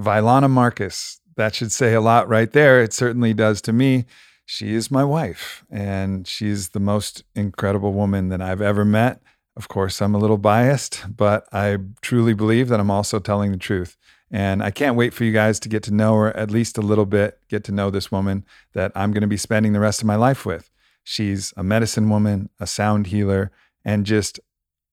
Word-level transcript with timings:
Vylana 0.00 0.50
Marcus. 0.50 1.20
That 1.36 1.54
should 1.54 1.72
say 1.72 1.94
a 1.94 2.00
lot 2.00 2.28
right 2.28 2.52
there. 2.52 2.82
It 2.82 2.92
certainly 2.92 3.34
does 3.34 3.60
to 3.62 3.72
me. 3.72 4.04
She 4.46 4.74
is 4.74 4.90
my 4.90 5.04
wife, 5.04 5.64
and 5.70 6.28
she's 6.28 6.70
the 6.70 6.80
most 6.80 7.24
incredible 7.34 7.92
woman 7.92 8.28
that 8.28 8.42
I've 8.42 8.60
ever 8.60 8.84
met. 8.84 9.22
Of 9.56 9.68
course, 9.68 10.02
I'm 10.02 10.14
a 10.14 10.18
little 10.18 10.36
biased, 10.36 11.04
but 11.16 11.46
I 11.52 11.78
truly 12.02 12.34
believe 12.34 12.68
that 12.68 12.80
I'm 12.80 12.90
also 12.90 13.18
telling 13.20 13.52
the 13.52 13.58
truth. 13.58 13.96
And 14.30 14.62
I 14.62 14.70
can't 14.70 14.96
wait 14.96 15.14
for 15.14 15.24
you 15.24 15.32
guys 15.32 15.60
to 15.60 15.68
get 15.68 15.82
to 15.84 15.94
know 15.94 16.14
her 16.16 16.36
at 16.36 16.50
least 16.50 16.76
a 16.76 16.82
little 16.82 17.06
bit, 17.06 17.38
get 17.48 17.62
to 17.64 17.72
know 17.72 17.88
this 17.88 18.10
woman 18.10 18.44
that 18.72 18.90
I'm 18.94 19.12
going 19.12 19.22
to 19.22 19.28
be 19.28 19.36
spending 19.36 19.72
the 19.72 19.80
rest 19.80 20.00
of 20.00 20.06
my 20.06 20.16
life 20.16 20.44
with. 20.44 20.70
She's 21.04 21.54
a 21.56 21.62
medicine 21.62 22.10
woman, 22.10 22.50
a 22.58 22.66
sound 22.66 23.08
healer, 23.08 23.52
and 23.84 24.04
just 24.04 24.40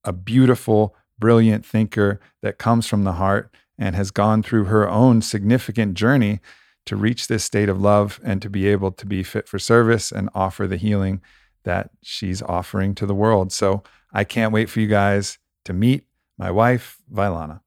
a 0.04 0.14
beautiful, 0.14 0.96
brilliant 1.18 1.66
thinker 1.66 2.20
that 2.42 2.58
comes 2.58 2.86
from 2.86 3.04
the 3.04 3.14
heart 3.14 3.54
and 3.82 3.96
has 3.96 4.12
gone 4.12 4.44
through 4.44 4.66
her 4.66 4.88
own 4.88 5.24
significant 5.24 5.96
journey 5.96 6.40
to 6.86 6.96
reach 6.96 7.28
this 7.28 7.44
state 7.44 7.68
of 7.68 7.82
love 7.82 8.20
and 8.24 8.40
to 8.40 8.50
be 8.50 8.68
able 8.68 8.92
to 8.92 9.08
be 9.08 9.24
fit 9.24 9.48
for 9.48 9.58
service 9.58 10.12
and 10.12 10.30
offer 10.36 10.68
the 10.68 10.78
healing 10.78 11.20
that 11.64 11.90
she's 12.04 12.44
offering 12.44 12.94
to 12.94 13.08
the 13.08 13.16
world. 13.16 13.52
So 13.52 13.82
I 14.14 14.24
can't 14.24 14.54
wait 14.54 14.70
for 14.70 14.80
you 14.80 14.88
guys 14.88 15.40
to 15.66 15.74
meet 15.74 16.06
my 16.38 16.52
wife, 16.52 17.00
Vylana. 17.12 17.62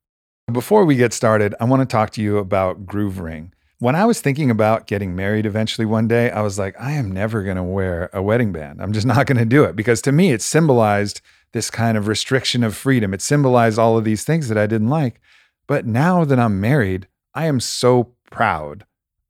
Before 0.52 0.84
we 0.84 0.95
get 0.95 1.12
started, 1.12 1.55
I 1.58 1.64
want 1.64 1.80
to 1.80 1.92
talk 1.92 2.10
to 2.10 2.22
you 2.22 2.38
about 2.38 2.86
Groove 2.86 3.19
Ring. 3.19 3.52
When 3.80 3.96
I 3.96 4.05
was 4.05 4.20
thinking 4.20 4.52
about 4.52 4.86
getting 4.86 5.16
married 5.16 5.46
eventually 5.46 5.84
one 5.84 6.06
day, 6.06 6.30
I 6.30 6.42
was 6.42 6.60
like, 6.60 6.80
I 6.80 6.92
am 6.92 7.10
never 7.10 7.42
going 7.42 7.56
to 7.56 7.62
wear 7.62 8.08
a 8.12 8.22
wedding 8.22 8.52
band. 8.52 8.80
I'm 8.80 8.92
just 8.92 9.06
not 9.14 9.27
going 9.27 9.38
to 9.38 9.44
do 9.44 9.64
it 9.64 9.74
because 9.74 10.00
to 10.02 10.12
me, 10.12 10.30
it 10.30 10.42
symbolized 10.42 11.20
this 11.52 11.70
kind 11.70 11.98
of 11.98 12.06
restriction 12.06 12.62
of 12.62 12.77
freedom. 12.77 13.12
It 13.12 13.22
symbolized 13.22 13.80
all 13.80 13.98
of 13.98 14.05
these 14.05 14.22
things 14.22 14.48
that 14.48 14.58
I 14.58 14.66
didn't 14.69 14.91
like. 14.91 15.20
But 15.66 15.86
now 15.86 16.24
that 16.24 16.38
I'm 16.38 16.60
married, 16.60 17.09
I 17.34 17.46
am 17.46 17.60
so 17.60 18.14
proud 18.30 18.84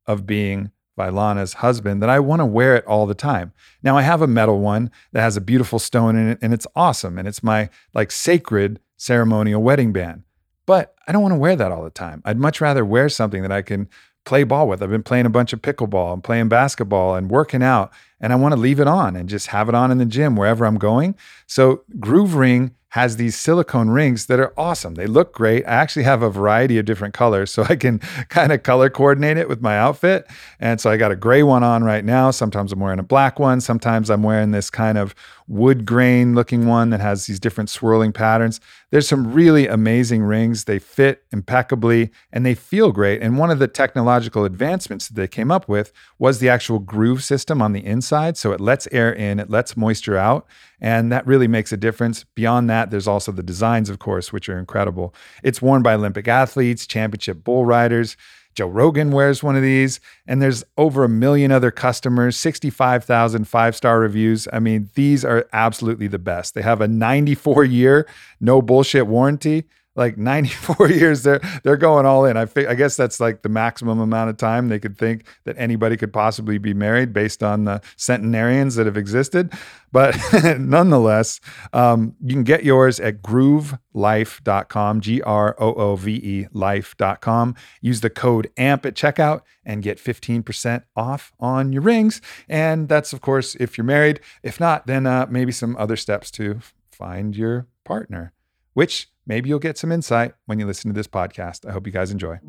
of 0.05 0.25
being 0.25 0.71
Vylana's 0.97 1.55
husband 1.55 2.01
that 2.01 2.09
I 2.09 2.19
want 2.19 2.39
to 2.39 2.45
wear 2.45 2.75
it 2.75 2.85
all 2.85 3.05
the 3.05 3.13
time. 3.13 3.53
Now 3.83 3.97
I 3.97 4.01
have 4.03 4.21
a 4.21 4.27
metal 4.27 4.59
one 4.59 4.91
that 5.11 5.21
has 5.21 5.35
a 5.35 5.41
beautiful 5.41 5.79
stone 5.79 6.15
in 6.15 6.29
it 6.29 6.39
and 6.41 6.53
it's 6.53 6.67
awesome 6.75 7.17
and 7.17 7.27
it's 7.27 7.43
my 7.43 7.69
like 7.93 8.11
sacred 8.11 8.79
ceremonial 8.97 9.61
wedding 9.61 9.91
band. 9.91 10.23
But 10.65 10.95
I 11.07 11.11
don't 11.11 11.21
want 11.21 11.33
to 11.33 11.39
wear 11.39 11.55
that 11.55 11.71
all 11.71 11.83
the 11.83 11.89
time. 11.89 12.21
I'd 12.25 12.39
much 12.39 12.61
rather 12.61 12.85
wear 12.85 13.09
something 13.09 13.41
that 13.41 13.51
I 13.51 13.61
can 13.61 13.89
play 14.23 14.43
ball 14.43 14.67
with. 14.67 14.81
I've 14.81 14.89
been 14.89 15.03
playing 15.03 15.27
a 15.27 15.29
bunch 15.29 15.53
of 15.53 15.61
pickleball 15.61 16.13
and 16.13 16.23
playing 16.23 16.49
basketball 16.49 17.15
and 17.15 17.29
working 17.29 17.61
out 17.61 17.91
and 18.19 18.31
I 18.31 18.37
want 18.37 18.53
to 18.53 18.59
leave 18.59 18.79
it 18.79 18.87
on 18.87 19.15
and 19.15 19.29
just 19.29 19.47
have 19.47 19.69
it 19.69 19.75
on 19.75 19.91
in 19.91 19.97
the 19.97 20.05
gym 20.05 20.35
wherever 20.35 20.65
I'm 20.65 20.77
going. 20.77 21.15
So 21.47 21.83
Groove 21.99 22.35
Ring 22.35 22.75
has 22.95 23.17
these 23.17 23.35
silicone 23.35 23.89
rings 23.89 24.27
that 24.27 24.39
are 24.39 24.53
awesome. 24.57 24.95
They 24.95 25.05
look 25.05 25.33
great. 25.33 25.65
I 25.65 25.71
actually 25.71 26.03
have 26.03 26.23
a 26.23 26.29
variety 26.29 26.77
of 26.77 26.85
different 26.85 27.13
colors 27.13 27.51
so 27.53 27.63
I 27.63 27.75
can 27.75 27.99
kind 28.29 28.53
of 28.53 28.63
color 28.63 28.89
coordinate 28.89 29.35
it 29.35 29.49
with 29.49 29.61
my 29.61 29.77
outfit. 29.77 30.25
And 30.61 30.79
so 30.79 30.89
I 30.89 30.95
got 30.95 31.11
a 31.11 31.15
gray 31.17 31.43
one 31.43 31.61
on 31.61 31.83
right 31.83 32.05
now. 32.05 32.31
Sometimes 32.31 32.71
I'm 32.71 32.79
wearing 32.79 32.99
a 32.99 33.03
black 33.03 33.37
one. 33.37 33.59
Sometimes 33.59 34.09
I'm 34.09 34.23
wearing 34.23 34.51
this 34.51 34.69
kind 34.69 34.97
of 34.97 35.13
wood 35.45 35.85
grain 35.85 36.35
looking 36.35 36.67
one 36.67 36.89
that 36.89 37.01
has 37.01 37.25
these 37.25 37.37
different 37.37 37.69
swirling 37.69 38.13
patterns. 38.13 38.61
There's 38.91 39.07
some 39.09 39.33
really 39.33 39.67
amazing 39.67 40.23
rings. 40.23 40.63
They 40.63 40.79
fit 40.79 41.25
impeccably 41.33 42.11
and 42.31 42.45
they 42.45 42.55
feel 42.55 42.93
great. 42.93 43.21
And 43.21 43.37
one 43.37 43.51
of 43.51 43.59
the 43.59 43.67
technological 43.67 44.45
advancements 44.45 45.09
that 45.09 45.15
they 45.15 45.27
came 45.27 45.51
up 45.51 45.67
with 45.67 45.91
was 46.17 46.39
the 46.39 46.47
actual 46.47 46.79
groove 46.79 47.25
system 47.25 47.61
on 47.61 47.73
the 47.73 47.85
inside. 47.85 48.37
So 48.37 48.53
it 48.53 48.61
lets 48.61 48.87
air 48.93 49.11
in, 49.13 49.37
it 49.37 49.49
lets 49.49 49.75
moisture 49.75 50.17
out. 50.17 50.47
And 50.81 51.11
that 51.11 51.25
really 51.25 51.47
makes 51.47 51.71
a 51.71 51.77
difference. 51.77 52.23
Beyond 52.35 52.69
that, 52.69 52.91
there's 52.91 53.07
also 53.07 53.31
the 53.31 53.43
designs, 53.43 53.89
of 53.89 53.99
course, 53.99 54.33
which 54.33 54.49
are 54.49 54.59
incredible. 54.59 55.13
It's 55.43 55.61
worn 55.61 55.81
by 55.81 55.93
Olympic 55.93 56.27
athletes, 56.27 56.85
championship 56.85 57.43
bull 57.43 57.65
riders. 57.65 58.17
Joe 58.55 58.67
Rogan 58.67 59.11
wears 59.11 59.43
one 59.43 59.57
of 59.57 59.61
these, 59.61 59.99
and 60.25 60.41
there's 60.41 60.63
over 60.77 61.03
a 61.03 61.09
million 61.09 61.51
other 61.51 61.71
customers, 61.71 62.37
65,000 62.37 63.45
five 63.45 63.75
star 63.75 63.99
reviews. 63.99 64.47
I 64.51 64.59
mean, 64.59 64.89
these 64.95 65.25
are 65.25 65.45
absolutely 65.51 66.07
the 66.07 66.19
best. 66.19 66.53
They 66.53 66.61
have 66.61 66.79
a 66.79 66.87
94 66.87 67.65
year 67.65 68.07
no 68.39 68.61
bullshit 68.61 69.07
warranty 69.07 69.65
like 69.95 70.17
94 70.17 70.89
years 70.89 71.23
they're 71.23 71.41
they're 71.63 71.77
going 71.77 72.05
all 72.05 72.25
in. 72.25 72.37
I, 72.37 72.45
fi- 72.45 72.67
I 72.67 72.75
guess 72.75 72.95
that's 72.95 73.19
like 73.19 73.41
the 73.41 73.49
maximum 73.49 73.99
amount 73.99 74.29
of 74.29 74.37
time 74.37 74.67
they 74.67 74.79
could 74.79 74.97
think 74.97 75.25
that 75.45 75.55
anybody 75.57 75.97
could 75.97 76.13
possibly 76.13 76.57
be 76.57 76.73
married 76.73 77.13
based 77.13 77.41
on 77.41 77.63
the 77.63 77.81
centenarians 77.95 78.75
that 78.75 78.85
have 78.85 78.97
existed. 78.97 79.53
But 79.91 80.17
nonetheless 80.59 81.39
um, 81.73 82.15
you 82.21 82.33
can 82.33 82.43
get 82.43 82.63
yours 82.63 82.99
at 82.99 83.21
groovelife.com 83.21 85.01
g-r-o-o-v-e 85.01 86.47
life.com 86.51 87.55
use 87.81 88.01
the 88.01 88.09
code 88.09 88.51
amp 88.57 88.85
at 88.85 88.95
checkout 88.95 89.41
and 89.63 89.81
get 89.81 89.97
15% 89.97 90.83
off 90.95 91.31
on 91.39 91.71
your 91.71 91.81
rings. 91.81 92.21
And 92.49 92.89
that's 92.89 93.13
of 93.13 93.21
course 93.21 93.55
if 93.55 93.77
you're 93.77 93.85
married. 93.85 94.19
If 94.43 94.59
not 94.59 94.87
then 94.87 95.07
uh, 95.07 95.27
maybe 95.29 95.51
some 95.51 95.75
other 95.77 95.95
steps 95.95 96.29
to 96.31 96.59
find 96.91 97.35
your 97.35 97.67
partner 97.83 98.33
which 98.73 99.07
maybe 99.25 99.49
you'll 99.49 99.59
get 99.59 99.77
some 99.77 99.91
insight 99.91 100.33
when 100.45 100.59
you 100.59 100.65
listen 100.65 100.89
to 100.89 100.95
this 100.95 101.07
podcast. 101.07 101.67
I 101.67 101.71
hope 101.71 101.85
you 101.85 101.93
guys 101.93 102.11
enjoy. 102.11 102.39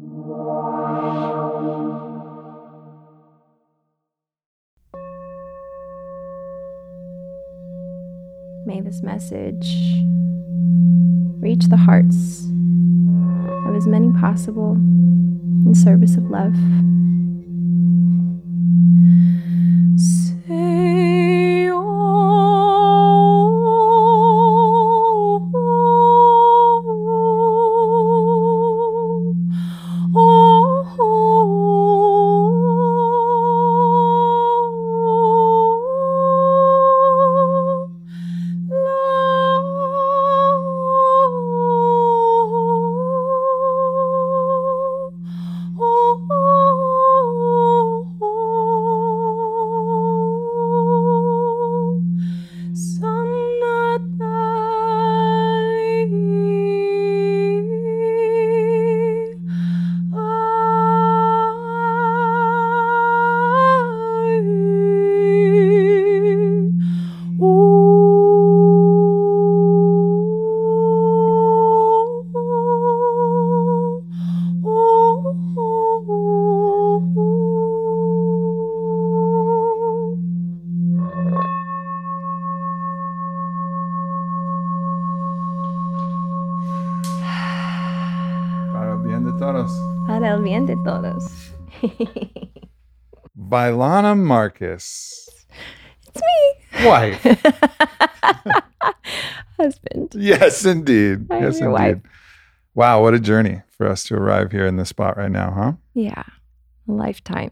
May 8.66 8.80
this 8.80 9.02
message 9.02 9.68
reach 11.40 11.66
the 11.66 11.76
hearts 11.76 12.44
of 13.68 13.76
as 13.76 13.86
many 13.86 14.12
possible 14.20 14.72
in 14.72 15.74
service 15.74 16.16
of 16.16 16.24
love. 16.24 16.54
Todos. 90.86 91.50
Vylana 93.36 94.16
Marcus. 94.22 95.28
It's 96.06 96.22
me. 96.22 96.86
Wife. 96.86 97.22
Husband. 99.58 100.12
yes, 100.14 100.64
indeed. 100.64 101.26
I'm 101.28 101.42
yes, 101.42 101.58
indeed. 101.58 101.72
wife. 101.72 101.96
Wow, 102.76 103.02
what 103.02 103.14
a 103.14 103.18
journey 103.18 103.62
for 103.76 103.88
us 103.88 104.04
to 104.04 104.14
arrive 104.14 104.52
here 104.52 104.64
in 104.64 104.76
this 104.76 104.90
spot 104.90 105.16
right 105.16 105.30
now, 105.30 105.50
huh? 105.50 105.72
Yeah. 105.94 106.22
A 106.88 106.92
lifetime. 106.92 107.50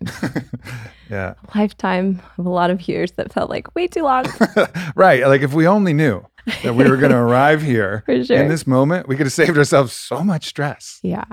yeah. 1.11 1.35
A 1.53 1.59
lifetime 1.59 2.23
of 2.39 2.47
a 2.47 2.51
lot 2.51 2.71
of 2.71 2.87
years 2.87 3.11
that 3.13 3.33
felt 3.33 3.51
like 3.51 3.75
way 3.75 3.89
too 3.89 4.05
long. 4.05 4.27
right. 4.95 5.27
Like 5.27 5.43
if 5.43 5.55
we 5.55 5.67
only 5.67 5.93
knew 5.93 6.25
that 6.63 6.77
we 6.77 6.89
were 6.89 6.99
going 6.99 7.11
to 7.11 7.19
arrive 7.19 7.63
here 7.63 8.05
sure. 8.07 8.37
in 8.37 8.47
this 8.47 8.65
moment, 8.65 9.09
we 9.09 9.17
could 9.17 9.27
have 9.27 9.33
saved 9.33 9.59
ourselves 9.59 9.93
so 9.93 10.23
much 10.23 10.47
stress. 10.47 11.01
yeah. 11.03 11.25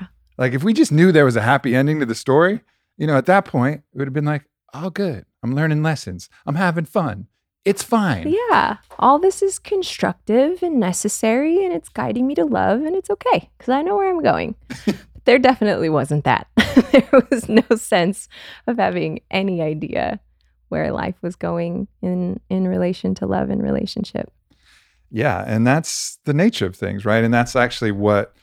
Like 0.42 0.54
if 0.54 0.64
we 0.64 0.74
just 0.74 0.92
knew 0.92 1.12
there 1.12 1.24
was 1.24 1.36
a 1.36 1.42
happy 1.44 1.76
ending 1.76 2.00
to 2.00 2.06
the 2.08 2.16
story, 2.16 2.62
you 2.98 3.06
know, 3.06 3.16
at 3.16 3.28
that 3.28 3.46
point, 3.46 3.84
it 3.94 3.98
would 4.00 4.08
have 4.08 4.14
been 4.14 4.26
like, 4.26 4.46
oh, 4.74 4.90
good. 4.90 5.24
I'm 5.44 5.54
learning 5.54 5.84
lessons. 5.84 6.30
I'm 6.48 6.56
having 6.56 6.86
fun. 6.86 7.28
It's 7.64 7.84
fine. 7.84 8.28
Yeah. 8.28 8.78
All 8.98 9.20
this 9.20 9.44
is 9.44 9.60
constructive 9.60 10.64
and 10.64 10.80
necessary 10.80 11.64
and 11.64 11.72
it's 11.72 11.90
guiding 11.90 12.26
me 12.26 12.34
to 12.34 12.44
love 12.44 12.82
and 12.82 12.96
it's 12.96 13.12
okay 13.12 13.52
because 13.56 13.70
I 13.70 13.84
know 13.84 13.96
where 13.96 14.10
I'm 14.10 14.24
going. 14.24 14.56
but 14.88 15.26
there 15.26 15.38
definitely 15.38 15.90
wasn't 15.90 16.24
that. 16.24 16.48
there 16.92 17.28
was 17.30 17.48
no 17.48 17.76
sense 17.76 18.28
of 18.66 18.78
having 18.78 19.20
any 19.30 19.62
idea 19.62 20.20
where 20.70 20.92
life 20.92 21.18
was 21.22 21.36
going 21.36 21.88
in 22.02 22.40
in 22.50 22.68
relation 22.68 23.14
to 23.14 23.28
love 23.28 23.52
and 23.52 23.62
relationship. 23.62 24.34
Yeah, 25.12 25.44
and 25.46 25.68
that's 25.68 26.18
the 26.26 26.34
nature 26.34 26.66
of 26.66 26.76
things, 26.76 27.06
right? 27.06 27.24
And 27.24 27.32
that's 27.32 27.56
actually 27.56 27.92
what 27.92 28.34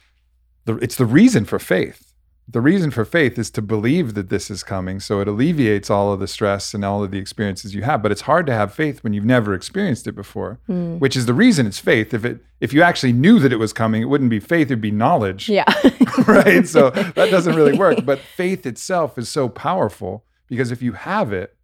the 0.69 0.77
it's 0.77 0.97
the 0.97 1.07
reason 1.07 1.45
for 1.45 1.59
faith 1.59 2.09
the 2.51 2.61
reason 2.63 2.91
for 2.91 3.05
faith 3.05 3.39
is 3.39 3.51
to 3.51 3.61
believe 3.61 4.15
that 4.15 4.31
this 4.31 4.51
is 4.51 4.63
coming. 4.63 5.01
So 5.01 5.21
it 5.21 5.29
alleviates 5.29 5.91
all 5.91 6.15
of 6.15 6.21
the 6.21 6.27
stress 6.27 6.73
and 6.73 6.83
all 6.83 7.05
of 7.05 7.11
the 7.11 7.19
experiences 7.19 7.75
you 7.75 7.83
have. 7.83 8.03
But 8.03 8.11
it's 8.11 8.23
hard 8.23 8.47
to 8.47 8.55
have 8.55 8.73
faith 8.73 9.05
when 9.05 9.13
you've 9.13 9.27
never 9.27 9.53
experienced 9.53 10.07
it 10.07 10.13
before, 10.13 10.59
mm. 10.67 10.99
which 10.99 11.15
is 11.15 11.27
the 11.27 11.35
reason 11.35 11.67
it's 11.67 11.79
faith. 11.79 12.15
If 12.15 12.25
it 12.25 12.41
if 12.61 12.73
you 12.73 12.81
actually 12.81 13.13
knew 13.13 13.39
that 13.41 13.53
it 13.53 13.59
was 13.59 13.75
coming, 13.75 14.01
it 14.01 14.07
wouldn't 14.07 14.31
be 14.31 14.41
faith, 14.41 14.69
it'd 14.69 14.81
be 14.81 14.91
knowledge. 14.91 15.51
Yeah. 15.51 15.67
right. 16.27 16.67
So 16.67 16.89
that 16.91 17.29
doesn't 17.31 17.55
really 17.55 17.77
work. 17.77 18.07
But 18.07 18.19
faith 18.19 18.65
itself 18.65 19.19
is 19.19 19.29
so 19.29 19.51
powerful 19.51 20.25
because 20.47 20.71
if 20.73 20.81
you 20.81 20.93
have 20.93 21.35
it, 21.35 21.55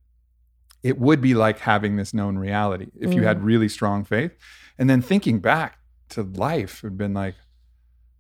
it 0.82 0.98
would 0.98 1.22
be 1.22 1.32
like 1.32 1.60
having 1.60 1.96
this 1.96 2.12
known 2.12 2.36
reality 2.36 2.88
if 3.00 3.10
mm. 3.10 3.14
you 3.14 3.22
had 3.22 3.38
mm. 3.38 3.44
really 3.44 3.70
strong 3.70 4.04
faith. 4.04 4.32
And 4.78 4.90
then 4.90 5.00
thinking 5.00 5.38
back 5.38 5.78
to 6.10 6.22
life 6.22 6.82
would 6.82 6.90
have 6.90 6.98
been 6.98 7.14
like, 7.14 7.36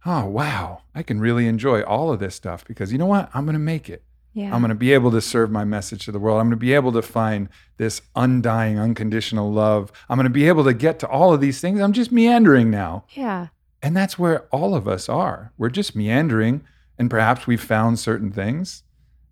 oh, 0.06 0.26
wow, 0.26 0.82
I 0.94 1.02
can 1.02 1.20
really 1.20 1.46
enjoy 1.46 1.82
all 1.82 2.12
of 2.12 2.20
this 2.20 2.34
stuff 2.34 2.64
because 2.64 2.92
you 2.92 2.98
know 2.98 3.06
what? 3.06 3.30
I'm 3.34 3.44
going 3.44 3.54
to 3.54 3.58
make 3.58 3.88
it. 3.88 4.02
Yeah. 4.34 4.52
I'm 4.52 4.60
going 4.60 4.70
to 4.70 4.74
be 4.74 4.92
able 4.92 5.12
to 5.12 5.20
serve 5.20 5.50
my 5.50 5.64
message 5.64 6.04
to 6.06 6.12
the 6.12 6.18
world. 6.18 6.40
I'm 6.40 6.46
going 6.46 6.52
to 6.52 6.56
be 6.56 6.74
able 6.74 6.92
to 6.92 7.02
find 7.02 7.48
this 7.76 8.02
undying, 8.16 8.78
unconditional 8.78 9.52
love. 9.52 9.92
I'm 10.08 10.16
going 10.16 10.24
to 10.24 10.30
be 10.30 10.48
able 10.48 10.64
to 10.64 10.74
get 10.74 10.98
to 11.00 11.08
all 11.08 11.32
of 11.32 11.40
these 11.40 11.60
things. 11.60 11.80
I'm 11.80 11.92
just 11.92 12.10
meandering 12.10 12.68
now. 12.70 13.04
Yeah. 13.10 13.48
And 13.80 13.96
that's 13.96 14.18
where 14.18 14.46
all 14.46 14.74
of 14.74 14.88
us 14.88 15.08
are. 15.08 15.52
We're 15.56 15.70
just 15.70 15.94
meandering 15.94 16.64
and 16.98 17.10
perhaps 17.10 17.46
we've 17.46 17.62
found 17.62 17.98
certain 17.98 18.32
things. 18.32 18.82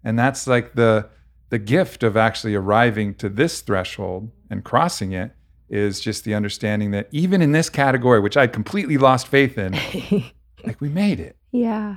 And 0.04 0.19
that's 0.19 0.46
like 0.46 0.74
the 0.74 1.08
the 1.48 1.58
gift 1.58 2.02
of 2.02 2.16
actually 2.16 2.54
arriving 2.54 3.14
to 3.14 3.28
this 3.28 3.60
threshold 3.60 4.30
and 4.48 4.64
crossing 4.64 5.12
it 5.12 5.32
is 5.69 6.00
just 6.00 6.24
the 6.24 6.34
understanding 6.34 6.92
that 6.92 7.08
even 7.10 7.42
in 7.42 7.52
this 7.52 7.69
category, 7.69 8.20
which 8.20 8.38
I'd 8.38 8.54
completely 8.54 8.96
lost 8.96 9.26
faith 9.26 9.58
in, 9.58 9.74
like 10.67 10.81
we 10.81 10.88
made 10.88 11.20
it. 11.20 11.37
Yeah. 11.50 11.97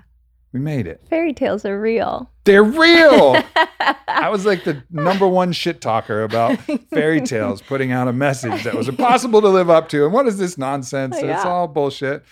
We 0.52 0.60
made 0.60 0.88
it. 0.88 1.02
Fairy 1.10 1.34
tales 1.34 1.66
are 1.66 1.80
real. 1.80 2.32
They're 2.46 2.64
real. 2.64 3.36
I 4.08 4.30
was 4.30 4.46
like 4.46 4.64
the 4.64 4.84
number 4.90 5.28
one 5.28 5.52
shit 5.52 5.82
talker 5.82 6.24
about 6.24 6.58
fairy 6.94 7.20
tales, 7.20 7.62
putting 7.62 7.92
out 7.92 8.08
a 8.08 8.14
message 8.14 8.64
that 8.64 8.74
was 8.74 8.88
impossible 8.88 9.42
to 9.42 9.50
live 9.50 9.70
up 9.70 9.90
to. 9.90 10.06
And 10.06 10.14
what 10.14 10.28
is 10.28 10.38
this 10.38 10.58
nonsense? 10.58 11.18
Yeah. 11.20 11.36
It's 11.36 11.46
all 11.46 11.68
bullshit. 11.68 12.24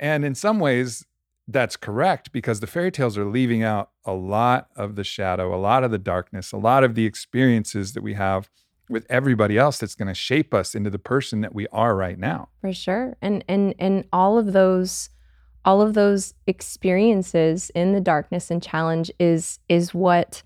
And 0.00 0.24
in 0.24 0.34
some 0.34 0.58
ways, 0.58 1.04
that's 1.48 1.76
correct 1.76 2.32
because 2.32 2.60
the 2.60 2.66
fairy 2.66 2.90
tales 2.90 3.16
are 3.18 3.26
leaving 3.26 3.62
out 3.62 3.90
a 4.04 4.12
lot 4.12 4.68
of 4.74 4.96
the 4.96 5.04
shadow, 5.04 5.54
a 5.54 5.60
lot 5.60 5.84
of 5.84 5.90
the 5.90 5.98
darkness, 5.98 6.52
a 6.52 6.56
lot 6.56 6.82
of 6.82 6.94
the 6.94 7.04
experiences 7.04 7.92
that 7.92 8.02
we 8.02 8.14
have 8.14 8.48
with 8.88 9.06
everybody 9.10 9.58
else 9.58 9.78
that's 9.78 9.94
going 9.94 10.08
to 10.08 10.14
shape 10.14 10.54
us 10.54 10.74
into 10.74 10.90
the 10.90 10.98
person 10.98 11.40
that 11.40 11.54
we 11.54 11.66
are 11.68 11.94
right 11.94 12.18
now. 12.18 12.48
For 12.60 12.72
sure. 12.72 13.16
And 13.20 13.44
and 13.48 13.74
and 13.78 14.04
all 14.12 14.38
of 14.38 14.52
those 14.52 15.10
all 15.66 15.82
of 15.82 15.94
those 15.94 16.32
experiences 16.46 17.70
in 17.74 17.92
the 17.92 18.00
darkness 18.00 18.50
and 18.50 18.62
challenge 18.62 19.10
is 19.18 19.58
is 19.68 19.92
what 19.92 20.42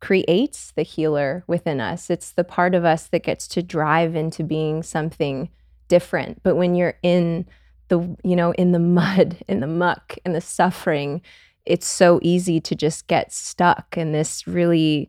creates 0.00 0.72
the 0.72 0.82
healer 0.82 1.44
within 1.46 1.80
us. 1.80 2.10
It's 2.10 2.32
the 2.32 2.42
part 2.42 2.74
of 2.74 2.84
us 2.84 3.06
that 3.08 3.22
gets 3.22 3.46
to 3.48 3.62
drive 3.62 4.16
into 4.16 4.42
being 4.42 4.82
something 4.82 5.48
different. 5.86 6.42
But 6.42 6.56
when 6.56 6.74
you're 6.74 6.98
in 7.04 7.46
the, 7.86 8.00
you 8.24 8.34
know, 8.34 8.52
in 8.52 8.72
the 8.72 8.80
mud, 8.80 9.36
in 9.48 9.60
the 9.60 9.68
muck, 9.68 10.16
in 10.24 10.32
the 10.32 10.40
suffering, 10.40 11.22
it's 11.64 11.86
so 11.86 12.18
easy 12.22 12.60
to 12.62 12.74
just 12.74 13.06
get 13.06 13.32
stuck 13.32 13.96
in 13.96 14.10
this 14.10 14.44
really 14.48 15.08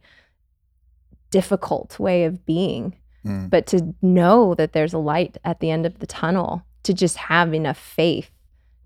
difficult 1.32 1.98
way 1.98 2.26
of 2.26 2.46
being. 2.46 2.96
Mm. 3.26 3.50
But 3.50 3.66
to 3.68 3.96
know 4.04 4.54
that 4.56 4.74
there's 4.74 4.94
a 4.94 5.00
light 5.00 5.38
at 5.44 5.60
the 5.60 5.72
end 5.72 5.88
of 5.88 5.98
the 6.00 6.06
tunnel, 6.06 6.64
to 6.84 6.94
just 6.94 7.16
have 7.16 7.54
enough 7.54 7.78
faith 7.80 8.30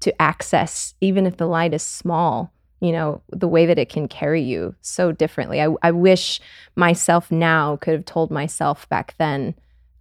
to 0.07 0.21
access, 0.21 0.93
even 1.01 1.25
if 1.25 1.35
the 1.35 1.45
light 1.45 1.73
is 1.73 1.83
small, 1.83 2.53
you 2.79 2.93
know, 2.93 3.21
the 3.29 3.47
way 3.47 3.65
that 3.65 3.77
it 3.77 3.89
can 3.89 4.07
carry 4.07 4.41
you 4.41 4.73
so 4.79 5.11
differently. 5.11 5.61
I, 5.61 5.67
I 5.83 5.91
wish 5.91 6.39
myself 6.77 7.29
now 7.29 7.75
could 7.75 7.93
have 7.93 8.05
told 8.05 8.31
myself 8.31 8.87
back 8.87 9.15
then 9.17 9.53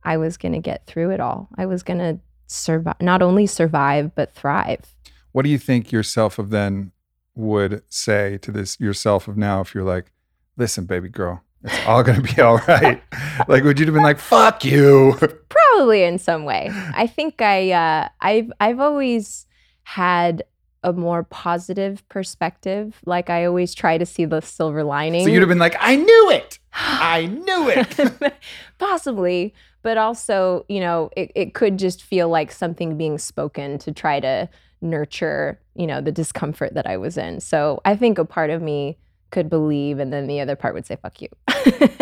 I 0.04 0.16
was 0.16 0.36
going 0.36 0.52
to 0.52 0.60
get 0.60 0.86
through 0.86 1.10
it 1.10 1.18
all. 1.18 1.48
I 1.58 1.66
was 1.66 1.82
going 1.82 1.98
to 1.98 2.20
survive, 2.46 3.00
not 3.00 3.20
only 3.20 3.46
survive, 3.46 4.14
but 4.14 4.32
thrive. 4.32 4.94
What 5.32 5.42
do 5.42 5.50
you 5.50 5.58
think 5.58 5.90
yourself 5.90 6.38
of 6.38 6.50
then 6.50 6.92
would 7.34 7.82
say 7.88 8.38
to 8.38 8.52
this 8.52 8.78
yourself 8.78 9.26
of 9.26 9.36
now 9.36 9.60
if 9.60 9.74
you're 9.74 9.82
like, 9.82 10.12
listen, 10.56 10.84
baby 10.84 11.08
girl, 11.08 11.42
it's 11.64 11.84
all 11.84 12.04
going 12.04 12.22
to 12.22 12.34
be 12.34 12.40
all 12.40 12.58
right? 12.68 13.02
like, 13.48 13.64
would 13.64 13.80
you 13.80 13.86
have 13.86 13.94
been 13.94 14.04
like, 14.04 14.20
fuck 14.20 14.64
you? 14.64 15.18
Probably 15.48 16.04
in 16.04 16.20
some 16.20 16.44
way. 16.44 16.70
I 16.94 17.08
think 17.08 17.42
I, 17.42 17.72
uh, 17.72 18.08
I've, 18.20 18.52
I've 18.60 18.78
always, 18.78 19.46
had 19.86 20.42
a 20.82 20.92
more 20.92 21.22
positive 21.22 22.06
perspective. 22.08 23.00
Like 23.06 23.30
I 23.30 23.44
always 23.44 23.72
try 23.72 23.98
to 23.98 24.04
see 24.04 24.24
the 24.24 24.40
silver 24.42 24.82
lining. 24.82 25.24
So 25.24 25.30
you'd 25.30 25.42
have 25.42 25.48
been 25.48 25.60
like, 25.60 25.76
I 25.78 25.94
knew 25.94 26.30
it. 26.30 26.58
I 26.72 27.26
knew 27.26 27.70
it. 27.70 28.34
Possibly. 28.78 29.54
But 29.82 29.96
also, 29.96 30.66
you 30.68 30.80
know, 30.80 31.10
it, 31.16 31.30
it 31.36 31.54
could 31.54 31.78
just 31.78 32.02
feel 32.02 32.28
like 32.28 32.50
something 32.50 32.98
being 32.98 33.16
spoken 33.16 33.78
to 33.78 33.92
try 33.92 34.18
to 34.18 34.48
nurture, 34.80 35.60
you 35.76 35.86
know, 35.86 36.00
the 36.00 36.10
discomfort 36.10 36.74
that 36.74 36.88
I 36.88 36.96
was 36.96 37.16
in. 37.16 37.38
So 37.38 37.80
I 37.84 37.94
think 37.94 38.18
a 38.18 38.24
part 38.24 38.50
of 38.50 38.60
me 38.60 38.98
could 39.30 39.48
believe, 39.48 39.98
and 39.98 40.12
then 40.12 40.26
the 40.26 40.40
other 40.40 40.56
part 40.56 40.74
would 40.74 40.86
say, 40.86 40.96
fuck 40.96 41.20
you. 41.20 41.28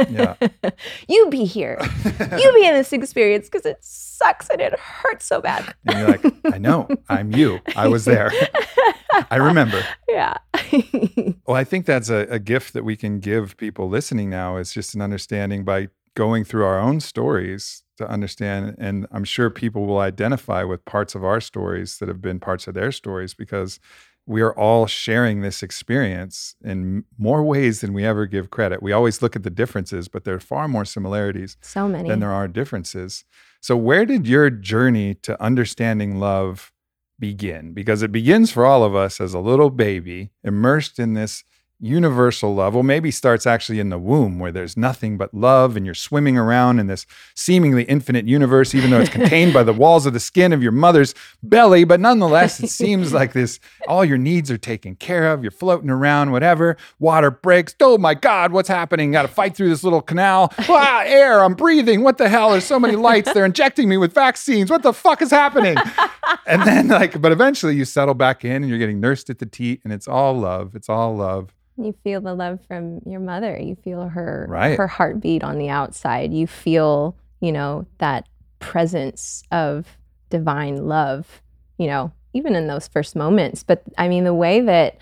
yeah. 0.08 0.34
You 1.08 1.28
be 1.30 1.44
here. 1.44 1.78
you 2.04 2.52
be 2.54 2.66
in 2.66 2.74
this 2.74 2.92
experience 2.92 3.48
because 3.48 3.66
it 3.66 3.78
sucks 3.80 4.48
and 4.48 4.60
it 4.60 4.78
hurts 4.78 5.24
so 5.24 5.40
bad. 5.40 5.74
And 5.86 5.98
you're 5.98 6.08
like, 6.08 6.24
I 6.52 6.58
know, 6.58 6.88
I'm 7.08 7.32
you. 7.32 7.60
I 7.76 7.88
was 7.88 8.04
there. 8.04 8.30
I 9.30 9.36
remember. 9.36 9.82
Yeah. 10.08 10.36
well, 11.46 11.56
I 11.56 11.64
think 11.64 11.86
that's 11.86 12.08
a, 12.08 12.26
a 12.30 12.38
gift 12.38 12.72
that 12.72 12.84
we 12.84 12.96
can 12.96 13.20
give 13.20 13.56
people 13.56 13.88
listening 13.88 14.30
now 14.30 14.56
is 14.56 14.72
just 14.72 14.94
an 14.94 15.00
understanding 15.00 15.64
by 15.64 15.88
going 16.14 16.44
through 16.44 16.64
our 16.64 16.78
own 16.78 17.00
stories 17.00 17.82
to 17.98 18.08
understand. 18.08 18.76
And 18.78 19.06
I'm 19.10 19.24
sure 19.24 19.50
people 19.50 19.86
will 19.86 19.98
identify 19.98 20.64
with 20.64 20.84
parts 20.84 21.14
of 21.14 21.24
our 21.24 21.40
stories 21.40 21.98
that 21.98 22.08
have 22.08 22.20
been 22.20 22.40
parts 22.40 22.66
of 22.66 22.74
their 22.74 22.92
stories 22.92 23.34
because 23.34 23.78
we 24.26 24.40
are 24.40 24.56
all 24.58 24.86
sharing 24.86 25.40
this 25.40 25.62
experience 25.62 26.56
in 26.64 27.04
more 27.18 27.42
ways 27.42 27.80
than 27.80 27.92
we 27.92 28.04
ever 28.04 28.26
give 28.26 28.50
credit. 28.50 28.82
We 28.82 28.92
always 28.92 29.20
look 29.20 29.36
at 29.36 29.42
the 29.42 29.50
differences, 29.50 30.08
but 30.08 30.24
there 30.24 30.34
are 30.34 30.40
far 30.40 30.66
more 30.66 30.84
similarities 30.84 31.56
so 31.60 31.88
many. 31.88 32.08
than 32.08 32.20
there 32.20 32.32
are 32.32 32.48
differences. 32.48 33.24
So, 33.60 33.76
where 33.76 34.06
did 34.06 34.26
your 34.26 34.50
journey 34.50 35.14
to 35.22 35.40
understanding 35.42 36.18
love 36.20 36.72
begin? 37.18 37.72
Because 37.74 38.02
it 38.02 38.12
begins 38.12 38.50
for 38.50 38.64
all 38.64 38.82
of 38.82 38.94
us 38.94 39.20
as 39.20 39.34
a 39.34 39.40
little 39.40 39.70
baby 39.70 40.30
immersed 40.42 40.98
in 40.98 41.14
this 41.14 41.44
universal 41.80 42.54
love, 42.54 42.74
well, 42.74 42.82
maybe 42.82 43.10
starts 43.10 43.46
actually 43.46 43.80
in 43.80 43.90
the 43.90 43.98
womb 43.98 44.38
where 44.38 44.52
there's 44.52 44.76
nothing 44.76 45.16
but 45.16 45.34
love 45.34 45.76
and 45.76 45.84
you're 45.84 45.94
swimming 45.94 46.38
around 46.38 46.78
in 46.78 46.86
this 46.86 47.06
seemingly 47.34 47.82
infinite 47.84 48.26
universe, 48.26 48.74
even 48.74 48.90
though 48.90 49.00
it's 49.00 49.10
contained 49.10 49.52
by 49.52 49.62
the 49.62 49.72
walls 49.72 50.06
of 50.06 50.12
the 50.12 50.20
skin 50.20 50.52
of 50.52 50.62
your 50.62 50.72
mother's 50.72 51.14
belly. 51.42 51.84
But 51.84 52.00
nonetheless, 52.00 52.62
it 52.62 52.70
seems 52.70 53.12
like 53.12 53.32
this 53.32 53.60
all 53.86 54.04
your 54.04 54.18
needs 54.18 54.50
are 54.50 54.58
taken 54.58 54.96
care 54.96 55.32
of. 55.32 55.42
You're 55.42 55.50
floating 55.50 55.90
around, 55.90 56.32
whatever. 56.32 56.76
Water 56.98 57.30
breaks. 57.30 57.74
Oh 57.80 57.98
my 57.98 58.14
God, 58.14 58.52
what's 58.52 58.68
happening? 58.68 59.12
Got 59.12 59.22
to 59.22 59.28
fight 59.28 59.56
through 59.56 59.68
this 59.68 59.84
little 59.84 60.02
canal. 60.02 60.52
Ah, 60.68 61.02
air, 61.04 61.42
I'm 61.42 61.54
breathing. 61.54 62.02
What 62.02 62.18
the 62.18 62.28
hell? 62.28 62.50
There's 62.50 62.64
so 62.64 62.80
many 62.80 62.96
lights. 62.96 63.32
They're 63.32 63.44
injecting 63.44 63.88
me 63.88 63.96
with 63.96 64.14
vaccines. 64.14 64.70
What 64.70 64.82
the 64.82 64.92
fuck 64.92 65.22
is 65.22 65.30
happening? 65.30 65.76
And 66.46 66.62
then, 66.62 66.88
like, 66.88 67.20
but 67.20 67.32
eventually 67.32 67.74
you 67.74 67.84
settle 67.84 68.14
back 68.14 68.44
in 68.44 68.56
and 68.62 68.68
you're 68.68 68.78
getting 68.78 69.00
nursed 69.00 69.30
at 69.30 69.38
the 69.38 69.46
teat, 69.46 69.80
and 69.84 69.92
it's 69.92 70.08
all 70.08 70.38
love. 70.38 70.74
It's 70.74 70.88
all 70.88 71.16
love. 71.16 71.54
You 71.76 71.94
feel 72.04 72.20
the 72.20 72.34
love 72.34 72.60
from 72.68 73.00
your 73.04 73.20
mother. 73.20 73.58
You 73.58 73.76
feel 73.76 74.08
her 74.08 74.46
right. 74.48 74.78
her 74.78 74.86
heartbeat 74.86 75.42
on 75.42 75.58
the 75.58 75.70
outside. 75.70 76.32
You 76.32 76.46
feel, 76.46 77.16
you 77.40 77.52
know, 77.52 77.86
that 77.98 78.28
presence 78.60 79.42
of 79.50 79.98
divine 80.30 80.86
love, 80.86 81.42
you 81.78 81.86
know, 81.86 82.12
even 82.32 82.54
in 82.54 82.66
those 82.66 82.88
first 82.88 83.16
moments. 83.16 83.62
But 83.62 83.82
I 83.98 84.08
mean 84.08 84.24
the 84.24 84.34
way 84.34 84.60
that 84.60 84.98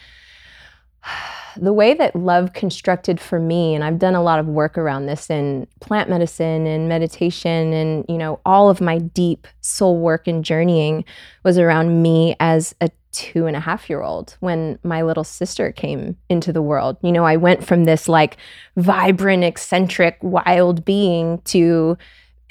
the 1.57 1.73
way 1.73 1.95
that 1.95 2.17
love 2.17 2.53
constructed 2.53 3.21
for 3.21 3.39
me 3.39 3.75
and 3.75 3.85
I've 3.85 3.99
done 3.99 4.15
a 4.15 4.23
lot 4.23 4.39
of 4.39 4.47
work 4.47 4.79
around 4.79 5.07
this 5.07 5.31
in 5.31 5.67
plant 5.81 6.09
medicine 6.09 6.67
and 6.67 6.89
meditation 6.89 7.73
and 7.73 8.05
you 8.09 8.19
know 8.19 8.41
all 8.45 8.71
of 8.71 8.81
my 8.81 8.99
deep 8.99 9.47
soul 9.61 9.99
work 9.99 10.27
and 10.27 10.45
journeying 10.45 11.05
was 11.45 11.59
around 11.59 12.03
me 12.03 12.37
as 12.41 12.75
a 12.81 12.91
two 13.13 13.47
and 13.47 13.55
a 13.55 13.61
half 13.61 13.89
year 13.89 14.03
old 14.03 14.37
when 14.41 14.79
my 14.83 15.03
little 15.03 15.25
sister 15.25 15.71
came 15.71 16.17
into 16.29 16.53
the 16.53 16.63
world. 16.63 16.97
You 17.03 17.13
know, 17.13 17.25
I 17.25 17.37
went 17.37 17.65
from 17.65 17.85
this 17.85 18.09
like 18.09 18.39
vibrant, 18.77 19.45
eccentric, 19.45 20.17
wild 20.23 20.85
being 20.85 21.41
to 21.43 21.97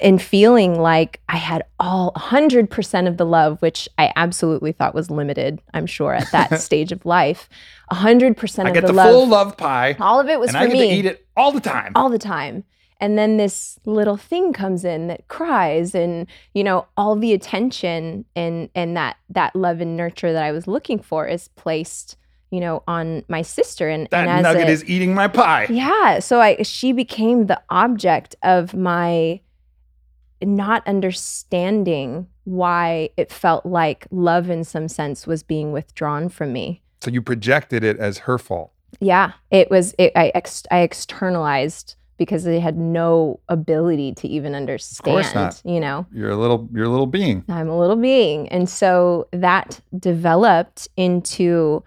and 0.02 0.22
feeling 0.22 0.80
like 0.80 1.22
I 1.30 1.38
had 1.38 1.64
all 1.80 2.12
100% 2.14 3.08
of 3.08 3.18
the 3.18 3.26
love, 3.26 3.62
which 3.62 3.88
I 3.98 4.12
absolutely 4.16 4.72
thought 4.72 4.96
was 4.96 5.10
limited, 5.12 5.62
I'm 5.74 5.86
sure, 5.86 6.14
at 6.14 6.32
that 6.32 6.62
stage 6.62 6.92
of 6.92 7.06
life. 7.06 7.50
100% 7.92 8.66
I 8.66 8.68
of 8.70 8.74
get 8.74 8.82
the, 8.82 8.88
the, 8.88 8.94
love. 8.94 9.10
full 9.10 9.28
love 9.28 9.58
pie, 9.58 9.96
all 10.00 10.20
of 10.20 10.28
it 10.28 10.40
was 10.40 10.50
and 10.50 10.58
for 10.58 10.64
I 10.64 10.68
get 10.68 10.74
me 10.74 10.90
to 10.90 10.96
eat 10.96 11.06
it 11.06 11.26
all 11.36 11.52
the 11.52 11.60
time. 11.62 11.92
all 11.96 12.10
the 12.10 12.20
time. 12.20 12.64
And 13.00 13.18
then 13.18 13.38
this 13.38 13.80
little 13.86 14.16
thing 14.18 14.54
comes 14.54 14.86
in 14.86 15.08
that 15.08 15.28
cries 15.28 15.96
and 15.96 16.28
you 16.54 16.64
know 16.64 16.86
all 16.96 17.16
the 17.16 17.34
attention 17.34 18.26
and 18.36 18.70
and 18.76 18.96
that 18.96 19.18
that 19.30 19.56
love 19.56 19.82
and 19.82 19.98
nurture 19.98 20.32
that 20.32 20.44
I 20.44 20.52
was 20.52 20.68
looking 20.68 21.00
for 21.00 21.28
is 21.28 21.48
placed 21.48 22.16
you 22.52 22.60
know 22.60 22.84
on 22.88 23.24
my 23.28 23.42
sister 23.42 23.90
and, 23.90 24.08
that 24.12 24.28
and 24.28 24.30
as 24.30 24.44
nugget 24.44 24.68
a- 24.70 24.72
is 24.72 24.86
eating 24.86 25.16
my 25.16 25.28
pie. 25.28 25.66
yeah 25.72 26.20
so 26.20 26.40
I 26.42 26.62
she 26.62 26.92
became 26.92 27.48
the 27.48 27.60
object 27.72 28.36
of 28.44 28.76
my 28.76 29.40
not 30.44 30.86
understanding 30.88 32.28
why 32.46 33.10
it 33.18 33.32
felt 33.32 33.66
like 33.66 34.08
love 34.12 34.50
in 34.50 34.64
some 34.64 34.88
sense 34.88 35.28
was 35.28 35.44
being 35.44 35.72
withdrawn 35.72 36.28
from 36.30 36.52
me 36.54 36.82
So 37.02 37.12
you 37.12 37.22
projected 37.22 37.84
it 37.84 37.98
as 38.00 38.20
her 38.20 38.38
fault. 38.38 38.72
yeah 39.00 39.32
it 39.52 39.70
was 39.70 39.94
it, 39.98 40.12
I, 40.16 40.32
ex- 40.36 40.66
I 40.72 40.80
externalized 40.80 41.96
because 42.18 42.46
I 42.48 42.60
had 42.60 42.78
no 42.78 43.40
ability 43.50 44.14
to 44.16 44.28
even 44.28 44.54
understand 44.54 45.18
of 45.18 45.24
course 45.24 45.34
not. 45.36 45.62
you 45.66 45.80
know 45.80 46.06
You're 46.14 46.30
a 46.32 46.38
little 46.38 46.70
you're 46.74 46.86
a 46.86 46.90
little 46.90 47.08
being. 47.08 47.44
I'm 47.50 47.70
a 47.70 47.80
little 47.80 47.96
being. 47.96 48.48
And 48.50 48.70
so 48.70 49.28
that 49.32 49.80
developed 49.98 50.88
into 50.98 51.84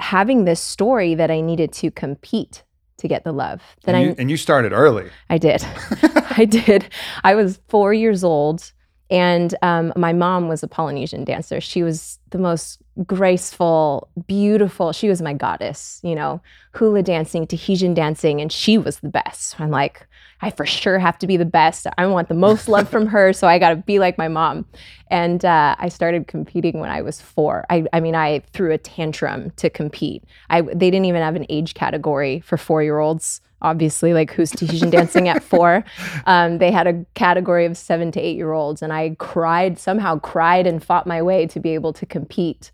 having 0.00 0.44
this 0.44 0.60
story 0.60 1.14
that 1.14 1.30
I 1.30 1.40
needed 1.40 1.72
to 1.74 1.90
compete 1.90 2.63
to 3.04 3.08
get 3.08 3.22
the 3.22 3.32
love. 3.32 3.60
That 3.84 3.94
And 3.94 3.96
I 3.96 4.00
you, 4.00 4.14
and 4.16 4.30
you 4.30 4.38
started 4.38 4.72
early. 4.72 5.10
I 5.28 5.36
did. 5.36 5.62
I 6.38 6.46
did. 6.46 6.88
I 7.22 7.34
was 7.34 7.60
four 7.68 7.92
years 7.92 8.24
old, 8.24 8.72
and 9.10 9.54
um, 9.60 9.92
my 9.94 10.14
mom 10.14 10.48
was 10.48 10.62
a 10.62 10.68
Polynesian 10.68 11.22
dancer. 11.22 11.60
She 11.60 11.82
was 11.82 12.18
the 12.30 12.38
most 12.38 12.82
graceful, 13.04 14.08
beautiful. 14.26 14.92
She 14.92 15.10
was 15.10 15.20
my 15.20 15.34
goddess, 15.34 16.00
you 16.02 16.14
know, 16.14 16.40
hula 16.72 17.02
dancing, 17.02 17.46
Tahitian 17.46 17.92
dancing, 17.92 18.40
and 18.40 18.50
she 18.50 18.78
was 18.78 19.00
the 19.00 19.10
best. 19.10 19.60
I'm 19.60 19.70
like, 19.70 20.06
I 20.40 20.50
for 20.50 20.66
sure 20.66 20.98
have 20.98 21.18
to 21.18 21.26
be 21.26 21.36
the 21.36 21.44
best. 21.44 21.86
I 21.96 22.06
want 22.06 22.28
the 22.28 22.34
most 22.34 22.68
love 22.68 22.88
from 22.88 23.06
her, 23.06 23.32
so 23.32 23.46
I 23.46 23.58
got 23.58 23.70
to 23.70 23.76
be 23.76 23.98
like 23.98 24.18
my 24.18 24.28
mom. 24.28 24.66
And 25.08 25.44
uh, 25.44 25.76
I 25.78 25.88
started 25.88 26.26
competing 26.26 26.80
when 26.80 26.90
I 26.90 27.02
was 27.02 27.20
four. 27.20 27.64
I, 27.70 27.86
I 27.92 28.00
mean, 28.00 28.14
I 28.14 28.40
threw 28.52 28.72
a 28.72 28.78
tantrum 28.78 29.50
to 29.56 29.70
compete. 29.70 30.24
I 30.50 30.62
they 30.62 30.90
didn't 30.90 31.04
even 31.04 31.22
have 31.22 31.36
an 31.36 31.46
age 31.48 31.74
category 31.74 32.40
for 32.40 32.56
four 32.56 32.82
year 32.82 32.98
olds. 32.98 33.40
Obviously, 33.62 34.12
like 34.12 34.30
who's 34.30 34.50
Tahitian 34.50 34.90
dancing 34.98 35.28
at 35.28 35.42
four. 35.42 35.84
Um, 36.26 36.58
they 36.58 36.70
had 36.70 36.86
a 36.86 37.04
category 37.14 37.64
of 37.64 37.76
seven 37.76 38.12
to 38.12 38.20
eight 38.20 38.36
year 38.36 38.52
olds, 38.52 38.82
and 38.82 38.92
I 38.92 39.16
cried 39.18 39.78
somehow 39.78 40.18
cried 40.18 40.66
and 40.66 40.84
fought 40.84 41.06
my 41.06 41.22
way 41.22 41.46
to 41.46 41.60
be 41.60 41.74
able 41.74 41.92
to 41.94 42.06
compete 42.06 42.72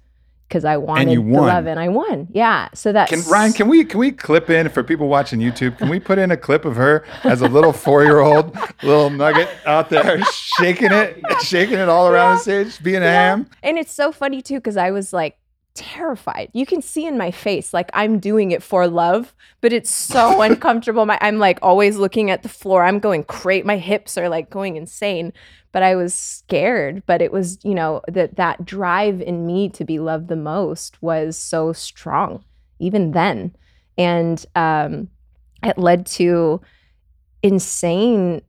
because 0.50 0.64
I 0.64 0.76
wanted 0.76 1.12
you 1.12 1.22
the 1.22 1.30
won. 1.30 1.46
love, 1.46 1.66
and 1.66 1.78
I 1.78 1.88
won. 1.88 2.26
Yeah, 2.32 2.68
so 2.74 2.92
that's 2.92 3.10
Can 3.10 3.22
Ryan, 3.30 3.52
can 3.52 3.68
we 3.68 3.84
can 3.84 4.00
we 4.00 4.10
clip 4.10 4.50
in 4.50 4.68
for 4.68 4.82
people 4.82 5.08
watching 5.08 5.38
YouTube? 5.38 5.78
Can 5.78 5.88
we 5.88 6.00
put 6.00 6.18
in 6.18 6.32
a 6.32 6.36
clip 6.36 6.64
of 6.64 6.74
her 6.74 7.04
as 7.22 7.40
a 7.40 7.46
little 7.46 7.72
four 7.72 8.02
year 8.02 8.18
old 8.18 8.58
little 8.82 9.10
nugget 9.10 9.48
out 9.64 9.90
there 9.90 10.20
shaking 10.24 10.92
it, 10.92 11.22
shaking 11.42 11.78
it 11.78 11.88
all 11.88 12.08
around 12.08 12.34
the 12.36 12.40
stage, 12.40 12.82
being 12.82 13.02
a 13.02 13.08
ham? 13.08 13.48
And 13.62 13.78
it's 13.78 13.92
so 13.92 14.10
funny 14.10 14.42
too, 14.42 14.56
because 14.56 14.76
I 14.76 14.90
was 14.90 15.12
like 15.12 15.38
terrified. 15.80 16.50
You 16.52 16.66
can 16.66 16.82
see 16.82 17.06
in 17.06 17.16
my 17.16 17.30
face, 17.30 17.72
like 17.72 17.90
I'm 17.94 18.18
doing 18.18 18.50
it 18.50 18.62
for 18.62 18.86
love, 18.86 19.34
but 19.62 19.72
it's 19.72 19.90
so 19.90 20.42
uncomfortable. 20.42 21.06
My, 21.06 21.16
I'm 21.22 21.38
like 21.38 21.58
always 21.62 21.96
looking 21.96 22.30
at 22.30 22.42
the 22.42 22.50
floor. 22.50 22.84
I'm 22.84 22.98
going 22.98 23.24
crazy. 23.24 23.62
My 23.62 23.78
hips 23.78 24.18
are 24.18 24.28
like 24.28 24.50
going 24.50 24.76
insane. 24.76 25.32
But 25.72 25.82
I 25.82 25.94
was 25.94 26.12
scared. 26.12 27.02
But 27.06 27.22
it 27.22 27.32
was, 27.32 27.58
you 27.64 27.74
know, 27.74 28.02
that 28.08 28.36
that 28.36 28.66
drive 28.66 29.22
in 29.22 29.46
me 29.46 29.70
to 29.70 29.84
be 29.84 29.98
loved 29.98 30.28
the 30.28 30.36
most 30.36 31.00
was 31.00 31.38
so 31.38 31.72
strong, 31.72 32.44
even 32.78 33.12
then. 33.12 33.56
And 33.96 34.44
um, 34.54 35.08
it 35.62 35.78
led 35.78 36.04
to 36.06 36.60
insane 37.42 38.42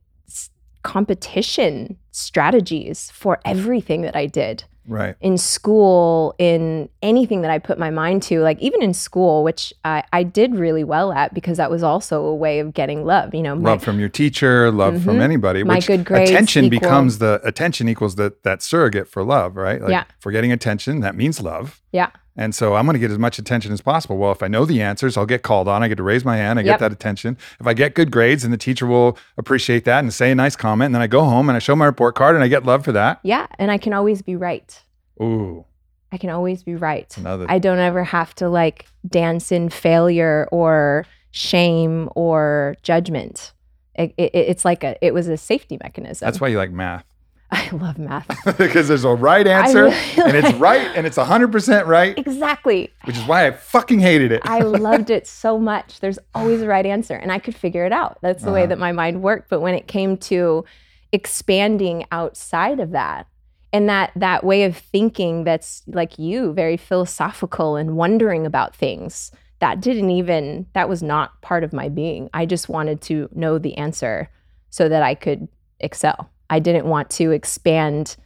competition 0.82 1.96
strategies 2.10 3.10
for 3.10 3.40
everything 3.46 4.02
that 4.02 4.16
I 4.16 4.26
did 4.26 4.64
Right. 4.88 5.14
in 5.20 5.38
school, 5.38 6.34
in 6.38 6.88
anything 7.02 7.42
that 7.42 7.50
I 7.50 7.58
put 7.58 7.78
my 7.78 7.90
mind 7.90 8.22
to, 8.24 8.40
like 8.40 8.58
even 8.60 8.82
in 8.82 8.92
school, 8.94 9.44
which 9.44 9.72
I, 9.84 10.02
I 10.12 10.22
did 10.22 10.54
really 10.56 10.84
well 10.84 11.12
at 11.12 11.32
because 11.34 11.56
that 11.58 11.70
was 11.70 11.82
also 11.82 12.24
a 12.24 12.34
way 12.34 12.58
of 12.58 12.74
getting 12.74 13.04
love. 13.04 13.34
You 13.34 13.42
know, 13.42 13.54
my, 13.54 13.70
Love 13.70 13.82
from 13.84 14.00
your 14.00 14.08
teacher, 14.08 14.70
love 14.70 15.02
from 15.02 15.16
Mhm. 15.18 15.20
anybody. 15.22 15.62
My 15.64 15.76
which 15.76 15.86
good 15.86 16.04
grades 16.04 16.30
attention 16.30 16.64
equal- 16.66 16.80
becomes 16.80 17.18
the 17.18 17.40
attention 17.44 17.88
equals 17.88 18.16
the 18.16 18.34
that 18.42 18.62
surrogate 18.62 19.08
for 19.08 19.22
love, 19.22 19.56
right? 19.56 19.80
Like 19.80 19.90
Yeah. 19.90 20.04
we're 20.24 20.32
getting 20.32 20.52
attention, 20.52 21.00
that 21.00 21.14
means 21.16 21.40
love. 21.40 21.80
yeah, 21.92 22.08
And 22.36 22.54
so 22.54 22.74
I'm 22.76 22.86
going 22.86 22.94
to 22.94 22.98
get 22.98 23.10
as 23.10 23.18
much 23.18 23.38
attention 23.38 23.72
as 23.72 23.82
possible. 23.82 24.16
Well, 24.16 24.32
if 24.32 24.42
I 24.42 24.48
know 24.48 24.64
the 24.64 24.80
answers, 24.80 25.16
I'll 25.18 25.26
get 25.26 25.42
called 25.42 25.68
on. 25.68 25.82
I 25.82 25.88
get 25.88 25.96
to 25.96 26.02
raise 26.02 26.24
my 26.24 26.36
hand. 26.38 26.58
I 26.58 26.62
Yep. 26.62 26.72
get 26.74 26.80
that 26.80 26.92
attention. 26.92 27.36
If 27.60 27.66
I 27.66 27.74
get 27.74 27.94
good 27.94 28.10
grades, 28.10 28.42
then 28.42 28.50
the 28.50 28.56
teacher 28.56 28.86
will 28.86 29.18
appreciate 29.36 29.84
that 29.84 29.98
and 29.98 30.12
say 30.14 30.30
a 30.30 30.34
nice 30.34 30.56
comment. 30.56 30.86
And 30.86 30.94
then 30.94 31.02
I 31.02 31.06
go 31.08 31.24
home 31.24 31.50
and 31.50 31.56
I 31.56 31.58
show 31.58 31.76
my 31.76 31.84
report 31.84 32.14
card 32.14 32.34
and 32.34 32.42
I 32.42 32.48
get 32.48 32.64
love 32.64 32.84
for 32.84 32.92
that. 32.92 33.20
yeah, 33.22 33.46
and 33.58 33.70
I 33.70 33.76
can 33.76 33.92
always 33.92 34.22
be 34.22 34.34
right. 34.34 34.80
Ooh, 35.20 35.64
I 36.10 36.16
can 36.16 36.30
always 36.30 36.62
be 36.62 36.74
right. 36.74 37.14
another. 37.18 37.44
I 37.50 37.58
don't 37.58 37.78
ever 37.78 38.02
have 38.04 38.34
to 38.36 38.48
like 38.48 38.86
dance 39.06 39.52
in 39.52 39.68
failure 39.68 40.48
or 40.50 41.04
shame 41.32 42.08
or 42.14 42.76
judgment. 42.82 43.52
It, 43.94 44.14
it, 44.16 44.30
it's 44.34 44.64
like 44.64 44.84
a 44.84 44.96
it 45.04 45.12
was 45.12 45.28
a 45.28 45.36
safety 45.36 45.78
mechanism. 45.82 46.24
That's 46.26 46.40
why 46.40 46.48
you 46.48 46.56
like 46.56 46.70
math 46.70 47.04
I 47.54 47.68
love 47.70 47.98
math. 47.98 48.26
because 48.58 48.88
there's 48.88 49.04
a 49.04 49.10
right 49.14 49.46
answer 49.46 49.84
really 49.84 49.94
and 50.16 50.36
it's 50.36 50.54
right 50.58 50.90
and 50.96 51.06
it's 51.06 51.18
100% 51.18 51.86
right, 51.86 52.18
exactly. 52.18 52.90
which 53.04 53.16
is 53.16 53.24
why 53.24 53.46
I 53.46 53.50
fucking 53.50 54.00
hated 54.00 54.32
it. 54.32 54.40
I 54.44 54.60
loved 54.88 55.10
it 55.10 55.26
so 55.26 55.58
much. 55.58 56.00
There's 56.00 56.18
always 56.34 56.62
a 56.62 56.66
right 56.66 56.86
answer, 56.86 57.14
and 57.14 57.30
I 57.30 57.38
could 57.38 57.54
figure 57.54 57.84
it 57.84 57.92
out. 57.92 58.18
That's 58.22 58.42
the 58.42 58.52
way 58.52 58.62
Uh-huh. 58.62 58.68
that 58.70 58.78
my 58.78 58.92
mind 58.92 59.22
worked. 59.22 59.50
But 59.50 59.60
when 59.60 59.74
it 59.74 59.86
came 59.86 60.16
to 60.32 60.64
expanding 61.12 62.04
outside 62.10 62.80
of 62.80 62.90
that, 62.92 63.26
and 63.74 63.88
that 63.88 64.12
that 64.16 64.44
way 64.44 64.64
of 64.64 64.76
thinking 64.76 65.44
that's 65.44 65.82
like 65.86 66.18
you, 66.18 66.52
very 66.52 66.76
philosophical 66.76 67.76
and 67.76 67.96
wondering 67.96 68.44
about 68.46 68.74
things, 68.74 69.30
that 69.60 69.80
didn't 69.80 70.10
even 70.10 70.66
that 70.72 70.88
was 70.88 71.02
not 71.02 71.40
part 71.42 71.64
of 71.64 71.72
my 71.72 71.88
being. 71.88 72.28
I 72.34 72.44
just 72.46 72.68
wanted 72.68 73.00
to 73.02 73.28
know 73.32 73.58
the 73.58 73.76
answer 73.78 74.28
so 74.70 74.88
that 74.88 75.02
I 75.02 75.14
could 75.14 75.48
excel. 75.80 76.30
I 76.52 76.58
didn't 76.58 76.84
want 76.84 77.08
to 77.12 77.30
expand 77.30 78.16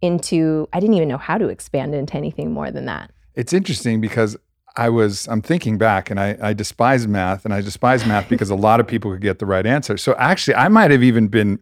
into. 0.00 0.66
I 0.72 0.80
didn't 0.80 0.94
even 0.94 1.06
know 1.06 1.18
how 1.18 1.36
to 1.36 1.48
expand 1.48 1.94
into 1.94 2.16
anything 2.16 2.50
more 2.50 2.70
than 2.70 2.86
that. 2.86 3.10
It's 3.34 3.52
interesting 3.52 4.00
because 4.00 4.38
I 4.76 4.88
was 4.88 5.28
I'm 5.28 5.42
thinking 5.42 5.76
back 5.76 6.10
and 6.10 6.18
I, 6.18 6.36
I 6.40 6.52
despise 6.54 7.06
math 7.06 7.44
and 7.44 7.52
I 7.52 7.60
despise 7.60 8.06
math 8.06 8.28
because 8.30 8.48
a 8.48 8.54
lot 8.54 8.80
of 8.80 8.86
people 8.86 9.12
could 9.12 9.20
get 9.20 9.38
the 9.38 9.46
right 9.46 9.66
answer. 9.66 9.98
So 9.98 10.14
actually 10.18 10.54
I 10.54 10.68
might 10.68 10.90
have 10.90 11.02
even 11.02 11.28
been 11.28 11.60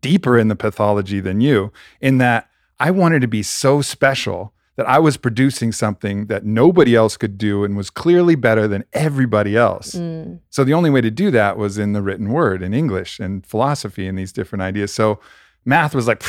deeper 0.00 0.38
in 0.38 0.46
the 0.46 0.56
pathology 0.56 1.18
than 1.18 1.40
you 1.40 1.72
in 2.00 2.18
that 2.18 2.48
I 2.78 2.92
wanted 2.92 3.20
to 3.22 3.28
be 3.28 3.42
so 3.42 3.82
special 3.82 4.52
that 4.76 4.88
I 4.88 4.98
was 4.98 5.16
producing 5.16 5.72
something 5.72 6.26
that 6.26 6.44
nobody 6.44 6.94
else 6.94 7.16
could 7.16 7.38
do 7.38 7.64
and 7.64 7.76
was 7.76 7.90
clearly 7.90 8.36
better 8.36 8.68
than 8.68 8.84
everybody 8.92 9.56
else. 9.56 9.92
Mm. 9.92 10.40
So 10.50 10.64
the 10.64 10.74
only 10.74 10.90
way 10.90 11.00
to 11.00 11.10
do 11.10 11.30
that 11.30 11.56
was 11.56 11.78
in 11.78 11.92
the 11.92 12.02
written 12.02 12.30
word, 12.30 12.62
in 12.62 12.74
English 12.74 13.18
and 13.18 13.44
philosophy 13.44 14.06
and 14.06 14.18
these 14.18 14.32
different 14.32 14.62
ideas. 14.62 14.92
So 14.92 15.18
math 15.66 15.94
was 15.94 16.06
like 16.06 16.22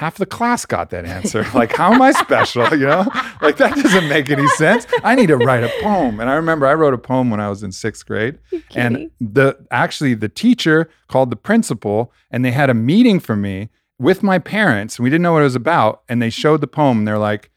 half 0.00 0.16
the 0.16 0.26
class 0.26 0.64
got 0.64 0.88
that 0.90 1.04
answer. 1.04 1.46
like, 1.54 1.76
how 1.76 1.92
am 1.92 2.00
I 2.00 2.12
special? 2.12 2.68
You 2.70 2.86
know, 2.86 3.06
like 3.42 3.58
that 3.58 3.76
doesn't 3.76 4.08
make 4.08 4.30
any 4.30 4.46
sense. 4.48 4.86
I 5.04 5.14
need 5.14 5.28
to 5.28 5.36
write 5.36 5.62
a 5.62 5.70
poem. 5.82 6.20
And 6.20 6.30
I 6.30 6.34
remember 6.34 6.66
I 6.66 6.74
wrote 6.74 6.94
a 6.94 6.98
poem 6.98 7.30
when 7.30 7.38
I 7.38 7.48
was 7.48 7.62
in 7.62 7.70
sixth 7.70 8.06
grade. 8.06 8.38
And 8.74 9.10
the 9.20 9.58
actually 9.70 10.14
the 10.14 10.28
teacher 10.28 10.90
called 11.08 11.30
the 11.30 11.36
principal 11.36 12.12
and 12.30 12.44
they 12.44 12.50
had 12.50 12.70
a 12.70 12.74
meeting 12.74 13.20
for 13.20 13.36
me 13.36 13.68
with 13.98 14.22
my 14.22 14.38
parents. 14.38 14.98
And 14.98 15.04
we 15.04 15.10
didn't 15.10 15.22
know 15.22 15.34
what 15.34 15.40
it 15.40 15.44
was 15.44 15.56
about. 15.56 16.02
And 16.08 16.20
they 16.22 16.30
showed 16.30 16.62
the 16.62 16.66
poem. 16.66 16.98
And 16.98 17.08
they're 17.08 17.18
like, 17.18 17.50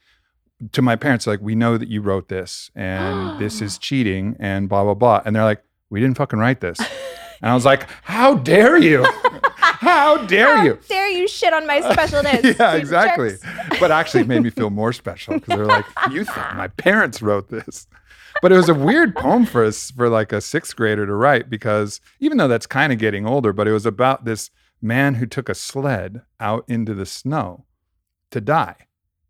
to 0.72 0.82
my 0.82 0.96
parents, 0.96 1.26
like, 1.26 1.40
we 1.40 1.54
know 1.54 1.76
that 1.78 1.88
you 1.88 2.00
wrote 2.00 2.28
this 2.28 2.70
and 2.74 3.38
this 3.40 3.60
is 3.60 3.78
cheating 3.78 4.36
and 4.38 4.68
blah, 4.68 4.84
blah, 4.84 4.94
blah. 4.94 5.22
And 5.24 5.34
they're 5.34 5.44
like, 5.44 5.62
we 5.90 6.00
didn't 6.00 6.16
fucking 6.16 6.38
write 6.38 6.60
this. 6.60 6.78
And 7.42 7.50
I 7.50 7.54
was 7.54 7.64
like, 7.64 7.86
how 8.02 8.34
dare 8.34 8.76
you? 8.76 9.06
How 9.80 10.18
dare 10.26 10.48
you? 10.48 10.56
How 10.56 10.64
you? 10.64 10.78
dare 10.88 11.08
you 11.08 11.28
shit 11.28 11.52
on 11.52 11.66
my 11.66 11.80
specialness? 11.80 12.58
yeah, 12.58 12.74
exactly. 12.74 13.36
But 13.80 13.90
actually, 13.90 14.20
it 14.20 14.28
made 14.28 14.42
me 14.42 14.50
feel 14.50 14.70
more 14.70 14.92
special 14.92 15.34
because 15.34 15.56
they're 15.56 15.66
like, 15.66 15.86
"You 16.10 16.24
thought 16.24 16.56
my 16.56 16.68
parents 16.68 17.22
wrote 17.22 17.48
this." 17.48 17.86
But 18.40 18.52
it 18.52 18.56
was 18.56 18.68
a 18.68 18.74
weird 18.74 19.16
poem 19.16 19.46
for 19.46 19.64
us 19.64 19.90
for 19.90 20.08
like 20.08 20.32
a 20.32 20.40
sixth 20.40 20.76
grader 20.76 21.06
to 21.06 21.14
write 21.14 21.48
because 21.50 22.00
even 22.20 22.38
though 22.38 22.48
that's 22.48 22.66
kind 22.66 22.92
of 22.92 22.98
getting 22.98 23.26
older, 23.26 23.52
but 23.52 23.66
it 23.66 23.72
was 23.72 23.86
about 23.86 24.24
this 24.24 24.50
man 24.82 25.14
who 25.14 25.26
took 25.26 25.48
a 25.48 25.54
sled 25.54 26.22
out 26.38 26.64
into 26.68 26.94
the 26.94 27.06
snow 27.06 27.64
to 28.30 28.40
die. 28.40 28.76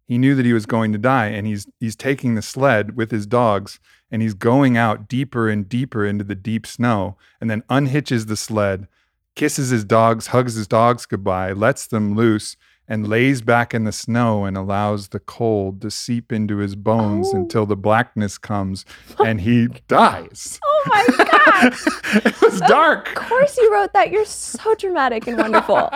He 0.07 0.19
knew 0.19 0.35
that 0.35 0.45
he 0.45 0.53
was 0.53 0.67
going 0.67 0.93
to 0.93 0.99
die, 0.99 1.27
and 1.27 1.47
he's 1.47 1.67
he's 1.81 1.97
taking 1.97 2.35
the 2.35 2.43
sled 2.43 2.97
with 2.97 3.11
his 3.11 3.27
dogs, 3.27 3.81
and 4.11 4.21
he's 4.21 4.35
going 4.35 4.77
out 4.77 5.09
deeper 5.09 5.49
and 5.49 5.69
deeper 5.69 6.05
into 6.05 6.25
the 6.25 6.35
deep 6.35 6.67
snow, 6.67 7.17
and 7.41 7.49
then 7.49 7.63
unhitches 7.71 8.27
the 8.27 8.37
sled, 8.37 8.87
kisses 9.35 9.71
his 9.71 9.85
dogs, 9.85 10.29
hugs 10.29 10.55
his 10.55 10.67
dogs 10.69 11.07
goodbye, 11.07 11.53
lets 11.53 11.87
them 11.87 12.15
loose, 12.15 12.57
and 12.87 13.09
lays 13.09 13.41
back 13.41 13.73
in 13.73 13.85
the 13.85 13.93
snow 13.93 14.45
and 14.45 14.57
allows 14.59 15.09
the 15.09 15.19
cold 15.19 15.81
to 15.81 15.91
seep 15.91 16.31
into 16.31 16.59
his 16.59 16.77
bones 16.77 17.31
Oh. 17.33 17.37
until 17.39 17.65
the 17.65 17.77
blackness 17.77 18.37
comes 18.37 18.85
oh 19.19 19.25
and 19.25 19.41
he 19.41 19.69
dies. 19.89 20.61
Oh 20.87 20.91
my 20.91 21.07
God. 21.25 21.73
it 22.27 22.41
was 22.43 22.61
dark. 22.61 23.09
of 23.09 23.15
course 23.27 23.57
you 23.57 23.73
wrote 23.73 23.95
that. 23.95 24.11
You're 24.11 24.27
so 24.27 24.75
dramatic 24.75 25.27
and 25.27 25.39
wonderful. 25.39 25.89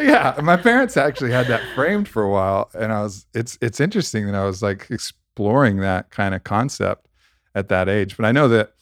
yeah, 0.00 0.38
my 0.42 0.56
parents 0.56 0.96
actually 0.96 1.30
had 1.32 1.46
that 1.48 1.60
framed 1.74 2.08
for 2.08 2.22
a 2.22 2.30
while, 2.30 2.70
and 2.74 2.90
I 2.92 3.02
was 3.02 3.26
it's 3.34 3.58
it's 3.60 3.80
interesting 3.80 4.26
that 4.26 4.34
I 4.34 4.44
was 4.44 4.62
like 4.62 4.86
exploring 4.90 5.78
that 5.80 6.10
kind 6.10 6.34
of 6.34 6.42
concept 6.44 7.06
at 7.54 7.68
that 7.68 7.88
age. 7.88 8.16
But 8.16 8.24
I 8.26 8.32
know 8.32 8.48
that 8.48 8.72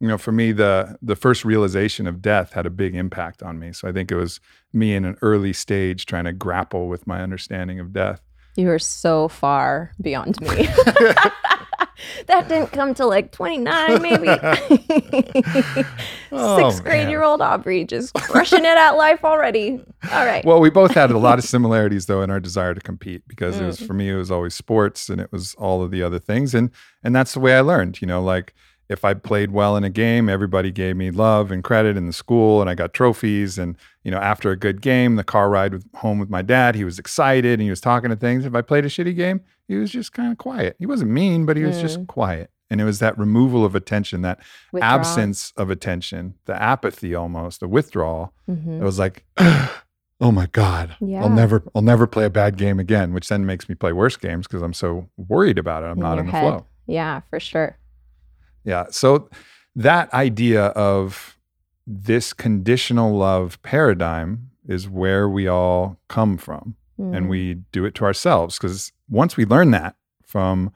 you 0.00 0.08
know, 0.08 0.18
for 0.18 0.32
me, 0.32 0.52
the 0.52 0.96
the 1.02 1.16
first 1.16 1.44
realization 1.44 2.06
of 2.06 2.20
death 2.22 2.52
had 2.52 2.66
a 2.66 2.70
big 2.70 2.94
impact 2.94 3.42
on 3.42 3.58
me. 3.58 3.72
So 3.72 3.88
I 3.88 3.92
think 3.92 4.10
it 4.12 4.16
was 4.16 4.40
me 4.72 4.94
in 4.94 5.04
an 5.04 5.16
early 5.22 5.52
stage 5.52 6.06
trying 6.06 6.24
to 6.24 6.32
grapple 6.32 6.88
with 6.88 7.06
my 7.06 7.22
understanding 7.22 7.80
of 7.80 7.92
death. 7.92 8.20
You 8.56 8.70
are 8.70 8.78
so 8.78 9.28
far 9.28 9.92
beyond 10.00 10.40
me. 10.40 10.48
that 12.26 12.48
didn't 12.48 12.72
come 12.72 12.94
till 12.94 13.08
like 13.08 13.32
29, 13.32 14.02
maybe. 14.02 14.28
Oh, 16.32 16.58
Sixth 16.70 16.82
grade 16.82 17.02
man. 17.04 17.10
year 17.10 17.22
old 17.22 17.40
Aubrey 17.40 17.84
just 17.84 18.12
crushing 18.14 18.64
it 18.64 18.76
at 18.76 18.90
life 18.92 19.24
already. 19.24 19.80
All 20.12 20.26
right. 20.26 20.44
Well, 20.44 20.60
we 20.60 20.70
both 20.70 20.92
had 20.92 21.10
a 21.10 21.18
lot 21.18 21.38
of 21.38 21.44
similarities 21.44 22.06
though 22.06 22.20
in 22.22 22.30
our 22.30 22.40
desire 22.40 22.74
to 22.74 22.80
compete 22.80 23.22
because 23.28 23.58
it 23.60 23.64
was 23.64 23.78
Mm. 23.80 23.86
for 23.86 23.92
me 23.94 24.10
it 24.10 24.16
was 24.16 24.30
always 24.30 24.54
sports 24.54 25.08
and 25.08 25.20
it 25.20 25.30
was 25.30 25.54
all 25.54 25.82
of 25.82 25.90
the 25.90 26.02
other 26.02 26.18
things 26.18 26.52
and 26.54 26.70
and 27.04 27.14
that's 27.14 27.32
the 27.34 27.40
way 27.40 27.56
I 27.56 27.60
learned, 27.60 28.00
you 28.00 28.06
know, 28.08 28.22
like 28.22 28.54
if 28.88 29.04
I 29.04 29.14
played 29.14 29.50
well 29.50 29.76
in 29.76 29.84
a 29.84 29.90
game, 29.90 30.28
everybody 30.28 30.70
gave 30.70 30.96
me 30.96 31.10
love 31.10 31.50
and 31.50 31.62
credit 31.64 31.96
in 31.96 32.06
the 32.06 32.12
school 32.12 32.60
and 32.60 32.70
I 32.70 32.74
got 32.74 32.92
trophies 32.94 33.58
and 33.58 33.76
you 34.04 34.10
know, 34.10 34.18
after 34.18 34.50
a 34.52 34.56
good 34.56 34.80
game, 34.80 35.16
the 35.16 35.24
car 35.24 35.48
ride 35.50 35.72
with, 35.72 35.84
home 35.96 36.18
with 36.20 36.30
my 36.30 36.42
dad, 36.42 36.74
he 36.76 36.84
was 36.84 36.98
excited 36.98 37.54
and 37.54 37.62
he 37.62 37.70
was 37.70 37.80
talking 37.80 38.10
to 38.10 38.16
things. 38.16 38.44
If 38.44 38.54
I 38.54 38.62
played 38.62 38.84
a 38.84 38.88
shitty 38.88 39.16
game, 39.16 39.40
he 39.66 39.74
was 39.76 39.90
just 39.90 40.12
kind 40.12 40.30
of 40.30 40.38
quiet. 40.38 40.76
He 40.78 40.86
wasn't 40.86 41.10
mean, 41.10 41.44
but 41.46 41.56
he 41.56 41.64
was 41.64 41.80
just 41.80 42.06
quiet. 42.06 42.50
And 42.70 42.80
it 42.80 42.84
was 42.84 42.98
that 43.00 43.16
removal 43.18 43.64
of 43.64 43.74
attention, 43.74 44.22
that 44.22 44.40
Withdrawal. 44.72 44.94
absence 45.00 45.52
of 45.56 45.70
attention, 45.70 46.34
the 46.46 46.60
apathy 46.60 47.14
almost, 47.14 47.60
the 47.60 47.68
withdrawal 47.68 48.32
Mhm. 48.48 48.80
it 48.80 48.84
was 48.84 48.98
like 48.98 49.24
oh 50.20 50.30
my 50.32 50.46
god 50.46 50.96
Yeah. 51.00 51.22
i'll 51.22 51.28
never 51.28 51.62
i'll 51.74 51.82
never 51.82 52.06
play 52.06 52.24
a 52.24 52.30
bad 52.30 52.56
game 52.56 52.78
again 52.80 53.12
which 53.12 53.28
then 53.28 53.44
makes 53.44 53.68
me 53.68 53.74
play 53.74 53.92
worse 53.92 54.16
games 54.16 54.46
because 54.46 54.62
i'm 54.62 54.72
so 54.72 55.08
worried 55.16 55.58
about 55.58 55.82
it 55.82 55.86
i'm 55.86 55.96
In 55.98 56.02
not 56.02 56.18
in 56.18 56.26
the 56.26 56.32
head. 56.32 56.40
flow 56.42 56.66
Yeah, 56.86 57.20
for 57.28 57.38
sure. 57.40 57.76
Yeah 58.66 58.84
so 58.90 59.28
that 59.74 60.12
idea 60.12 60.66
of 60.66 61.38
this 61.86 62.32
conditional 62.34 63.16
love 63.16 63.60
paradigm 63.62 64.50
is 64.68 64.88
where 64.88 65.28
we 65.28 65.46
all 65.48 65.98
come 66.08 66.36
from 66.36 66.76
and 66.98 67.26
Mm. 67.26 67.28
we 67.28 67.54
do 67.72 67.84
it 67.84 67.94
to 67.96 68.04
ourselves 68.04 68.58
because 68.58 68.90
once 69.08 69.36
we 69.36 69.44
learn 69.44 69.70
that 69.70 69.96
from 70.24 70.72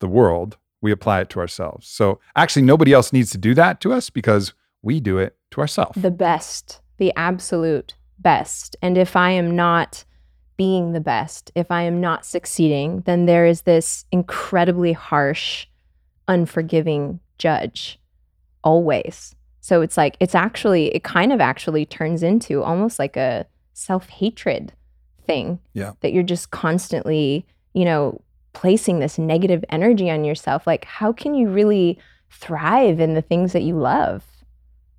the 0.00 0.08
world 0.08 0.56
we 0.82 0.92
apply 0.92 1.20
it 1.22 1.28
to 1.30 1.40
ourselves 1.40 1.88
so 1.88 2.20
actually 2.34 2.62
nobody 2.62 2.92
else 2.92 3.12
needs 3.12 3.30
to 3.30 3.38
do 3.38 3.54
that 3.54 3.80
to 3.80 3.92
us 3.92 4.10
because 4.10 4.52
we 4.82 5.00
do 5.00 5.18
it 5.18 5.36
to 5.50 5.60
ourselves 5.60 6.00
the 6.00 6.10
best, 6.10 6.80
the 6.98 7.12
absolute 7.16 7.94
best. 8.18 8.76
And 8.82 8.96
if 8.96 9.16
I 9.16 9.30
am 9.32 9.54
not 9.56 10.04
being 10.56 10.92
the 10.92 11.00
best, 11.00 11.50
if 11.54 11.70
I 11.70 11.82
am 11.82 12.00
not 12.00 12.24
succeeding, 12.24 13.02
then 13.02 13.26
there 13.26 13.46
is 13.46 13.62
this 13.62 14.04
incredibly 14.10 14.92
harsh, 14.92 15.66
unforgiving 16.28 17.20
judge 17.38 17.98
always. 18.64 19.34
So 19.60 19.80
it's 19.80 19.96
like, 19.96 20.16
it's 20.20 20.34
actually, 20.34 20.94
it 20.94 21.02
kind 21.02 21.32
of 21.32 21.40
actually 21.40 21.86
turns 21.86 22.22
into 22.22 22.62
almost 22.62 22.98
like 22.98 23.16
a 23.16 23.46
self 23.72 24.08
hatred 24.08 24.72
thing. 25.24 25.58
Yeah. 25.72 25.92
That 26.00 26.12
you're 26.12 26.22
just 26.22 26.50
constantly, 26.50 27.46
you 27.74 27.84
know, 27.84 28.20
placing 28.52 29.00
this 29.00 29.18
negative 29.18 29.64
energy 29.68 30.10
on 30.10 30.24
yourself. 30.24 30.66
Like, 30.66 30.84
how 30.84 31.12
can 31.12 31.34
you 31.34 31.48
really 31.48 31.98
thrive 32.30 33.00
in 33.00 33.14
the 33.14 33.22
things 33.22 33.52
that 33.52 33.62
you 33.62 33.76
love? 33.76 34.24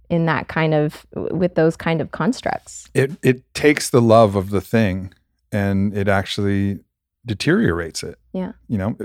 in 0.09 0.25
that 0.25 0.47
kind 0.47 0.73
of 0.73 1.05
with 1.13 1.55
those 1.55 1.75
kind 1.75 2.01
of 2.01 2.11
constructs. 2.11 2.89
it 2.93 3.11
it 3.23 3.53
takes 3.53 3.89
the 3.89 4.01
love 4.01 4.35
of 4.35 4.51
the 4.51 4.61
thing 4.61 5.13
and 5.51 5.95
it 5.97 6.07
actually 6.07 6.79
deteriorates 7.25 8.03
it. 8.03 8.17
Yeah. 8.33 8.53
You 8.67 8.77
know, 8.77 8.97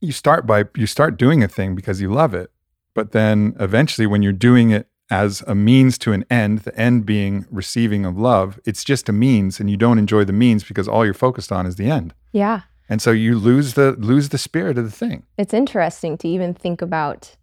you 0.00 0.12
start 0.12 0.46
by 0.46 0.64
you 0.76 0.86
start 0.86 1.16
doing 1.16 1.42
a 1.42 1.48
thing 1.48 1.74
because 1.74 2.00
you 2.00 2.10
love 2.10 2.34
it, 2.34 2.50
but 2.94 3.12
then 3.12 3.56
eventually 3.58 4.06
when 4.06 4.22
you're 4.22 4.32
doing 4.32 4.70
it 4.70 4.88
as 5.10 5.42
a 5.46 5.54
means 5.54 5.96
to 5.98 6.12
an 6.12 6.24
end, 6.30 6.60
the 6.60 6.78
end 6.78 7.06
being 7.06 7.46
receiving 7.50 8.04
of 8.04 8.18
love, 8.18 8.60
it's 8.64 8.84
just 8.84 9.08
a 9.08 9.12
means 9.12 9.58
and 9.58 9.70
you 9.70 9.76
don't 9.76 9.98
enjoy 9.98 10.24
the 10.24 10.32
means 10.32 10.64
because 10.64 10.86
all 10.86 11.04
you're 11.04 11.14
focused 11.14 11.50
on 11.50 11.66
is 11.66 11.76
the 11.76 11.90
end. 11.90 12.12
Yeah. 12.32 12.62
And 12.88 13.02
so 13.02 13.10
you 13.10 13.38
lose 13.38 13.74
the 13.74 13.92
lose 13.92 14.30
the 14.30 14.38
spirit 14.38 14.78
of 14.78 14.84
the 14.84 14.90
thing. 14.90 15.24
It's 15.36 15.54
interesting 15.54 16.16
to 16.18 16.28
even 16.28 16.54
think 16.54 16.80
about 16.82 17.36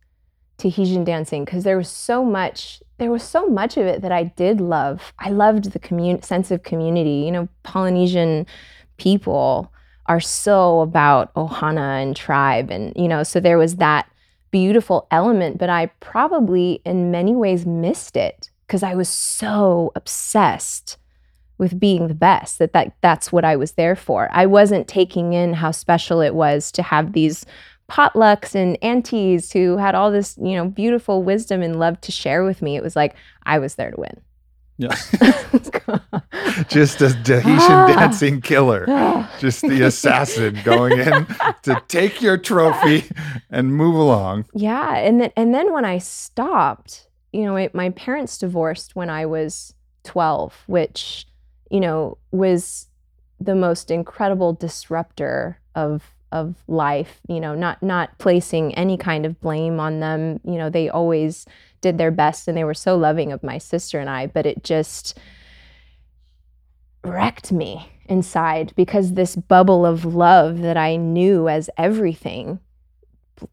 Tahitian 0.58 1.04
dancing 1.04 1.46
because 1.46 1.63
there 1.63 1.78
was 1.78 1.89
so 1.89 2.24
much 2.24 2.82
there 2.98 3.12
was 3.12 3.24
so 3.24 3.48
much 3.48 3.78
of 3.78 3.86
it 3.86 4.02
that 4.02 4.12
I 4.12 4.24
did 4.24 4.62
love. 4.62 5.13
I 5.20 5.30
loved 5.30 5.72
the 5.72 5.80
commun- 5.80 6.22
sense 6.22 6.50
of 6.50 6.63
community. 6.63 7.24
You 7.26 7.32
know, 7.32 7.50
Polynesian 7.63 8.48
people 8.98 9.72
are 10.08 10.20
so 10.20 10.82
about 10.82 11.34
ohana 11.34 12.02
and 12.02 12.15
tribe 12.15 12.70
and 12.70 12.94
you 12.96 13.08
know, 13.08 13.24
so 13.24 13.39
there 13.39 13.58
was 13.58 13.78
that 13.78 14.10
beautiful 14.52 15.08
element, 15.12 15.58
but 15.58 15.70
I 15.70 15.88
probably 16.00 16.82
in 16.86 17.12
many 17.12 17.36
ways 17.36 17.65
missed 17.65 18.15
it 18.15 18.50
because 18.65 18.84
I 18.84 18.96
was 18.96 19.10
so 19.10 19.91
obsessed 19.96 20.98
with 21.58 21.80
being 21.80 22.08
the 22.08 22.13
best 22.13 22.60
that, 22.60 22.74
that 22.74 22.96
that's 23.02 23.32
what 23.32 23.46
I 23.46 23.56
was 23.56 23.74
there 23.74 23.96
for. 23.96 24.30
I 24.32 24.46
wasn't 24.46 24.88
taking 24.88 25.34
in 25.34 25.54
how 25.54 25.72
special 25.72 26.22
it 26.22 26.36
was 26.36 26.72
to 26.74 26.84
have 26.84 27.13
these 27.13 27.46
potlucks 27.89 28.56
and 28.56 28.78
aunties 28.82 29.52
who 29.52 29.78
had 29.78 29.96
all 29.96 30.12
this, 30.12 30.38
you 30.41 30.56
know, 30.56 30.68
beautiful 30.68 31.24
wisdom 31.24 31.62
and 31.62 31.80
love 31.80 32.02
to 32.02 32.12
share 32.12 32.44
with 32.44 32.62
me. 32.62 32.76
It 32.76 32.84
was 32.84 32.96
like 32.96 33.15
I 33.46 33.60
was 33.60 33.76
there 33.76 33.91
to 33.91 34.00
win. 34.00 34.22
Yeah. 34.78 34.94
just 36.68 37.02
a 37.02 37.10
Tahitian 37.24 37.72
Ah. 37.72 37.88
dancing 37.88 38.42
killer. 38.42 38.86
just 39.40 39.62
the 39.62 39.82
assassin 39.84 40.60
going 40.64 41.00
in 41.00 41.26
to 41.64 41.82
take 41.88 42.22
your 42.22 42.38
trophy 42.38 43.06
and 43.50 43.74
move 43.76 43.96
along. 43.96 44.46
Yeah, 44.54 44.98
and 44.98 45.22
then 45.22 45.32
and 45.36 45.54
then 45.54 45.72
when 45.74 45.86
I 45.86 45.98
stopped, 46.00 47.08
you 47.32 47.44
know, 47.44 47.54
my, 47.54 47.70
my 47.74 47.90
parents 47.92 48.38
divorced 48.38 48.96
when 48.96 49.10
I 49.10 49.26
was 49.26 49.74
12, 50.04 50.64
which, 50.68 51.26
you 51.70 51.80
know, 51.80 52.18
was 52.32 52.88
the 53.40 53.56
most 53.56 53.92
incredible 53.92 54.54
disruptor 54.54 55.60
of 55.76 56.04
of 56.32 56.56
life, 56.68 57.22
you 57.30 57.40
know, 57.40 57.56
not 57.56 57.82
not 57.82 58.18
placing 58.18 58.74
any 58.76 58.98
kind 58.98 59.26
of 59.26 59.40
blame 59.40 59.80
on 59.80 60.00
them. 60.00 60.40
You 60.44 60.58
know, 60.58 60.70
they 60.70 60.90
always 60.90 61.46
did 61.86 62.00
their 62.00 62.10
best 62.10 62.48
and 62.48 62.58
they 62.58 62.63
were 62.63 62.74
so 62.74 62.98
loving 62.98 63.32
of 63.32 63.43
my 63.43 63.60
sister 63.60 64.00
and 64.00 64.10
I, 64.10 64.26
but 64.26 64.48
it 64.48 64.63
just 64.63 65.15
wrecked 67.04 67.52
me 67.52 67.88
inside 68.08 68.74
because 68.76 69.13
this 69.13 69.36
bubble 69.36 69.86
of 69.86 70.04
love 70.04 70.62
that 70.62 70.78
I 70.78 70.95
knew 70.95 71.48
as 71.48 71.69
everything 71.78 72.60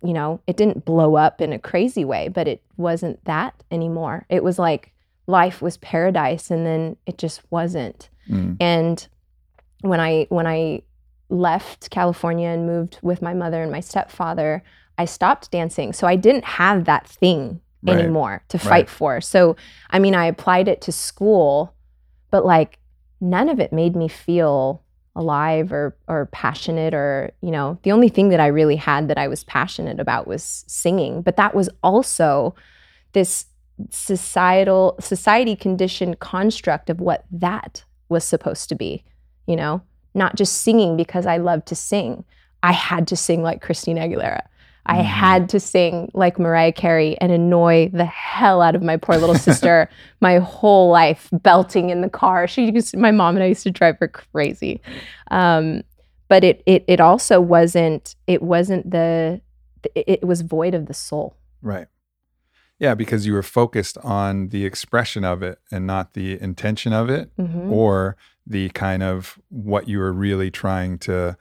you 0.01 0.13
know, 0.13 0.41
it 0.47 0.57
didn't 0.57 0.85
blow 0.85 1.17
up 1.17 1.41
in 1.41 1.53
a 1.53 1.59
crazy 1.59 2.05
way, 2.05 2.29
but 2.29 2.47
it 2.47 2.63
wasn't 2.77 3.23
that 3.25 3.53
anymore. 3.69 4.25
It 4.29 4.45
was 4.45 4.57
like 4.57 4.93
life 5.27 5.61
was 5.61 5.77
paradise 5.79 6.53
and 6.53 6.65
then 6.65 6.97
it 7.05 7.19
just 7.19 7.43
wasn't. 7.51 8.09
Mm. 8.31 8.57
And 8.61 9.09
when 9.81 9.99
I 9.99 10.27
when 10.29 10.47
I 10.47 10.83
left 11.31 11.91
California 11.91 12.49
and 12.49 12.65
moved 12.65 13.01
with 13.03 13.23
my 13.23 13.35
mother 13.35 13.61
and 13.61 13.73
my 13.73 13.81
stepfather, 13.81 14.63
I 14.99 15.05
stopped 15.05 15.51
dancing. 15.51 15.93
So 15.93 16.07
I 16.07 16.17
didn't 16.17 16.45
have 16.45 16.85
that 16.85 17.09
thing 17.09 17.61
Right. 17.83 17.99
anymore 17.99 18.43
to 18.49 18.59
fight 18.59 18.71
Right. 18.71 18.89
for. 18.89 19.21
So 19.21 19.57
I 19.91 19.99
mean, 19.99 20.15
I 20.15 20.27
applied 20.27 20.69
it 20.69 20.81
to 20.83 20.93
school, 20.93 21.75
but 22.31 22.45
like 22.45 22.79
none 23.21 23.49
of 23.49 23.61
it 23.61 23.73
made 23.73 23.97
me 23.97 24.09
feel 24.09 24.83
alive 25.15 25.73
or 25.73 25.95
or 26.09 26.27
passionate 26.33 26.95
or 26.95 27.33
you 27.43 27.51
know 27.51 27.79
the 27.83 27.93
only 27.93 28.09
thing 28.09 28.31
that 28.31 28.41
I 28.41 28.47
really 28.47 28.77
had 28.77 29.09
that 29.09 29.19
I 29.19 29.29
was 29.29 29.45
passionate 29.45 30.01
about 30.01 30.27
was 30.27 30.65
singing 30.67 31.21
but 31.21 31.37
that 31.37 31.55
was 31.55 31.69
also 31.83 32.55
this 33.13 33.45
societal 33.91 34.97
society 35.01 35.55
conditioned 35.55 36.19
construct 36.21 36.89
of 36.89 37.01
what 37.01 37.25
that 37.31 37.85
was 38.09 38.25
supposed 38.25 38.71
to 38.71 38.75
be 38.75 39.05
you 39.47 39.55
know 39.55 39.83
not 40.15 40.35
just 40.35 40.63
singing 40.63 40.97
because 40.97 41.27
I 41.27 41.37
love 41.37 41.65
to 41.67 41.75
sing 41.75 42.25
I 42.63 42.73
had 42.73 43.07
to 43.09 43.17
sing 43.17 43.43
like 43.43 43.61
Christina 43.61 44.03
Aguilera 44.09 44.43
I 44.87 44.99
Mhm. 44.99 45.05
had 45.05 45.49
to 45.51 45.61
sing 45.61 46.11
like 46.13 46.39
Mariah 46.39 46.73
Carey 46.73 47.17
and 47.21 47.31
annoy 47.31 47.89
the 47.93 48.05
hell 48.05 48.61
out 48.61 48.75
of 48.75 48.83
my 48.83 48.97
poor 48.97 49.17
little 49.17 49.35
sister 49.69 49.89
my 50.21 50.39
whole 50.39 50.91
life, 50.91 51.29
belting 51.33 51.91
in 51.91 52.01
the 52.01 52.11
car. 52.11 52.47
She 52.49 52.71
used, 52.73 52.97
my 52.97 53.13
mom 53.13 53.37
and 53.37 53.45
I 53.45 53.47
used 53.47 53.63
to 53.63 53.71
drive 53.71 53.97
her 54.01 54.09
crazy. 54.09 54.81
Um, 55.31 55.83
but 56.29 56.43
it 56.45 56.63
it 56.67 56.85
it 56.89 56.99
also 57.01 57.41
wasn't 57.41 58.17
it 58.27 58.43
wasn't 58.43 58.91
the 58.91 59.41
it, 59.95 60.05
it 60.09 60.25
was 60.25 60.41
void 60.41 60.75
of 60.75 60.87
the 60.87 60.95
soul. 60.95 61.37
Right. 61.61 61.87
Yeah, 62.79 62.95
because 62.95 63.27
you 63.27 63.35
were 63.35 63.43
focused 63.43 63.99
on 63.99 64.49
the 64.49 64.65
expression 64.65 65.25
of 65.25 65.43
it 65.43 65.59
and 65.71 65.87
not 65.87 66.15
the 66.15 66.41
intention 66.41 66.93
of 66.93 67.09
it 67.11 67.31
Mhm. 67.37 67.71
or 67.71 68.17
the 68.47 68.71
kind 68.71 69.03
of 69.05 69.39
what 69.51 69.89
you 69.89 69.99
were 69.99 70.13
really 70.13 70.51
trying 70.51 70.99
to 71.01 71.37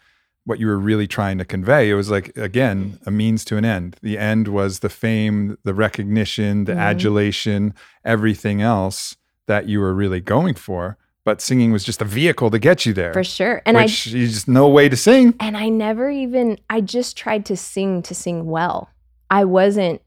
what 0.45 0.59
you 0.59 0.65
were 0.67 0.79
really 0.79 1.07
trying 1.07 1.37
to 1.37 1.45
convey. 1.45 1.89
It 1.89 1.93
was 1.95 2.09
like 2.09 2.35
again, 2.37 2.99
a 3.05 3.11
means 3.11 3.45
to 3.45 3.57
an 3.57 3.65
end. 3.65 3.97
The 4.01 4.17
end 4.17 4.47
was 4.47 4.79
the 4.79 4.89
fame, 4.89 5.57
the 5.63 5.73
recognition, 5.73 6.65
the 6.65 6.73
Mhm. 6.73 6.79
adulation, 6.79 7.73
everything 8.03 8.61
else 8.61 9.15
that 9.47 9.67
you 9.67 9.79
were 9.79 9.93
really 9.93 10.19
going 10.21 10.55
for. 10.55 10.97
But 11.23 11.39
singing 11.41 11.71
was 11.71 11.83
just 11.83 12.01
a 12.01 12.05
vehicle 12.05 12.49
to 12.49 12.57
get 12.57 12.85
you 12.87 12.93
there. 12.93 13.13
For 13.13 13.23
sure. 13.23 13.61
And 13.67 13.77
I 13.77 13.83
which 13.83 14.07
you 14.07 14.25
just 14.27 14.47
no 14.47 14.67
way 14.67 14.89
to 14.89 14.97
sing. 14.97 15.35
and 15.39 15.55
I 15.55 15.69
never 15.69 16.09
even 16.09 16.57
I 16.69 16.81
just 16.81 17.15
tried 17.15 17.45
to 17.45 17.55
sing 17.55 18.01
to 18.03 18.15
sing 18.15 18.45
well. 18.47 18.89
I 19.29 19.45
wasn't 19.45 20.01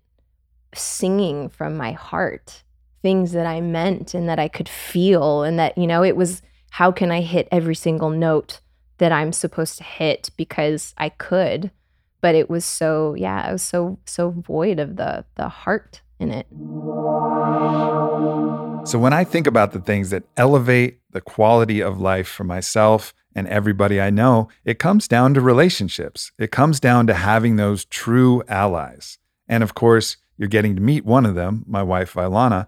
singing 0.75 1.49
from 1.49 1.77
my 1.77 1.93
heart 1.93 2.63
things 3.03 3.33
that 3.33 3.47
I 3.47 3.61
meant 3.61 4.15
and 4.15 4.29
that 4.29 4.39
I 4.39 4.49
could 4.49 4.69
feel 4.69 5.43
and 5.45 5.59
that 5.59 5.77
you 5.79 5.87
know 5.87 6.03
it 6.03 6.17
was 6.17 6.43
how 6.71 6.91
can 6.91 7.13
I 7.13 7.21
hit 7.21 7.47
every 7.53 7.75
single 7.77 8.11
note 8.11 8.61
that 8.99 9.13
I'm 9.13 9.33
supposed 9.33 9.79
to 9.79 9.85
hit 9.85 10.31
because 10.37 10.95
I 10.97 11.09
could 11.09 11.71
but 12.25 12.35
it 12.35 12.49
was 12.49 12.65
so 12.65 13.13
yeah 13.19 13.47
it 13.47 13.53
was 13.53 13.63
so 13.63 13.99
so 14.07 14.31
void 14.31 14.79
of 14.79 14.97
the 14.97 15.27
the 15.35 15.47
heart 15.47 16.01
in 16.19 16.31
it. 16.31 16.47
So 18.89 18.99
when 18.99 19.13
I 19.13 19.25
think 19.25 19.47
about 19.47 19.73
the 19.73 19.81
things 19.81 20.09
that 20.09 20.23
elevate 20.39 21.01
the 21.11 21.21
quality 21.21 21.83
of 21.83 22.01
life 22.01 22.27
for 22.27 22.45
myself 22.45 23.13
and 23.35 23.47
everybody 23.49 24.01
I 24.01 24.09
know, 24.09 24.49
it 24.65 24.79
comes 24.79 25.07
down 25.07 25.35
to 25.35 25.43
relationships. 25.43 26.33
It 26.39 26.51
comes 26.51 26.81
down 26.81 27.07
to 27.09 27.15
having 27.15 27.57
those 27.57 27.85
true 27.85 28.43
allies. 28.49 29.19
And 29.47 29.63
of 29.63 29.75
course, 29.75 30.17
you're 30.39 30.49
getting 30.49 30.77
to 30.77 30.83
meet 30.83 31.05
one 31.05 31.27
of 31.27 31.35
them, 31.35 31.65
my 31.67 31.83
wife 31.83 32.15
Vylana, 32.15 32.67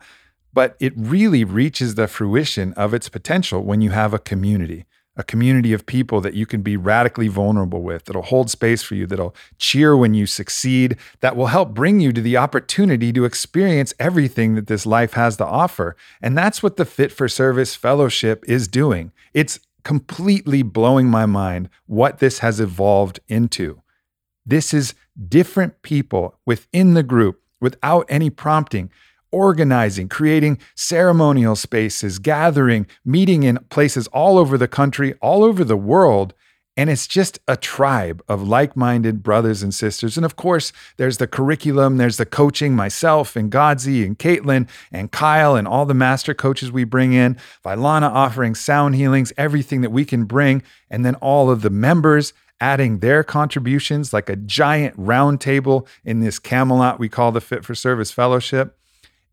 but 0.52 0.76
it 0.80 0.92
really 0.96 1.44
reaches 1.44 1.94
the 1.94 2.08
fruition 2.08 2.74
of 2.74 2.92
its 2.92 3.08
potential 3.08 3.62
when 3.62 3.80
you 3.80 3.90
have 3.90 4.12
a 4.12 4.18
community, 4.18 4.84
a 5.16 5.24
community 5.24 5.72
of 5.72 5.86
people 5.86 6.20
that 6.20 6.34
you 6.34 6.46
can 6.46 6.62
be 6.62 6.76
radically 6.76 7.28
vulnerable 7.28 7.82
with, 7.82 8.04
that'll 8.04 8.22
hold 8.22 8.50
space 8.50 8.82
for 8.82 8.94
you, 8.94 9.06
that'll 9.06 9.34
cheer 9.58 9.96
when 9.96 10.14
you 10.14 10.26
succeed, 10.26 10.96
that 11.20 11.36
will 11.36 11.46
help 11.46 11.74
bring 11.74 12.00
you 12.00 12.12
to 12.12 12.20
the 12.20 12.36
opportunity 12.36 13.12
to 13.12 13.24
experience 13.24 13.94
everything 13.98 14.54
that 14.54 14.66
this 14.66 14.84
life 14.84 15.14
has 15.14 15.36
to 15.38 15.46
offer. 15.46 15.96
And 16.20 16.36
that's 16.36 16.62
what 16.62 16.76
the 16.76 16.84
Fit 16.84 17.10
for 17.12 17.28
Service 17.28 17.74
Fellowship 17.74 18.44
is 18.46 18.68
doing. 18.68 19.12
It's 19.32 19.58
completely 19.84 20.62
blowing 20.62 21.08
my 21.08 21.26
mind 21.26 21.68
what 21.86 22.18
this 22.18 22.40
has 22.40 22.60
evolved 22.60 23.20
into. 23.28 23.82
This 24.44 24.74
is 24.74 24.94
different 25.28 25.82
people 25.82 26.38
within 26.44 26.94
the 26.94 27.02
group 27.02 27.40
without 27.60 28.04
any 28.08 28.28
prompting, 28.28 28.90
organizing, 29.36 30.08
creating 30.08 30.58
ceremonial 30.74 31.54
spaces, 31.54 32.18
gathering, 32.18 32.86
meeting 33.04 33.42
in 33.42 33.58
places 33.68 34.06
all 34.08 34.38
over 34.38 34.56
the 34.56 34.66
country, 34.66 35.12
all 35.20 35.44
over 35.44 35.62
the 35.62 35.76
world. 35.76 36.32
And 36.74 36.88
it's 36.88 37.06
just 37.06 37.38
a 37.46 37.54
tribe 37.54 38.22
of 38.28 38.48
like 38.48 38.76
minded 38.76 39.22
brothers 39.22 39.62
and 39.62 39.74
sisters. 39.74 40.16
And 40.16 40.24
of 40.24 40.36
course, 40.36 40.72
there's 40.96 41.18
the 41.18 41.26
curriculum, 41.26 41.98
there's 41.98 42.16
the 42.16 42.24
coaching, 42.24 42.74
myself 42.74 43.36
and 43.36 43.52
Godzi 43.52 44.06
and 44.06 44.18
Caitlin 44.18 44.68
and 44.90 45.12
Kyle 45.12 45.54
and 45.54 45.68
all 45.68 45.84
the 45.84 45.92
master 45.94 46.32
coaches 46.32 46.72
we 46.72 46.84
bring 46.84 47.12
in, 47.12 47.36
Vylana 47.62 48.10
offering 48.10 48.54
sound 48.54 48.94
healings, 48.94 49.34
everything 49.36 49.82
that 49.82 49.92
we 49.92 50.06
can 50.06 50.24
bring. 50.24 50.62
And 50.90 51.04
then 51.04 51.14
all 51.16 51.50
of 51.50 51.60
the 51.60 51.70
members 51.70 52.32
adding 52.58 53.00
their 53.00 53.22
contributions 53.22 54.14
like 54.14 54.30
a 54.30 54.36
giant 54.36 54.94
round 54.96 55.42
table 55.42 55.86
in 56.06 56.20
this 56.20 56.38
Camelot 56.38 56.98
we 56.98 57.10
call 57.10 57.32
the 57.32 57.40
Fit 57.42 57.66
for 57.66 57.74
Service 57.74 58.10
Fellowship. 58.10 58.78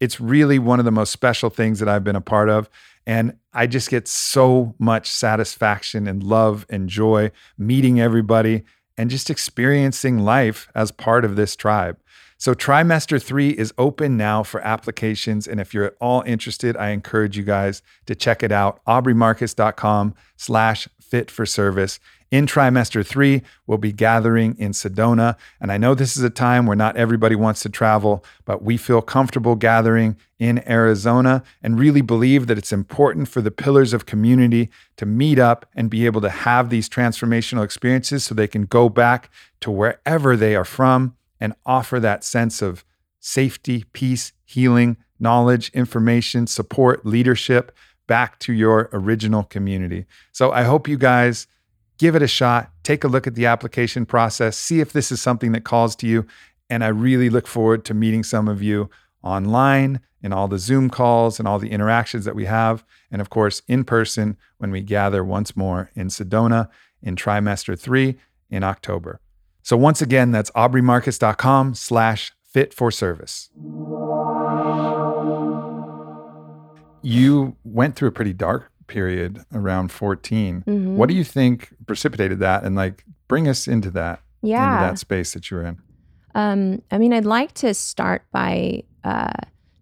It's 0.04 0.20
really 0.20 0.60
one 0.60 0.80
of 0.80 0.86
the 0.86 0.92
most 0.92 1.14
special 1.14 1.50
things 1.50 1.80
that 1.80 1.88
I've 1.88 2.04
been 2.04 2.18
a 2.18 2.22
part 2.22 2.50
of. 2.50 2.70
And 3.06 3.38
I 3.54 3.68
just 3.68 3.90
get 3.90 4.06
so 4.06 4.76
much 4.78 5.10
satisfaction 5.10 6.08
and 6.08 6.22
love 6.22 6.66
and 6.70 6.90
joy 6.90 7.32
meeting 7.58 8.02
everybody 8.02 8.66
and 8.98 9.10
just 9.10 9.30
experiencing 9.30 10.20
life 10.20 10.68
as 10.76 10.92
part 10.92 11.24
of 11.24 11.38
this 11.38 11.56
tribe. 11.56 11.98
So 12.38 12.54
trimester 12.54 13.24
three 13.24 13.52
is 13.52 13.74
open 13.78 14.18
now 14.18 14.44
for 14.44 14.60
applications. 14.60 15.48
And 15.48 15.62
if 15.62 15.74
you're 15.74 15.86
at 15.86 15.96
all 16.02 16.22
interested, 16.24 16.76
I 16.76 16.90
encourage 16.90 17.38
you 17.38 17.44
guys 17.44 17.82
to 18.06 18.14
check 18.14 18.44
it 18.44 18.52
out. 18.52 18.84
AubreyMarcus.com 18.86 20.16
slash 20.36 20.90
fit 21.00 21.32
for 21.32 21.46
service. 21.46 22.02
In 22.34 22.48
trimester 22.48 23.06
three, 23.06 23.44
we'll 23.68 23.78
be 23.78 23.92
gathering 23.92 24.56
in 24.58 24.72
Sedona. 24.72 25.36
And 25.62 25.72
I 25.72 25.78
know 25.78 25.94
this 25.94 26.18
is 26.18 26.24
a 26.24 26.32
time 26.32 26.66
where 26.66 26.76
not 26.76 26.98
everybody 26.98 27.36
wants 27.36 27.62
to 27.62 27.70
travel, 27.70 28.26
but 28.44 28.64
we 28.64 28.76
feel 28.76 29.04
comfortable 29.04 29.56
gathering 29.56 30.18
in 30.40 30.68
Arizona 30.68 31.44
and 31.62 31.78
really 31.78 32.02
believe 32.02 32.48
that 32.48 32.58
it's 32.58 32.74
important 32.74 33.28
for 33.28 33.40
the 33.40 33.52
pillars 33.52 33.94
of 33.94 34.08
community 34.08 34.72
to 34.98 35.06
meet 35.06 35.38
up 35.38 35.68
and 35.76 35.92
be 35.92 36.08
able 36.08 36.22
to 36.22 36.30
have 36.32 36.72
these 36.72 36.90
transformational 36.90 37.64
experiences 37.64 38.24
so 38.24 38.34
they 38.34 38.48
can 38.48 38.66
go 38.66 38.90
back 38.90 39.30
to 39.60 39.70
wherever 39.70 40.36
they 40.36 40.56
are 40.56 40.66
from 40.66 41.16
and 41.40 41.54
offer 41.68 42.00
that 42.00 42.24
sense 42.24 42.64
of 42.64 42.84
safety, 43.20 43.86
peace, 43.94 44.34
healing, 44.44 44.98
knowledge, 45.20 45.70
information, 45.76 46.48
support, 46.48 47.06
leadership 47.06 47.72
back 48.08 48.40
to 48.40 48.54
your 48.54 48.90
original 48.92 49.44
community. 49.44 50.08
So 50.32 50.52
I 50.52 50.64
hope 50.64 50.88
you 50.88 50.98
guys 50.98 51.46
give 51.98 52.16
it 52.16 52.22
a 52.22 52.28
shot, 52.28 52.72
take 52.84 53.04
a 53.04 53.08
look 53.08 53.28
at 53.28 53.36
the 53.36 53.46
application 53.46 54.06
process, 54.06 54.58
see 54.58 54.80
if 54.80 54.94
this 54.94 55.12
is 55.12 55.22
something 55.22 55.52
that 55.54 55.64
calls 55.64 55.96
to 55.98 56.08
you. 56.08 56.26
And 56.70 56.84
I 56.84 56.88
really 56.88 57.30
look 57.30 57.48
forward 57.48 57.86
to 57.86 57.94
meeting 57.94 58.24
some 58.24 58.48
of 58.48 58.62
you 58.62 58.90
online 59.22 60.00
in 60.22 60.34
all 60.34 60.48
the 60.48 60.60
Zoom 60.60 60.90
calls 60.90 61.40
and 61.40 61.48
all 61.48 61.60
the 61.60 61.72
interactions 61.72 62.26
that 62.26 62.36
we 62.36 62.46
have. 62.46 62.84
And 63.12 63.22
of 63.22 63.30
course, 63.30 63.62
in 63.68 63.84
person 63.84 64.38
when 64.58 64.72
we 64.72 64.82
gather 64.82 65.24
once 65.24 65.56
more 65.56 65.92
in 65.96 66.08
Sedona 66.08 66.70
in 67.02 67.16
trimester 67.16 67.78
three 67.78 68.16
in 68.50 68.64
October. 68.64 69.20
So 69.62 69.78
once 69.78 70.02
again, 70.02 70.32
that's 70.32 70.52
aubreymarcus.com 70.52 71.76
slash 71.76 72.34
fit 72.44 72.74
for 72.74 72.92
service. 72.92 73.50
You 77.02 77.58
went 77.64 77.96
through 77.96 78.10
a 78.10 78.12
pretty 78.12 78.34
dark 78.34 78.72
period 78.88 79.44
around 79.54 79.92
14. 79.92 80.64
Mhm. 80.68 80.96
What 80.96 81.10
do 81.10 81.16
you 81.16 81.24
think 81.24 81.74
precipitated 81.88 82.40
that? 82.40 82.64
And 82.64 82.76
like 82.76 83.06
bring 83.28 83.48
us 83.48 83.68
into 83.68 83.90
that, 83.92 84.22
Yeah. 84.42 84.74
into 84.76 84.86
that 84.86 85.00
space 85.00 85.34
that 85.34 85.50
you 85.50 85.58
were 85.58 85.64
in. 85.64 85.78
Um, 86.36 86.82
I 86.92 86.98
mean, 86.98 87.14
I'd 87.14 87.26
like 87.26 87.54
to 87.56 87.74
start 87.74 88.24
by 88.32 88.84
uh, 89.04 89.34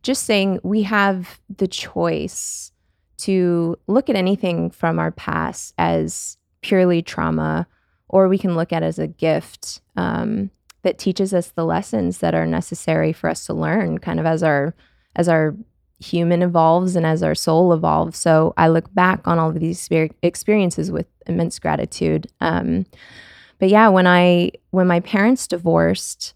just 0.04 0.24
saying 0.24 0.60
we 0.64 0.82
have 0.84 1.40
the 1.58 1.68
choice 1.68 2.72
to 3.18 3.78
look 3.88 4.10
at 4.10 4.16
anything 4.16 4.72
from 4.72 4.98
our 4.98 5.12
past 5.12 5.74
as 5.78 6.38
purely 6.62 7.02
trauma, 7.04 7.68
or 8.10 8.28
we 8.28 8.38
can 8.38 8.56
look 8.56 8.74
at 8.74 8.82
it 8.84 8.88
as 8.88 8.98
a 9.00 9.08
gift 9.08 9.80
um, 9.96 10.50
that 10.82 10.98
teaches 10.98 11.34
us 11.34 11.50
the 11.52 11.64
lessons 11.66 12.18
that 12.18 12.34
are 12.34 12.48
necessary 12.48 13.14
for 13.14 13.30
us 13.30 13.46
to 13.46 13.54
learn, 13.54 14.00
kind 14.00 14.20
of 14.20 14.26
as 14.26 14.42
our 14.44 14.74
as 15.16 15.30
our 15.30 15.56
human 16.02 16.42
evolves 16.42 16.96
and 16.96 17.06
as 17.06 17.22
our 17.22 17.36
soul 17.36 17.74
evolves. 17.74 18.18
So 18.18 18.54
I 18.58 18.68
look 18.68 18.94
back 18.94 19.28
on 19.28 19.38
all 19.38 19.50
of 19.50 19.60
these 19.60 19.88
experiences 20.24 20.92
with 20.92 21.06
immense 21.28 21.60
gratitude. 21.60 22.28
Um, 22.42 22.86
but 23.60 23.70
yeah, 23.70 23.88
when 23.90 24.08
I 24.08 24.52
when 24.72 24.88
my 24.88 25.00
parents 25.00 25.48
divorced, 25.48 26.34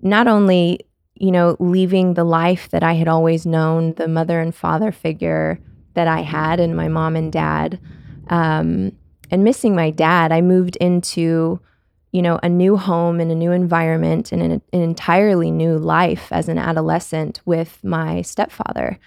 not 0.00 0.28
only 0.28 0.86
you 1.14 1.32
know 1.32 1.56
leaving 1.58 2.14
the 2.14 2.24
life 2.24 2.68
that 2.70 2.84
I 2.84 2.92
had 2.94 3.08
always 3.08 3.44
known, 3.44 3.94
the 3.94 4.08
mother 4.08 4.40
and 4.40 4.54
father 4.54 4.92
figure 4.92 5.58
that 5.94 6.06
I 6.06 6.20
had, 6.20 6.60
and 6.60 6.76
my 6.76 6.88
mom 6.88 7.16
and 7.16 7.32
dad, 7.32 7.80
um, 8.28 8.92
and 9.30 9.42
missing 9.42 9.74
my 9.74 9.90
dad, 9.90 10.30
I 10.30 10.40
moved 10.40 10.76
into 10.76 11.60
you 12.14 12.22
know 12.22 12.38
a 12.44 12.48
new 12.48 12.76
home 12.76 13.18
and 13.18 13.32
a 13.32 13.34
new 13.34 13.50
environment 13.50 14.30
and 14.30 14.40
an, 14.40 14.52
an 14.72 14.80
entirely 14.80 15.50
new 15.50 15.76
life 15.76 16.28
as 16.30 16.48
an 16.48 16.58
adolescent 16.58 17.40
with 17.44 17.82
my 17.82 18.22
stepfather, 18.22 19.00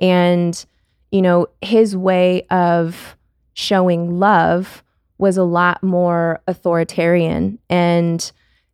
and 0.00 0.64
you 1.12 1.20
know 1.20 1.46
his 1.60 1.94
way 1.94 2.46
of 2.50 3.16
showing 3.52 4.18
love 4.18 4.82
was 5.18 5.36
a 5.36 5.44
lot 5.44 5.82
more 5.82 6.40
authoritarian 6.48 7.58
and 7.68 8.32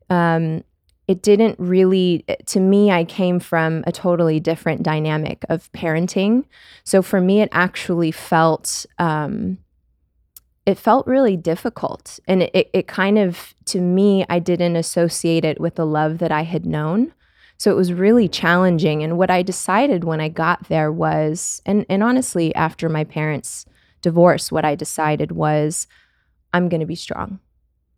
um, 0.09 0.65
it 1.07 1.21
didn't 1.21 1.59
really 1.59 2.25
to 2.47 2.61
me 2.61 2.91
i 2.91 3.05
came 3.05 3.41
from 3.41 3.83
a 3.87 3.93
totally 3.93 4.39
different 4.41 4.85
dynamic 4.85 5.45
of 5.49 5.71
parenting. 5.73 6.45
So 6.85 7.03
for 7.03 7.21
me 7.21 7.43
it 7.43 7.49
actually 7.51 8.13
felt 8.13 8.87
um, 8.99 9.59
it 10.67 10.79
felt 10.79 11.07
really 11.07 11.37
difficult. 11.37 12.21
And 12.29 12.43
it, 12.43 12.71
it 12.73 12.87
kind 12.87 13.19
of 13.19 13.55
to 13.67 13.81
me 13.81 14.25
i 14.29 14.39
didn't 14.39 14.77
associate 14.77 15.45
it 15.45 15.61
with 15.61 15.77
the 15.77 15.87
love 15.87 16.19
that 16.19 16.33
i 16.33 16.43
had 16.43 16.67
known. 16.67 17.13
So 17.59 17.71
it 17.71 17.77
was 17.77 17.93
really 17.93 18.29
challenging. 18.29 19.03
And 19.03 19.19
what 19.19 19.31
i 19.31 19.43
decided 19.43 20.05
when 20.05 20.21
i 20.21 20.29
got 20.29 20.69
there 20.69 20.93
was 20.93 21.63
and, 21.67 21.87
and 21.89 22.03
honestly 22.03 22.55
after 22.55 22.89
my 22.89 23.05
parents 23.05 23.67
divorce 24.03 24.51
what 24.51 24.65
i 24.65 24.75
decided 24.75 25.33
was 25.33 25.87
i'm 26.53 26.69
going 26.69 26.81
to 26.81 26.87
be 26.87 26.95
strong 26.97 27.39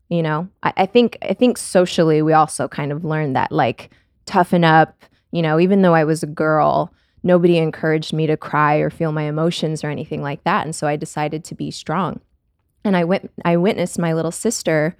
you 0.08 0.22
know? 0.22 0.48
I, 0.62 0.72
I 0.78 0.86
think 0.86 1.18
i 1.22 1.34
think 1.34 1.58
socially 1.58 2.22
we 2.22 2.32
also 2.32 2.68
kind 2.68 2.92
of 2.92 3.04
learned 3.04 3.36
that 3.36 3.52
like 3.52 3.90
toughen 4.26 4.64
up 4.64 5.04
You 5.32 5.42
know, 5.42 5.58
even 5.58 5.82
though 5.82 5.94
I 5.94 6.04
was 6.04 6.22
a 6.22 6.26
girl, 6.26 6.92
nobody 7.22 7.56
encouraged 7.58 8.12
me 8.12 8.26
to 8.26 8.36
cry 8.36 8.76
or 8.76 8.90
feel 8.90 9.12
my 9.12 9.22
emotions 9.24 9.82
or 9.84 9.90
anything 9.90 10.22
like 10.22 10.44
that. 10.44 10.64
And 10.66 10.76
so 10.76 10.86
I 10.86 10.96
decided 10.96 11.44
to 11.44 11.54
be 11.54 11.70
strong. 11.70 12.20
And 12.84 12.96
I 12.96 13.04
went 13.04 13.30
I 13.44 13.56
witnessed 13.56 13.98
my 13.98 14.12
little 14.12 14.32
sister 14.32 14.96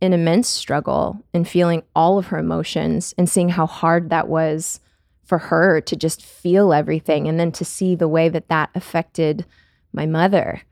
in 0.00 0.12
immense 0.12 0.48
struggle 0.48 1.24
and 1.32 1.48
feeling 1.48 1.82
all 1.94 2.18
of 2.18 2.26
her 2.26 2.38
emotions 2.38 3.14
and 3.16 3.28
seeing 3.28 3.50
how 3.50 3.66
hard 3.66 4.10
that 4.10 4.28
was 4.28 4.80
for 5.24 5.38
her 5.38 5.80
to 5.80 5.96
just 5.96 6.22
feel 6.22 6.72
everything 6.72 7.26
and 7.26 7.40
then 7.40 7.50
to 7.52 7.64
see 7.64 7.94
the 7.94 8.08
way 8.08 8.28
that 8.28 8.48
that 8.48 8.70
affected 8.74 9.46
my 9.92 10.04
mother 10.04 10.62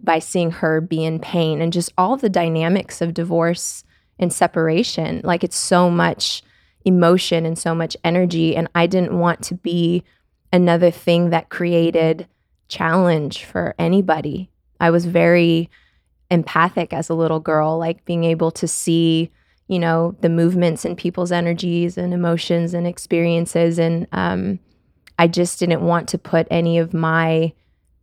by 0.00 0.18
seeing 0.18 0.50
her 0.50 0.80
be 0.80 1.04
in 1.04 1.18
pain 1.18 1.62
and 1.62 1.72
just 1.72 1.92
all 1.96 2.16
the 2.16 2.28
dynamics 2.28 3.00
of 3.00 3.14
divorce 3.14 3.84
and 4.18 4.32
separation 4.32 5.20
like 5.24 5.42
it's 5.42 5.56
so 5.56 5.88
much 5.88 6.42
emotion 6.84 7.46
and 7.46 7.58
so 7.58 7.74
much 7.74 7.96
energy 8.04 8.54
and 8.54 8.68
I 8.74 8.86
didn't 8.86 9.18
want 9.18 9.42
to 9.44 9.54
be 9.54 10.04
another 10.52 10.90
thing 10.90 11.30
that 11.30 11.48
created 11.48 12.26
challenge 12.68 13.44
for 13.44 13.74
anybody. 13.78 14.50
I 14.80 14.90
was 14.90 15.06
very 15.06 15.70
empathic 16.32 16.92
as 16.92 17.08
a 17.08 17.14
little 17.14 17.38
girl, 17.40 17.78
like 17.78 18.04
being 18.04 18.24
able 18.24 18.50
to 18.52 18.66
see, 18.66 19.30
you 19.68 19.78
know, 19.78 20.16
the 20.20 20.28
movements 20.28 20.84
and 20.84 20.96
people's 20.96 21.30
energies 21.30 21.96
and 21.96 22.12
emotions 22.12 22.74
and 22.74 22.86
experiences. 22.86 23.78
And 23.78 24.06
um, 24.12 24.58
I 25.18 25.28
just 25.28 25.58
didn't 25.60 25.82
want 25.82 26.08
to 26.08 26.18
put 26.18 26.46
any 26.50 26.78
of 26.78 26.92
my 26.94 27.52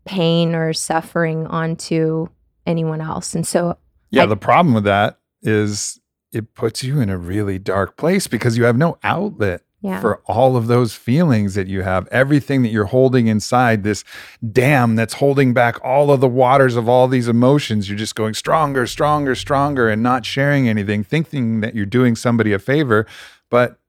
pain 0.06 0.56
or 0.56 0.74
suffering 0.74 1.46
onto 1.48 2.28
anyone 2.66 3.02
else. 3.02 3.36
And 3.36 3.46
so, 3.46 3.78
Yeah, 4.12 4.24
I- 4.24 4.28
the 4.28 4.38
problem 4.38 4.74
with 4.74 4.86
that 4.86 5.20
is 5.42 6.00
it 6.32 6.54
puts 6.54 6.84
you 6.84 7.00
in 7.02 7.10
a 7.10 7.18
really 7.18 7.58
dark 7.60 7.98
place 7.98 8.28
because 8.28 8.58
you 8.58 8.64
have 8.66 8.78
no 8.78 8.98
outlet 9.04 9.62
yeah. 9.82 10.02
for 10.02 10.22
all 10.26 10.58
of 10.58 10.68
those 10.68 10.94
feelings 10.94 11.56
that 11.56 11.68
you 11.68 11.82
have, 11.82 12.08
everything 12.08 12.62
that 12.64 12.70
you're 12.70 12.86
holding 12.86 13.28
inside, 13.28 13.84
this 13.84 14.04
dam 14.52 14.96
that's 14.96 15.16
holding 15.16 15.54
back 15.54 15.84
all 15.84 16.12
of 16.12 16.20
the 16.20 16.28
waters 16.28 16.76
of 16.76 16.90
all 16.90 17.08
these 17.08 17.28
emotions. 17.28 17.90
You're 17.90 17.98
just 17.98 18.16
going 18.16 18.34
stronger, 18.34 18.86
stronger, 18.88 19.36
stronger, 19.36 19.90
and 19.90 20.04
not 20.04 20.26
sharing 20.26 20.68
anything, 20.68 21.04
thinking 21.04 21.62
that 21.62 21.76
you're 21.76 21.86
doing 21.86 22.16
somebody 22.16 22.52
a 22.52 22.60
favor. 22.60 23.06
But 23.50 23.80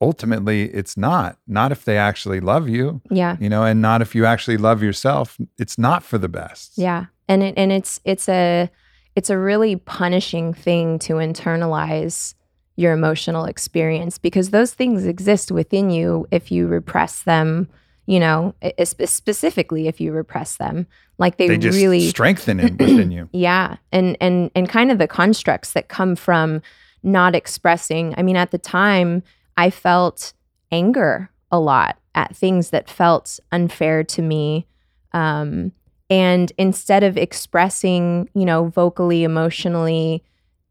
ultimately, 0.00 0.64
it's 0.64 0.96
not. 0.96 1.38
Not 1.46 1.72
if 1.72 1.84
they 1.84 1.98
actually 1.98 2.40
love 2.40 2.68
you, 2.68 3.00
yeah. 3.10 3.36
you 3.40 3.48
know, 3.48 3.64
and 3.64 3.80
not 3.80 4.02
if 4.02 4.14
you 4.14 4.26
actually 4.26 4.56
love 4.56 4.82
yourself. 4.82 5.38
It's 5.58 5.78
not 5.78 6.02
for 6.02 6.18
the 6.18 6.28
best. 6.28 6.72
Yeah. 6.76 7.06
And 7.28 7.42
it, 7.42 7.54
and 7.56 7.70
it's 7.70 8.00
it's 8.04 8.28
a 8.28 8.70
it's 9.14 9.30
a 9.30 9.38
really 9.38 9.76
punishing 9.76 10.54
thing 10.54 10.98
to 11.00 11.14
internalize 11.14 12.34
your 12.78 12.92
emotional 12.92 13.44
experience 13.44 14.18
because 14.18 14.50
those 14.50 14.72
things 14.72 15.04
exist 15.04 15.50
within 15.50 15.90
you 15.90 16.28
if 16.30 16.52
you 16.52 16.68
repress 16.68 17.24
them, 17.24 17.68
you 18.06 18.20
know, 18.20 18.54
spe- 18.84 19.06
specifically 19.06 19.88
if 19.88 20.00
you 20.00 20.12
repress 20.12 20.58
them. 20.58 20.86
Like 21.18 21.38
they, 21.38 21.48
They 21.48 21.58
just 21.58 21.76
really 21.76 22.08
strengthen 22.08 22.60
it 22.60 22.78
within 22.78 23.10
you. 23.10 23.28
yeah. 23.32 23.78
And 23.90 24.16
and 24.20 24.52
and 24.54 24.68
kind 24.68 24.92
of 24.92 24.98
the 24.98 25.08
constructs 25.08 25.72
that 25.72 25.88
come 25.88 26.14
from 26.14 26.62
not 27.02 27.34
expressing. 27.34 28.14
I 28.16 28.22
mean, 28.22 28.36
at 28.36 28.52
the 28.52 28.58
time, 28.58 29.24
I 29.56 29.70
felt 29.70 30.32
anger 30.70 31.30
a 31.50 31.58
lot 31.58 31.98
at 32.14 32.36
things 32.36 32.70
that 32.70 32.88
felt 32.88 33.40
unfair 33.50 34.04
to 34.04 34.22
me. 34.22 34.68
Um, 35.12 35.72
and 36.08 36.52
instead 36.58 37.02
of 37.02 37.16
expressing, 37.16 38.30
you 38.34 38.44
know, 38.44 38.66
vocally, 38.68 39.24
emotionally, 39.24 40.22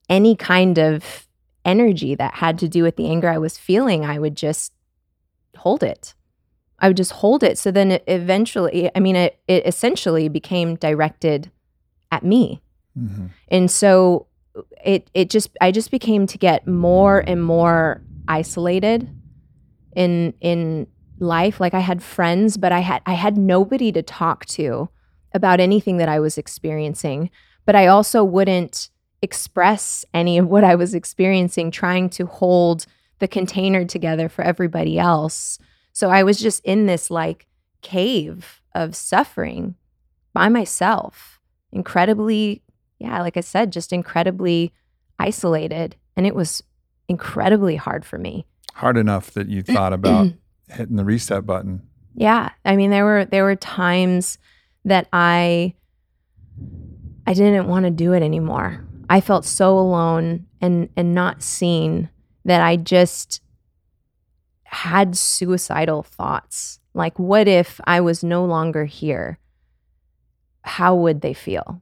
any 0.10 0.38
kind 0.38 0.80
of 0.80 1.27
energy 1.68 2.16
that 2.16 2.36
had 2.36 2.58
to 2.60 2.68
do 2.68 2.82
with 2.84 2.96
the 2.96 3.08
anger 3.08 3.30
I 3.30 3.38
was 3.38 3.58
feeling, 3.58 4.06
I 4.06 4.18
would 4.18 4.36
just 4.36 4.74
hold 5.58 5.84
it. 5.84 6.16
I 6.80 6.88
would 6.88 6.98
just 6.98 7.12
hold 7.12 7.44
it. 7.44 7.58
So 7.58 7.72
then 7.72 7.92
it 7.92 8.04
eventually, 8.08 8.90
I 8.96 9.00
mean, 9.00 9.16
it, 9.16 9.40
it 9.48 9.66
essentially 9.68 10.30
became 10.30 10.76
directed 10.76 11.52
at 12.12 12.24
me. 12.24 12.62
Mhm. 12.98 13.30
And 13.50 13.70
so 13.70 14.28
it 14.84 15.10
it 15.14 15.30
just 15.30 15.50
I 15.62 15.72
just 15.72 15.92
became 15.92 16.26
to 16.28 16.38
get 16.38 16.68
more 16.68 17.24
and 17.28 17.44
more 17.44 18.02
isolated 18.28 19.10
in 19.96 20.34
in 20.42 20.88
life. 21.20 21.60
Like 21.60 21.74
I 21.74 21.80
had 21.80 22.02
friends, 22.02 22.58
but 22.58 22.72
I 22.72 22.80
had 22.80 23.02
I 23.06 23.14
had 23.14 23.38
nobody 23.38 23.92
to 23.92 24.02
talk 24.02 24.46
to 24.48 24.90
about 25.34 25.60
anything 25.60 25.98
that 25.98 26.10
I 26.10 26.20
was 26.20 26.38
experiencing. 26.38 27.30
But 27.66 27.76
I 27.76 27.88
also 27.88 28.24
wouldn't 28.24 28.90
express 29.22 30.06
any 30.14 30.38
of 30.38 30.48
what 30.48 30.64
I 30.64 30.76
was 30.76 30.94
experiencing, 30.94 31.72
trying 31.72 32.10
to 32.12 32.26
hold 32.26 32.86
the 33.20 33.28
container 33.28 33.84
together 33.86 34.30
for 34.30 34.44
everybody 34.44 35.00
else. 35.00 35.58
So 35.94 36.10
I 36.10 36.24
was 36.24 36.40
just 36.40 36.64
in 36.64 36.86
this 36.86 37.10
like 37.10 37.48
cave 37.82 38.62
of 38.76 38.96
suffering 38.96 39.76
by 40.34 40.50
myself, 40.50 41.40
incredibly 41.72 42.62
yeah, 43.00 43.22
like 43.22 43.38
I 43.38 43.42
said, 43.42 43.72
just 43.72 43.94
incredibly 43.94 44.74
isolated. 45.20 45.96
And 46.16 46.26
it 46.26 46.36
was 46.36 46.64
incredibly 47.08 47.76
hard 47.76 48.06
for 48.06 48.18
me. 48.18 48.46
Hard 48.74 48.98
enough 48.98 49.32
that 49.32 49.48
you 49.48 49.62
thought 49.62 49.94
about 49.94 50.34
hitting 50.70 50.96
the 50.96 51.06
reset 51.06 51.46
button. 51.46 51.88
Yeah. 52.16 52.50
I 52.66 52.76
mean, 52.76 52.90
there 52.90 53.06
were 53.06 53.26
there 53.26 53.44
were 53.44 53.56
times 53.56 54.38
that 54.86 55.08
I 55.14 55.76
I 57.26 57.34
didn't 57.34 57.68
want 57.68 57.86
to 57.86 57.92
do 57.92 58.14
it 58.14 58.24
anymore. 58.24 58.84
I 59.10 59.22
felt 59.22 59.46
so 59.46 59.78
alone 59.78 60.48
and 60.62 60.90
and 60.96 61.14
not 61.14 61.44
seen 61.44 62.10
that 62.46 62.62
I 62.62 62.76
just 62.76 63.42
had 64.64 65.18
suicidal 65.18 66.04
thoughts. 66.04 66.80
Like 66.94 67.18
what 67.18 67.48
if 67.48 67.80
I 67.86 68.02
was 68.02 68.24
no 68.24 68.44
longer 68.46 68.86
here? 68.86 69.40
How 70.64 70.96
would 70.96 71.22
they 71.22 71.34
feel? 71.34 71.82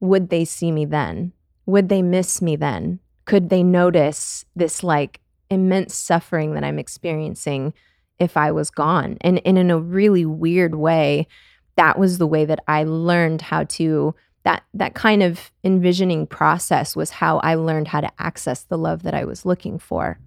Would 0.00 0.30
they 0.30 0.44
see 0.44 0.72
me 0.72 0.84
then? 0.84 1.32
Would 1.66 1.88
they 1.88 2.02
miss 2.02 2.42
me 2.42 2.56
then? 2.56 3.00
Could 3.24 3.50
they 3.50 3.62
notice 3.62 4.44
this 4.56 4.82
like 4.82 5.20
immense 5.50 5.94
suffering 5.94 6.54
that 6.54 6.64
I'm 6.64 6.78
experiencing 6.78 7.74
if 8.18 8.36
I 8.36 8.50
was 8.52 8.70
gone? 8.70 9.18
And, 9.20 9.40
and 9.44 9.58
in 9.58 9.70
a 9.70 9.78
really 9.78 10.24
weird 10.24 10.74
way, 10.74 11.28
that 11.76 11.98
was 11.98 12.18
the 12.18 12.26
way 12.26 12.44
that 12.44 12.60
I 12.66 12.84
learned 12.84 13.42
how 13.42 13.64
to 13.64 14.14
that 14.44 14.64
that 14.74 14.94
kind 14.94 15.22
of 15.22 15.50
envisioning 15.64 16.26
process 16.26 16.96
was 16.96 17.10
how 17.10 17.38
I 17.38 17.54
learned 17.54 17.88
how 17.88 18.00
to 18.00 18.10
access 18.18 18.62
the 18.64 18.78
love 18.78 19.02
that 19.02 19.14
I 19.14 19.24
was 19.24 19.46
looking 19.46 19.78
for. 19.78 20.18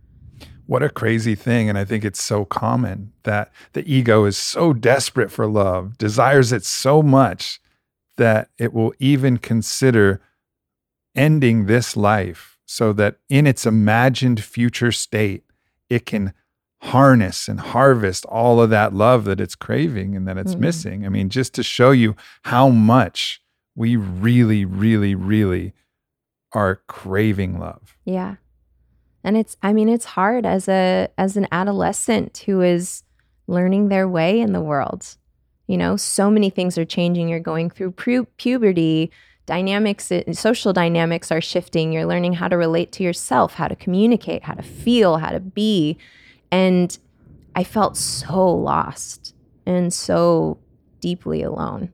What 0.67 0.82
a 0.82 0.89
crazy 0.89 1.36
thing. 1.36 1.69
And 1.69 1.78
I 1.78 1.86
think 1.86 2.04
it's 2.04 2.21
so 2.21 2.43
common 2.45 3.12
that 3.23 3.51
the 3.73 3.88
ego 3.91 4.25
is 4.25 4.38
so 4.38 4.73
desperate 4.73 5.32
for 5.32 5.45
love, 5.47 5.97
desires 5.97 6.51
it 6.51 6.65
so 6.65 7.04
much 7.04 7.60
that 8.17 8.49
it 8.58 8.73
will 8.73 8.93
even 8.99 9.38
consider 9.38 10.21
ending 11.15 11.65
this 11.65 11.95
life 11.95 12.58
so 12.65 12.93
that 12.93 13.17
in 13.30 13.45
its 13.45 13.65
imagined 13.65 14.43
future 14.43 14.91
state, 14.91 15.43
it 15.89 16.06
can 16.06 16.34
harness 16.82 17.47
and 17.47 17.60
harvest 17.60 18.25
all 18.25 18.60
of 18.62 18.69
that 18.69 18.93
love 18.93 19.25
that 19.25 19.39
it's 19.39 19.56
craving 19.56 20.15
and 20.15 20.28
that 20.28 20.38
it's 20.38 20.56
Mhm. 20.56 20.60
missing. 20.60 21.06
I 21.06 21.10
mean, 21.10 21.30
just 21.30 21.54
to 21.56 21.63
show 21.63 21.91
you 21.91 22.15
how 22.43 22.69
much 22.69 23.41
we 23.75 23.95
really, 23.95 24.65
really, 24.65 25.15
really 25.15 25.73
are 26.53 26.81
craving 26.88 27.59
love. 27.59 27.97
Yeah. 28.05 28.35
And 29.23 29.35
it's 29.35 29.57
I 29.61 29.73
mean 29.73 29.89
it's 29.89 30.05
hard 30.05 30.45
as 30.45 30.69
a 30.69 31.09
as 31.17 31.35
an 31.35 31.47
adolescent 31.51 32.43
who 32.45 32.61
is 32.61 33.03
learning 33.47 33.89
their 33.89 34.07
way 34.07 34.39
in 34.39 34.53
the 34.53 34.61
world. 34.61 35.17
You 35.67 35.77
know, 35.77 35.97
so 35.97 36.29
many 36.29 36.49
things 36.49 36.77
are 36.77 36.85
changing. 36.85 37.27
You're 37.27 37.39
going 37.39 37.71
through 37.71 37.91
pu- 37.91 38.27
puberty, 38.38 39.11
dynamics 39.47 40.11
uh, 40.11 40.21
social 40.31 40.73
dynamics 40.73 41.31
are 41.31 41.41
shifting. 41.41 41.91
You're 41.91 42.05
learning 42.05 42.33
how 42.33 42.47
to 42.47 42.55
relate 42.55 42.91
to 42.93 43.03
yourself, 43.03 43.55
how 43.55 43.67
to 43.67 43.75
communicate, 43.75 44.43
how 44.43 44.53
to 44.53 44.63
feel, 44.63 45.17
how 45.17 45.31
to 45.31 45.39
be. 45.39 45.97
And 46.51 46.97
I 47.55 47.63
felt 47.63 47.97
so 47.97 48.47
lost 48.47 49.33
and 49.65 49.91
so 49.91 50.59
deeply 50.99 51.41
alone. 51.41 51.91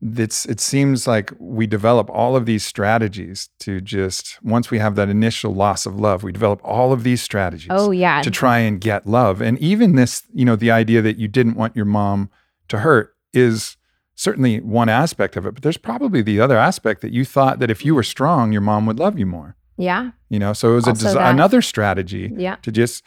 It's 0.00 0.46
it 0.46 0.60
seems 0.60 1.06
like 1.06 1.32
we 1.38 1.66
develop 1.66 2.08
all 2.10 2.36
of 2.36 2.46
these 2.46 2.64
strategies 2.64 3.48
to 3.60 3.80
just 3.80 4.38
once 4.42 4.70
we 4.70 4.78
have 4.78 4.94
that 4.94 5.08
initial 5.08 5.52
loss 5.54 5.86
of 5.86 5.98
love 5.98 6.22
we 6.22 6.30
develop 6.32 6.60
all 6.62 6.92
of 6.92 7.02
these 7.02 7.20
strategies 7.20 7.68
Oh 7.70 7.90
yeah. 7.90 8.22
to 8.22 8.30
try 8.30 8.58
and 8.58 8.80
get 8.80 9.06
love 9.06 9.40
and 9.42 9.58
even 9.58 9.96
this 9.96 10.22
you 10.32 10.44
know 10.44 10.56
the 10.56 10.70
idea 10.70 11.02
that 11.02 11.18
you 11.18 11.26
didn't 11.28 11.54
want 11.56 11.74
your 11.74 11.84
mom 11.84 12.30
to 12.68 12.78
hurt 12.78 13.14
is 13.32 13.76
certainly 14.14 14.60
one 14.60 14.88
aspect 14.88 15.36
of 15.36 15.46
it 15.46 15.54
but 15.54 15.62
there's 15.62 15.76
probably 15.76 16.22
the 16.22 16.40
other 16.40 16.56
aspect 16.56 17.00
that 17.02 17.12
you 17.12 17.24
thought 17.24 17.58
that 17.58 17.70
if 17.70 17.84
you 17.84 17.94
were 17.94 18.02
strong 18.04 18.52
your 18.52 18.60
mom 18.62 18.86
would 18.86 18.98
love 18.98 19.18
you 19.18 19.26
more 19.26 19.56
yeah. 19.76 20.10
you 20.28 20.38
know 20.38 20.52
so 20.52 20.72
it 20.72 20.74
was 20.74 20.86
a 20.86 20.90
Also 20.90 21.14
that. 21.14 21.30
another 21.34 21.60
strategy 21.62 22.32
Yeah. 22.36 22.56
to 22.62 22.70
just 22.72 23.02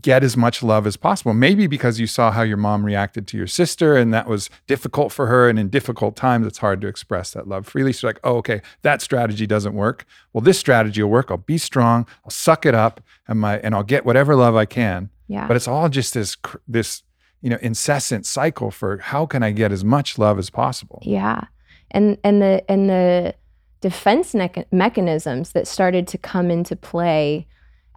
get 0.00 0.22
as 0.22 0.36
much 0.36 0.62
love 0.62 0.86
as 0.86 0.96
possible. 0.96 1.34
Maybe 1.34 1.66
because 1.66 1.98
you 1.98 2.06
saw 2.06 2.30
how 2.30 2.42
your 2.42 2.56
mom 2.56 2.84
reacted 2.84 3.26
to 3.28 3.36
your 3.36 3.46
sister 3.46 3.96
and 3.96 4.12
that 4.14 4.28
was 4.28 4.50
difficult 4.66 5.12
for 5.12 5.26
her. 5.26 5.48
And 5.48 5.58
in 5.58 5.68
difficult 5.68 6.16
times, 6.16 6.46
it's 6.46 6.58
hard 6.58 6.80
to 6.82 6.86
express 6.86 7.32
that 7.32 7.48
love 7.48 7.66
freely. 7.66 7.92
So, 7.92 8.06
like, 8.06 8.20
oh, 8.24 8.36
okay, 8.36 8.60
that 8.82 9.02
strategy 9.02 9.46
doesn't 9.46 9.74
work. 9.74 10.04
Well, 10.32 10.42
this 10.42 10.58
strategy 10.58 11.02
will 11.02 11.10
work. 11.10 11.30
I'll 11.30 11.38
be 11.38 11.58
strong. 11.58 12.06
I'll 12.24 12.30
suck 12.30 12.66
it 12.66 12.74
up 12.74 13.00
and 13.26 13.40
my 13.40 13.58
and 13.58 13.74
I'll 13.74 13.82
get 13.82 14.04
whatever 14.04 14.36
love 14.36 14.56
I 14.56 14.64
can. 14.64 15.10
Yeah. 15.26 15.46
But 15.46 15.56
it's 15.56 15.68
all 15.68 15.88
just 15.88 16.14
this 16.14 16.36
this 16.66 17.02
you 17.40 17.50
know 17.50 17.58
incessant 17.60 18.26
cycle 18.26 18.70
for 18.70 18.98
how 18.98 19.26
can 19.26 19.42
I 19.42 19.52
get 19.52 19.72
as 19.72 19.84
much 19.84 20.18
love 20.18 20.38
as 20.38 20.50
possible. 20.50 21.00
Yeah. 21.02 21.42
And 21.90 22.18
and 22.22 22.42
the 22.42 22.64
and 22.70 22.88
the 22.88 23.34
defense 23.80 24.32
mecha- 24.32 24.66
mechanisms 24.72 25.52
that 25.52 25.66
started 25.66 26.06
to 26.08 26.18
come 26.18 26.50
into 26.50 26.74
play 26.76 27.46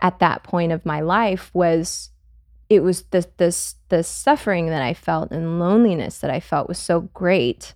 at 0.02 0.20
that 0.20 0.44
point 0.44 0.72
of 0.72 0.86
my 0.86 1.00
life 1.02 1.52
was 1.54 2.10
it 2.70 2.82
was 2.82 3.04
the 3.12 3.28
the 3.38 3.74
the 3.90 4.04
suffering 4.04 4.68
that 4.68 4.82
I 4.82 4.94
felt 4.94 5.32
and 5.32 5.60
loneliness 5.60 6.20
that 6.20 6.32
I 6.32 6.40
felt 6.40 6.68
was 6.68 6.80
so 6.80 7.02
great 7.14 7.74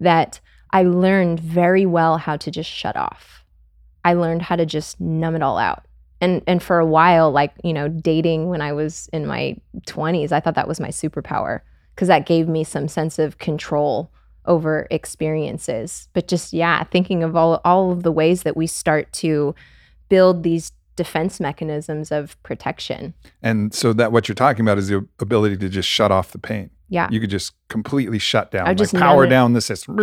that 0.00 0.40
I 0.70 0.82
learned 0.82 1.40
very 1.40 1.86
well 1.86 2.18
how 2.18 2.36
to 2.36 2.50
just 2.50 2.70
shut 2.70 2.96
off. 2.96 3.44
I 4.04 4.14
learned 4.14 4.42
how 4.42 4.56
to 4.56 4.66
just 4.66 5.00
numb 5.00 5.34
it 5.34 5.42
all 5.42 5.58
out. 5.58 5.84
And 6.20 6.42
and 6.46 6.62
for 6.62 6.78
a 6.78 6.86
while 6.86 7.30
like, 7.30 7.54
you 7.64 7.72
know, 7.72 7.88
dating 7.88 8.48
when 8.48 8.60
I 8.60 8.72
was 8.72 9.08
in 9.12 9.26
my 9.26 9.56
20s, 9.86 10.32
I 10.32 10.40
thought 10.40 10.54
that 10.54 10.68
was 10.68 10.80
my 10.80 10.88
superpower 10.88 11.60
because 11.94 12.08
that 12.08 12.26
gave 12.26 12.48
me 12.48 12.62
some 12.62 12.88
sense 12.88 13.18
of 13.18 13.38
control 13.38 14.10
over 14.44 14.86
experiences. 14.90 16.08
But 16.12 16.28
just 16.28 16.52
yeah, 16.52 16.84
thinking 16.84 17.22
of 17.22 17.36
all 17.36 17.60
all 17.64 17.90
of 17.90 18.02
the 18.02 18.12
ways 18.12 18.44
that 18.44 18.56
we 18.56 18.66
start 18.66 19.12
to 19.14 19.54
build 20.08 20.42
these 20.42 20.70
defense 20.96 21.38
mechanisms 21.38 22.10
of 22.10 22.40
protection. 22.42 23.14
And 23.42 23.72
so 23.72 23.92
that 23.92 24.12
what 24.12 24.28
you're 24.28 24.34
talking 24.34 24.64
about 24.64 24.78
is 24.78 24.88
the 24.88 25.06
ability 25.20 25.56
to 25.58 25.68
just 25.68 25.88
shut 25.88 26.10
off 26.10 26.32
the 26.32 26.38
pain. 26.38 26.70
Yeah. 26.88 27.08
You 27.10 27.20
could 27.20 27.30
just 27.30 27.52
completely 27.68 28.18
shut 28.18 28.50
down, 28.50 28.66
I 28.66 28.70
like 28.70 28.78
just 28.78 28.94
power 28.94 29.26
down 29.26 29.52
the 29.54 29.60
system 29.60 29.96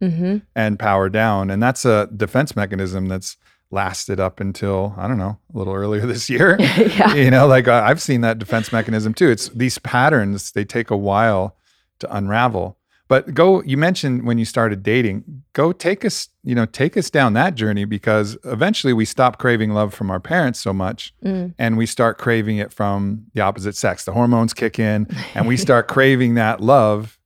hmm 0.00 0.36
and 0.54 0.78
power 0.78 1.08
down. 1.08 1.50
And 1.50 1.62
that's 1.62 1.84
a 1.84 2.08
defense 2.16 2.54
mechanism 2.54 3.08
that's 3.08 3.36
lasted 3.72 4.20
up 4.20 4.38
until, 4.38 4.94
I 4.96 5.08
don't 5.08 5.18
know, 5.18 5.38
a 5.52 5.58
little 5.58 5.74
earlier 5.74 6.06
this 6.06 6.30
year. 6.30 6.56
yeah. 6.60 7.14
you 7.14 7.30
know, 7.30 7.46
like 7.46 7.66
uh, 7.66 7.82
I've 7.84 8.00
seen 8.00 8.20
that 8.20 8.38
defense 8.38 8.72
mechanism 8.72 9.14
too. 9.14 9.30
It's 9.30 9.48
these 9.48 9.78
patterns, 9.78 10.52
they 10.52 10.64
take 10.64 10.90
a 10.90 10.96
while 10.96 11.56
to 12.00 12.14
unravel. 12.14 12.78
But 13.12 13.34
go, 13.34 13.62
you 13.64 13.76
mentioned 13.76 14.24
when 14.26 14.38
you 14.38 14.46
started 14.46 14.82
dating, 14.82 15.42
go 15.52 15.72
take 15.72 16.02
us, 16.02 16.30
you 16.44 16.54
know, 16.54 16.64
take 16.64 16.96
us 16.96 17.10
down 17.10 17.34
that 17.34 17.54
journey 17.56 17.84
because 17.84 18.38
eventually 18.44 18.94
we 18.94 19.04
stop 19.04 19.36
craving 19.36 19.72
love 19.74 19.92
from 19.92 20.10
our 20.10 20.18
parents 20.18 20.58
so 20.58 20.72
much 20.72 21.12
Mm. 21.22 21.52
and 21.58 21.76
we 21.76 21.84
start 21.84 22.16
craving 22.16 22.56
it 22.56 22.72
from 22.72 23.26
the 23.34 23.42
opposite 23.42 23.76
sex. 23.76 24.06
The 24.06 24.12
hormones 24.12 24.54
kick 24.54 24.78
in 24.78 25.06
and 25.34 25.46
we 25.46 25.58
start 25.58 25.88
craving 25.88 26.36
that 26.36 26.62
love 26.62 27.18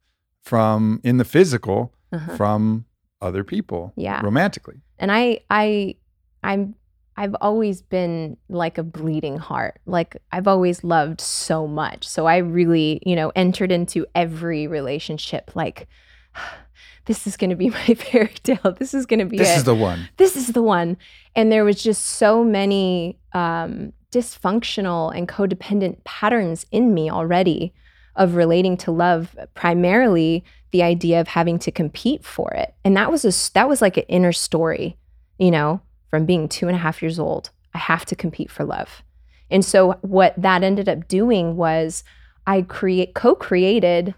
from 0.42 1.00
in 1.04 1.18
the 1.18 1.24
physical 1.24 1.92
Uh-huh. 2.12 2.36
from 2.36 2.84
other 3.20 3.44
people 3.44 3.92
Yeah. 3.96 4.20
romantically. 4.22 4.80
and 4.98 5.12
i 5.12 5.38
i 5.50 5.94
i'm 6.42 6.74
i've 7.16 7.34
always 7.40 7.82
been 7.82 8.36
like 8.48 8.78
a 8.78 8.82
bleeding 8.82 9.38
heart. 9.38 9.80
Like 9.86 10.16
i've 10.32 10.46
always 10.48 10.84
loved 10.84 11.20
so 11.20 11.66
much. 11.66 12.06
So 12.06 12.26
i 12.26 12.36
really 12.38 13.00
you 13.04 13.16
know 13.16 13.32
entered 13.34 13.72
into 13.72 14.06
every 14.14 14.66
relationship 14.66 15.50
like 15.54 15.88
this 17.06 17.26
is 17.26 17.36
going 17.36 17.50
to 17.50 17.56
be 17.56 17.70
my 17.80 17.94
fairy 17.94 18.34
tale. 18.42 18.74
This 18.78 18.92
is 18.92 19.06
going 19.06 19.20
to 19.20 19.26
be 19.26 19.38
This 19.38 19.50
it. 19.50 19.58
is 19.58 19.64
the 19.64 19.74
one. 19.74 20.08
this 20.16 20.36
is 20.36 20.48
the 20.48 20.62
one. 20.62 20.96
And 21.34 21.52
there 21.52 21.64
was 21.64 21.82
just 21.82 22.04
so 22.04 22.42
many 22.42 23.18
um, 23.32 23.92
dysfunctional 24.12 25.16
and 25.16 25.28
codependent 25.28 26.02
patterns 26.04 26.66
in 26.72 26.94
me 26.94 27.10
already 27.10 27.72
of 28.16 28.34
relating 28.34 28.76
to 28.78 28.90
love 28.90 29.36
primarily 29.54 30.42
the 30.72 30.82
idea 30.82 31.20
of 31.20 31.28
having 31.28 31.58
to 31.60 31.70
compete 31.70 32.24
for 32.24 32.50
it. 32.54 32.74
And 32.84 32.96
that 32.96 33.10
was 33.10 33.24
a 33.24 33.52
that 33.54 33.68
was 33.68 33.80
like 33.80 33.96
an 33.96 34.04
inner 34.08 34.32
story 34.32 34.96
you 35.38 35.50
know 35.50 35.80
from 36.08 36.26
being 36.26 36.48
two 36.48 36.68
and 36.68 36.76
a 36.76 36.80
half 36.80 37.02
years 37.02 37.18
old 37.18 37.50
i 37.74 37.78
have 37.78 38.04
to 38.04 38.16
compete 38.16 38.50
for 38.50 38.64
love 38.64 39.02
and 39.50 39.64
so 39.64 39.92
what 40.02 40.34
that 40.36 40.62
ended 40.62 40.88
up 40.88 41.08
doing 41.08 41.56
was 41.56 42.04
i 42.46 42.62
create 42.62 43.14
co-created 43.14 44.14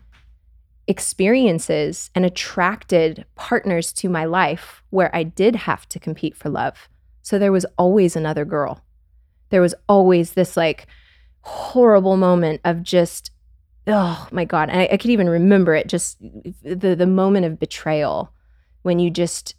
experiences 0.88 2.10
and 2.14 2.24
attracted 2.24 3.24
partners 3.34 3.92
to 3.92 4.08
my 4.08 4.24
life 4.24 4.82
where 4.88 5.14
I 5.14 5.22
did 5.22 5.54
have 5.54 5.86
to 5.90 6.00
compete 6.00 6.34
for 6.34 6.48
love. 6.48 6.88
So 7.20 7.38
there 7.38 7.52
was 7.52 7.66
always 7.76 8.16
another 8.16 8.46
girl. 8.46 8.82
There 9.50 9.60
was 9.60 9.74
always 9.86 10.32
this 10.32 10.56
like 10.56 10.86
horrible 11.42 12.16
moment 12.16 12.62
of 12.64 12.82
just, 12.82 13.30
oh 13.86 14.26
my 14.32 14.46
God. 14.46 14.70
I, 14.70 14.88
I 14.92 14.96
could 14.96 15.10
even 15.10 15.28
remember 15.28 15.74
it 15.74 15.88
just 15.88 16.18
the, 16.62 16.96
the 16.96 17.06
moment 17.06 17.44
of 17.44 17.60
betrayal 17.60 18.32
when 18.80 18.98
you 18.98 19.10
just, 19.10 19.54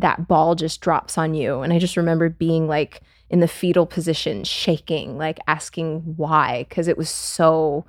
that 0.00 0.28
ball 0.28 0.54
just 0.54 0.80
drops 0.80 1.18
on 1.18 1.34
you. 1.34 1.60
And 1.62 1.72
I 1.72 1.78
just 1.78 1.96
remember 1.96 2.28
being 2.28 2.68
like 2.68 3.02
in 3.30 3.40
the 3.40 3.48
fetal 3.48 3.84
position, 3.86 4.44
shaking, 4.44 5.18
like 5.18 5.38
asking 5.46 6.00
why, 6.16 6.64
because 6.68 6.88
it 6.88 6.96
was 6.96 7.10
so 7.10 7.84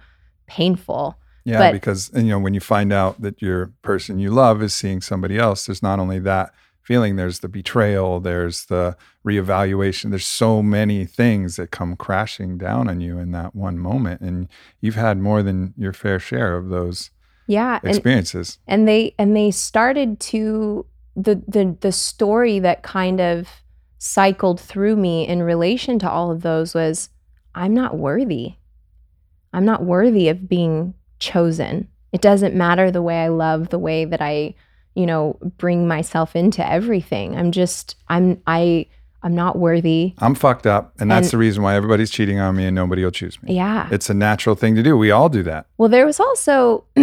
painful. 0.48 1.17
Yeah, 1.45 1.60
But- 1.60 1.74
because 1.74 2.10
and, 2.13 2.26
you 2.28 2.32
know 2.34 2.39
when 2.39 2.54
you 2.54 2.60
find 2.60 2.91
out 2.91 3.22
that 3.22 3.41
your 3.41 3.72
person 3.82 4.19
you 4.19 4.32
love 4.32 4.62
is 4.62 4.74
seeing 4.74 5.02
somebody 5.02 5.38
else, 5.38 5.65
there's 5.65 5.82
not 5.84 6.00
only 6.00 6.19
that 6.19 6.52
feeling, 6.82 7.15
there's 7.15 7.39
the 7.39 7.48
betrayal, 7.48 8.19
there's 8.19 8.65
the 8.65 8.98
reevaluation. 9.26 10.10
There's 10.10 10.26
so 10.26 10.62
many 10.63 11.06
things 11.06 11.56
that 11.56 11.69
come 11.72 11.95
crashing 11.95 12.58
down 12.58 12.89
on 12.89 13.00
you 13.00 13.19
in 13.19 13.32
that 13.32 13.56
one 13.56 13.78
moment, 13.78 14.22
and 14.22 14.48
you've 14.82 14.95
had 14.95 15.17
more 15.19 15.43
than 15.43 15.74
your 15.78 15.93
fair 15.93 16.19
share 16.19 16.58
of 16.58 16.69
those 16.69 17.12
Yeah. 17.48 17.80
And, 17.84 17.89
experiences. 17.95 18.58
and 18.67 18.88
they 18.88 19.13
and 19.17 19.36
they 19.36 19.52
started 19.52 20.19
to 20.22 20.86
the 21.23 21.41
the 21.47 21.75
the 21.82 21.91
story 21.91 22.60
that 22.60 22.84
kind 22.84 23.19
of 23.19 23.47
cycled 23.97 24.60
through 24.60 24.95
me 24.95 25.27
in 25.27 25.43
relation 25.43 25.99
to 25.99 26.10
all 26.10 26.32
of 26.32 26.41
those 26.41 26.73
was 26.73 27.10
I'm 27.53 27.73
not 27.73 27.97
worthy. 27.97 28.53
I'm 29.51 29.65
not 29.65 29.84
worthy 29.84 30.29
of 30.29 30.47
being 30.47 30.93
chosen. 31.19 31.88
It 32.12 32.21
doesn't 32.21 32.55
matter 32.55 32.91
the 32.91 33.01
way 33.01 33.23
I 33.23 33.27
love, 33.27 33.69
the 33.69 33.79
way 33.79 34.05
that 34.05 34.21
I, 34.21 34.55
you 34.95 35.05
know, 35.05 35.38
bring 35.58 35.88
myself 35.88 36.36
into 36.36 36.65
everything. 36.67 37.36
I'm 37.36 37.51
just 37.51 37.95
I'm 38.08 38.41
I 38.47 38.86
I'm 39.21 39.36
not 39.36 39.58
worthy. 39.58 40.13
I'm 40.19 40.34
fucked 40.34 40.65
up, 40.65 40.93
and 40.99 41.12
that's 41.12 41.27
And- 41.27 41.32
the 41.34 41.38
reason 41.39 41.62
why 41.62 41.75
everybody's 41.75 42.10
cheating 42.10 42.39
on 42.39 42.55
me 42.55 42.65
and 42.65 42.73
nobody 42.75 43.03
will 43.03 43.12
choose 43.12 43.41
me. 43.43 43.53
Yeah. 43.55 43.89
It's 43.91 44.10
a 44.10 44.13
natural 44.13 44.55
thing 44.55 44.75
to 44.75 44.84
do. 44.84 44.95
We 44.97 45.12
all 45.12 45.27
do 45.27 45.43
that. 45.43 45.65
Well, 45.77 45.89
there 45.89 46.05
was 46.05 46.21
also 46.21 46.86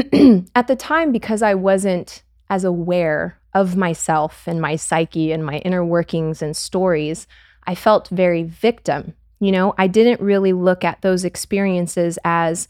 at 0.55 0.67
the 0.67 0.77
time 0.79 1.13
because 1.13 1.43
I 1.43 1.55
wasn't 1.55 2.23
as 2.49 2.65
aware 2.65 3.39
of 3.57 3.75
myself 3.75 4.43
and 4.47 4.61
my 4.61 4.77
psyche 4.77 5.33
and 5.33 5.45
my 5.45 5.57
inner 5.61 5.83
workings 5.83 6.43
and 6.43 6.55
stories, 6.55 7.27
I 7.67 7.75
felt 7.75 8.09
very 8.09 8.43
victim. 8.43 9.15
You 9.41 9.51
know, 9.51 9.75
I 9.79 9.87
didn't 9.87 10.21
really 10.21 10.53
look 10.53 10.85
at 10.85 11.01
those 11.01 11.25
experiences 11.25 12.19
as 12.23 12.69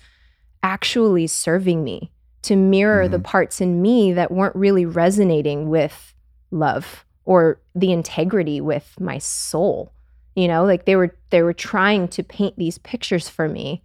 actually 0.63 1.27
serving 1.27 1.83
me 1.83 2.13
to 2.43 2.55
mirror 2.55 3.09
the 3.09 3.17
mm-hmm. 3.17 3.25
parts 3.25 3.61
in 3.61 3.83
me 3.83 4.13
that 4.13 4.31
weren't 4.31 4.55
really 4.55 4.87
resonating 4.87 5.69
with 5.69 6.15
love 6.53 7.05
or 7.25 7.61
the 7.75 7.91
integrity 7.91 8.61
with 8.61 8.95
my 9.01 9.19
soul. 9.19 9.93
You 10.37 10.47
know, 10.47 10.65
like 10.65 10.85
they 10.85 10.95
were 10.95 11.17
they 11.31 11.43
were 11.43 11.53
trying 11.53 12.07
to 12.09 12.23
paint 12.23 12.57
these 12.57 12.79
pictures 12.79 13.29
for 13.29 13.49
me 13.49 13.83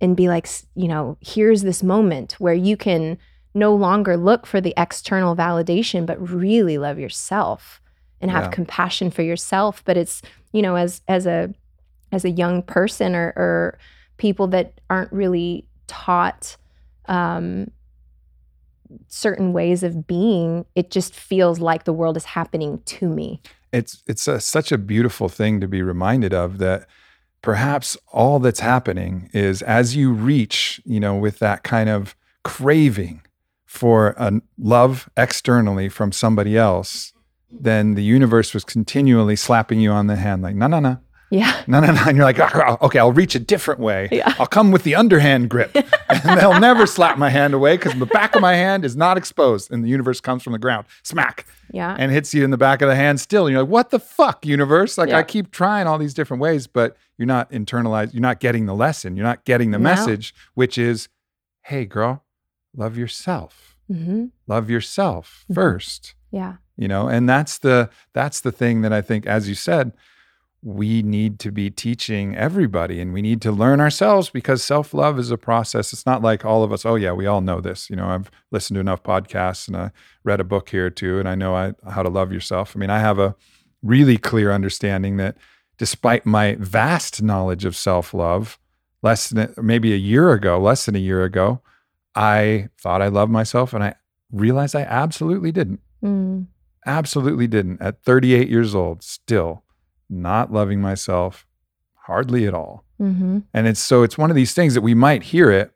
and 0.00 0.16
be 0.16 0.28
like, 0.28 0.46
you 0.76 0.86
know, 0.86 1.16
here's 1.20 1.62
this 1.62 1.82
moment 1.82 2.34
where 2.38 2.54
you 2.54 2.76
can 2.76 3.18
no 3.58 3.74
longer 3.74 4.16
look 4.16 4.46
for 4.46 4.60
the 4.60 4.74
external 4.76 5.34
validation, 5.36 6.06
but 6.06 6.18
really 6.30 6.78
love 6.78 6.98
yourself 6.98 7.80
and 8.20 8.30
have 8.30 8.44
Yeah. 8.44 8.50
compassion 8.50 9.10
for 9.10 9.22
yourself. 9.22 9.82
But 9.84 9.96
it's, 9.96 10.22
you 10.52 10.62
know, 10.62 10.76
as 10.76 11.02
as 11.08 11.26
a 11.26 11.52
as 12.12 12.24
a 12.24 12.30
young 12.30 12.62
person 12.62 13.14
or, 13.14 13.32
or 13.36 13.78
people 14.16 14.46
that 14.48 14.80
aren't 14.88 15.12
really 15.12 15.66
taught 15.86 16.56
um, 17.06 17.70
certain 19.08 19.52
ways 19.52 19.82
of 19.82 20.06
being, 20.06 20.64
it 20.74 20.90
just 20.90 21.14
feels 21.14 21.60
like 21.60 21.84
the 21.84 21.92
world 21.92 22.16
is 22.16 22.24
happening 22.24 22.80
to 22.86 23.08
me. 23.08 23.40
it's 23.72 24.02
it's 24.06 24.26
a, 24.26 24.40
such 24.40 24.72
a 24.72 24.78
beautiful 24.78 25.28
thing 25.28 25.60
to 25.60 25.68
be 25.68 25.82
reminded 25.82 26.32
of 26.32 26.56
that 26.58 26.86
perhaps 27.42 27.96
all 28.12 28.38
that's 28.38 28.60
happening 28.60 29.28
is 29.34 29.60
as 29.62 29.94
you 29.94 30.10
reach 30.12 30.80
you 30.86 30.98
know 30.98 31.14
with 31.14 31.38
that 31.38 31.62
kind 31.62 31.90
of 31.90 32.16
craving 32.44 33.20
for 33.68 34.14
a 34.16 34.32
love 34.58 35.08
externally 35.16 35.88
from 35.90 36.10
somebody 36.10 36.56
else 36.56 37.12
then 37.50 37.94
the 37.94 38.02
universe 38.02 38.52
was 38.54 38.64
continually 38.64 39.36
slapping 39.36 39.78
you 39.78 39.90
on 39.90 40.06
the 40.06 40.16
hand 40.16 40.42
like 40.42 40.54
no 40.56 40.66
no 40.66 40.80
no 40.80 40.98
Yeah. 41.30 41.52
No, 41.66 41.80
no, 41.80 41.92
no. 41.92 42.02
And 42.06 42.16
you're 42.16 42.24
like, 42.24 42.40
"Ah, 42.40 42.78
okay, 42.80 42.98
I'll 42.98 43.12
reach 43.12 43.34
a 43.34 43.38
different 43.38 43.80
way. 43.80 44.08
Yeah. 44.10 44.32
I'll 44.38 44.46
come 44.46 44.72
with 44.72 44.82
the 44.84 44.94
underhand 44.94 45.50
grip. 45.50 45.70
and 46.08 46.40
they'll 46.40 46.58
never 46.58 46.86
slap 46.86 47.18
my 47.18 47.28
hand 47.28 47.52
away 47.52 47.76
because 47.76 47.94
the 47.98 48.06
back 48.06 48.34
of 48.34 48.40
my 48.40 48.54
hand 48.54 48.82
is 48.82 48.96
not 48.96 49.18
exposed 49.18 49.70
and 49.70 49.84
the 49.84 49.90
universe 49.90 50.22
comes 50.22 50.42
from 50.42 50.54
the 50.54 50.58
ground. 50.58 50.86
Smack. 51.02 51.44
Yeah. 51.70 51.94
And 51.98 52.10
hits 52.10 52.32
you 52.32 52.44
in 52.44 52.50
the 52.50 52.56
back 52.56 52.80
of 52.80 52.88
the 52.88 52.96
hand 52.96 53.20
still. 53.20 53.44
And 53.46 53.52
you're 53.52 53.60
like, 53.62 53.70
what 53.70 53.90
the 53.90 53.98
fuck, 54.00 54.46
universe? 54.46 54.96
Like, 54.96 55.10
Yeah. 55.10 55.18
I 55.18 55.22
keep 55.22 55.50
trying 55.50 55.86
all 55.86 55.98
these 55.98 56.14
different 56.14 56.40
ways, 56.40 56.66
but 56.66 56.96
you're 57.18 57.26
not 57.36 57.50
internalized. 57.50 58.14
You're 58.14 58.22
not 58.22 58.40
getting 58.40 58.64
the 58.64 58.74
lesson. 58.74 59.14
You're 59.14 59.26
not 59.26 59.44
getting 59.44 59.70
the 59.70 59.78
No. 59.78 59.84
message, 59.84 60.34
which 60.54 60.78
is, 60.78 61.10
hey, 61.64 61.84
girl, 61.84 62.24
love 62.78 62.96
yourself. 62.96 63.76
hmm 63.88 64.26
Love 64.46 64.70
yourself 64.70 65.44
Mhm. 65.50 65.54
first 65.54 66.14
Yeah. 66.30 66.54
you 66.76 66.88
know 66.88 67.08
and 67.08 67.28
that's 67.28 67.58
the 67.58 67.88
that's 68.12 68.40
the 68.42 68.52
thing 68.52 68.82
that 68.82 68.92
i 68.92 69.00
think 69.08 69.26
as 69.26 69.48
you 69.48 69.54
said 69.54 69.92
we 70.62 71.02
need 71.02 71.38
to 71.38 71.50
be 71.52 71.70
teaching 71.70 72.36
everybody 72.36 73.00
and 73.00 73.12
we 73.12 73.22
need 73.22 73.40
to 73.42 73.52
learn 73.52 73.80
ourselves 73.80 74.28
because 74.28 74.62
self-love 74.62 75.16
is 75.18 75.30
a 75.30 75.38
process 75.38 75.92
it's 75.92 76.04
not 76.04 76.20
like 76.20 76.44
all 76.44 76.62
of 76.64 76.72
us 76.72 76.84
oh 76.84 76.96
yeah 76.96 77.12
we 77.12 77.26
all 77.26 77.40
know 77.40 77.60
this 77.60 77.88
you 77.88 77.96
know 77.96 78.08
i've 78.08 78.30
listened 78.50 78.74
to 78.74 78.80
enough 78.80 79.02
podcasts 79.02 79.68
and 79.68 79.76
i 79.76 79.90
read 80.24 80.40
a 80.40 80.44
book 80.44 80.68
here 80.70 80.90
too, 80.90 81.18
and 81.20 81.28
i 81.28 81.34
know 81.34 81.54
I, 81.54 81.72
how 81.90 82.02
to 82.02 82.10
love 82.10 82.32
yourself 82.32 82.74
i 82.74 82.78
mean 82.78 82.90
i 82.90 82.98
have 82.98 83.18
a 83.18 83.34
really 83.82 84.18
clear 84.18 84.50
understanding 84.52 85.16
that 85.18 85.36
despite 85.78 86.26
my 86.26 86.56
vast 86.58 87.22
knowledge 87.22 87.64
of 87.64 87.76
self-love 87.76 88.58
less 89.02 89.30
than 89.30 89.54
maybe 89.56 89.92
a 89.94 89.96
year 90.12 90.32
ago 90.32 90.58
less 90.60 90.84
than 90.86 90.96
a 90.96 91.06
year 91.10 91.22
ago 91.24 91.60
i 92.18 92.68
thought 92.80 93.00
i 93.00 93.08
loved 93.08 93.30
myself 93.32 93.72
and 93.72 93.82
i 93.84 93.94
realized 94.32 94.74
i 94.76 94.82
absolutely 94.82 95.52
didn't. 95.52 95.80
Mm. 96.04 96.46
absolutely 96.86 97.46
didn't. 97.46 97.80
At 97.80 98.02
38 98.04 98.48
years 98.48 98.74
old 98.74 99.02
still 99.02 99.64
not 100.10 100.52
loving 100.52 100.80
myself 100.80 101.46
hardly 102.06 102.46
at 102.46 102.54
all. 102.54 102.84
Hmm 102.98 103.38
and 103.54 103.66
it's 103.66 103.80
so 103.80 104.02
it's 104.02 104.18
one 104.18 104.30
of 104.30 104.36
these 104.36 104.54
things 104.54 104.74
that 104.74 104.80
we 104.80 104.94
might 104.94 105.22
hear 105.24 105.50
it 105.50 105.72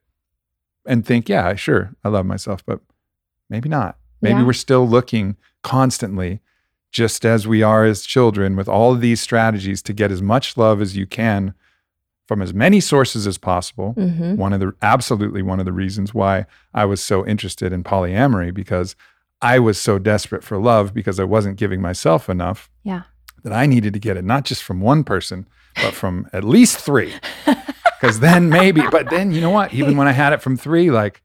and 0.87 1.07
think 1.07 1.29
yeah 1.29 1.55
sure 1.55 1.95
i 2.05 2.09
love 2.09 2.27
myself 2.27 2.65
but 2.67 2.81
maybe 3.49 3.69
not. 3.69 3.97
Maybe 4.21 4.41
Yeah. 4.41 4.47
we're 4.47 4.53
still 4.67 4.87
looking 4.89 5.37
constantly 5.63 6.41
just 6.91 7.25
as 7.25 7.47
we 7.47 7.63
are 7.63 7.85
as 7.85 8.03
children 8.03 8.55
with 8.57 8.69
all 8.69 8.93
of 8.93 9.01
these 9.01 9.21
strategies 9.21 9.81
to 9.83 9.93
get 9.93 10.11
as 10.13 10.21
much 10.23 10.57
love 10.57 10.81
as 10.83 10.97
you 10.97 11.07
can 11.07 11.55
from 12.33 12.41
as 12.43 12.55
many 12.55 12.81
sources 12.81 13.27
as 13.27 13.37
possible 13.37 13.93
hmm 13.93 14.37
one 14.37 14.55
of 14.55 14.61
the 14.61 14.73
absolutely 14.81 15.43
one 15.43 15.61
of 15.61 15.67
the 15.67 15.73
reasons 15.73 16.15
why 16.15 16.47
I 16.73 16.87
was 16.87 17.03
so 17.03 17.27
interested 17.27 17.73
in 17.75 17.85
polyamory 17.85 18.55
because 18.55 18.97
I 19.43 19.59
was 19.59 19.77
so 19.79 19.99
desperate 19.99 20.43
for 20.43 20.57
love 20.57 20.95
because 20.95 21.21
I 21.21 21.25
wasn't 21.25 21.59
giving 21.59 21.83
myself 21.83 22.31
enough 22.31 22.71
Yeah. 22.85 23.03
that 23.45 23.53
I 23.53 23.67
needed 23.67 23.93
to 23.93 23.99
get 23.99 24.17
it 24.17 24.25
not 24.25 24.45
just 24.47 24.63
from 24.63 24.81
one 24.81 25.05
person 25.05 25.47
but 25.77 25.93
from 25.93 26.27
at 26.33 26.43
least 26.43 26.79
3 26.79 27.13
cuz 28.01 28.21
then 28.21 28.49
maybe 28.49 28.81
but 28.91 29.11
then 29.11 29.31
you 29.33 29.43
know 29.43 29.51
what 29.51 29.75
even 29.75 29.99
when 29.99 30.09
I 30.09 30.13
had 30.13 30.33
it 30.33 30.41
from 30.41 30.57
3 30.57 30.91
like 30.91 31.21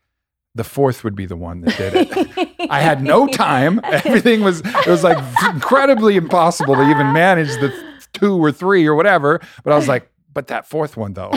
the 0.55 0.65
fourth 0.65 1.03
would 1.05 1.15
be 1.15 1.25
the 1.27 1.37
one 1.37 1.61
that 1.61 1.77
did 1.77 1.93
it. 1.95 2.69
I 2.69 2.81
had 2.81 3.03
no 3.03 3.27
time. 3.27 3.79
Everything 3.99 4.41
was 4.41 4.61
it 4.61 4.87
was 4.87 5.03
like 5.03 5.19
incredibly 5.53 6.15
impossible 6.17 6.73
to 6.75 6.81
even 6.89 7.13
manage 7.13 7.49
the 7.61 7.71
two 8.13 8.43
or 8.43 8.51
three 8.51 8.87
or 8.87 8.95
whatever, 8.95 9.39
but 9.63 9.71
I 9.71 9.75
was 9.75 9.87
like 9.87 10.09
but 10.37 10.47
that 10.47 10.67
fourth 10.67 10.95
one 10.95 11.13
though. 11.13 11.31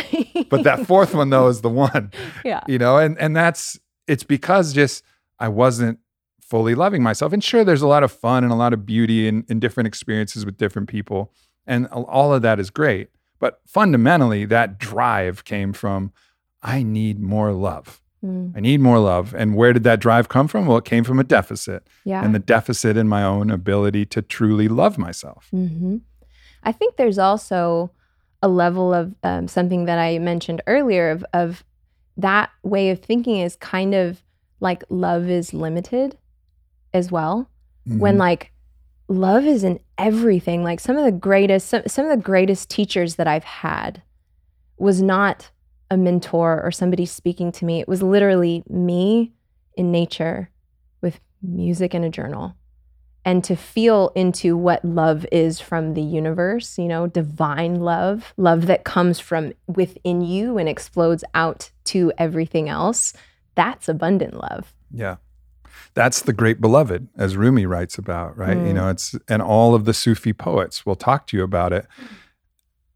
But 0.50 0.64
that 0.64 0.86
fourth 0.86 1.14
one 1.14 1.30
though 1.30 1.48
is 1.48 1.62
the 1.62 1.70
one 1.70 2.12
yeah. 2.44 2.60
you 2.68 2.76
know 2.78 2.98
and 2.98 3.18
and 3.18 3.34
that's 3.34 3.78
it's 4.06 4.24
because 4.24 4.72
just 4.74 5.02
i 5.38 5.48
wasn't 5.48 5.98
fully 6.40 6.74
loving 6.74 7.02
myself 7.02 7.32
and 7.32 7.42
sure 7.42 7.64
there's 7.64 7.80
a 7.82 7.86
lot 7.96 8.02
of 8.02 8.12
fun 8.12 8.44
and 8.44 8.52
a 8.52 8.56
lot 8.56 8.72
of 8.74 8.84
beauty 8.84 9.26
in, 9.28 9.44
in 9.48 9.58
different 9.60 9.86
experiences 9.86 10.44
with 10.44 10.56
different 10.58 10.88
people 10.88 11.32
and 11.66 11.86
all 11.86 12.34
of 12.34 12.42
that 12.42 12.58
is 12.60 12.68
great 12.68 13.08
but 13.38 13.60
fundamentally 13.66 14.44
that 14.44 14.78
drive 14.78 15.44
came 15.44 15.72
from 15.72 16.12
i 16.62 16.82
need 16.82 17.18
more 17.20 17.52
love 17.52 17.96
Mm. 18.22 18.52
i 18.54 18.60
need 18.60 18.80
more 18.82 18.98
love 18.98 19.32
and 19.34 19.56
where 19.56 19.72
did 19.72 19.82
that 19.84 19.98
drive 19.98 20.28
come 20.28 20.46
from 20.46 20.66
well 20.66 20.76
it 20.76 20.84
came 20.84 21.04
from 21.04 21.18
a 21.18 21.24
deficit 21.24 21.86
Yeah. 22.04 22.22
and 22.22 22.34
the 22.34 22.38
deficit 22.56 22.98
in 22.98 23.08
my 23.08 23.22
own 23.24 23.50
ability 23.50 24.04
to 24.14 24.20
truly 24.20 24.68
love 24.68 24.98
myself 24.98 25.46
hmm 25.50 25.96
I 26.62 26.72
think 26.72 26.96
there's 26.96 27.18
also 27.18 27.92
a 28.42 28.48
level 28.48 28.92
of 28.94 29.14
um, 29.22 29.48
something 29.48 29.84
that 29.84 29.98
I 29.98 30.18
mentioned 30.18 30.62
earlier 30.66 31.10
of, 31.10 31.24
of 31.32 31.64
that 32.16 32.50
way 32.62 32.90
of 32.90 33.00
thinking 33.00 33.38
is 33.38 33.56
kind 33.56 33.94
of 33.94 34.22
like 34.60 34.82
love 34.88 35.28
is 35.28 35.52
limited 35.54 36.16
as 36.92 37.10
well. 37.10 37.48
When 37.84 38.16
Mhm. 38.16 38.18
like 38.18 38.52
love 39.08 39.44
is 39.44 39.64
in 39.64 39.80
everything. 39.98 40.62
Like 40.62 40.80
some 40.80 40.96
of 40.96 41.04
the 41.04 41.12
greatest, 41.12 41.68
some, 41.68 41.82
some 41.86 42.04
of 42.06 42.10
the 42.16 42.22
greatest 42.22 42.70
teachers 42.70 43.16
that 43.16 43.26
I've 43.26 43.44
had 43.44 44.02
was 44.78 45.02
not 45.02 45.50
a 45.90 45.96
mentor 45.96 46.62
or 46.62 46.70
somebody 46.70 47.04
speaking 47.04 47.50
to 47.52 47.64
me. 47.64 47.80
It 47.80 47.88
was 47.88 48.02
literally 48.02 48.62
me 48.68 49.32
in 49.76 49.90
nature 49.90 50.50
with 51.02 51.20
music 51.42 51.92
and 51.94 52.04
a 52.04 52.08
journal 52.10 52.54
and 53.24 53.44
to 53.44 53.54
feel 53.56 54.12
into 54.14 54.56
what 54.56 54.84
love 54.84 55.26
is 55.30 55.60
from 55.60 55.94
the 55.94 56.02
universe, 56.02 56.78
you 56.78 56.88
know, 56.88 57.06
divine 57.06 57.76
love, 57.76 58.32
love 58.36 58.66
that 58.66 58.84
comes 58.84 59.20
from 59.20 59.52
within 59.66 60.22
you 60.22 60.56
and 60.58 60.68
explodes 60.68 61.22
out 61.34 61.70
to 61.84 62.12
everything 62.18 62.68
else. 62.68 63.12
That's 63.54 63.88
abundant 63.88 64.34
love. 64.34 64.72
Yeah. 64.90 65.16
That's 65.94 66.22
the 66.22 66.32
great 66.32 66.60
beloved, 66.60 67.08
as 67.16 67.36
Rumi 67.36 67.66
writes 67.66 67.98
about, 67.98 68.36
right? 68.38 68.56
You 68.56 68.72
Mm. 68.72 68.74
know, 68.74 68.88
it's, 68.90 69.14
and 69.28 69.42
all 69.42 69.74
of 69.74 69.84
the 69.84 69.92
Sufi 69.94 70.32
poets 70.32 70.86
will 70.86 70.96
talk 70.96 71.26
to 71.28 71.36
you 71.36 71.42
about 71.42 71.72
it. 71.72 71.86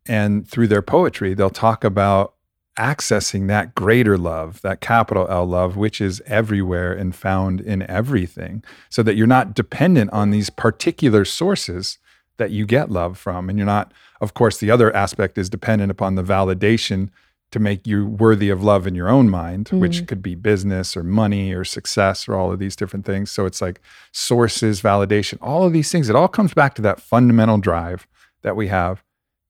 And 0.06 0.46
through 0.48 0.68
their 0.68 0.82
poetry, 0.82 1.34
they'll 1.34 1.50
talk 1.50 1.82
about 1.84 2.34
accessing 2.76 3.46
that 3.48 3.74
greater 3.74 4.18
love, 4.18 4.60
that 4.62 4.80
capital 4.80 5.26
L 5.28 5.46
love, 5.46 5.76
which 5.76 6.00
is 6.00 6.22
everywhere 6.26 6.92
and 6.92 7.14
found 7.14 7.60
in 7.60 7.82
everything, 7.88 8.64
so 8.88 9.02
that 9.02 9.14
you're 9.14 9.26
not 9.26 9.54
dependent 9.54 10.12
on 10.12 10.30
these 10.30 10.50
particular 10.50 11.24
sources 11.24 11.98
that 12.36 12.50
you 12.50 12.66
get 12.66 12.90
love 12.90 13.16
from. 13.16 13.48
And 13.48 13.58
you're 13.58 13.66
not, 13.66 13.92
of 14.20 14.34
course, 14.34 14.58
the 14.58 14.70
other 14.70 14.94
aspect 14.94 15.38
is 15.38 15.48
dependent 15.48 15.90
upon 15.90 16.16
the 16.16 16.24
validation 16.24 17.10
to 17.52 17.60
make 17.60 17.86
you 17.86 18.04
worthy 18.04 18.50
of 18.50 18.64
love 18.64 18.84
in 18.84 18.96
your 18.96 19.08
own 19.08 19.30
mind, 19.30 19.68
which 19.68 19.98
mm-hmm. 19.98 20.06
could 20.06 20.22
be 20.22 20.34
business 20.34 20.96
or 20.96 21.04
money 21.04 21.52
or 21.52 21.62
success 21.62 22.26
or 22.26 22.34
all 22.34 22.50
of 22.50 22.58
these 22.58 22.74
different 22.74 23.06
things. 23.06 23.30
So 23.30 23.46
it's 23.46 23.62
like 23.62 23.80
sources, 24.10 24.82
validation, 24.82 25.38
all 25.40 25.62
of 25.64 25.72
these 25.72 25.92
things. 25.92 26.10
It 26.10 26.16
all 26.16 26.26
comes 26.26 26.52
back 26.52 26.74
to 26.74 26.82
that 26.82 27.00
fundamental 27.00 27.58
drive 27.58 28.08
that 28.42 28.56
we 28.56 28.66
have 28.66 29.03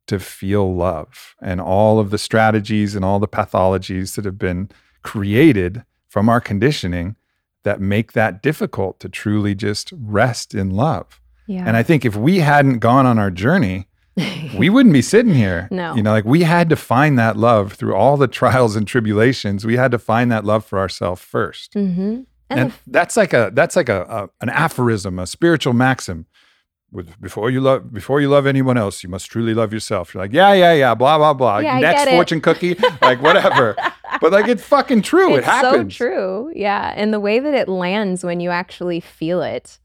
to 0.07 0.19
feel 0.19 0.75
love 0.75 1.35
and 1.41 1.61
all 1.61 1.99
of 1.99 2.11
the 2.11 2.19
strategies 2.19 2.95
and 2.95 3.05
all 3.05 3.19
the 3.19 3.29
pathologies 3.29 4.17
that 4.17 4.25
have 4.25 4.39
been 4.39 4.71
created 5.03 5.85
from 6.09 6.29
our 6.29 6.41
conditioning 6.41 7.17
that 7.65 7.81
make 7.81 8.13
that 8.13 8.43
difficult 8.43 9.01
to 9.01 9.09
truly 9.09 9.55
just 9.55 9.93
rest 9.99 10.55
in 10.55 10.71
love. 10.71 11.21
Yeah. 11.47 11.65
And 11.67 11.77
I 11.77 11.83
think 11.83 12.05
if 12.05 12.17
we 12.17 12.39
hadn't 12.39 12.79
gone 12.79 13.07
on 13.07 13.19
our 13.19 13.31
journey, 13.31 13.89
we 14.57 14.71
wouldn't 14.71 14.93
be 14.93 15.03
sitting 15.03 15.35
here. 15.35 15.69
No. 15.71 15.95
You 15.95 16.03
know, 16.03 16.13
like 16.13 16.25
we 16.25 16.43
had 16.43 16.69
to 16.69 16.77
find 16.77 17.19
that 17.19 17.37
love 17.37 17.73
through 17.73 17.95
all 17.95 18.17
the 18.17 18.29
trials 18.29 18.77
and 18.77 18.87
tribulations. 18.87 19.65
We 19.65 19.77
had 19.77 19.91
to 19.91 19.99
find 19.99 20.31
that 20.31 20.45
love 20.45 20.65
for 20.65 20.79
ourselves 20.79 21.21
first. 21.21 21.75
hmm 21.75 22.23
And, 22.51 22.61
And 22.61 22.73
that's 22.87 23.17
like 23.17 23.33
a 23.33 23.51
that's 23.53 23.77
like 23.77 23.89
a, 23.89 24.03
a 24.03 24.29
an 24.41 24.51
aphorism, 24.51 25.19
a 25.19 25.27
spiritual 25.27 25.73
maxim. 25.73 26.27
With 26.95 27.21
before 27.21 27.51
you 27.51 27.61
love 27.61 27.93
before 27.93 28.21
you 28.21 28.29
love 28.29 28.47
anyone 28.47 28.79
else, 28.79 29.03
you 29.03 29.09
must 29.09 29.27
truly 29.27 29.53
love 29.53 29.73
yourself. 29.73 30.15
You're 30.15 30.23
like, 30.23 30.33
yeah, 30.33 30.53
yeah, 30.53 30.73
yeah, 30.73 30.95
blah, 30.95 31.19
blah, 31.19 31.35
blah. 31.35 31.59
Yeah, 31.59 31.81
Next 31.81 32.09
fortune 32.09 32.41
cookie, 32.41 32.77
like 33.03 33.21
whatever. 33.21 33.77
but 34.21 34.33
like 34.33 34.47
it's 34.47 34.63
fucking 34.63 35.03
true. 35.03 35.35
it's 35.35 35.47
it 35.47 35.51
happens. 35.51 35.95
so 35.95 36.07
true. 36.07 36.53
Yeah. 36.55 36.95
And 36.97 37.13
the 37.13 37.21
way 37.21 37.41
that 37.41 37.53
it 37.53 37.69
lands 37.69 38.25
when 38.25 38.41
you 38.41 38.51
actually 38.51 39.01
feel 39.01 39.43
it 39.43 39.79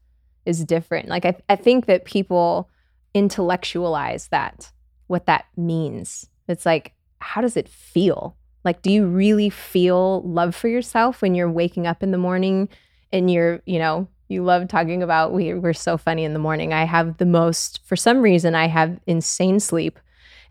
is 0.46 0.64
different. 0.64 1.08
Like 1.08 1.24
I, 1.24 1.36
I 1.48 1.56
think 1.56 1.86
that 1.86 2.04
people 2.04 2.70
intellectualize 3.12 4.28
that, 4.28 4.72
what 5.08 5.26
that 5.26 5.46
means. 5.56 6.28
It's 6.48 6.64
like, 6.64 6.94
how 7.18 7.40
does 7.40 7.56
it 7.56 7.68
feel? 7.68 8.36
Like, 8.64 8.82
do 8.82 8.90
you 8.90 9.06
really 9.06 9.50
feel 9.50 10.22
love 10.22 10.54
for 10.54 10.68
yourself 10.68 11.22
when 11.22 11.34
you're 11.34 11.50
waking 11.50 11.86
up 11.86 12.02
in 12.02 12.10
the 12.10 12.18
morning 12.18 12.68
and 13.12 13.30
you're, 13.30 13.62
you 13.66 13.78
know, 13.78 14.08
you 14.30 14.44
love 14.44 14.68
talking 14.68 15.02
about 15.02 15.32
we, 15.32 15.52
we're 15.54 15.72
so 15.72 15.98
funny 15.98 16.24
in 16.24 16.32
the 16.32 16.38
morning. 16.38 16.72
I 16.72 16.84
have 16.84 17.16
the 17.18 17.26
most, 17.26 17.80
for 17.84 17.96
some 17.96 18.22
reason, 18.22 18.54
I 18.54 18.68
have 18.68 19.00
insane 19.06 19.58
sleep 19.58 19.98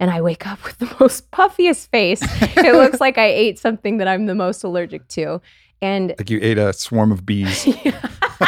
and 0.02 0.12
I 0.12 0.22
wake 0.22 0.46
up 0.46 0.64
with 0.66 0.80
the 0.80 0.96
most 1.00 1.32
puffiest 1.32 1.90
face. 1.90 2.20
it 2.22 2.76
looks 2.76 3.00
like 3.00 3.18
I 3.18 3.28
ate 3.28 3.58
something 3.58 3.98
that 3.98 4.08
I'm 4.08 4.26
the 4.26 4.36
most 4.36 4.64
allergic 4.64 5.08
to. 5.10 5.42
And 5.82 6.14
Like 6.18 6.30
you 6.30 6.40
ate 6.42 6.58
a 6.58 6.74
swarm 6.74 7.14
of 7.14 7.26
bees. 7.26 7.68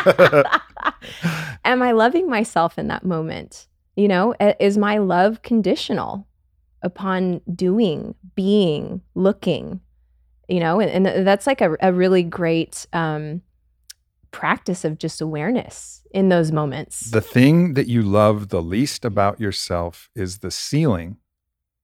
am 1.64 1.82
I 1.82 1.92
loving 1.92 2.30
myself 2.30 2.78
in 2.78 2.88
that 2.90 3.06
moment? 3.06 3.68
You 3.96 4.10
know, 4.10 4.36
is 4.60 4.78
my 4.78 4.98
love 4.98 5.42
conditional 5.44 6.28
upon 6.82 7.40
doing, 7.56 8.16
being, 8.36 9.02
looking? 9.16 9.80
You 10.50 10.60
know, 10.60 10.82
and, 10.82 11.08
and 11.08 11.26
that's 11.26 11.48
like 11.48 11.62
a, 11.62 11.78
a 11.82 11.94
really 11.94 12.24
great 12.24 12.86
um, 12.92 13.42
practice 14.32 14.84
of 14.84 14.98
just 14.98 15.22
awareness 15.22 16.02
in 16.12 16.30
those 16.30 16.52
moments. 16.52 17.12
The 17.12 17.22
thing 17.22 17.74
that 17.74 17.88
you 17.88 18.02
love 18.02 18.50
the 18.50 18.62
least 18.62 19.06
about 19.06 19.40
yourself 19.40 20.10
is 20.16 20.40
the 20.40 20.52
ceiling 20.52 21.18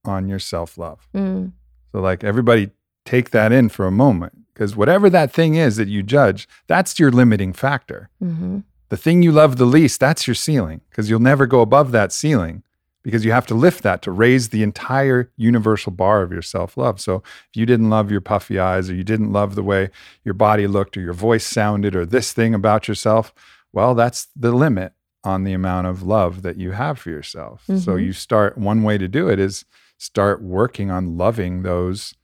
on 0.04 0.28
your 0.28 0.38
self 0.38 0.78
love. 0.78 1.08
Mm. 1.14 1.52
So, 1.92 2.00
like, 2.00 2.24
everybody 2.24 2.70
take 3.04 3.30
that 3.30 3.52
in 3.52 3.68
for 3.68 3.86
a 3.86 3.90
moment 3.90 4.46
because 4.52 4.76
whatever 4.76 5.08
that 5.10 5.32
thing 5.32 5.54
is 5.54 5.76
that 5.76 5.88
you 5.88 6.02
judge, 6.02 6.48
that's 6.66 6.98
your 6.98 7.10
limiting 7.10 7.52
factor. 7.52 8.10
hmm 8.18 8.60
The 8.88 8.96
thing 8.96 9.22
you 9.22 9.32
love 9.32 9.56
the 9.56 9.66
least, 9.66 10.00
that's 10.00 10.26
your 10.26 10.34
ceiling 10.34 10.80
because 10.90 11.08
you'll 11.08 11.20
never 11.20 11.46
go 11.46 11.60
above 11.60 11.92
that 11.92 12.12
ceiling 12.12 12.62
because 13.02 13.24
you 13.24 13.32
have 13.32 13.46
to 13.46 13.54
lift 13.54 13.82
that 13.82 14.02
to 14.02 14.10
raise 14.10 14.48
the 14.48 14.62
entire 14.62 15.30
universal 15.36 15.92
bar 15.92 16.22
of 16.22 16.32
your 16.32 16.42
self 16.42 16.76
love. 16.76 17.00
So 17.00 17.16
if 17.16 17.56
you 17.56 17.66
didn't 17.66 17.90
love 17.90 18.10
your 18.10 18.20
puffy 18.20 18.58
eyes 18.58 18.90
or 18.90 18.94
you 18.94 19.04
didn't 19.04 19.32
love 19.32 19.54
the 19.54 19.62
way 19.62 19.90
your 20.24 20.34
body 20.34 20.66
looked 20.66 20.96
or 20.96 21.00
your 21.00 21.12
voice 21.14 21.44
sounded 21.46 21.94
or 21.96 22.04
this 22.04 22.32
thing 22.32 22.54
about 22.54 22.88
yourself, 22.88 23.32
well, 23.72 23.94
that's 23.94 24.28
the 24.36 24.52
limit 24.52 24.92
on 25.24 25.44
the 25.44 25.52
amount 25.52 25.86
of 25.86 26.02
love 26.02 26.42
that 26.42 26.56
you 26.56 26.72
have 26.72 26.98
for 26.98 27.10
yourself. 27.10 27.64
So 27.66 27.96
Mhm. 27.96 28.04
you 28.06 28.12
start, 28.12 28.56
one 28.56 28.82
way 28.82 28.98
to 28.98 29.08
do 29.08 29.28
it 29.28 29.38
is 29.38 29.64
start 29.98 30.42
working 30.42 30.90
on 30.90 31.16
loving 31.18 31.62
those 31.62 32.14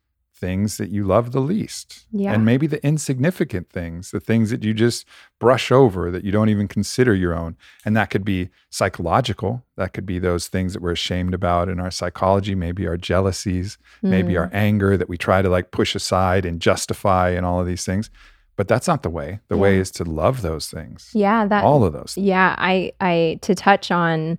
things 0.44 0.76
that 0.76 0.90
you 0.90 1.02
love 1.04 1.26
the 1.32 1.40
least. 1.40 2.06
Yeah. 2.12 2.32
And 2.34 2.44
maybe 2.44 2.66
the 2.66 2.84
insignificant 2.86 3.70
things, 3.70 4.10
the 4.10 4.20
things 4.20 4.50
that 4.50 4.62
you 4.62 4.74
just 4.74 5.06
brush 5.38 5.72
over 5.72 6.10
that 6.10 6.24
you 6.24 6.32
don't 6.32 6.50
even 6.50 6.68
consider 6.68 7.14
your 7.14 7.34
own. 7.34 7.56
And 7.84 7.96
that 7.96 8.10
could 8.10 8.24
be 8.24 8.50
psychological. 8.70 9.62
That 9.76 9.92
could 9.94 10.04
be 10.06 10.18
those 10.18 10.48
things 10.48 10.72
that 10.72 10.82
we're 10.82 10.92
ashamed 10.92 11.34
about 11.34 11.68
in 11.68 11.80
our 11.80 11.90
psychology, 11.90 12.54
maybe 12.54 12.86
our 12.86 12.96
jealousies, 12.98 13.78
maybe 14.02 14.34
Mm. 14.34 14.40
our 14.40 14.50
anger 14.52 14.96
that 14.96 15.08
we 15.08 15.16
try 15.16 15.40
to 15.42 15.48
like 15.48 15.70
push 15.70 15.94
aside 15.94 16.44
and 16.44 16.60
justify 16.60 17.30
and 17.30 17.46
all 17.46 17.60
of 17.60 17.66
these 17.66 17.84
things. 17.84 18.10
But 18.56 18.68
that's 18.68 18.86
not 18.86 19.02
the 19.02 19.10
way. 19.10 19.40
The 19.48 19.56
way 19.56 19.78
is 19.78 19.90
to 19.92 20.04
love 20.04 20.42
those 20.42 20.68
things. 20.68 21.10
Yeah, 21.12 21.46
that 21.48 21.64
All 21.64 21.82
of 21.84 21.92
those. 21.92 22.14
Yeah, 22.16 22.54
I 22.56 22.92
I 23.00 23.38
to 23.42 23.54
touch 23.54 23.90
on 23.90 24.38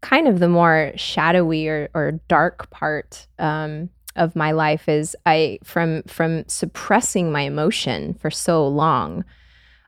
kind 0.00 0.26
of 0.28 0.38
the 0.40 0.48
more 0.48 0.92
shadowy 0.96 1.68
or, 1.68 1.88
or 1.94 2.12
dark 2.28 2.68
part 2.70 3.26
um, 3.38 3.88
of 4.16 4.36
my 4.36 4.52
life 4.52 4.88
is 4.88 5.16
I 5.26 5.58
from 5.64 6.02
from 6.04 6.44
suppressing 6.48 7.30
my 7.30 7.42
emotion 7.42 8.14
for 8.14 8.30
so 8.30 8.66
long. 8.66 9.24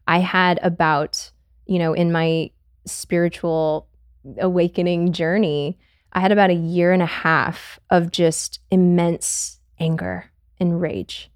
I 0.07 0.19
had 0.21 0.59
about 0.63 1.31
you 1.67 1.79
know 1.79 1.93
in 1.93 2.13
my 2.13 2.51
spiritual 2.87 3.89
awakening 4.39 5.13
journey, 5.13 5.79
I 6.13 6.21
had 6.21 6.33
about 6.33 6.51
a 6.51 6.55
year 6.55 6.93
and 6.93 7.03
a 7.03 7.07
half 7.07 7.79
of 7.91 8.11
just 8.11 8.61
immense 8.71 9.61
anger 9.79 10.31
and 10.59 10.81
rage 10.81 11.31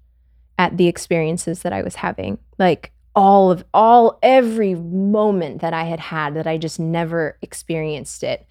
at 0.57 0.77
the 0.77 0.87
experiences 0.87 1.61
that 1.61 1.73
I 1.73 1.81
was 1.81 1.95
having. 1.95 2.37
Like 2.59 2.91
all 3.15 3.51
of 3.51 3.63
all 3.73 4.19
every 4.23 4.75
moment 4.75 5.61
that 5.61 5.73
I 5.73 5.83
had 5.83 5.99
had 5.99 6.33
that 6.35 6.47
I 6.47 6.57
just 6.57 6.79
never 6.79 7.37
experienced 7.41 8.23
it, 8.23 8.47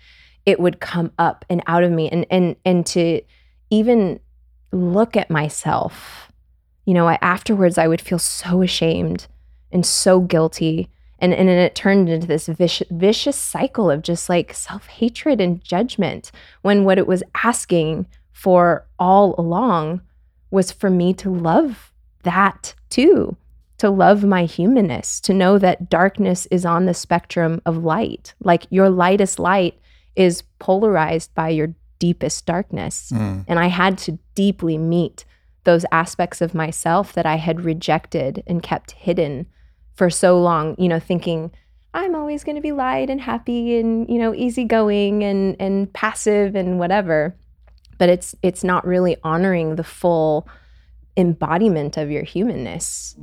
it 0.47 0.61
would 0.61 0.81
come 0.81 1.13
up 1.19 1.45
and 1.49 1.63
out 1.67 1.83
of 1.85 1.91
me 1.91 2.09
and 2.09 2.27
and 2.31 2.57
and 2.65 2.87
to 2.87 3.23
even 3.71 4.21
look 4.73 5.17
at 5.17 5.31
myself, 5.31 6.33
you 6.85 6.95
know, 6.95 7.09
I, 7.09 7.19
afterwards 7.21 7.79
I 7.79 7.89
would 7.89 8.01
feel 8.01 8.19
so 8.19 8.63
ashamed 8.63 9.27
and 9.71 9.87
so 9.87 10.21
guilty. 10.21 10.91
And, 11.19 11.33
and 11.33 11.49
it 11.49 11.75
turned 11.75 12.09
into 12.09 12.27
this 12.27 12.49
vicious, 12.49 12.89
vicious 12.91 13.37
cycle 13.37 13.91
of 13.91 14.03
just 14.03 14.29
like 14.29 14.53
self 14.55 14.87
hatred 14.89 15.41
and 15.41 15.63
judgment 15.63 16.33
when 16.63 16.85
what 16.85 16.99
it 16.99 17.07
was 17.07 17.23
asking 17.45 18.07
for 18.33 18.87
all 18.99 19.37
along 19.39 20.01
was 20.51 20.73
for 20.73 20.91
me 20.91 21.15
to 21.15 21.31
love 21.31 21.93
that 22.25 22.75
too, 22.91 23.37
to 23.79 23.89
love 23.89 24.25
my 24.25 24.45
humanness, 24.45 25.21
to 25.21 25.33
know 25.33 25.59
that 25.59 25.89
darkness 25.89 26.47
is 26.51 26.67
on 26.67 26.87
the 26.87 26.95
spectrum 26.95 27.63
of 27.65 27.85
light. 27.85 28.35
Like 28.43 28.67
your 28.71 28.91
lightest 28.91 29.39
light 29.39 29.79
is 30.17 30.43
polarized 30.59 31.35
by 31.35 31.51
your 31.51 31.75
deepest 32.03 32.47
darkness. 32.47 33.13
Mm. 33.15 33.45
And 33.47 33.61
I 33.61 33.69
had 33.69 33.97
to 33.99 34.19
deeply 34.35 34.77
meet 34.77 35.25
those 35.63 35.87
aspects 35.93 36.41
of 36.41 36.53
myself 36.53 37.13
that 37.13 37.27
I 37.27 37.37
had 37.37 37.65
rejected 37.65 38.43
and 38.45 38.61
kept 38.61 38.91
hidden 38.91 39.47
for 39.95 40.11
so 40.11 40.41
long, 40.41 40.75
you 40.79 40.89
know, 40.89 40.99
thinking 40.99 41.53
I'm 41.95 42.17
always 42.17 42.43
going 42.43 42.57
to 42.57 42.61
be 42.61 42.73
light 42.73 43.09
and 43.09 43.21
happy 43.21 43.79
and, 43.79 44.09
you 44.09 44.19
know, 44.19 44.35
easygoing 44.35 45.23
and 45.23 45.55
and 45.61 45.93
passive 45.93 46.57
and 46.57 46.81
whatever. 46.81 47.37
But 47.99 48.09
it's 48.09 48.35
it's 48.43 48.65
not 48.65 48.85
really 48.85 49.17
honoring 49.23 49.77
the 49.77 49.85
full 49.85 50.49
embodiment 51.17 51.97
of 51.97 52.11
your 52.11 52.25
humanness. 52.25 53.15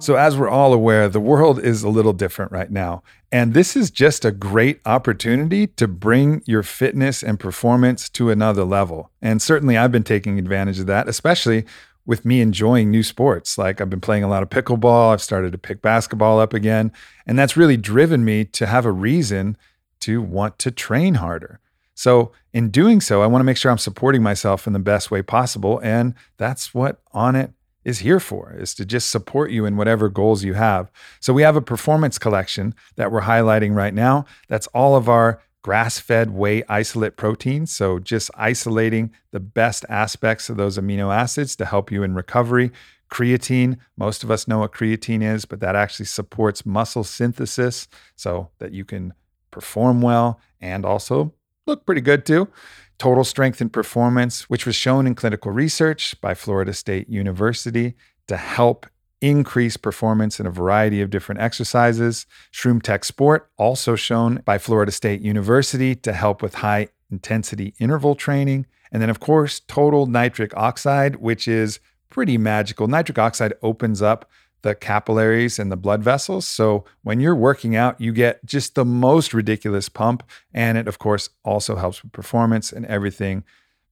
So, 0.00 0.16
as 0.16 0.34
we're 0.34 0.48
all 0.48 0.72
aware, 0.72 1.10
the 1.10 1.20
world 1.20 1.62
is 1.62 1.82
a 1.82 1.90
little 1.90 2.14
different 2.14 2.52
right 2.52 2.70
now. 2.70 3.02
And 3.30 3.52
this 3.52 3.76
is 3.76 3.90
just 3.90 4.24
a 4.24 4.32
great 4.32 4.80
opportunity 4.86 5.66
to 5.66 5.86
bring 5.86 6.42
your 6.46 6.62
fitness 6.62 7.22
and 7.22 7.38
performance 7.38 8.08
to 8.10 8.30
another 8.30 8.64
level. 8.64 9.10
And 9.20 9.42
certainly, 9.42 9.76
I've 9.76 9.92
been 9.92 10.02
taking 10.02 10.38
advantage 10.38 10.78
of 10.78 10.86
that, 10.86 11.06
especially 11.06 11.66
with 12.06 12.24
me 12.24 12.40
enjoying 12.40 12.90
new 12.90 13.02
sports. 13.02 13.58
Like, 13.58 13.78
I've 13.78 13.90
been 13.90 14.00
playing 14.00 14.24
a 14.24 14.28
lot 14.28 14.42
of 14.42 14.48
pickleball, 14.48 15.12
I've 15.12 15.20
started 15.20 15.52
to 15.52 15.58
pick 15.58 15.82
basketball 15.82 16.40
up 16.40 16.54
again. 16.54 16.92
And 17.26 17.38
that's 17.38 17.58
really 17.58 17.76
driven 17.76 18.24
me 18.24 18.46
to 18.46 18.66
have 18.66 18.86
a 18.86 18.92
reason 18.92 19.58
to 20.00 20.22
want 20.22 20.58
to 20.60 20.70
train 20.70 21.16
harder. 21.16 21.60
So, 21.94 22.32
in 22.54 22.70
doing 22.70 23.02
so, 23.02 23.20
I 23.20 23.26
want 23.26 23.40
to 23.40 23.44
make 23.44 23.58
sure 23.58 23.70
I'm 23.70 23.76
supporting 23.76 24.22
myself 24.22 24.66
in 24.66 24.72
the 24.72 24.78
best 24.78 25.10
way 25.10 25.20
possible. 25.20 25.78
And 25.84 26.14
that's 26.38 26.72
what 26.72 27.04
Onnit 27.12 27.52
is 27.84 28.00
here 28.00 28.20
for 28.20 28.52
is 28.52 28.74
to 28.74 28.84
just 28.84 29.10
support 29.10 29.50
you 29.50 29.64
in 29.64 29.76
whatever 29.76 30.08
goals 30.08 30.44
you 30.44 30.54
have. 30.54 30.90
So 31.20 31.32
we 31.32 31.42
have 31.42 31.56
a 31.56 31.62
performance 31.62 32.18
collection 32.18 32.74
that 32.96 33.10
we're 33.10 33.22
highlighting 33.22 33.74
right 33.74 33.94
now. 33.94 34.26
That's 34.48 34.66
all 34.68 34.96
of 34.96 35.08
our 35.08 35.40
grass-fed 35.62 36.30
whey 36.30 36.62
isolate 36.68 37.16
proteins, 37.16 37.70
so 37.70 37.98
just 37.98 38.30
isolating 38.34 39.12
the 39.30 39.40
best 39.40 39.84
aspects 39.88 40.48
of 40.48 40.56
those 40.56 40.78
amino 40.78 41.14
acids 41.14 41.54
to 41.56 41.66
help 41.66 41.92
you 41.92 42.02
in 42.02 42.14
recovery. 42.14 42.70
Creatine, 43.10 43.76
most 43.96 44.22
of 44.22 44.30
us 44.30 44.46
know 44.46 44.60
what 44.60 44.72
creatine 44.72 45.22
is, 45.22 45.44
but 45.44 45.60
that 45.60 45.76
actually 45.76 46.06
supports 46.06 46.64
muscle 46.64 47.04
synthesis 47.04 47.88
so 48.14 48.50
that 48.58 48.72
you 48.72 48.84
can 48.84 49.12
perform 49.50 50.00
well 50.00 50.40
and 50.60 50.86
also 50.86 51.34
look 51.66 51.84
pretty 51.84 52.00
good 52.00 52.24
too. 52.24 52.48
Total 53.00 53.24
Strength 53.24 53.62
and 53.62 53.72
Performance, 53.72 54.50
which 54.50 54.66
was 54.66 54.76
shown 54.76 55.06
in 55.06 55.14
clinical 55.14 55.50
research 55.50 56.14
by 56.20 56.34
Florida 56.34 56.74
State 56.74 57.08
University 57.08 57.94
to 58.28 58.36
help 58.36 58.86
increase 59.22 59.78
performance 59.78 60.38
in 60.38 60.46
a 60.46 60.50
variety 60.50 61.00
of 61.00 61.08
different 61.08 61.40
exercises. 61.40 62.26
Shroom 62.52 62.82
Tech 62.82 63.06
Sport, 63.06 63.50
also 63.56 63.96
shown 63.96 64.42
by 64.44 64.58
Florida 64.58 64.92
State 64.92 65.22
University 65.22 65.94
to 65.94 66.12
help 66.12 66.42
with 66.42 66.56
high 66.56 66.88
intensity 67.10 67.74
interval 67.80 68.14
training. 68.14 68.66
And 68.92 69.00
then, 69.00 69.08
of 69.08 69.18
course, 69.18 69.60
Total 69.60 70.04
Nitric 70.04 70.54
Oxide, 70.54 71.16
which 71.16 71.48
is 71.48 71.80
pretty 72.10 72.36
magical. 72.36 72.86
Nitric 72.86 73.18
oxide 73.18 73.54
opens 73.62 74.02
up 74.02 74.28
the 74.62 74.74
capillaries 74.74 75.58
and 75.58 75.70
the 75.70 75.76
blood 75.76 76.02
vessels. 76.02 76.46
So 76.46 76.84
when 77.02 77.20
you're 77.20 77.34
working 77.34 77.76
out, 77.76 78.00
you 78.00 78.12
get 78.12 78.44
just 78.44 78.74
the 78.74 78.84
most 78.84 79.32
ridiculous 79.32 79.88
pump. 79.88 80.22
And 80.52 80.76
it, 80.76 80.86
of 80.86 80.98
course, 80.98 81.30
also 81.44 81.76
helps 81.76 82.02
with 82.02 82.12
performance 82.12 82.72
and 82.72 82.84
everything 82.86 83.44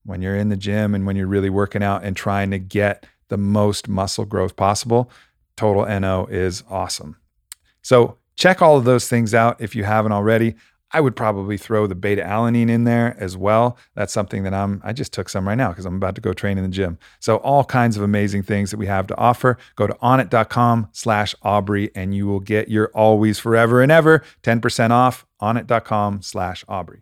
when 0.03 0.21
you're 0.21 0.35
in 0.35 0.49
the 0.49 0.57
gym 0.57 0.95
and 0.95 1.05
when 1.05 1.15
you're 1.15 1.27
really 1.27 1.49
working 1.49 1.83
out 1.83 2.03
and 2.03 2.15
trying 2.15 2.51
to 2.51 2.59
get 2.59 3.05
the 3.29 3.37
most 3.37 3.87
muscle 3.87 4.25
growth 4.25 4.55
possible. 4.55 5.11
Total 5.55 5.99
NO 5.99 6.25
is 6.27 6.63
awesome. 6.69 7.17
So 7.81 8.17
check 8.35 8.61
all 8.61 8.77
of 8.77 8.85
those 8.85 9.07
things 9.07 9.33
out 9.33 9.59
if 9.59 9.75
you 9.75 9.83
haven't 9.83 10.11
already. 10.11 10.55
I 10.91 11.01
would 11.01 11.15
probably 11.15 11.57
throw 11.57 11.85
the 11.85 11.95
beta 11.95 12.23
alanine 12.23 12.69
in 12.69 12.83
there 12.83 13.15
as 13.19 13.37
well. 13.37 13.77
That's 13.95 14.11
something 14.11 14.43
that 14.43 14.53
I'm, 14.53 14.81
I 14.83 14.91
just 14.91 15.13
took 15.13 15.29
some 15.29 15.47
right 15.47 15.55
now 15.55 15.69
because 15.69 15.85
I'm 15.85 15.95
about 15.95 16.15
to 16.15 16.21
go 16.21 16.33
train 16.33 16.57
in 16.57 16.63
the 16.63 16.69
gym. 16.69 16.97
So 17.19 17.37
all 17.37 17.63
kinds 17.63 17.95
of 17.95 18.03
amazing 18.03 18.43
things 18.43 18.71
that 18.71 18.77
we 18.77 18.87
have 18.87 19.05
to 19.07 19.17
offer. 19.17 19.57
Go 19.75 19.85
to 19.85 19.93
onnit.com 19.95 20.89
slash 20.91 21.35
Aubrey 21.43 21.91
and 21.93 22.15
you 22.15 22.25
will 22.25 22.39
get 22.39 22.69
your 22.69 22.87
always 22.95 23.37
forever 23.37 23.81
and 23.81 23.91
ever 23.91 24.23
10% 24.41 24.89
off 24.89 25.25
onnit.com 25.41 26.21
slash 26.21 26.65
Aubrey. 26.67 26.99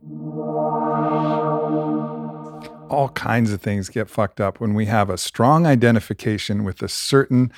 All 2.90 3.10
kinds 3.10 3.52
of 3.52 3.62
things 3.62 3.90
get 3.90 4.10
fucked 4.10 4.40
up 4.40 4.60
when 4.60 4.74
we 4.74 4.86
have 4.86 5.10
a 5.10 5.18
strong 5.18 5.66
identification 5.66 6.64
with 6.64 6.82
a 6.82 6.88
certain 6.88 7.52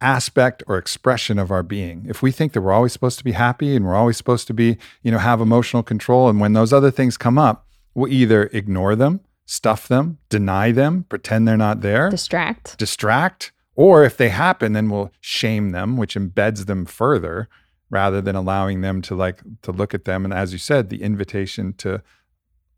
aspect 0.00 0.62
or 0.66 0.78
expression 0.78 1.38
of 1.38 1.50
our 1.50 1.62
being. 1.62 2.06
If 2.08 2.22
we 2.22 2.30
think 2.30 2.52
that 2.52 2.60
we're 2.62 2.72
always 2.72 2.92
supposed 2.92 3.18
to 3.18 3.24
be 3.24 3.32
happy 3.32 3.76
and 3.76 3.84
we're 3.84 3.94
always 3.94 4.16
supposed 4.16 4.46
to 4.46 4.54
be, 4.54 4.78
you 5.02 5.10
know, 5.10 5.18
have 5.18 5.40
emotional 5.40 5.82
control, 5.82 6.28
and 6.28 6.40
when 6.40 6.52
those 6.52 6.72
other 6.72 6.90
things 6.90 7.16
come 7.16 7.38
up, 7.38 7.66
we'll 7.94 8.12
either 8.12 8.44
ignore 8.52 8.96
them, 8.96 9.20
stuff 9.44 9.88
them, 9.88 10.18
deny 10.28 10.72
them, 10.72 11.04
pretend 11.08 11.46
they're 11.46 11.56
not 11.56 11.80
there, 11.80 12.10
Distract. 12.10 12.78
distract, 12.78 13.52
or 13.74 14.04
if 14.04 14.16
they 14.16 14.28
happen, 14.28 14.72
then 14.72 14.90
we'll 14.90 15.12
shame 15.20 15.70
them, 15.70 15.96
which 15.96 16.14
embeds 16.14 16.66
them 16.66 16.84
further 16.86 17.48
rather 17.90 18.20
than 18.20 18.36
allowing 18.36 18.80
them 18.80 19.02
to 19.02 19.14
like 19.14 19.40
to 19.62 19.72
look 19.72 19.92
at 19.94 20.04
them. 20.04 20.24
And 20.24 20.32
as 20.32 20.52
you 20.52 20.58
said, 20.58 20.88
the 20.88 21.02
invitation 21.02 21.72
to 21.78 22.02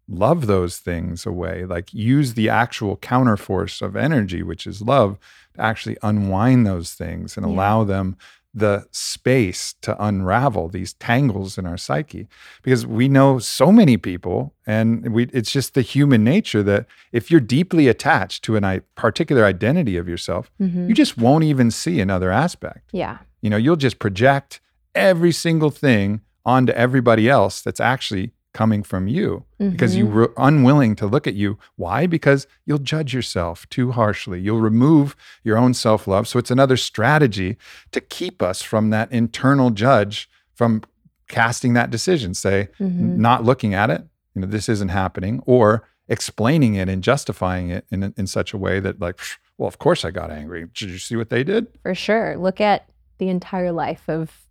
love 0.08 0.46
those 0.46 0.78
things 0.78 1.24
away, 1.26 1.64
like 1.64 1.92
use 1.94 2.34
the 2.34 2.48
actual 2.48 2.96
counterforce 2.96 3.80
of 3.82 3.96
energy, 3.96 4.42
which 4.42 4.66
is 4.66 4.82
love, 4.82 5.18
to 5.54 5.60
actually 5.60 5.96
unwind 6.02 6.66
those 6.66 6.92
things 6.94 7.36
and 7.36 7.46
Yeah. 7.46 7.52
allow 7.52 7.84
them 7.84 8.16
the 8.54 8.84
space 8.90 9.74
to 9.80 9.96
unravel 10.04 10.68
these 10.68 10.92
tangles 10.94 11.56
in 11.56 11.64
our 11.66 11.78
psyche 11.78 12.28
because 12.62 12.86
we 12.86 13.08
know 13.08 13.38
so 13.38 13.72
many 13.72 13.96
people 13.96 14.52
and 14.66 15.10
we 15.14 15.22
it's 15.32 15.50
just 15.50 15.72
the 15.72 15.80
human 15.80 16.22
nature 16.22 16.62
that 16.62 16.84
if 17.12 17.30
you're 17.30 17.40
deeply 17.40 17.88
attached 17.88 18.44
to 18.44 18.54
a 18.58 18.80
particular 18.94 19.46
identity 19.46 19.96
of 19.96 20.06
yourself 20.06 20.50
Mhm. 20.60 20.86
you 20.86 20.94
just 20.94 21.16
won't 21.16 21.44
even 21.44 21.70
see 21.70 21.98
another 21.98 22.30
aspect 22.30 22.90
yeah. 22.92 23.18
you 23.40 23.48
know 23.48 23.56
you'll 23.56 23.76
just 23.76 23.98
project 23.98 24.60
every 24.94 25.32
single 25.32 25.70
thing 25.70 26.20
onto 26.44 26.72
everybody 26.74 27.30
else 27.30 27.62
that's 27.62 27.80
actually 27.80 28.32
coming 28.52 28.82
from 28.82 29.08
you 29.08 29.44
because 29.58 29.96
you 29.96 30.04
Mhm. 30.06 30.12
were 30.12 30.32
unwilling 30.36 30.94
to 30.96 31.06
look 31.06 31.26
at 31.26 31.34
you. 31.34 31.58
Why? 31.76 32.06
Because 32.06 32.46
you'll 32.66 32.78
judge 32.78 33.14
yourself 33.14 33.68
too 33.70 33.92
harshly. 33.92 34.40
You'll 34.40 34.60
remove 34.60 35.16
your 35.42 35.56
own 35.56 35.72
self 35.74 36.06
love. 36.06 36.28
So 36.28 36.38
it's 36.38 36.50
another 36.50 36.76
strategy 36.76 37.56
to 37.92 38.00
keep 38.00 38.42
us 38.42 38.60
from 38.62 38.90
that 38.90 39.10
internal 39.10 39.70
judge 39.70 40.28
from 40.54 40.82
casting 41.28 41.72
that 41.74 41.90
decision. 41.90 42.34
Say, 42.34 42.68
Mhm. 42.78 43.16
not 43.16 43.42
looking 43.44 43.72
at 43.74 43.88
it, 43.90 44.04
you 44.34 44.42
know, 44.42 44.46
this 44.48 44.68
isn't 44.68 44.90
happening, 44.90 45.42
or 45.46 45.84
explaining 46.08 46.74
it 46.74 46.88
and 46.90 47.02
justifying 47.02 47.70
it 47.70 47.86
in, 47.90 48.12
in 48.18 48.26
such 48.26 48.52
a 48.52 48.58
way 48.58 48.80
that, 48.80 49.00
like, 49.00 49.18
well, 49.56 49.68
of 49.68 49.78
course 49.78 50.04
I 50.04 50.10
got 50.10 50.30
angry. 50.30 50.66
Did 50.74 50.90
you 50.90 50.98
see 50.98 51.16
what 51.16 51.30
they 51.30 51.42
did? 51.42 51.68
For 51.82 51.94
sure. 51.94 52.36
Look 52.36 52.60
at 52.60 52.86
the 53.18 53.28
entire 53.30 53.72
life 53.72 54.08
of 54.08 54.41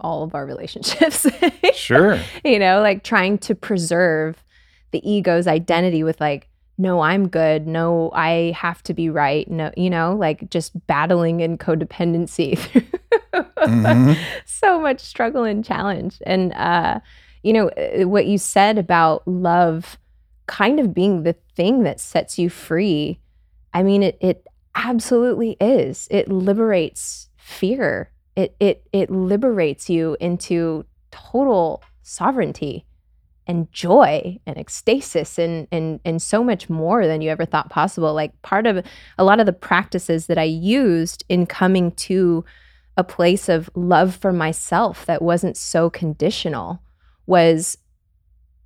all 0.00 0.22
of 0.22 0.34
our 0.34 0.46
relationships. 0.46 1.26
Sure. 1.74 2.18
you 2.44 2.58
know, 2.58 2.80
like 2.82 3.02
trying 3.04 3.38
to 3.38 3.54
preserve 3.54 4.42
the 4.90 5.00
ego's 5.10 5.46
identity 5.46 6.02
with 6.02 6.20
like, 6.20 6.48
no, 6.76 7.00
I'm 7.00 7.28
good. 7.28 7.66
No, 7.66 8.10
I 8.14 8.52
have 8.56 8.82
to 8.84 8.94
be 8.94 9.08
right. 9.10 9.48
No, 9.50 9.70
you 9.76 9.88
know, 9.90 10.14
like 10.14 10.50
just 10.50 10.86
battling 10.86 11.40
in 11.40 11.56
codependency. 11.58 12.58
Mhm. 13.58 14.16
so 14.46 14.80
much 14.80 15.00
struggle 15.00 15.44
and 15.44 15.64
challenge. 15.64 16.20
And, 16.26 16.52
uh, 16.54 17.00
you 17.42 17.52
know, 17.52 17.68
uh, 17.70 18.08
what 18.08 18.26
you 18.26 18.38
said 18.38 18.78
about 18.78 19.26
love 19.26 19.98
kind 20.46 20.80
of 20.80 20.94
being 20.94 21.22
the 21.22 21.34
thing 21.54 21.82
that 21.82 22.00
sets 22.00 22.38
you 22.38 22.48
free. 22.50 23.20
I 23.74 23.82
mean, 23.82 24.02
it, 24.02 24.16
it 24.20 24.46
absolutely 24.74 25.56
is. 25.60 26.08
It 26.10 26.28
liberates 26.28 27.28
fear. 27.36 28.10
It, 28.38 28.54
it, 28.60 28.86
it 28.92 29.10
liberates 29.10 29.90
you 29.90 30.16
into 30.20 30.84
total 31.10 31.82
sovereignty 32.02 32.86
and 33.48 33.72
joy 33.72 34.38
and 34.46 34.56
ecstasis 34.56 35.38
and, 35.38 35.66
and 35.72 36.00
and 36.04 36.22
so 36.22 36.44
much 36.44 36.68
more 36.68 37.06
than 37.06 37.22
you 37.22 37.30
ever 37.30 37.46
thought 37.46 37.70
possible. 37.70 38.14
Like 38.14 38.40
part 38.42 38.66
of 38.66 38.84
a 39.16 39.24
lot 39.24 39.40
of 39.40 39.46
the 39.46 39.52
practices 39.52 40.26
that 40.26 40.38
i 40.38 40.44
used 40.44 41.24
in 41.28 41.46
coming 41.46 41.90
to 41.92 42.44
a 42.98 43.04
place 43.04 43.48
of 43.48 43.70
love 43.74 44.14
for 44.14 44.32
myself 44.32 45.06
that 45.06 45.22
wasn't 45.22 45.56
so 45.56 45.88
conditional 45.88 46.82
was 47.26 47.78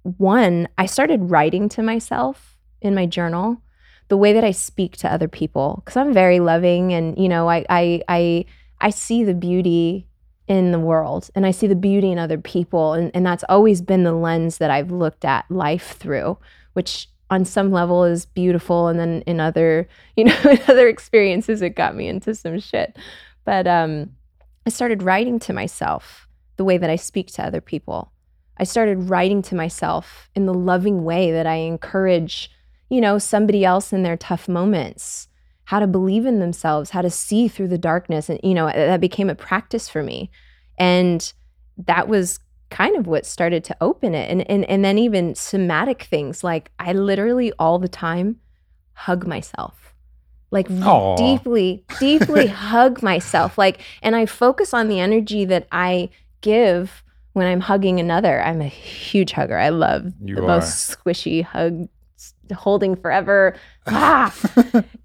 one 0.03 0.67
i 0.79 0.87
started 0.87 1.31
writing 1.31 1.69
to 1.69 1.83
myself 1.83 2.57
in 2.81 2.95
my 2.95 3.07
journal 3.07 3.63
the 4.09 4.17
way 4.17 4.33
that 4.33 4.43
i 4.43 4.51
speak 4.51 4.97
to 4.97 5.13
other 5.13 5.29
people 5.29 5.83
because 5.85 5.97
i'm 5.97 6.13
very 6.13 6.41
loving 6.41 6.93
and 6.93 7.17
you 7.19 7.29
know 7.29 7.49
I, 7.49 7.65
I 7.69 8.03
i 8.09 8.45
i 8.83 8.91
see 8.91 9.25
the 9.25 9.35
beauty 9.35 10.07
in 10.49 10.73
the 10.73 10.79
world 10.79 11.31
and 11.35 11.47
I 11.47 11.51
see 11.51 11.67
the 11.67 11.75
beauty 11.75 12.11
in 12.11 12.19
other 12.19 12.39
people. 12.39 12.93
And, 12.93 13.11
and 13.15 13.25
that's 13.25 13.45
always 13.49 13.81
been 13.81 14.05
the 14.05 14.13
lens 14.13 14.59
that 14.59 14.71
I've 14.71 14.91
looked 14.91 15.25
at 15.25 15.51
life 15.51 15.97
through, 15.97 16.37
which 16.73 17.09
on 17.31 17.45
some 17.45 17.71
level 17.71 18.05
is 18.05 18.27
beautiful. 18.27 18.89
And 18.89 18.99
then 18.99 19.23
in 19.23 19.41
other, 19.41 19.89
you 20.17 20.25
know, 20.25 20.39
in 20.45 20.61
other 20.69 20.89
experiences, 20.89 21.63
it 21.63 21.71
got 21.71 21.97
me 21.97 22.09
into 22.09 22.35
some 22.35 22.59
shit. 22.61 22.97
But 23.45 23.67
um, 23.67 24.11
I 24.67 24.71
started 24.71 25.03
writing 25.03 25.39
to 25.41 25.53
myself 25.53 26.29
the 26.57 26.65
way 26.65 26.77
that 26.77 26.91
I 26.91 26.97
speak 26.97 27.29
to 27.33 27.45
other 27.45 27.61
people. 27.61 28.13
I 28.59 28.65
started 28.65 29.09
writing 29.09 29.43
to 29.43 29.55
myself 29.55 30.29
in 30.35 30.47
the 30.47 30.55
loving 30.55 31.05
way 31.05 31.33
that 31.33 31.47
I 31.47 31.55
encourage, 31.55 32.51
you 32.91 33.01
know, 33.01 33.19
somebody 33.19 33.65
else 33.65 33.93
in 33.93 34.03
their 34.03 34.17
tough 34.17 34.49
moments 34.49 35.29
how 35.65 35.79
to 35.79 35.87
believe 35.87 36.27
in 36.27 36.41
themselves, 36.41 36.91
how 36.91 37.03
to 37.03 37.11
see 37.11 37.49
through 37.49 37.69
the 37.69 37.79
darkness. 37.79 38.29
And, 38.29 38.41
you 38.43 38.55
know, 38.55 38.67
that 38.67 39.01
became 39.01 39.31
a 39.31 39.35
practice 39.35 39.89
for 39.89 40.03
me. 40.03 40.31
And 40.79 41.33
that 41.79 42.09
was 42.09 42.41
kind 42.71 42.97
of 42.97 43.07
what 43.07 43.27
started 43.27 43.65
to 43.65 43.77
open 43.81 44.15
it. 44.15 44.31
And, 44.31 44.49
and, 44.51 44.65
and 44.65 44.85
then 44.85 44.99
even 44.99 45.35
somatic 45.35 46.03
things 46.05 46.43
like 46.43 46.71
I 46.79 46.93
literally 46.93 47.53
all 47.59 47.79
the 47.79 47.89
time 47.89 48.37
hug 48.95 49.27
myself. 49.27 49.95
Like 50.51 50.71
Aw. 50.71 51.17
deeply, 51.17 51.85
deeply 51.99 52.47
hug 52.49 53.03
myself. 53.03 53.57
Like, 53.57 53.81
and 54.03 54.15
I 54.17 54.27
focus 54.27 54.75
on 54.75 54.89
the 54.89 55.01
energy 55.01 55.45
that 55.47 55.67
I 55.73 56.11
give 56.41 57.03
when 57.33 57.47
I'm 57.47 57.61
hugging 57.61 58.01
another. 58.01 58.43
I'm 58.43 58.61
a 58.61 58.67
huge 58.67 59.33
hugger. 59.33 59.57
I 59.57 59.71
love 59.71 60.13
You 60.23 60.35
the 60.37 60.43
are. 60.43 60.47
most 60.47 60.91
squishy 60.91 61.43
hug, 61.43 61.89
holding 62.53 62.95
forever. 62.97 63.55
Ah, 63.87 64.33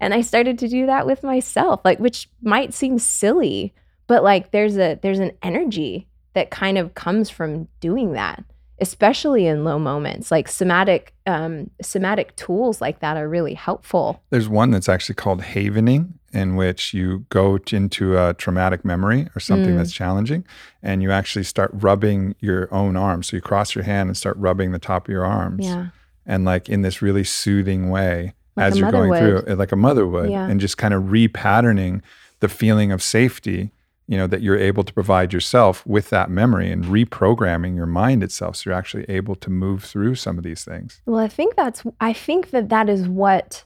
and 0.00 0.14
I 0.14 0.20
started 0.20 0.58
to 0.60 0.68
do 0.68 0.86
that 0.86 1.04
with 1.04 1.24
myself, 1.24 1.80
like 1.84 1.98
which 1.98 2.28
might 2.42 2.72
seem 2.72 2.98
silly, 3.00 3.74
but 4.06 4.22
like 4.22 4.52
there's 4.52 4.78
a 4.78 4.98
there's 5.02 5.18
an 5.18 5.32
energy 5.42 6.06
that 6.34 6.50
kind 6.50 6.78
of 6.78 6.94
comes 6.94 7.28
from 7.28 7.66
doing 7.80 8.12
that, 8.12 8.44
especially 8.80 9.46
in 9.46 9.64
low 9.64 9.78
moments. 9.80 10.30
Like 10.30 10.46
somatic 10.46 11.12
um, 11.26 11.70
somatic 11.82 12.36
tools 12.36 12.80
like 12.80 13.00
that 13.00 13.16
are 13.16 13.28
really 13.28 13.54
helpful. 13.54 14.22
There's 14.30 14.48
one 14.48 14.70
that's 14.70 14.88
actually 14.88 15.16
called 15.16 15.42
havening, 15.42 16.12
in 16.32 16.54
which 16.54 16.94
you 16.94 17.26
go 17.30 17.58
into 17.72 18.16
a 18.16 18.34
traumatic 18.34 18.84
memory 18.84 19.28
or 19.34 19.40
something 19.40 19.74
Mm. 19.74 19.78
that's 19.78 19.92
challenging, 19.92 20.44
and 20.84 21.02
you 21.02 21.10
actually 21.10 21.44
start 21.44 21.70
rubbing 21.74 22.36
your 22.38 22.72
own 22.72 22.96
arms. 22.96 23.28
So 23.28 23.36
you 23.36 23.40
cross 23.42 23.74
your 23.74 23.82
hand 23.84 24.08
and 24.08 24.16
start 24.16 24.36
rubbing 24.36 24.70
the 24.70 24.78
top 24.78 25.08
of 25.08 25.12
your 25.12 25.24
arms, 25.24 25.66
Yeah, 25.66 25.86
and 26.28 26.44
like 26.44 26.68
in 26.68 26.82
this 26.82 27.02
really 27.02 27.24
soothing 27.24 27.90
way 27.90 28.34
Like 28.56 28.66
as 28.72 28.78
you're 28.78 28.92
going 28.92 29.10
would. 29.10 29.18
through, 29.18 29.38
it, 29.52 29.56
like 29.58 29.72
a 29.72 29.76
mother 29.76 30.06
would, 30.06 30.30
Yeah. 30.30 30.46
and 30.48 30.60
just 30.60 30.76
kind 30.78 30.94
of 30.94 31.04
repatterning 31.04 32.02
the 32.38 32.48
feeling 32.48 32.92
of 32.92 33.02
safety. 33.02 33.72
You 34.10 34.16
know 34.16 34.26
that 34.28 34.40
you're 34.40 34.56
able 34.56 34.84
to 34.84 34.92
provide 34.94 35.34
yourself 35.34 35.86
with 35.86 36.08
that 36.10 36.30
memory 36.30 36.70
and 36.72 36.82
reprogramming 36.86 37.76
your 37.76 37.84
mind 37.84 38.22
itself, 38.22 38.56
so 38.56 38.70
you're 38.70 38.78
actually 38.78 39.04
able 39.06 39.34
to 39.36 39.50
move 39.50 39.84
through 39.84 40.14
some 40.14 40.38
of 40.38 40.44
these 40.44 40.64
things. 40.64 41.02
Well, 41.04 41.18
I 41.18 41.28
think 41.28 41.56
that's 41.56 41.82
I 42.00 42.14
think 42.14 42.48
that 42.50 42.70
that 42.70 42.88
is 42.88 43.06
what 43.06 43.64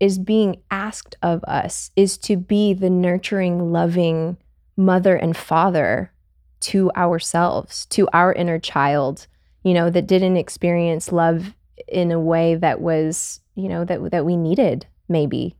is 0.00 0.18
being 0.18 0.56
asked 0.72 1.14
of 1.22 1.44
us 1.44 1.92
is 1.94 2.18
to 2.18 2.36
be 2.36 2.74
the 2.74 2.90
nurturing, 2.90 3.70
loving 3.70 4.36
mother 4.76 5.14
and 5.14 5.36
father 5.36 6.10
to 6.62 6.90
ourselves, 6.96 7.86
to 7.86 8.08
our 8.12 8.32
inner 8.32 8.58
child, 8.58 9.28
you 9.62 9.74
know, 9.74 9.90
that 9.90 10.08
didn't 10.08 10.38
experience 10.38 11.12
love 11.12 11.54
in 11.88 12.12
a 12.12 12.20
way 12.20 12.54
that 12.54 12.80
was, 12.80 13.40
you 13.54 13.68
know, 13.68 13.84
that 13.84 14.10
that 14.10 14.24
we 14.24 14.36
needed 14.36 14.86
maybe. 15.08 15.56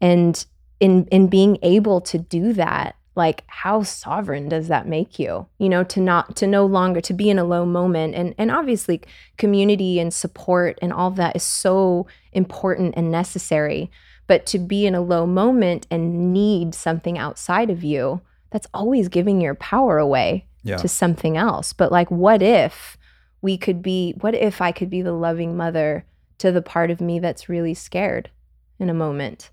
And 0.00 0.44
in 0.80 1.06
in 1.06 1.28
being 1.28 1.58
able 1.62 2.00
to 2.02 2.18
do 2.18 2.52
that, 2.54 2.94
like 3.16 3.42
how 3.48 3.82
sovereign 3.82 4.48
does 4.48 4.68
that 4.68 4.86
make 4.86 5.18
you? 5.18 5.46
You 5.58 5.68
know, 5.68 5.84
to 5.84 6.00
not 6.00 6.36
to 6.36 6.46
no 6.46 6.66
longer 6.66 7.00
to 7.00 7.12
be 7.12 7.30
in 7.30 7.38
a 7.38 7.44
low 7.44 7.66
moment 7.66 8.14
and 8.14 8.34
and 8.38 8.50
obviously 8.50 9.02
community 9.36 9.98
and 9.98 10.12
support 10.14 10.78
and 10.80 10.92
all 10.92 11.10
that 11.12 11.36
is 11.36 11.42
so 11.42 12.06
important 12.32 12.94
and 12.96 13.10
necessary. 13.10 13.90
But 14.26 14.44
to 14.46 14.58
be 14.58 14.86
in 14.86 14.94
a 14.94 15.00
low 15.00 15.26
moment 15.26 15.86
and 15.90 16.32
need 16.32 16.74
something 16.74 17.16
outside 17.18 17.70
of 17.70 17.82
you, 17.82 18.20
that's 18.50 18.66
always 18.74 19.08
giving 19.08 19.40
your 19.40 19.54
power 19.54 19.98
away 19.98 20.46
Yeah. 20.62 20.76
to 20.76 20.86
something 20.88 21.36
else. 21.36 21.72
But 21.72 21.90
like, 21.90 22.10
what 22.10 22.42
if 22.42 22.98
we 23.40 23.56
could 23.56 23.82
be, 23.82 24.14
what 24.20 24.34
if 24.34 24.60
I 24.60 24.72
could 24.72 24.90
be 24.90 25.02
the 25.02 25.12
loving 25.12 25.56
mother 25.56 26.04
to 26.38 26.52
the 26.52 26.62
part 26.62 26.90
of 26.90 27.00
me 27.00 27.18
that's 27.18 27.48
really 27.48 27.74
scared 27.74 28.30
in 28.78 28.88
a 28.90 28.94
moment 28.94 29.50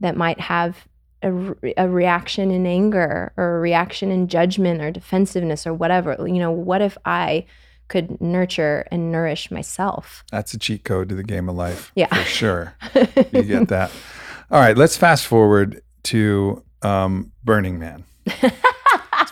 that 0.00 0.16
might 0.16 0.40
have 0.40 0.86
a, 1.22 1.32
re- 1.32 1.74
a 1.76 1.88
reaction 1.88 2.50
in 2.50 2.66
anger 2.66 3.32
or 3.36 3.56
a 3.56 3.60
reaction 3.60 4.10
in 4.10 4.28
judgment 4.28 4.82
or 4.82 4.90
defensiveness 4.90 5.66
or 5.66 5.74
whatever? 5.74 6.16
You 6.18 6.38
know, 6.38 6.52
what 6.52 6.82
if 6.82 6.98
I 7.04 7.46
could 7.88 8.20
nurture 8.20 8.86
and 8.90 9.12
nourish 9.12 9.50
myself? 9.50 10.24
That's 10.30 10.52
a 10.54 10.58
cheat 10.58 10.84
code 10.84 11.08
to 11.08 11.14
the 11.14 11.22
game 11.22 11.48
of 11.48 11.56
life. 11.56 11.92
Yeah. 11.94 12.14
For 12.14 12.28
sure. 12.28 12.74
You 13.32 13.42
get 13.42 13.68
that. 13.68 13.90
All 14.50 14.60
right, 14.60 14.76
let's 14.76 14.96
fast 14.96 15.26
forward 15.26 15.82
to 16.04 16.62
um, 16.82 17.32
Burning 17.44 17.78
Man. 17.78 18.04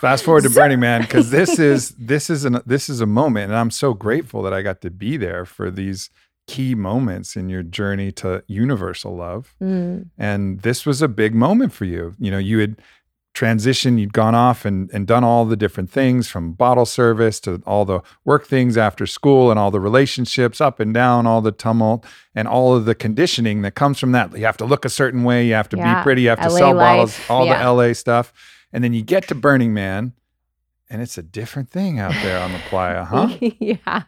Fast 0.05 0.25
forward 0.25 0.43
to 0.43 0.51
Burning 0.51 0.81
Man 0.81 1.01
because 1.01 1.31
this 1.31 1.59
is 1.71 1.91
this 1.93 2.29
is 2.29 2.45
an 2.45 2.61
this 2.67 2.89
is 2.89 3.01
a 3.01 3.07
moment, 3.07 3.51
and 3.51 3.57
I'm 3.59 3.71
so 3.71 3.95
grateful 3.95 4.43
that 4.43 4.53
I 4.53 4.61
got 4.63 4.81
to 4.83 4.91
be 4.91 5.17
there 5.17 5.45
for 5.47 5.71
these 5.71 6.11
key 6.47 6.75
moments 6.75 7.37
in 7.37 7.49
your 7.49 7.63
journey 7.63 8.13
to 8.13 8.45
universal 8.47 9.17
love. 9.17 9.55
Mm, 9.63 10.11
And 10.19 10.61
this 10.61 10.85
was 10.85 11.01
a 11.01 11.09
big 11.09 11.35
moment 11.35 11.73
for 11.73 11.87
you. 11.87 12.15
You 12.19 12.31
know, 12.31 12.37
you 12.39 12.59
had 12.59 12.77
transitioned, 13.35 13.99
you'd 13.99 14.13
gone 14.13 14.35
off 14.35 14.65
and, 14.65 14.91
and 14.93 15.07
done 15.07 15.25
all 15.25 15.45
the 15.45 15.57
different 15.57 15.91
things 15.91 16.29
from 16.29 16.53
bottle 16.53 16.85
service 16.87 17.41
to 17.41 17.63
all 17.67 17.85
the 17.85 18.01
work 18.25 18.47
things 18.47 18.77
after 18.77 19.07
school 19.07 19.51
and 19.51 19.59
all 19.59 19.71
the 19.71 19.81
relationships 19.81 20.61
up 20.61 20.79
and 20.81 20.93
down, 20.95 21.27
all 21.27 21.41
the 21.41 21.51
tumult 21.51 22.05
and 22.35 22.47
all 22.47 22.77
of 22.77 22.85
the 22.85 22.95
conditioning 22.95 23.63
that 23.63 23.75
comes 23.75 23.99
from 23.99 24.13
that. 24.13 24.37
You 24.37 24.45
have 24.45 24.57
to 24.59 24.65
look 24.67 24.85
a 24.85 24.91
certain 24.91 25.25
way, 25.25 25.47
you 25.47 25.55
have 25.55 25.69
to 25.71 25.77
Yeah, 25.77 25.99
be 25.99 26.03
pretty, 26.05 26.23
you 26.23 26.29
have 26.29 26.41
to 26.43 26.49
LA 26.51 26.59
sell 26.59 26.75
bottles, 26.75 27.19
all 27.29 27.47
yeah. 27.47 27.65
the 27.65 27.73
LA 27.73 27.93
stuff. 27.95 28.33
And 28.75 28.85
then 28.85 28.93
you 28.93 29.03
get 29.03 29.29
to 29.29 29.35
Burning 29.35 29.73
Man 29.73 30.13
and 30.91 31.01
it's 31.01 31.17
a 31.17 31.23
different 31.23 31.71
thing 31.71 31.99
out 31.99 32.13
there 32.23 32.39
on 32.39 32.53
the 32.53 32.59
playa, 32.69 33.05
huh? 33.11 33.29
yeah. 33.41 34.03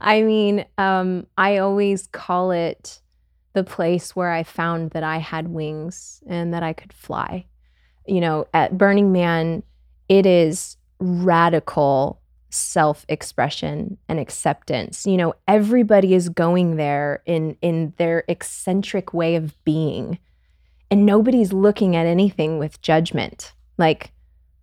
I 0.00 0.22
mean, 0.22 0.66
um, 0.76 1.26
I 1.38 1.58
always 1.58 2.08
call 2.08 2.50
it 2.50 3.00
the 3.52 3.64
place 3.64 4.16
where 4.16 4.30
I 4.30 4.42
found 4.42 4.90
that 4.90 5.04
I 5.04 5.18
had 5.18 5.48
wings 5.48 6.22
and 6.26 6.52
that 6.52 6.62
I 6.62 6.72
could 6.72 6.92
fly. 6.92 7.46
You 8.06 8.20
know, 8.20 8.46
at 8.52 8.76
Burning 8.76 9.12
Man, 9.12 9.62
it 10.08 10.26
is 10.26 10.76
radical 10.98 12.20
self 12.50 13.06
expression 13.08 13.96
and 14.08 14.18
acceptance. 14.18 15.06
You 15.06 15.16
know, 15.16 15.34
everybody 15.48 16.14
is 16.14 16.28
going 16.28 16.76
there 16.76 17.22
in 17.24 17.56
in 17.62 17.94
their 17.96 18.24
eccentric 18.28 19.14
way 19.14 19.36
of 19.36 19.62
being. 19.64 20.18
And 20.90 21.06
nobody's 21.06 21.52
looking 21.52 21.96
at 21.96 22.06
anything 22.06 22.58
with 22.58 22.82
judgment. 22.82 23.53
Like, 23.78 24.12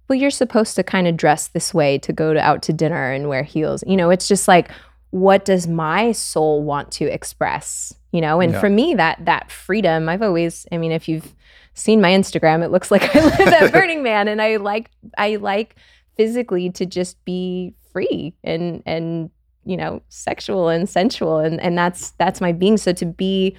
well, 0.07 0.20
you're 0.20 0.30
supposed 0.30 0.76
to 0.76 0.84
kind 0.84 1.07
of 1.07 1.18
dress 1.18 1.47
this 1.47 1.74
way 1.74 1.97
to 1.99 2.14
go 2.14 2.34
to, 2.34 2.39
out 2.39 2.62
to 2.64 2.74
dinner 2.74 3.12
and 3.12 3.30
wear 3.30 3.43
heels. 3.43 3.84
You 3.88 3.97
know, 3.97 4.09
it's 4.09 4.28
just 4.28 4.47
like, 4.47 4.70
what 5.12 5.45
does 5.45 5.68
my 5.68 6.12
soul 6.12 6.64
want 6.64 6.91
to 6.93 7.05
express? 7.05 7.93
You 8.12 8.22
know, 8.22 8.41
and 8.41 8.53
yeah. 8.53 8.59
for 8.59 8.70
me, 8.70 8.93
that 8.95 9.24
that 9.26 9.51
freedom, 9.51 10.09
I've 10.09 10.22
always, 10.22 10.66
I 10.72 10.78
mean, 10.78 10.91
if 10.91 11.07
you've 11.07 11.34
seen 11.74 12.01
my 12.01 12.12
Instagram, 12.12 12.64
it 12.64 12.72
looks 12.72 12.91
like 12.91 13.16
I 13.16 13.24
live 13.24 13.39
at 13.39 13.72
Burning 13.72 14.03
Man, 14.03 14.28
and 14.28 14.41
I 14.41 14.57
like 14.57 14.91
I 15.18 15.38
like 15.38 15.76
physically 16.18 16.70
to 16.72 16.86
just 16.86 17.24
be 17.26 17.74
free 17.91 18.34
and 18.43 18.84
and 18.86 19.30
you 19.66 19.78
know 19.78 20.01
sexual 20.09 20.70
and 20.70 20.89
sensual 20.89 21.39
and 21.39 21.59
and 21.62 21.78
that's 21.78 22.12
that's 22.12 22.41
my 22.41 22.51
being 22.51 22.78
so 22.78 22.93
to 22.93 23.05
be 23.05 23.55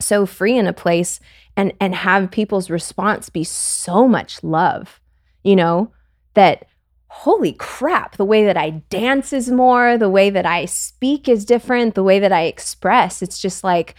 so 0.00 0.26
free 0.26 0.56
in 0.56 0.66
a 0.66 0.72
place 0.72 1.20
and 1.56 1.72
and 1.80 1.94
have 1.94 2.30
people's 2.30 2.70
response 2.70 3.28
be 3.28 3.44
so 3.44 4.08
much 4.08 4.42
love 4.42 5.00
you 5.42 5.56
know 5.56 5.92
that 6.34 6.66
holy 7.08 7.52
crap 7.52 8.16
the 8.16 8.24
way 8.24 8.44
that 8.44 8.56
i 8.56 8.70
dance 8.70 9.32
is 9.32 9.50
more 9.50 9.98
the 9.98 10.08
way 10.08 10.30
that 10.30 10.46
i 10.46 10.64
speak 10.64 11.28
is 11.28 11.44
different 11.44 11.94
the 11.94 12.02
way 12.02 12.18
that 12.18 12.32
i 12.32 12.44
express. 12.44 13.22
It's 13.22 13.38
just 13.38 13.62
like 13.62 13.94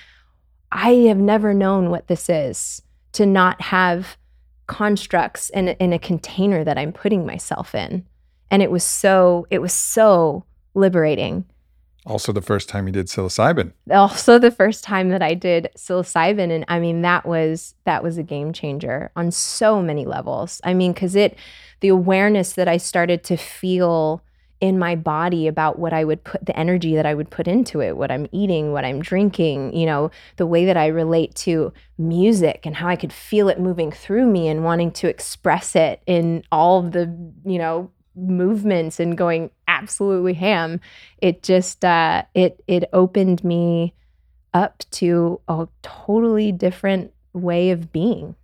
i 0.71 0.89
have 1.07 1.17
never 1.17 1.53
known 1.53 1.89
what 1.89 2.07
this 2.07 2.29
is 2.29 2.81
to 3.11 3.25
not 3.25 3.61
have 3.61 4.17
constructs 4.65 5.51
in, 5.51 5.69
in 5.69 5.93
a 5.93 5.99
container 5.99 6.63
that 6.63 6.77
i'm 6.77 6.91
putting 6.91 7.25
myself 7.25 7.75
in. 7.75 8.05
And 8.49 8.61
it 8.63 8.71
was 8.71 8.83
so 8.83 9.45
it 9.51 9.61
was 9.61 9.73
so 9.73 10.45
liberating 10.73 11.45
also 12.05 12.31
the 12.31 12.41
first 12.41 12.69
time 12.69 12.87
you 12.87 12.93
did 12.93 13.07
psilocybin. 13.07 13.71
Also 13.91 14.37
the 14.39 14.51
first 14.51 14.83
time 14.83 15.09
that 15.09 15.21
i 15.21 15.33
did 15.33 15.69
psilocybin 15.77 16.51
and 16.51 16.65
i 16.67 16.79
mean 16.79 17.01
that 17.01 17.25
was 17.25 17.75
that 17.85 18.03
was 18.03 18.17
a 18.17 18.23
game 18.23 18.53
changer 18.53 19.11
on 19.15 19.31
so 19.31 19.81
many 19.81 20.05
levels. 20.05 20.61
I 20.63 20.73
mean 20.73 20.93
because 20.93 21.15
it 21.15 21.37
the 21.79 21.89
awareness 21.89 22.53
that 22.53 22.67
i 22.67 22.77
started 22.77 23.23
to 23.25 23.37
feel 23.37 24.23
in 24.63 24.79
my 24.79 24.95
body 24.95 25.45
about 25.45 25.77
what 25.77 25.91
I 25.91 26.05
would 26.05 26.23
put 26.23 26.45
the 26.45 26.57
energy 26.57 26.95
that 26.95 27.05
I 27.05 27.13
would 27.13 27.29
put 27.29 27.49
into 27.49 27.81
it, 27.81 27.97
what 27.97 28.09
I'm 28.09 28.27
eating, 28.31 28.71
what 28.71 28.85
I'm 28.85 29.01
drinking, 29.01 29.75
you 29.75 29.85
know, 29.85 30.09
the 30.37 30.47
way 30.47 30.63
that 30.63 30.77
I 30.77 30.87
relate 30.87 31.35
to 31.35 31.73
music 31.97 32.61
and 32.65 32.73
how 32.73 32.87
I 32.87 32.95
could 32.95 33.11
feel 33.11 33.49
it 33.49 33.59
moving 33.59 33.91
through 33.91 34.25
me 34.25 34.47
and 34.47 34.63
wanting 34.63 34.91
to 34.91 35.09
express 35.09 35.75
it 35.75 36.01
in 36.05 36.45
all 36.49 36.81
the, 36.81 37.13
you 37.43 37.57
know, 37.57 37.91
movements 38.15 39.01
and 39.01 39.17
going 39.17 39.51
absolutely 39.79 40.33
ham 40.33 40.79
it 41.17 41.43
just 41.43 41.83
uh 41.83 42.23
it 42.33 42.61
it 42.67 42.83
opened 42.93 43.43
me 43.43 43.93
up 44.53 44.83
to 44.91 45.39
a 45.47 45.67
totally 45.81 46.51
different 46.51 47.11
way 47.33 47.71
of 47.71 47.91
being 47.91 48.35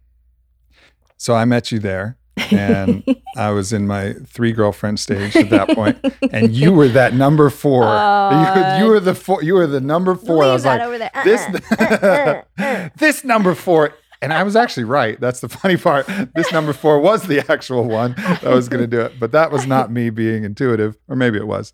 so 1.17 1.35
i 1.35 1.45
met 1.45 1.71
you 1.71 1.79
there 1.79 2.17
and 2.51 3.03
I 3.37 3.51
was 3.51 3.73
in 3.73 3.87
my 3.87 4.13
three 4.25 4.51
girlfriend 4.51 4.99
stage 4.99 5.35
at 5.35 5.49
that 5.49 5.69
point, 5.69 5.97
and 6.31 6.51
you 6.51 6.73
were 6.73 6.87
that 6.89 7.13
number 7.13 7.49
four. 7.49 7.83
Uh, 7.83 8.77
you, 8.79 8.85
you, 8.85 8.91
were 8.91 8.99
the 8.99 9.15
four. 9.15 9.43
You 9.43 9.55
were 9.55 9.67
the 9.67 9.81
number 9.81 10.15
four. 10.15 10.43
I 10.43 10.53
was 10.53 10.65
like, 10.65 10.81
uh-uh. 10.81 11.23
this, 11.23 11.41
uh-uh. 11.41 12.41
uh-uh. 12.57 12.89
this 12.97 13.23
number 13.23 13.55
four 13.55 13.93
and 14.21 14.33
I 14.33 14.43
was 14.43 14.55
actually 14.55 14.83
right. 14.83 15.19
That's 15.19 15.39
the 15.39 15.49
funny 15.49 15.77
part. 15.77 16.07
This 16.35 16.51
number 16.51 16.73
four 16.73 16.99
was 16.99 17.23
the 17.23 17.39
actual 17.51 17.85
one 17.85 18.15
that 18.17 18.43
was 18.43 18.67
going 18.67 18.81
to 18.81 18.87
do 18.87 18.99
it, 19.01 19.19
but 19.19 19.31
that 19.31 19.51
was 19.51 19.65
not 19.65 19.91
me 19.91 20.09
being 20.09 20.43
intuitive, 20.43 20.97
or 21.07 21.15
maybe 21.15 21.37
it 21.37 21.47
was. 21.47 21.73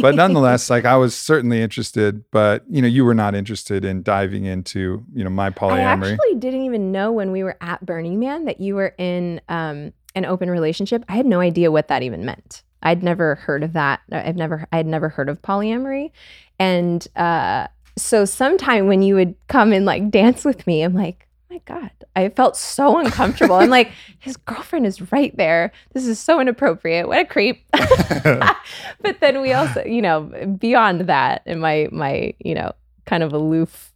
But 0.00 0.14
nonetheless, 0.14 0.70
like 0.70 0.84
I 0.84 0.96
was 0.96 1.16
certainly 1.16 1.62
interested, 1.62 2.24
but 2.30 2.64
you 2.68 2.82
know, 2.82 2.88
you 2.88 3.04
were 3.04 3.14
not 3.14 3.34
interested 3.34 3.84
in 3.84 4.02
diving 4.02 4.44
into 4.44 5.04
you 5.14 5.24
know 5.24 5.30
my 5.30 5.50
polyamory. 5.50 6.10
I 6.10 6.12
actually 6.12 6.34
didn't 6.36 6.62
even 6.62 6.90
know 6.92 7.12
when 7.12 7.30
we 7.30 7.42
were 7.42 7.56
at 7.60 7.84
Burning 7.84 8.18
Man 8.18 8.44
that 8.46 8.60
you 8.60 8.74
were 8.74 8.94
in 8.98 9.40
um, 9.48 9.92
an 10.14 10.24
open 10.24 10.50
relationship. 10.50 11.04
I 11.08 11.16
had 11.16 11.26
no 11.26 11.40
idea 11.40 11.70
what 11.70 11.88
that 11.88 12.02
even 12.02 12.24
meant. 12.24 12.62
I'd 12.82 13.02
never 13.02 13.36
heard 13.36 13.62
of 13.62 13.72
that. 13.72 14.00
I've 14.12 14.36
never, 14.36 14.66
I 14.70 14.76
had 14.76 14.86
never 14.86 15.08
heard 15.08 15.28
of 15.28 15.40
polyamory, 15.40 16.10
and 16.58 17.06
uh, 17.16 17.68
so 17.96 18.24
sometime 18.24 18.88
when 18.88 19.02
you 19.02 19.14
would 19.14 19.34
come 19.48 19.72
and 19.72 19.86
like 19.86 20.10
dance 20.10 20.44
with 20.44 20.66
me, 20.66 20.82
I'm 20.82 20.94
like 20.94 21.28
my 21.54 21.60
God, 21.66 21.90
I 22.16 22.28
felt 22.30 22.56
so 22.56 22.98
uncomfortable. 22.98 23.54
I'm 23.54 23.70
like, 23.70 23.92
his 24.18 24.36
girlfriend 24.36 24.86
is 24.86 25.12
right 25.12 25.34
there. 25.36 25.72
This 25.92 26.06
is 26.06 26.18
so 26.18 26.40
inappropriate. 26.40 27.06
What 27.06 27.20
a 27.20 27.24
creep. 27.24 27.64
but 27.72 29.20
then 29.20 29.40
we 29.40 29.52
also, 29.52 29.84
you 29.84 30.02
know, 30.02 30.22
beyond 30.58 31.02
that, 31.02 31.42
in 31.46 31.60
my 31.60 31.88
my, 31.92 32.34
you 32.40 32.54
know, 32.54 32.72
kind 33.06 33.22
of 33.22 33.32
aloof 33.32 33.92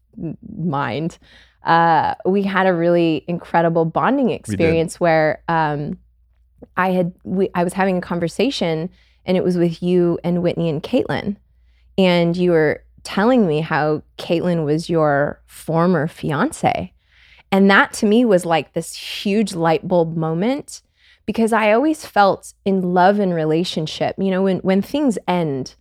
mind, 0.57 1.19
uh, 1.65 2.15
we 2.25 2.43
had 2.43 2.67
a 2.67 2.73
really 2.73 3.25
incredible 3.27 3.85
bonding 3.85 4.31
experience 4.31 5.01
where 5.01 5.43
um, 5.49 5.99
I 6.77 6.91
had 6.91 7.13
we, 7.25 7.51
I 7.57 7.65
was 7.65 7.73
having 7.73 7.99
a 7.99 8.01
conversation 8.01 8.89
and 9.27 9.37
it 9.37 9.43
was 9.43 9.57
with 9.57 9.83
you 9.83 10.19
and 10.23 10.43
Whitney 10.43 10.69
and 10.69 10.83
Caitlin. 10.83 11.37
And 11.97 12.37
you 12.37 12.53
were 12.53 12.85
telling 13.03 13.49
me 13.49 13.61
how 13.61 14.03
Caitlin 14.17 14.65
was 14.65 14.89
your 14.89 15.41
former 15.47 16.07
fiance 16.07 16.93
and 17.51 17.71
that 17.71 17.93
to 17.95 18.07
me 18.07 18.25
was 18.25 18.45
like 18.45 18.73
this 18.73 18.95
huge 18.95 19.55
light 19.55 19.87
bulb 19.87 20.17
moment 20.17 20.83
because 21.27 21.53
I 21.53 21.73
always 21.73 22.07
felt 22.07 22.55
in 22.65 22.95
love 22.95 23.19
and 23.19 23.35
relationship, 23.35 24.17
you 24.19 24.31
know, 24.31 24.43
when 24.43 24.59
when 24.59 24.83
things 24.83 25.19
end, 25.27 25.75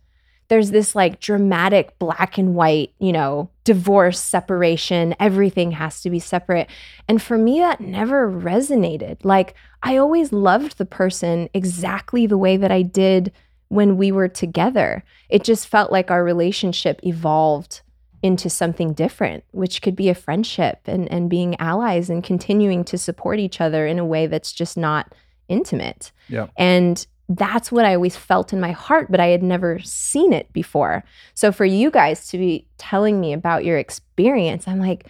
there's 0.48 0.70
this 0.70 0.94
like 0.94 1.20
dramatic 1.20 1.98
black 1.98 2.38
and 2.38 2.54
white, 2.54 2.92
you 2.98 3.12
know, 3.12 3.50
divorce, 3.64 4.20
separation, 4.20 5.14
everything 5.20 5.72
has 5.72 6.00
to 6.02 6.10
be 6.10 6.18
separate. 6.18 6.68
And 7.06 7.20
for 7.20 7.38
me 7.38 7.60
that 7.60 7.80
never 7.80 8.30
resonated. 8.30 9.24
Like 9.24 9.54
I 9.82 9.96
always 9.96 10.32
loved 10.32 10.78
the 10.78 10.86
person 10.86 11.48
exactly 11.54 12.26
the 12.26 12.38
way 12.38 12.56
that 12.56 12.72
I 12.72 12.82
did 12.82 13.32
when 13.68 13.98
we 13.98 14.10
were 14.10 14.28
together. 14.28 15.04
It 15.28 15.44
just 15.44 15.68
felt 15.68 15.92
like 15.92 16.10
our 16.10 16.24
relationship 16.24 17.00
evolved 17.04 17.82
into 18.22 18.50
something 18.50 18.92
different, 18.92 19.44
which 19.52 19.80
could 19.82 19.94
be 19.94 20.08
a 20.08 20.14
friendship 20.14 20.80
and, 20.86 21.10
and 21.10 21.30
being 21.30 21.58
allies 21.60 22.10
and 22.10 22.24
continuing 22.24 22.84
to 22.84 22.98
support 22.98 23.38
each 23.38 23.60
other 23.60 23.86
in 23.86 23.98
a 23.98 24.04
way 24.04 24.26
that's 24.26 24.52
just 24.52 24.76
not 24.76 25.14
intimate. 25.48 26.12
Yeah. 26.28 26.48
And 26.56 27.06
that's 27.28 27.70
what 27.70 27.84
I 27.84 27.94
always 27.94 28.16
felt 28.16 28.52
in 28.52 28.60
my 28.60 28.72
heart, 28.72 29.10
but 29.10 29.20
I 29.20 29.26
had 29.26 29.42
never 29.42 29.78
seen 29.80 30.32
it 30.32 30.52
before. 30.52 31.04
So 31.34 31.52
for 31.52 31.64
you 31.64 31.90
guys 31.90 32.28
to 32.28 32.38
be 32.38 32.66
telling 32.78 33.20
me 33.20 33.32
about 33.32 33.64
your 33.64 33.78
experience, 33.78 34.66
I'm 34.66 34.80
like, 34.80 35.08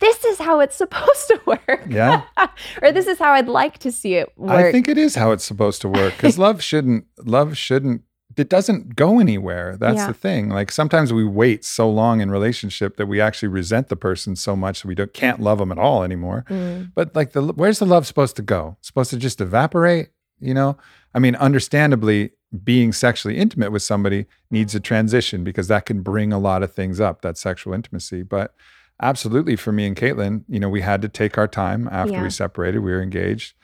this 0.00 0.24
is 0.24 0.38
how 0.38 0.60
it's 0.60 0.76
supposed 0.84 1.28
to 1.28 1.40
work. 1.46 1.84
Yeah. 1.88 2.22
or 2.82 2.92
this 2.92 3.06
is 3.06 3.18
how 3.18 3.32
I'd 3.32 3.48
like 3.48 3.78
to 3.78 3.92
see 3.92 4.14
it 4.14 4.32
work. 4.36 4.50
I 4.50 4.72
think 4.72 4.88
it 4.88 4.98
is 4.98 5.14
how 5.14 5.32
it's 5.32 5.44
supposed 5.44 5.80
to 5.82 5.88
work 5.88 6.16
because 6.16 6.38
love 6.38 6.62
shouldn't 6.62 7.06
love 7.18 7.56
shouldn't 7.56 8.02
it 8.38 8.48
doesn't 8.48 8.96
go 8.96 9.18
anywhere. 9.18 9.76
That's 9.76 9.96
yeah. 9.96 10.06
the 10.08 10.14
thing. 10.14 10.48
Like 10.50 10.70
sometimes 10.70 11.12
we 11.12 11.24
wait 11.24 11.64
so 11.64 11.90
long 11.90 12.20
in 12.20 12.30
relationship 12.30 12.96
that 12.96 13.06
we 13.06 13.20
actually 13.20 13.48
resent 13.48 13.88
the 13.88 13.96
person 13.96 14.36
so 14.36 14.54
much 14.56 14.82
that 14.82 14.88
we 14.88 14.94
don't, 14.94 15.12
can't 15.12 15.40
love 15.40 15.58
them 15.58 15.72
at 15.72 15.78
all 15.78 16.02
anymore. 16.02 16.44
Mm. 16.48 16.92
But 16.94 17.14
like 17.14 17.32
the 17.32 17.42
where's 17.42 17.78
the 17.78 17.86
love 17.86 18.06
supposed 18.06 18.36
to 18.36 18.42
go? 18.42 18.76
It's 18.78 18.88
supposed 18.88 19.10
to 19.10 19.16
just 19.16 19.40
evaporate, 19.40 20.10
you 20.40 20.54
know? 20.54 20.76
I 21.14 21.18
mean, 21.18 21.34
understandably, 21.36 22.32
being 22.64 22.92
sexually 22.92 23.36
intimate 23.36 23.72
with 23.72 23.82
somebody 23.82 24.26
needs 24.50 24.74
a 24.74 24.80
transition 24.80 25.44
because 25.44 25.68
that 25.68 25.84
can 25.84 26.02
bring 26.02 26.32
a 26.32 26.38
lot 26.38 26.62
of 26.62 26.72
things 26.72 27.00
up, 27.00 27.20
that 27.22 27.36
sexual 27.36 27.74
intimacy. 27.74 28.22
But 28.22 28.54
absolutely 29.02 29.56
for 29.56 29.72
me 29.72 29.86
and 29.86 29.96
Caitlin, 29.96 30.44
you 30.48 30.58
know, 30.58 30.68
we 30.68 30.80
had 30.80 31.02
to 31.02 31.08
take 31.08 31.36
our 31.36 31.48
time 31.48 31.88
after 31.92 32.14
yeah. 32.14 32.22
we 32.22 32.30
separated. 32.30 32.80
We 32.80 32.92
were 32.92 33.02
engaged, 33.02 33.54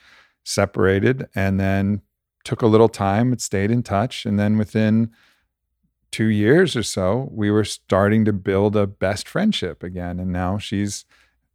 separated, 0.43 1.27
and 1.33 1.59
then 1.59 2.01
took 2.45 2.61
a 2.61 2.67
little 2.67 2.87
time, 2.87 3.33
it 3.33 3.41
stayed 3.41 3.71
in 3.71 3.83
touch. 3.83 4.25
And 4.25 4.39
then 4.39 4.57
within 4.57 5.11
two 6.11 6.27
years 6.27 6.77
or 6.77 6.83
so, 6.83 7.27
we 7.31 7.51
were 7.51 7.65
starting 7.65 8.23
to 8.23 8.31
build 8.31 8.77
a 8.77 8.87
best 8.87 9.27
friendship 9.27 9.83
again. 9.83 10.19
And 10.19 10.31
now 10.31 10.57
she's, 10.57 11.03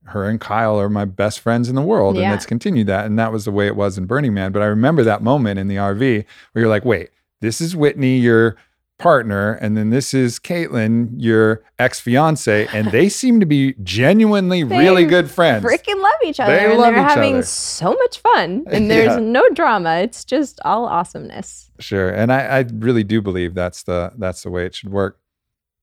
her 0.04 0.28
and 0.28 0.40
Kyle 0.40 0.78
are 0.78 0.90
my 0.90 1.06
best 1.06 1.40
friends 1.40 1.70
in 1.70 1.76
the 1.76 1.82
world. 1.82 2.16
Yeah. 2.16 2.24
And 2.24 2.34
it's 2.34 2.44
continued 2.44 2.88
that. 2.88 3.06
And 3.06 3.18
that 3.18 3.32
was 3.32 3.46
the 3.46 3.52
way 3.52 3.66
it 3.66 3.76
was 3.76 3.96
in 3.96 4.04
Burning 4.04 4.34
Man. 4.34 4.52
But 4.52 4.62
I 4.62 4.66
remember 4.66 5.02
that 5.04 5.22
moment 5.22 5.58
in 5.58 5.68
the 5.68 5.76
RV 5.76 6.24
where 6.52 6.60
you're 6.60 6.68
like, 6.68 6.84
wait, 6.84 7.10
this 7.40 7.60
is 7.60 7.74
Whitney, 7.74 8.18
your 8.18 8.56
partner, 9.00 9.54
and 9.54 9.76
then 9.76 9.90
this 9.90 10.14
is 10.14 10.38
Caitlin, 10.38 11.10
your 11.16 11.62
ex 11.78 11.98
fiance, 11.98 12.66
and 12.72 12.92
they 12.92 13.08
seem 13.20 13.40
to 13.40 13.46
be 13.46 13.74
genuinely 13.82 14.62
really 14.62 15.04
good 15.04 15.30
friends. 15.30 15.64
Freaking 15.64 16.00
love 16.00 16.12
each 16.24 16.38
other, 16.38 16.54
They 16.54 16.66
and 16.70 16.78
love 16.78 16.94
they're 16.94 17.02
each 17.04 17.10
having 17.10 17.34
other. 17.34 17.42
so 17.42 17.92
much 17.94 18.18
fun, 18.20 18.64
and 18.70 18.90
there's 18.90 19.14
Yeah. 19.14 19.18
no 19.18 19.48
drama. 19.50 19.96
It's 19.96 20.24
just 20.24 20.60
all 20.64 20.86
awesomeness. 20.86 21.70
Sure, 21.80 22.10
and 22.10 22.32
I, 22.32 22.58
I 22.60 22.64
really 22.74 23.02
do 23.04 23.20
believe 23.20 23.54
that's 23.54 23.82
the 23.82 24.12
that's 24.18 24.42
the 24.42 24.50
way 24.50 24.66
it 24.66 24.74
should 24.74 24.90
work. 24.92 25.18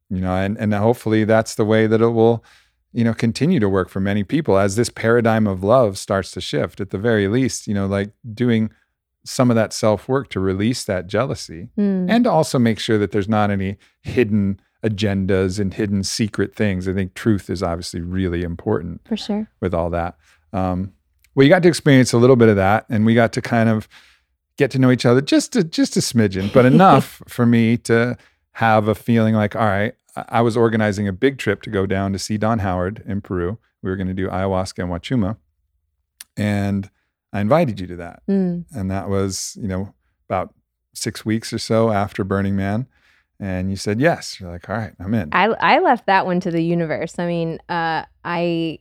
You 0.10 0.22
know, 0.22 0.34
and 0.36 0.58
and 0.58 0.74
hopefully 0.74 1.26
that's 1.26 1.56
the 1.56 1.66
way 1.66 1.86
that 1.88 2.00
it 2.02 2.10
will, 2.10 2.44
you 2.94 3.04
know, 3.04 3.14
continue 3.14 3.60
to 3.60 3.68
work 3.68 3.90
for 3.90 4.00
many 4.00 4.24
people 4.24 4.58
as 4.58 4.76
this 4.78 4.90
paradigm 4.90 5.48
of 5.48 5.64
love 5.64 5.98
starts 5.98 6.32
to 6.32 6.40
shift. 6.42 6.80
At 6.80 6.92
the 6.92 6.98
very 6.98 7.28
least, 7.28 7.68
you 7.68 7.74
know, 7.74 7.88
like 7.88 8.12
doing 8.34 8.70
some 9.28 9.50
of 9.52 9.56
that 9.56 9.74
self 9.74 10.08
work 10.08 10.30
to 10.30 10.40
release 10.40 10.84
that 10.86 11.08
jealousy 11.08 11.70
Mm. 11.78 12.10
and 12.10 12.24
to 12.24 12.32
also 12.32 12.58
make 12.58 12.80
sure 12.80 12.98
that 12.98 13.12
there's 13.12 13.28
not 13.30 13.52
any 13.52 13.78
hidden 14.02 14.60
agendas 14.86 15.60
and 15.60 15.74
hidden 15.74 16.04
secret 16.04 16.56
things. 16.56 16.88
I 16.88 16.94
think 16.94 17.14
truth 17.14 17.50
is 17.50 17.62
obviously 17.62 18.00
really 18.02 18.44
important 18.44 19.02
For 19.08 19.18
sure. 19.18 19.50
with 19.60 19.74
all 19.74 19.90
that. 19.90 20.16
Um, 20.54 20.94
well, 21.36 21.44
you 21.44 21.50
got 21.50 21.62
to 21.64 21.68
experience 21.70 22.14
a 22.14 22.18
little 22.18 22.36
bit 22.36 22.50
of 22.50 22.56
that, 22.56 22.86
and 22.90 23.06
we 23.06 23.14
got 23.14 23.34
to 23.34 23.42
kind 23.42 23.70
of 23.70 23.88
get 24.58 24.72
to 24.72 24.80
know 24.80 24.90
each 24.92 25.06
other 25.06 25.22
just 25.22 25.56
a, 25.56 25.64
just 25.64 25.98
a 25.98 26.00
smidgen, 26.00 26.52
but 26.54 26.66
enough 26.74 27.22
for 27.28 27.46
me 27.46 27.78
to 27.78 28.18
have 28.54 28.88
a 28.88 28.96
feeling 28.96 29.36
like, 29.36 29.56
all 29.56 29.66
right, 29.66 29.94
I 30.16 30.26
I 30.30 30.42
was 30.42 30.58
organizing 30.58 31.08
a 31.08 31.14
big 31.14 31.38
trip 31.38 31.62
to 31.64 31.70
go 31.70 31.86
down 31.86 32.12
to 32.14 32.18
see 32.20 32.38
Don 32.38 32.60
Howard 32.60 33.04
in 33.06 33.22
Peru. 33.22 33.60
We 33.84 33.90
were 33.92 33.96
going 33.96 34.08
to 34.08 34.16
do 34.16 34.28
ayahuasca 34.30 34.80
and 34.84 34.92
Wachuma, 34.92 35.38
and 36.36 36.90
I 37.34 37.42
invited 37.42 37.80
you 37.80 37.88
to 37.88 37.96
that, 37.98 38.24
Mm. 38.30 38.66
and 38.74 38.90
that 38.92 39.10
was 39.10 39.58
you 39.62 39.68
know 39.68 39.94
about 40.30 40.54
six 40.94 41.26
weeks 41.26 41.52
or 41.54 41.60
so 41.60 41.92
after 41.92 42.24
Burning 42.24 42.56
Man. 42.56 42.88
And 43.40 43.70
you 43.70 43.76
said 43.76 44.00
yes. 44.02 44.40
You're 44.40 44.50
like, 44.52 44.68
all 44.68 44.76
right, 44.76 44.94
I'm 45.00 45.14
in. 45.14 45.30
I 45.32 45.46
I 45.46 45.80
left 45.80 46.08
that 46.08 46.26
one 46.26 46.40
to 46.40 46.50
the 46.52 46.64
universe. 46.64 47.20
I 47.20 47.28
mean, 47.28 47.60
uh, 47.70 48.04
I 48.26 48.80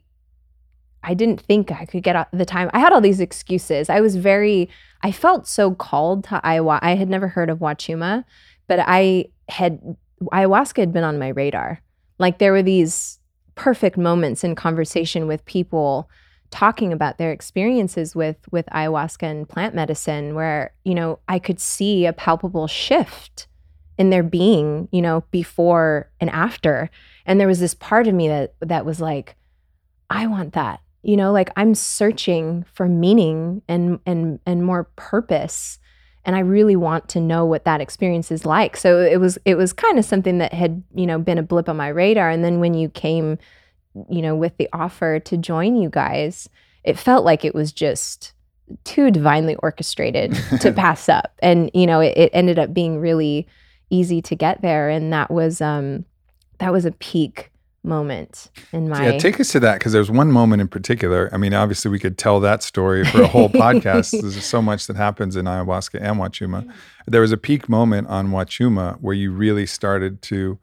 I 1.02 1.14
didn't 1.14 1.40
think 1.40 1.70
I 1.70 1.84
could 1.84 2.02
get 2.02 2.16
out 2.16 2.28
the 2.32 2.46
time. 2.46 2.70
I 2.72 2.78
had 2.78 2.92
all 2.92 3.00
these 3.02 3.20
excuses. 3.20 3.90
I 3.90 4.00
was 4.00 4.16
very 4.16 4.68
I 5.02 5.12
felt 5.12 5.46
so 5.46 5.74
called 5.74 6.24
to 6.24 6.40
ayahuasca. 6.42 6.78
I 6.82 6.94
had 6.94 7.10
never 7.10 7.28
heard 7.28 7.50
of 7.50 7.58
Wachuma, 7.58 8.24
but 8.66 8.78
I 8.80 9.26
had 9.48 9.96
ayahuasca 10.32 10.78
had 10.78 10.92
been 10.92 11.04
on 11.04 11.18
my 11.18 11.28
radar. 11.28 11.80
Like 12.18 12.38
there 12.38 12.52
were 12.52 12.62
these 12.62 13.18
perfect 13.56 13.98
moments 13.98 14.42
in 14.42 14.54
conversation 14.54 15.26
with 15.26 15.44
people 15.44 16.08
talking 16.50 16.92
about 16.92 17.18
their 17.18 17.32
experiences 17.32 18.14
with 18.14 18.36
with 18.50 18.66
ayahuasca 18.66 19.22
and 19.22 19.48
plant 19.48 19.74
medicine 19.74 20.34
where, 20.34 20.72
you 20.84 20.94
know, 20.94 21.18
I 21.28 21.38
could 21.38 21.60
see 21.60 22.06
a 22.06 22.12
palpable 22.12 22.66
shift 22.66 23.46
in 23.98 24.10
their 24.10 24.22
being, 24.22 24.88
you 24.92 25.02
know, 25.02 25.24
before 25.30 26.10
and 26.20 26.30
after. 26.30 26.90
And 27.24 27.40
there 27.40 27.48
was 27.48 27.60
this 27.60 27.74
part 27.74 28.06
of 28.06 28.14
me 28.14 28.28
that 28.28 28.54
that 28.60 28.84
was 28.84 29.00
like, 29.00 29.36
I 30.10 30.26
want 30.26 30.52
that. 30.54 30.80
You 31.02 31.16
know, 31.16 31.32
like 31.32 31.50
I'm 31.56 31.74
searching 31.74 32.64
for 32.72 32.88
meaning 32.88 33.62
and 33.68 34.00
and 34.06 34.40
and 34.44 34.64
more 34.64 34.84
purpose. 34.96 35.78
And 36.24 36.34
I 36.34 36.40
really 36.40 36.74
want 36.74 37.08
to 37.10 37.20
know 37.20 37.46
what 37.46 37.64
that 37.64 37.80
experience 37.80 38.32
is 38.32 38.44
like. 38.44 38.76
So 38.76 39.00
it 39.00 39.20
was 39.20 39.38
it 39.44 39.54
was 39.54 39.72
kind 39.72 39.98
of 39.98 40.04
something 40.04 40.38
that 40.38 40.52
had, 40.52 40.82
you 40.94 41.06
know, 41.06 41.18
been 41.18 41.38
a 41.38 41.42
blip 41.42 41.68
on 41.68 41.76
my 41.76 41.88
radar. 41.88 42.28
And 42.30 42.44
then 42.44 42.58
when 42.58 42.74
you 42.74 42.88
came, 42.88 43.38
you 44.08 44.22
know, 44.22 44.34
with 44.34 44.56
the 44.56 44.68
offer 44.72 45.20
to 45.20 45.36
join 45.36 45.76
you 45.76 45.88
guys, 45.88 46.48
it 46.84 46.98
felt 46.98 47.24
like 47.24 47.44
it 47.44 47.54
was 47.54 47.72
just 47.72 48.32
too 48.84 49.10
divinely 49.10 49.54
orchestrated 49.56 50.34
to 50.60 50.72
pass 50.72 51.08
up. 51.08 51.34
And, 51.40 51.70
you 51.72 51.86
know, 51.86 52.00
it, 52.00 52.16
it 52.16 52.30
ended 52.32 52.58
up 52.58 52.74
being 52.74 52.98
really 52.98 53.46
easy 53.90 54.20
to 54.20 54.34
get 54.34 54.62
there 54.62 54.88
and 54.88 55.12
that 55.12 55.30
was 55.30 55.60
um 55.60 56.04
that 56.58 56.72
was 56.72 56.84
a 56.84 56.90
peak 56.90 57.52
moment 57.84 58.50
in 58.72 58.88
my 58.88 59.04
Yeah, 59.06 59.18
take 59.18 59.38
us 59.38 59.52
to 59.52 59.60
that 59.60 59.78
because 59.78 59.92
there's 59.92 60.10
one 60.10 60.32
moment 60.32 60.60
in 60.60 60.68
particular. 60.68 61.30
I 61.32 61.36
mean, 61.36 61.54
obviously, 61.54 61.90
we 61.90 61.98
could 61.98 62.18
tell 62.18 62.40
that 62.40 62.62
story 62.62 63.04
for 63.04 63.22
a 63.22 63.28
whole 63.28 63.48
podcast. 63.64 64.10
There's 64.10 64.44
so 64.44 64.60
much 64.60 64.86
that 64.88 64.96
happens 64.96 65.36
in 65.36 65.46
ayahuasca 65.46 66.00
and 66.02 66.18
Wachuma. 66.18 66.70
There 67.06 67.20
was 67.20 67.32
a 67.32 67.36
peak 67.36 67.68
moment 67.68 68.08
on 68.08 68.28
Wachuma 68.28 68.98
where 69.00 69.14
you 69.14 69.30
really 69.30 69.66
started 69.66 70.20
to 70.22 70.58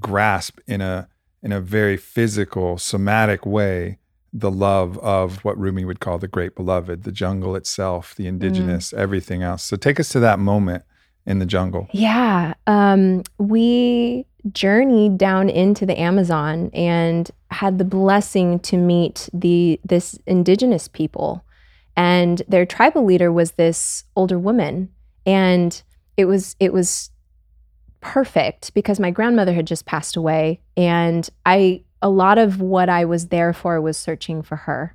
grasp 0.00 0.58
in 0.66 0.80
a 0.80 1.08
in 1.42 1.52
a 1.52 1.60
very 1.60 1.96
physical, 1.96 2.78
somatic 2.78 3.46
way 3.46 3.98
the 4.32 4.50
love 4.50 4.98
of 4.98 5.44
what 5.44 5.58
Rumi 5.58 5.84
would 5.84 6.00
call 6.00 6.18
the 6.18 6.28
great 6.28 6.54
beloved, 6.54 7.04
the 7.04 7.12
jungle 7.12 7.56
itself, 7.56 8.14
the 8.14 8.26
indigenous, 8.26 8.92
everything 8.92 9.42
else. 9.42 9.62
So 9.62 9.76
take 9.76 9.98
us 9.98 10.10
to 10.10 10.20
that 10.20 10.38
moment 10.38 10.84
in 11.26 11.38
the 11.38 11.46
jungle. 11.46 11.88
Yeah. 11.92 12.54
Um, 12.66 13.22
we 13.38 14.26
journeyed 14.52 15.18
down 15.18 15.48
into 15.48 15.86
the 15.86 15.98
Amazon 15.98 16.70
and 16.72 17.30
had 17.50 17.78
the 17.78 17.84
blessing 17.84 18.58
to 18.60 18.76
meet 18.76 19.28
the 19.32 19.80
this 19.84 20.18
indigenous 20.26 20.88
people. 20.88 21.44
And 21.96 22.42
their 22.48 22.64
tribal 22.64 23.04
leader 23.04 23.32
was 23.32 23.52
this 23.52 24.04
older 24.14 24.38
woman. 24.38 24.90
And 25.26 25.82
it 26.16 26.26
was 26.26 26.56
it 26.60 26.72
was 26.72 27.10
perfect 28.00 28.74
because 28.74 29.00
my 29.00 29.10
grandmother 29.10 29.52
had 29.54 29.66
just 29.66 29.86
passed 29.86 30.16
away. 30.16 30.60
And 30.76 31.28
I 31.44 31.84
a 32.00 32.08
lot 32.08 32.38
of 32.38 32.60
what 32.60 32.88
I 32.88 33.04
was 33.04 33.28
there 33.28 33.52
for 33.52 33.80
was 33.80 33.96
searching 33.96 34.42
for 34.42 34.56
her. 34.56 34.94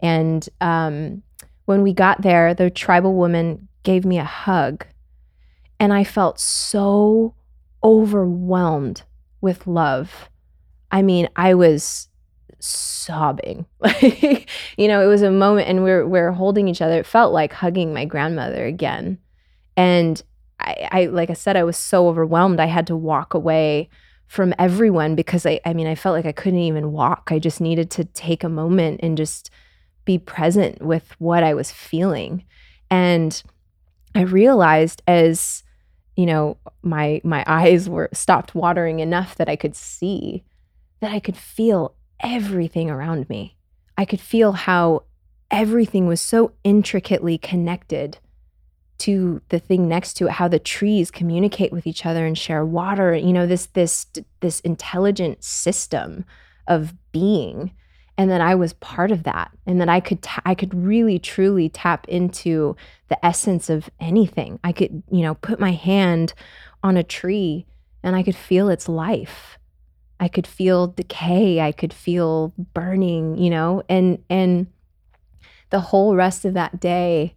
And 0.00 0.48
um, 0.60 1.22
when 1.64 1.82
we 1.82 1.92
got 1.92 2.22
there, 2.22 2.54
the 2.54 2.70
tribal 2.70 3.14
woman 3.14 3.68
gave 3.82 4.04
me 4.04 4.18
a 4.18 4.24
hug 4.24 4.86
and 5.78 5.92
I 5.92 6.04
felt 6.04 6.40
so 6.40 7.34
overwhelmed 7.82 9.02
with 9.40 9.66
love. 9.66 10.28
I 10.90 11.02
mean, 11.02 11.28
I 11.36 11.54
was 11.54 12.08
sobbing. 12.58 13.66
Like, 13.80 14.48
you 14.76 14.88
know, 14.88 15.02
it 15.02 15.06
was 15.06 15.22
a 15.22 15.30
moment 15.30 15.68
and 15.68 15.82
we're 15.82 16.06
we're 16.06 16.32
holding 16.32 16.68
each 16.68 16.82
other. 16.82 16.98
It 16.98 17.06
felt 17.06 17.32
like 17.32 17.52
hugging 17.52 17.92
my 17.94 18.04
grandmother 18.04 18.66
again. 18.66 19.18
And 19.76 20.22
I, 20.60 20.88
I 20.90 21.06
like 21.06 21.30
I 21.30 21.34
said, 21.34 21.56
I 21.56 21.64
was 21.64 21.76
so 21.76 22.08
overwhelmed. 22.08 22.60
I 22.60 22.66
had 22.66 22.86
to 22.88 22.96
walk 22.96 23.34
away 23.34 23.88
from 24.26 24.54
everyone 24.58 25.14
because 25.14 25.46
I 25.46 25.60
I 25.64 25.72
mean, 25.72 25.86
I 25.86 25.94
felt 25.94 26.14
like 26.14 26.26
I 26.26 26.32
couldn't 26.32 26.60
even 26.60 26.92
walk. 26.92 27.28
I 27.30 27.38
just 27.38 27.60
needed 27.60 27.90
to 27.92 28.04
take 28.04 28.42
a 28.42 28.48
moment 28.48 29.00
and 29.02 29.16
just 29.16 29.50
be 30.04 30.18
present 30.18 30.82
with 30.82 31.14
what 31.18 31.42
I 31.42 31.54
was 31.54 31.70
feeling. 31.70 32.44
And 32.90 33.42
I 34.14 34.22
realized 34.22 35.02
as 35.06 35.62
you 36.16 36.26
know 36.26 36.56
my 36.82 37.20
my 37.24 37.44
eyes 37.46 37.88
were 37.88 38.08
stopped 38.12 38.54
watering 38.54 39.00
enough 39.00 39.34
that 39.36 39.48
I 39.48 39.56
could 39.56 39.76
see 39.76 40.44
that 41.00 41.12
I 41.12 41.20
could 41.20 41.36
feel 41.36 41.94
everything 42.20 42.90
around 42.90 43.28
me. 43.28 43.56
I 43.98 44.04
could 44.06 44.20
feel 44.20 44.52
how 44.52 45.02
everything 45.50 46.06
was 46.06 46.20
so 46.20 46.52
intricately 46.64 47.38
connected 47.38 48.18
to 48.98 49.40
the 49.50 49.58
thing 49.58 49.88
next 49.88 50.14
to 50.14 50.26
it 50.26 50.32
how 50.32 50.48
the 50.48 50.58
trees 50.58 51.10
communicate 51.10 51.72
with 51.72 51.86
each 51.86 52.06
other 52.06 52.26
and 52.26 52.38
share 52.38 52.64
water 52.64 53.14
you 53.14 53.32
know 53.32 53.46
this 53.46 53.66
this 53.66 54.06
this 54.40 54.60
intelligent 54.60 55.42
system 55.44 56.24
of 56.66 56.94
being 57.12 57.72
and 58.18 58.30
that 58.30 58.40
I 58.40 58.54
was 58.54 58.72
part 58.74 59.10
of 59.10 59.24
that 59.24 59.50
and 59.66 59.80
that 59.80 59.88
I 59.88 60.00
could 60.00 60.22
ta- 60.22 60.42
I 60.44 60.54
could 60.54 60.74
really 60.74 61.18
truly 61.18 61.68
tap 61.68 62.08
into 62.08 62.76
the 63.08 63.24
essence 63.24 63.68
of 63.68 63.90
anything. 64.00 64.58
I 64.64 64.72
could, 64.72 65.02
you 65.10 65.22
know, 65.22 65.34
put 65.34 65.60
my 65.60 65.72
hand 65.72 66.32
on 66.82 66.96
a 66.96 67.02
tree 67.02 67.66
and 68.02 68.16
I 68.16 68.22
could 68.22 68.36
feel 68.36 68.68
its 68.68 68.88
life. 68.88 69.58
I 70.18 70.28
could 70.28 70.46
feel 70.46 70.86
decay, 70.86 71.60
I 71.60 71.72
could 71.72 71.92
feel 71.92 72.54
burning, 72.72 73.36
you 73.36 73.50
know, 73.50 73.82
and 73.88 74.22
and 74.30 74.68
the 75.70 75.80
whole 75.80 76.14
rest 76.14 76.44
of 76.44 76.54
that 76.54 76.80
day 76.80 77.34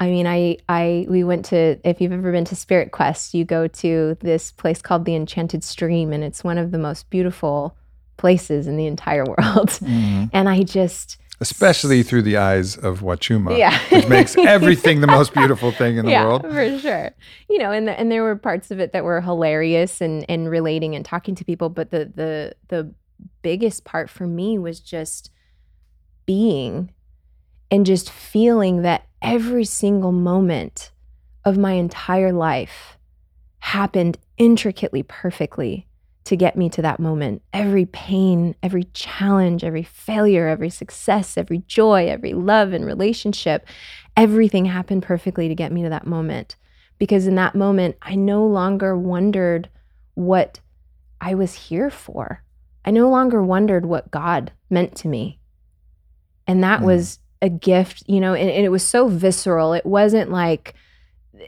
I 0.00 0.08
mean, 0.08 0.26
I, 0.26 0.58
I, 0.68 1.06
we 1.08 1.22
went 1.22 1.44
to. 1.46 1.78
If 1.88 2.00
you've 2.00 2.12
ever 2.12 2.32
been 2.32 2.44
to 2.46 2.56
Spirit 2.56 2.90
Quest, 2.90 3.32
you 3.32 3.44
go 3.44 3.68
to 3.68 4.16
this 4.20 4.50
place 4.50 4.82
called 4.82 5.04
the 5.04 5.14
Enchanted 5.14 5.62
Stream, 5.62 6.12
and 6.12 6.24
it's 6.24 6.42
one 6.42 6.58
of 6.58 6.72
the 6.72 6.78
most 6.78 7.10
beautiful 7.10 7.76
places 8.16 8.66
in 8.66 8.76
the 8.76 8.86
entire 8.86 9.24
world. 9.24 9.70
Mm-hmm. 9.70 10.24
And 10.32 10.48
I 10.48 10.62
just, 10.64 11.18
Especially 11.40 12.02
through 12.02 12.22
the 12.22 12.36
eyes 12.36 12.76
of 12.76 13.00
Wachuma, 13.00 13.58
yeah, 13.58 13.78
which 13.90 14.08
makes 14.08 14.36
everything 14.38 15.00
the 15.00 15.06
most 15.06 15.34
beautiful 15.34 15.72
thing 15.72 15.96
in 15.96 16.06
the 16.06 16.12
yeah, 16.12 16.24
world. 16.24 16.42
for 16.42 16.78
sure. 16.78 17.10
You 17.48 17.58
know, 17.58 17.72
and 17.72 17.88
the, 17.88 17.98
and 17.98 18.10
there 18.10 18.22
were 18.22 18.36
parts 18.36 18.70
of 18.70 18.80
it 18.80 18.92
that 18.92 19.04
were 19.04 19.20
hilarious 19.20 20.00
and 20.00 20.24
and 20.28 20.48
relating 20.48 20.94
and 20.94 21.04
talking 21.04 21.34
to 21.34 21.44
people, 21.44 21.68
but 21.68 21.90
the 21.90 22.10
the 22.14 22.54
the 22.68 22.94
biggest 23.42 23.84
part 23.84 24.10
for 24.10 24.26
me 24.26 24.58
was 24.58 24.80
just 24.80 25.30
being 26.24 26.92
and 27.70 27.84
just 27.84 28.10
feeling 28.10 28.82
that 28.82 29.06
every 29.24 29.64
single 29.64 30.12
moment 30.12 30.92
of 31.44 31.56
my 31.58 31.72
entire 31.72 32.32
life 32.32 32.98
happened 33.58 34.18
intricately 34.36 35.02
perfectly 35.02 35.88
to 36.24 36.36
get 36.36 36.56
me 36.56 36.68
to 36.70 36.82
that 36.82 37.00
moment. 37.00 37.42
Every 37.52 37.86
pain, 37.86 38.54
every 38.62 38.84
challenge, 38.92 39.64
every 39.64 39.82
failure, 39.82 40.46
every 40.46 40.70
success, 40.70 41.36
every 41.36 41.58
joy, 41.66 42.06
every 42.06 42.34
love 42.34 42.72
and 42.72 42.84
relationship, 42.84 43.66
everything 44.16 44.66
happened 44.66 45.02
perfectly 45.02 45.48
to 45.48 45.54
get 45.54 45.72
me 45.72 45.82
to 45.82 45.88
that 45.88 46.06
moment. 46.06 46.56
because 46.96 47.26
in 47.26 47.34
that 47.34 47.56
moment, 47.56 47.96
I 48.00 48.14
no 48.14 48.46
longer 48.46 48.96
wondered 48.96 49.68
what 50.14 50.60
I 51.20 51.34
was 51.34 51.54
here 51.54 51.90
for. 51.90 52.44
I 52.84 52.92
no 52.92 53.10
longer 53.10 53.42
wondered 53.42 53.84
what 53.84 54.12
God 54.12 54.52
meant 54.70 54.94
to 54.98 55.08
me. 55.08 55.40
And 56.46 56.62
that 56.62 56.80
mm. 56.80 56.84
was 56.84 57.18
a 57.44 57.50
gift, 57.50 58.02
you 58.06 58.20
know, 58.20 58.32
and, 58.32 58.48
and, 58.48 58.64
it 58.64 58.70
was 58.70 58.82
so 58.82 59.06
visceral. 59.06 59.74
It 59.74 59.84
wasn't 59.84 60.30
like 60.30 60.72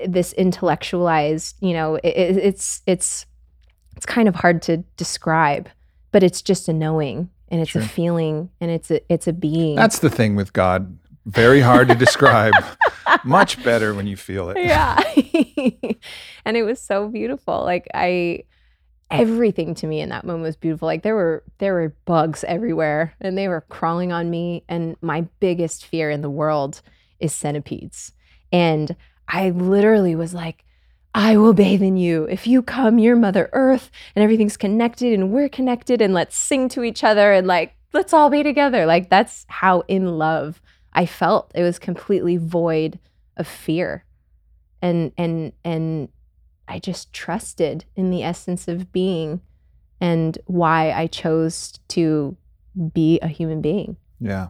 this 0.06 0.34
intellectualized, 0.34 1.56
you 1.60 1.72
know, 1.72 1.94
it, 1.96 2.08
it's 2.08 2.82
it's 2.86 3.24
it's 3.96 4.04
kind 4.04 4.28
of 4.28 4.34
hard 4.34 4.60
to 4.62 4.78
describe, 4.98 5.70
but 6.12 6.22
it's 6.22 6.42
just 6.42 6.68
a 6.68 6.74
knowing 6.74 7.30
and 7.48 7.62
it's 7.62 7.74
a 7.74 7.80
feeling 7.80 8.50
and 8.60 8.70
it's 8.70 8.90
a 8.90 9.00
it's 9.10 9.26
a 9.26 9.32
being. 9.32 9.74
That's 9.74 10.00
the 10.00 10.10
thing 10.10 10.36
with 10.36 10.52
God. 10.52 10.98
Very 11.24 11.62
hard 11.62 11.88
to 11.88 11.94
describe. 11.94 12.52
Much 13.24 13.62
better 13.64 13.94
when 13.94 14.06
you 14.06 14.16
feel 14.16 14.50
it. 14.50 14.58
Yeah. 14.58 15.02
and 16.44 16.58
it 16.58 16.62
was 16.62 16.78
so 16.78 17.08
beautiful. 17.08 17.64
Like 17.64 17.88
I 17.94 18.44
everything 19.10 19.74
to 19.76 19.86
me 19.86 20.00
in 20.00 20.08
that 20.08 20.24
moment 20.24 20.44
was 20.44 20.56
beautiful. 20.56 20.86
Like 20.86 21.02
there 21.02 21.14
were 21.14 21.44
there 21.58 21.74
were 21.74 21.94
bugs 22.04 22.44
everywhere 22.44 23.14
and 23.20 23.36
they 23.36 23.48
were 23.48 23.62
crawling 23.62 24.12
on 24.12 24.30
me 24.30 24.64
and 24.68 24.96
my 25.00 25.22
biggest 25.40 25.84
fear 25.86 26.10
in 26.10 26.22
the 26.22 26.30
world 26.30 26.82
is 27.20 27.32
centipedes. 27.32 28.12
And 28.52 28.96
I 29.28 29.50
literally 29.50 30.14
was 30.14 30.34
like 30.34 30.64
I 31.14 31.38
will 31.38 31.54
bathe 31.54 31.82
in 31.82 31.96
you. 31.96 32.24
If 32.24 32.46
you 32.46 32.62
come, 32.62 32.98
you're 32.98 33.16
Mother 33.16 33.48
Earth 33.52 33.90
and 34.14 34.22
everything's 34.22 34.56
connected 34.56 35.14
and 35.14 35.30
we're 35.30 35.48
connected 35.48 36.02
and 36.02 36.12
let's 36.12 36.36
sing 36.36 36.68
to 36.70 36.84
each 36.84 37.02
other 37.02 37.32
and 37.32 37.46
like 37.46 37.74
let's 37.92 38.12
all 38.12 38.28
be 38.28 38.42
together. 38.42 38.86
Like 38.86 39.08
that's 39.08 39.46
how 39.48 39.82
in 39.88 40.18
love 40.18 40.60
I 40.92 41.06
felt. 41.06 41.52
It 41.54 41.62
was 41.62 41.78
completely 41.78 42.36
void 42.36 42.98
of 43.36 43.46
fear. 43.46 44.04
And 44.82 45.12
and 45.16 45.52
and 45.64 46.08
I 46.68 46.78
just 46.78 47.12
trusted 47.12 47.84
in 47.94 48.10
the 48.10 48.22
essence 48.22 48.68
of 48.68 48.92
being 48.92 49.40
and 50.00 50.36
why 50.46 50.92
I 50.92 51.06
chose 51.06 51.78
to 51.88 52.36
be 52.92 53.18
a 53.20 53.28
human 53.28 53.60
being. 53.60 53.96
Yeah. 54.20 54.48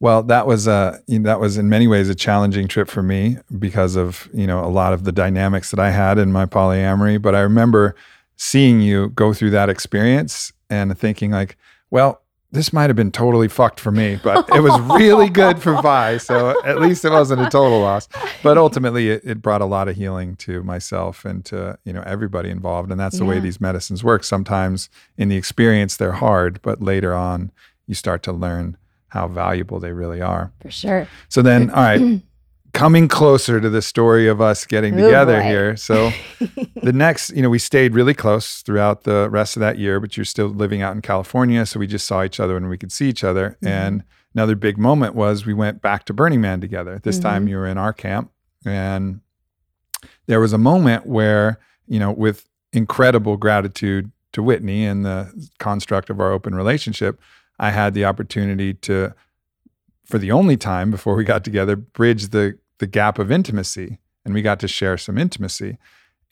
Well, 0.00 0.22
that 0.24 0.46
was 0.46 0.66
uh, 0.66 0.98
that 1.08 1.38
was 1.38 1.58
in 1.58 1.68
many 1.68 1.86
ways 1.86 2.08
a 2.08 2.14
challenging 2.14 2.66
trip 2.66 2.88
for 2.88 3.02
me 3.02 3.38
because 3.58 3.94
of 3.96 4.28
you 4.32 4.46
know 4.46 4.64
a 4.64 4.66
lot 4.66 4.92
of 4.92 5.04
the 5.04 5.12
dynamics 5.12 5.70
that 5.70 5.78
I 5.78 5.90
had 5.90 6.18
in 6.18 6.32
my 6.32 6.46
polyamory. 6.46 7.20
But 7.20 7.34
I 7.34 7.40
remember 7.40 7.94
seeing 8.36 8.80
you 8.80 9.10
go 9.10 9.32
through 9.32 9.50
that 9.50 9.68
experience 9.68 10.52
and 10.70 10.98
thinking 10.98 11.30
like, 11.30 11.56
well, 11.90 12.22
this 12.52 12.72
might 12.72 12.88
have 12.88 12.96
been 12.96 13.10
totally 13.10 13.48
fucked 13.48 13.80
for 13.80 13.90
me, 13.90 14.18
but 14.22 14.48
it 14.54 14.60
was 14.60 14.78
really 14.98 15.28
good 15.28 15.60
for 15.60 15.80
Vi. 15.82 16.18
So 16.18 16.62
at 16.64 16.80
least 16.80 17.04
it 17.04 17.10
wasn't 17.10 17.42
a 17.42 17.50
total 17.50 17.80
loss. 17.80 18.08
But 18.42 18.56
ultimately, 18.56 19.10
it, 19.10 19.22
it, 19.24 19.42
brought 19.42 19.60
a 19.60 19.66
lot 19.66 19.88
of 19.88 19.96
healing 19.96 20.36
to 20.36 20.62
myself 20.62 21.24
and 21.24 21.44
to 21.46 21.78
you 21.84 21.92
know 21.92 22.02
everybody 22.06 22.50
involved. 22.50 22.90
And 22.90 23.00
that's 23.00 23.18
the 23.18 23.24
yeah. 23.24 23.30
way 23.30 23.40
these 23.40 23.60
medicines 23.60 24.04
work. 24.04 24.24
Sometimes 24.24 24.88
in 25.18 25.28
the 25.28 25.36
experience, 25.36 25.96
they're 25.96 26.12
hard, 26.12 26.60
but 26.62 26.80
later 26.80 27.14
on, 27.14 27.50
you 27.86 27.94
start 27.94 28.22
to 28.24 28.32
learn 28.32 28.76
how 29.08 29.28
valuable 29.28 29.80
they 29.80 29.92
really 29.92 30.20
are. 30.20 30.52
For 30.60 30.70
sure. 30.70 31.08
So 31.28 31.42
then, 31.42 31.70
all 31.70 31.82
right. 31.82 32.20
Coming 32.76 33.08
closer 33.08 33.58
to 33.58 33.70
the 33.70 33.80
story 33.80 34.28
of 34.28 34.40
us 34.40 34.66
getting 34.66 34.94
Ooh, 34.94 35.04
together 35.04 35.40
boy. 35.40 35.48
here. 35.48 35.76
So 35.76 36.12
the 36.82 36.92
next, 36.92 37.30
you 37.30 37.40
know, 37.40 37.48
we 37.48 37.58
stayed 37.58 37.94
really 37.94 38.12
close 38.12 38.60
throughout 38.60 39.04
the 39.04 39.30
rest 39.30 39.56
of 39.56 39.60
that 39.60 39.78
year, 39.78 39.98
but 39.98 40.16
you're 40.16 40.24
still 40.24 40.48
living 40.48 40.82
out 40.82 40.94
in 40.94 41.00
California. 41.00 41.64
So 41.64 41.80
we 41.80 41.86
just 41.86 42.06
saw 42.06 42.22
each 42.22 42.38
other 42.38 42.54
when 42.54 42.68
we 42.68 42.76
could 42.76 42.92
see 42.92 43.08
each 43.08 43.24
other. 43.24 43.56
Mm-hmm. 43.62 43.66
And 43.66 44.04
another 44.34 44.54
big 44.54 44.76
moment 44.76 45.14
was 45.14 45.46
we 45.46 45.54
went 45.54 45.80
back 45.80 46.04
to 46.04 46.12
Burning 46.12 46.42
Man 46.42 46.60
together. 46.60 47.00
This 47.02 47.16
mm-hmm. 47.16 47.28
time 47.28 47.48
you 47.48 47.56
were 47.56 47.66
in 47.66 47.78
our 47.78 47.94
camp. 47.94 48.30
And 48.66 49.20
there 50.26 50.40
was 50.40 50.52
a 50.52 50.58
moment 50.58 51.06
where, 51.06 51.58
you 51.86 51.98
know, 51.98 52.12
with 52.12 52.46
incredible 52.74 53.38
gratitude 53.38 54.12
to 54.32 54.42
Whitney 54.42 54.84
and 54.84 55.04
the 55.04 55.48
construct 55.58 56.10
of 56.10 56.20
our 56.20 56.30
open 56.30 56.54
relationship, 56.54 57.18
I 57.58 57.70
had 57.70 57.94
the 57.94 58.04
opportunity 58.04 58.74
to 58.74 59.14
for 60.04 60.18
the 60.18 60.30
only 60.30 60.56
time 60.56 60.90
before 60.90 61.16
we 61.16 61.24
got 61.24 61.42
together, 61.42 61.74
bridge 61.74 62.28
the 62.28 62.56
the 62.78 62.86
gap 62.86 63.18
of 63.18 63.30
intimacy 63.30 63.98
and 64.24 64.34
we 64.34 64.42
got 64.42 64.60
to 64.60 64.68
share 64.68 64.98
some 64.98 65.16
intimacy. 65.18 65.78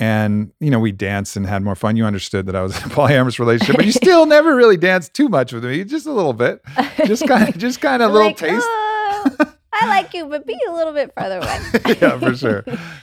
And 0.00 0.52
you 0.58 0.70
know 0.70 0.80
we 0.80 0.90
danced 0.90 1.36
and 1.36 1.46
had 1.46 1.62
more 1.62 1.76
fun. 1.76 1.96
You 1.96 2.04
understood 2.04 2.46
that 2.46 2.56
i 2.56 2.62
was 2.62 2.76
in 2.76 2.90
a 2.90 2.94
polyamorous 2.94 3.38
relationship 3.38 3.76
but 3.76 3.86
you 3.86 3.92
still 4.04 4.26
never 4.26 4.56
really 4.56 4.76
danced 4.76 5.14
too 5.14 5.28
much 5.28 5.52
with 5.52 5.64
me 5.64 5.84
just 5.84 6.06
a 6.06 6.12
little 6.12 6.32
bit. 6.32 6.60
Just 7.06 7.26
kind 7.28 7.48
of 7.48 7.56
just 7.56 7.80
kind 7.80 8.02
of 8.02 8.10
a 8.10 8.12
little 8.12 8.28
like, 8.28 8.36
taste. 8.36 8.66
Oh, 8.66 9.54
i 9.72 9.86
like 9.88 10.12
you 10.12 10.26
but 10.26 10.46
be 10.46 10.58
a 10.68 10.72
little 10.72 10.92
bit 10.92 11.12
farther 11.14 11.38
away. 11.38 11.96
Yeah 12.00 12.18
for 12.18 12.36
sure. 12.36 12.62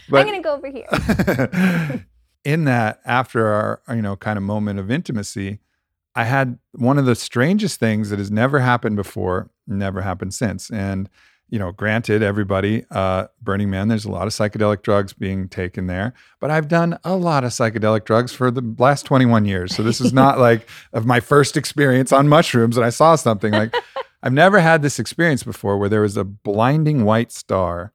But, 0.09 0.19
i'm 0.19 0.25
gonna 0.25 0.41
go 0.41 0.55
over 0.55 0.67
here. 0.67 2.05
in 2.43 2.65
that 2.65 2.99
after 3.05 3.47
our 3.47 3.81
you 3.95 4.01
know 4.01 4.17
kind 4.17 4.37
of 4.37 4.43
moment 4.43 4.79
of 4.79 4.91
intimacy 4.91 5.59
i 6.15 6.25
had 6.25 6.59
one 6.73 6.97
of 6.97 7.05
the 7.05 7.15
strangest 7.15 7.79
things 7.79 8.09
that 8.09 8.19
has 8.19 8.31
never 8.31 8.59
happened 8.59 8.97
before 8.97 9.49
never 9.67 10.01
happened 10.01 10.33
since. 10.33 10.69
And 10.69 11.09
you 11.51 11.59
know, 11.59 11.71
granted, 11.71 12.23
everybody, 12.23 12.85
uh, 12.89 13.27
Burning 13.41 13.69
Man, 13.69 13.89
there's 13.89 14.05
a 14.05 14.11
lot 14.11 14.25
of 14.25 14.33
psychedelic 14.33 14.81
drugs 14.81 15.13
being 15.13 15.49
taken 15.49 15.85
there, 15.85 16.13
but 16.39 16.49
I've 16.49 16.67
done 16.67 16.97
a 17.03 17.15
lot 17.15 17.43
of 17.43 17.51
psychedelic 17.51 18.05
drugs 18.05 18.31
for 18.31 18.49
the 18.49 18.63
last 18.79 19.05
21 19.05 19.45
years. 19.45 19.75
So 19.75 19.83
this 19.83 20.01
is 20.01 20.13
not 20.21 20.39
like 20.39 20.67
of 20.93 21.05
my 21.05 21.19
first 21.19 21.57
experience 21.57 22.11
on 22.11 22.27
mushrooms 22.27 22.77
and 22.77 22.85
I 22.85 22.89
saw 22.89 23.15
something 23.15 23.51
like 23.51 23.75
I've 24.23 24.33
never 24.33 24.59
had 24.59 24.81
this 24.81 24.97
experience 24.97 25.43
before 25.43 25.77
where 25.77 25.89
there 25.89 26.01
was 26.01 26.15
a 26.15 26.23
blinding 26.23 27.03
white 27.03 27.31
star 27.31 27.93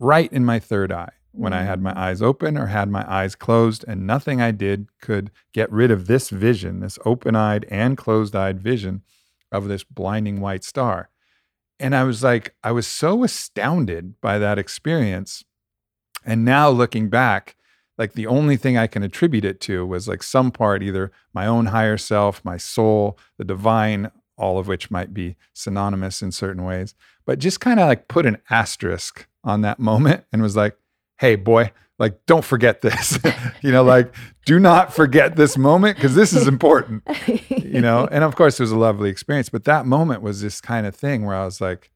right 0.00 0.32
in 0.32 0.44
my 0.44 0.58
third 0.58 0.90
eye 0.90 1.10
when 1.32 1.52
I 1.52 1.62
had 1.62 1.80
my 1.80 1.92
mm. 1.92 1.96
eyes 1.96 2.22
open 2.22 2.56
or 2.56 2.66
had 2.66 2.88
my 2.88 3.04
eyes 3.10 3.34
closed, 3.34 3.84
and 3.86 4.06
nothing 4.06 4.40
I 4.40 4.50
did 4.50 4.88
could 5.00 5.30
get 5.52 5.70
rid 5.70 5.90
of 5.90 6.06
this 6.06 6.30
vision, 6.30 6.80
this 6.80 6.98
open 7.04 7.36
eyed 7.36 7.64
and 7.70 7.96
closed 7.96 8.34
eyed 8.34 8.60
vision 8.60 9.02
of 9.52 9.68
this 9.68 9.84
blinding 9.84 10.40
white 10.40 10.64
star. 10.64 11.10
And 11.80 11.94
I 11.94 12.04
was 12.04 12.22
like, 12.24 12.54
I 12.62 12.72
was 12.72 12.86
so 12.86 13.24
astounded 13.24 14.20
by 14.20 14.38
that 14.38 14.58
experience. 14.58 15.44
And 16.24 16.44
now 16.44 16.68
looking 16.70 17.08
back, 17.08 17.56
like 17.96 18.12
the 18.12 18.26
only 18.26 18.56
thing 18.56 18.76
I 18.76 18.86
can 18.86 19.02
attribute 19.02 19.44
it 19.44 19.60
to 19.62 19.84
was 19.86 20.08
like 20.08 20.22
some 20.22 20.50
part, 20.50 20.82
either 20.82 21.10
my 21.32 21.46
own 21.46 21.66
higher 21.66 21.98
self, 21.98 22.44
my 22.44 22.56
soul, 22.56 23.18
the 23.38 23.44
divine, 23.44 24.10
all 24.36 24.58
of 24.58 24.68
which 24.68 24.90
might 24.90 25.12
be 25.12 25.36
synonymous 25.52 26.22
in 26.22 26.30
certain 26.30 26.64
ways, 26.64 26.94
but 27.26 27.40
just 27.40 27.60
kind 27.60 27.80
of 27.80 27.88
like 27.88 28.08
put 28.08 28.24
an 28.24 28.38
asterisk 28.50 29.26
on 29.44 29.62
that 29.62 29.78
moment 29.78 30.24
and 30.32 30.42
was 30.42 30.56
like, 30.56 30.76
hey, 31.18 31.34
boy, 31.34 31.72
like 31.98 32.24
don't 32.26 32.44
forget 32.44 32.80
this 32.80 33.18
you 33.62 33.70
know 33.70 33.82
like 33.82 34.14
do 34.44 34.58
not 34.58 34.94
forget 34.94 35.36
this 35.36 35.56
moment 35.56 35.96
because 35.96 36.14
this 36.14 36.32
is 36.32 36.46
important 36.46 37.02
you 37.48 37.80
know 37.80 38.06
and 38.12 38.24
of 38.24 38.36
course 38.36 38.58
it 38.58 38.62
was 38.62 38.72
a 38.72 38.76
lovely 38.76 39.10
experience 39.10 39.48
but 39.48 39.64
that 39.64 39.86
moment 39.86 40.22
was 40.22 40.40
this 40.40 40.60
kind 40.60 40.86
of 40.86 40.94
thing 40.94 41.24
where 41.24 41.36
i 41.36 41.44
was 41.44 41.60
like 41.60 41.90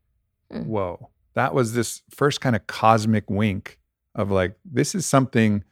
mm. 0.52 0.64
whoa 0.66 1.08
that 1.34 1.54
was 1.54 1.72
this 1.72 2.02
first 2.10 2.40
kind 2.40 2.56
of 2.56 2.66
cosmic 2.66 3.28
wink 3.30 3.78
of 4.14 4.30
like 4.30 4.56
this 4.64 4.94
is 4.94 5.06
something 5.06 5.64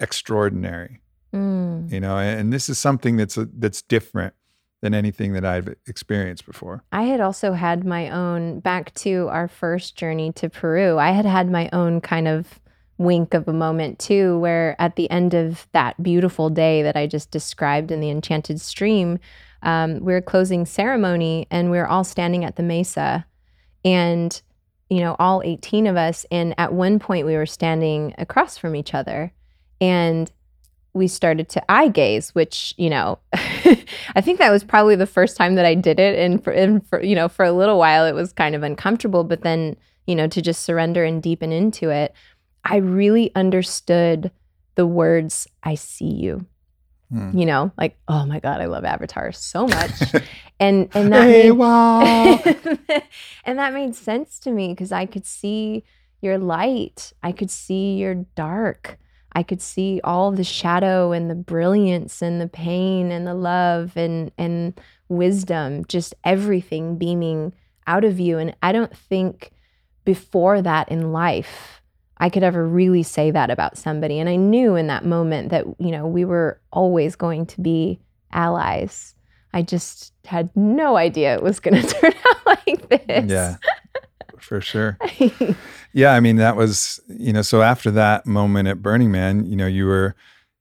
extraordinary 0.00 1.00
mm. 1.34 1.90
you 1.90 2.00
know 2.00 2.18
and, 2.18 2.40
and 2.40 2.52
this 2.52 2.68
is 2.68 2.78
something 2.78 3.16
that's 3.16 3.36
a, 3.36 3.46
that's 3.56 3.82
different 3.82 4.34
than 4.82 4.94
anything 4.94 5.32
that 5.32 5.44
I've 5.44 5.74
experienced 5.86 6.44
before. 6.44 6.84
I 6.92 7.04
had 7.04 7.20
also 7.20 7.54
had 7.54 7.84
my 7.84 8.10
own 8.10 8.60
back 8.60 8.92
to 8.96 9.26
our 9.30 9.48
first 9.48 9.96
journey 9.96 10.32
to 10.32 10.50
Peru. 10.50 10.98
I 10.98 11.12
had 11.12 11.24
had 11.24 11.50
my 11.50 11.70
own 11.72 12.02
kind 12.02 12.28
of 12.28 12.60
wink 12.98 13.34
of 13.34 13.46
a 13.46 13.52
moment 13.52 13.98
too 13.98 14.38
where 14.38 14.74
at 14.78 14.96
the 14.96 15.10
end 15.10 15.34
of 15.34 15.66
that 15.72 16.02
beautiful 16.02 16.48
day 16.48 16.82
that 16.82 16.96
i 16.96 17.06
just 17.06 17.30
described 17.30 17.90
in 17.90 18.00
the 18.00 18.10
enchanted 18.10 18.60
stream 18.60 19.18
um, 19.62 19.98
we 20.00 20.14
are 20.14 20.22
closing 20.22 20.64
ceremony 20.64 21.46
and 21.50 21.70
we 21.70 21.78
are 21.78 21.86
all 21.86 22.04
standing 22.04 22.44
at 22.44 22.56
the 22.56 22.62
mesa. 22.62 23.26
And 23.84 24.40
you 24.88 25.00
know 25.00 25.16
all 25.18 25.42
18 25.44 25.88
of 25.88 25.96
us 25.96 26.24
and 26.30 26.54
at 26.58 26.72
one 26.72 27.00
point 27.00 27.26
we 27.26 27.34
were 27.34 27.46
standing 27.46 28.14
across 28.18 28.56
from 28.56 28.76
each 28.76 28.94
other. 28.94 29.32
And 29.80 30.30
we 30.92 31.08
started 31.08 31.48
to 31.50 31.70
eye 31.70 31.88
gaze 31.88 32.34
which 32.34 32.72
you 32.78 32.88
know 32.88 33.18
i 33.34 34.22
think 34.22 34.38
that 34.38 34.50
was 34.50 34.64
probably 34.64 34.96
the 34.96 35.06
first 35.06 35.36
time 35.36 35.56
that 35.56 35.66
i 35.66 35.74
did 35.74 36.00
it. 36.00 36.18
And 36.18 36.42
for, 36.42 36.52
and 36.52 36.86
for 36.86 37.02
you 37.02 37.14
know 37.14 37.28
for 37.28 37.44
a 37.44 37.52
little 37.52 37.78
while 37.78 38.06
it 38.06 38.14
was 38.14 38.32
kind 38.32 38.54
of 38.54 38.62
uncomfortable 38.62 39.24
but 39.24 39.42
then 39.42 39.76
you 40.06 40.14
know 40.14 40.28
to 40.28 40.40
just 40.40 40.62
surrender 40.62 41.04
and 41.04 41.22
deepen 41.22 41.52
into 41.52 41.90
it 41.90 42.14
I 42.66 42.76
really 42.76 43.30
understood 43.34 44.32
the 44.74 44.86
words, 44.86 45.46
I 45.62 45.76
see 45.76 46.12
you. 46.12 46.46
Hmm. 47.10 47.38
You 47.38 47.46
know, 47.46 47.72
like, 47.78 47.96
oh 48.08 48.26
my 48.26 48.40
God, 48.40 48.60
I 48.60 48.66
love 48.66 48.84
Avatar 48.84 49.30
so 49.30 49.68
much. 49.68 49.92
and 50.60 50.88
and 50.92 51.12
that 51.12 51.22
hey, 51.22 51.44
made, 51.44 51.50
wow. 51.52 52.42
and 53.44 53.58
that 53.58 53.72
made 53.72 53.94
sense 53.94 54.40
to 54.40 54.50
me 54.50 54.68
because 54.68 54.90
I 54.90 55.06
could 55.06 55.24
see 55.24 55.84
your 56.20 56.36
light. 56.36 57.12
I 57.22 57.30
could 57.30 57.50
see 57.50 57.94
your 57.94 58.14
dark. 58.14 58.98
I 59.32 59.44
could 59.44 59.62
see 59.62 60.00
all 60.02 60.32
the 60.32 60.42
shadow 60.42 61.12
and 61.12 61.30
the 61.30 61.36
brilliance 61.36 62.22
and 62.22 62.40
the 62.40 62.48
pain 62.48 63.12
and 63.12 63.24
the 63.24 63.34
love 63.34 63.96
and 63.96 64.32
and 64.36 64.78
wisdom, 65.08 65.84
just 65.84 66.12
everything 66.24 66.98
beaming 66.98 67.52
out 67.86 68.04
of 68.04 68.18
you. 68.18 68.38
And 68.38 68.56
I 68.62 68.72
don't 68.72 68.96
think 68.96 69.52
before 70.04 70.60
that 70.62 70.88
in 70.88 71.12
life 71.12 71.80
I 72.18 72.30
could 72.30 72.42
ever 72.42 72.66
really 72.66 73.02
say 73.02 73.30
that 73.30 73.50
about 73.50 73.76
somebody. 73.76 74.18
And 74.18 74.28
I 74.28 74.36
knew 74.36 74.74
in 74.74 74.86
that 74.86 75.04
moment 75.04 75.50
that, 75.50 75.66
you 75.78 75.90
know, 75.90 76.06
we 76.06 76.24
were 76.24 76.60
always 76.72 77.14
going 77.14 77.46
to 77.46 77.60
be 77.60 78.00
allies. 78.32 79.14
I 79.52 79.62
just 79.62 80.12
had 80.24 80.50
no 80.56 80.96
idea 80.96 81.34
it 81.34 81.42
was 81.42 81.60
going 81.60 81.80
to 81.82 81.86
turn 81.86 82.12
out 82.28 82.46
like 82.46 82.88
this. 82.88 83.30
Yeah, 83.30 83.56
for 84.38 84.60
sure. 84.60 84.98
yeah, 85.92 86.12
I 86.12 86.20
mean, 86.20 86.36
that 86.36 86.56
was, 86.56 87.00
you 87.08 87.32
know, 87.32 87.42
so 87.42 87.62
after 87.62 87.90
that 87.92 88.26
moment 88.26 88.68
at 88.68 88.82
Burning 88.82 89.10
Man, 89.10 89.46
you 89.46 89.56
know, 89.56 89.66
you 89.66 89.86
were 89.86 90.14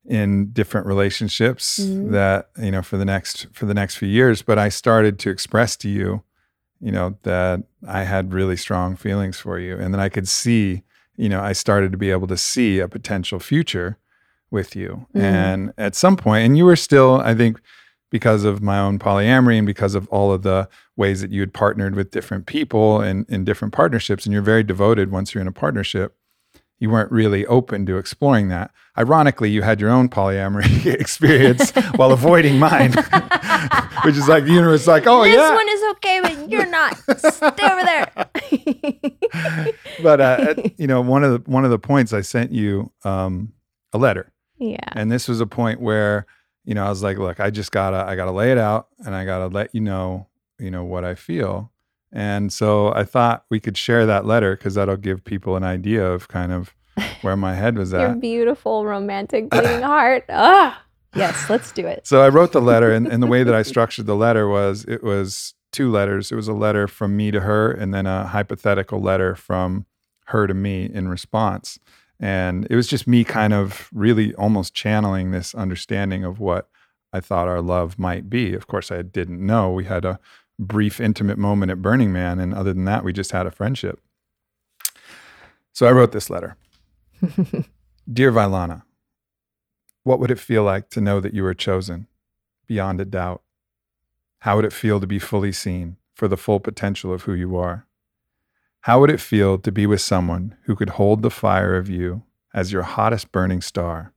in 0.06 0.52
different 0.52 0.86
relationships 0.88 1.80
mm-hmm. 1.80 2.12
that, 2.12 2.50
you 2.62 2.72
know, 2.72 2.82
for 2.82 2.98
the 2.98 3.06
next 3.06 3.48
for 3.54 3.66
the 3.66 3.74
next 3.74 3.96
few 3.96 4.08
years, 4.08 4.42
but 4.42 4.60
I 4.60 4.70
started 4.70 5.20
to 5.20 5.30
express 5.30 5.76
to 5.78 5.90
you, 5.90 6.24
you 6.80 6.92
know, 6.92 7.18
that 7.24 7.64
I 7.88 8.04
had 8.04 8.34
really 8.34 8.58
strong 8.58 8.96
feelings 8.96 9.40
for 9.40 9.58
you 9.58 9.78
and 9.78 9.94
then 9.94 10.02
I 10.02 10.10
could 10.10 10.28
see 10.28 10.84
you 11.18 11.30
know, 11.30 11.42
I 11.42 11.54
started 11.54 11.92
to 11.92 11.98
be 11.98 12.12
able 12.12 12.28
to 12.28 12.38
see 12.38 12.80
a 12.80 12.88
potential 12.88 13.40
future 13.40 13.98
with 14.52 14.76
you. 14.76 15.06
Mm. 15.16 15.22
And 15.22 15.74
at 15.78 15.96
some 15.96 16.18
point, 16.18 16.46
and 16.46 16.58
you 16.58 16.66
were 16.66 16.76
still, 16.76 17.22
I 17.22 17.34
think, 17.34 17.60
because 18.12 18.44
of 18.44 18.62
my 18.62 18.80
own 18.80 19.00
polyamory 19.00 19.58
and 19.58 19.66
because 19.66 19.96
of 19.96 20.08
all 20.10 20.32
of 20.32 20.44
the 20.44 20.70
ways 20.96 21.22
that 21.22 21.32
you 21.32 21.42
had 21.42 21.54
partnered 21.54 21.96
with 21.96 22.12
different 22.12 22.46
people 22.46 23.02
and 23.02 23.26
in 23.30 23.44
different 23.44 23.74
partnerships, 23.74 24.26
and 24.26 24.34
you're 24.34 24.42
very 24.42 24.64
devoted 24.64 25.12
once 25.12 25.34
you're 25.34 25.42
in 25.42 25.48
a 25.48 25.52
partnership, 25.52 26.16
you 26.80 26.90
weren't 26.90 27.12
really 27.12 27.46
open 27.46 27.86
to 27.86 27.98
exploring 27.98 28.50
that. 28.50 28.72
Ironically, 28.98 29.50
you 29.50 29.62
had 29.62 29.80
your 29.80 29.90
own 29.90 30.10
polyamory 30.10 30.86
experience 31.00 31.72
while 31.96 32.12
avoiding 32.12 32.60
mine, 32.60 32.92
which 34.04 34.16
is 34.16 34.28
like 34.28 34.46
the 34.46 34.52
universe, 34.52 34.88
like, 34.88 35.06
oh 35.08 35.24
this 35.24 35.36
yeah, 35.36 35.42
this 35.42 35.52
one 35.52 35.70
is 35.70 35.84
okay, 35.92 36.20
but 36.22 36.52
you're 36.52 36.66
not. 36.66 36.98
Stay 36.98 37.72
over 37.72 37.84
there. 37.84 38.12
but 40.04 40.22
uh, 40.22 40.56
you 40.78 40.88
know, 40.88 41.02
one 41.02 41.24
of 41.24 41.32
the 41.32 41.52
one 41.52 41.66
of 41.66 41.72
the 41.72 41.80
points 41.80 42.14
I 42.14 42.22
sent 42.22 42.52
you 42.52 42.92
um, 43.04 43.54
a 43.94 43.98
letter. 43.98 44.32
Yeah. 44.58 44.90
And 44.94 45.12
this 45.12 45.28
was 45.28 45.42
a 45.42 45.48
point 45.48 45.82
where 45.82 46.26
you 46.64 46.74
know 46.74 46.86
I 46.86 46.90
was 46.90 47.04
like, 47.04 47.18
look, 47.18 47.40
I 47.40 47.50
just 47.50 47.72
gotta 47.72 47.98
I 47.98 48.16
gotta 48.16 48.32
lay 48.32 48.52
it 48.52 48.58
out, 48.58 48.88
and 49.06 49.16
I 49.16 49.26
gotta 49.26 49.48
let 49.48 49.74
you 49.74 49.82
know 49.82 50.28
you 50.60 50.72
know 50.72 50.84
what 50.84 51.04
I 51.04 51.16
feel. 51.16 51.72
And 52.12 52.52
so 52.52 52.94
I 52.94 53.04
thought 53.04 53.46
we 53.50 53.60
could 53.60 53.78
share 53.78 54.06
that 54.06 54.26
letter 54.26 54.56
because 54.56 54.76
that'll 54.76 54.98
give 54.98 55.24
people 55.24 55.56
an 55.56 55.64
idea 55.64 56.06
of 56.06 56.28
kind 56.28 56.52
of 56.52 56.74
where 57.22 57.36
my 57.36 57.54
head 57.54 57.78
was 57.78 57.94
at. 57.94 58.02
Your 58.02 58.16
beautiful, 58.16 58.86
romantic, 58.86 59.50
beating 59.52 59.82
heart. 59.82 60.26
Ah, 60.30 60.82
yes, 61.16 61.50
let's 61.50 61.72
do 61.72 61.86
it. 61.86 62.08
So 62.08 62.22
I 62.22 62.30
wrote 62.30 62.52
the 62.52 62.62
letter, 62.62 62.92
and, 62.92 63.08
and 63.08 63.22
the 63.22 63.28
way 63.28 63.44
that 63.44 63.54
I 63.54 63.64
structured 63.64 64.06
the 64.06 64.16
letter 64.16 64.48
was 64.48 64.86
it 64.86 65.04
was 65.04 65.54
two 65.72 65.92
letters. 65.92 66.32
It 66.32 66.36
was 66.36 66.48
a 66.48 66.54
letter 66.54 66.88
from 66.88 67.18
me 67.18 67.32
to 67.32 67.42
her, 67.42 67.72
and 67.72 67.94
then 67.94 68.06
a 68.06 68.28
hypothetical 68.28 69.02
letter 69.02 69.36
from 69.36 69.86
her 70.28 70.48
to 70.48 70.54
me 70.54 70.90
in 70.92 71.08
response. 71.08 71.80
And 72.20 72.66
it 72.70 72.76
was 72.76 72.88
just 72.88 73.08
me 73.08 73.24
kind 73.24 73.54
of 73.54 73.90
really 73.94 74.34
almost 74.36 74.74
channeling 74.74 75.32
this 75.32 75.54
understanding 75.54 76.24
of 76.24 76.40
what 76.40 76.70
I 77.12 77.20
thought 77.20 77.48
our 77.48 77.62
love 77.62 78.00
might 78.00 78.30
be. 78.30 78.54
Of 78.54 78.68
course, 78.68 78.92
I 78.92 79.02
didn't 79.02 79.46
know. 79.46 79.72
We 79.72 79.86
had 79.86 80.06
a 80.06 80.20
brief, 80.60 81.00
intimate 81.00 81.38
moment 81.38 81.72
at 81.72 81.82
Burning 81.82 82.12
Man. 82.14 82.40
And 82.40 82.54
other 82.54 82.74
than 82.74 82.86
that, 82.86 83.04
we 83.04 83.14
just 83.14 83.32
had 83.32 83.46
a 83.46 83.52
friendship. 83.52 84.00
So 85.74 85.88
I 85.88 85.92
wrote 85.92 86.12
this 86.12 86.30
letter 86.30 86.56
Dear 88.12 88.32
Vylana, 88.32 88.84
what 90.04 90.20
would 90.20 90.32
it 90.32 90.40
feel 90.40 90.64
like 90.64 90.90
to 90.92 91.02
know 91.02 91.20
that 91.20 91.34
you 91.34 91.44
were 91.44 91.54
chosen 91.54 92.08
beyond 92.68 93.02
a 93.02 93.06
doubt? 93.06 93.42
How 94.40 94.56
would 94.56 94.66
it 94.66 94.74
feel 94.74 95.00
to 95.00 95.08
be 95.08 95.20
fully 95.20 95.52
seen 95.52 95.98
for 96.14 96.28
the 96.28 96.38
full 96.38 96.60
potential 96.60 97.12
of 97.12 97.24
who 97.24 97.34
you 97.34 97.58
are? 97.58 97.88
How 98.82 99.00
would 99.00 99.10
it 99.10 99.20
feel 99.20 99.58
to 99.58 99.72
be 99.72 99.88
with 99.88 100.02
someone 100.02 100.56
who 100.66 100.76
could 100.76 100.92
hold 100.92 101.24
the 101.24 101.32
fire 101.32 101.76
of 101.76 101.90
you 101.90 102.22
as 102.54 102.72
your 102.72 102.84
hottest 102.84 103.32
burning 103.32 103.62
star 103.62 104.14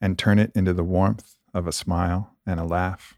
and 0.00 0.18
turn 0.18 0.38
it 0.38 0.52
into 0.54 0.74
the 0.74 0.84
warmth 0.84 1.36
of 1.54 1.66
a 1.66 1.72
smile 1.72 2.36
and 2.46 2.60
a 2.60 2.64
laugh? 2.64 3.16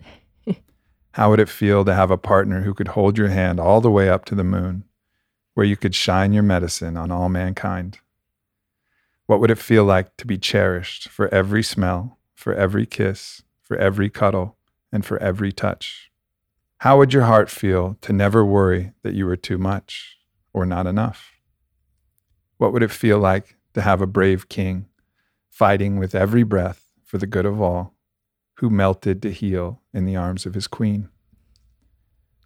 How 1.13 1.29
would 1.29 1.41
it 1.41 1.49
feel 1.51 1.85
to 1.85 1.95
have 1.95 2.11
a 2.11 2.17
partner 2.17 2.63
who 2.63 2.73
could 2.73 2.89
hold 2.89 3.19
your 3.19 3.29
hand 3.29 3.61
all 3.61 3.83
the 3.83 3.91
way 3.91 4.09
up 4.09 4.25
to 4.27 4.35
the 4.35 4.45
moon, 4.45 4.85
where 5.53 5.67
you 5.67 5.77
could 5.77 5.95
shine 5.95 6.33
your 6.33 6.43
medicine 6.43 6.97
on 6.97 7.11
all 7.11 7.29
mankind? 7.29 7.99
What 9.27 9.39
would 9.39 9.51
it 9.51 9.59
feel 9.59 9.85
like 9.85 10.17
to 10.17 10.27
be 10.27 10.39
cherished 10.39 11.09
for 11.11 11.29
every 11.29 11.63
smell, 11.63 12.19
for 12.35 12.55
every 12.55 12.87
kiss, 12.87 13.43
for 13.61 13.77
every 13.77 14.09
cuddle, 14.09 14.57
and 14.91 15.05
for 15.05 15.19
every 15.19 15.53
touch? 15.53 16.11
How 16.79 16.97
would 16.97 17.13
your 17.13 17.25
heart 17.25 17.51
feel 17.51 17.99
to 18.01 18.13
never 18.15 18.43
worry 18.43 18.93
that 19.03 19.15
you 19.15 19.27
were 19.27 19.37
too 19.37 19.59
much 19.59 20.17
or 20.55 20.65
not 20.65 20.87
enough? 20.87 21.33
What 22.57 22.73
would 22.73 22.83
it 22.83 22.91
feel 22.91 23.19
like 23.19 23.57
to 23.75 23.83
have 23.83 24.01
a 24.01 24.07
brave 24.07 24.49
king 24.49 24.87
fighting 25.51 25.99
with 25.99 26.15
every 26.15 26.43
breath 26.43 26.91
for 27.05 27.19
the 27.19 27.27
good 27.27 27.45
of 27.45 27.61
all 27.61 27.95
who 28.55 28.71
melted 28.71 29.21
to 29.21 29.31
heal 29.31 29.82
in 29.93 30.05
the 30.05 30.17
arms 30.17 30.47
of 30.47 30.55
his 30.55 30.67
queen? 30.67 31.09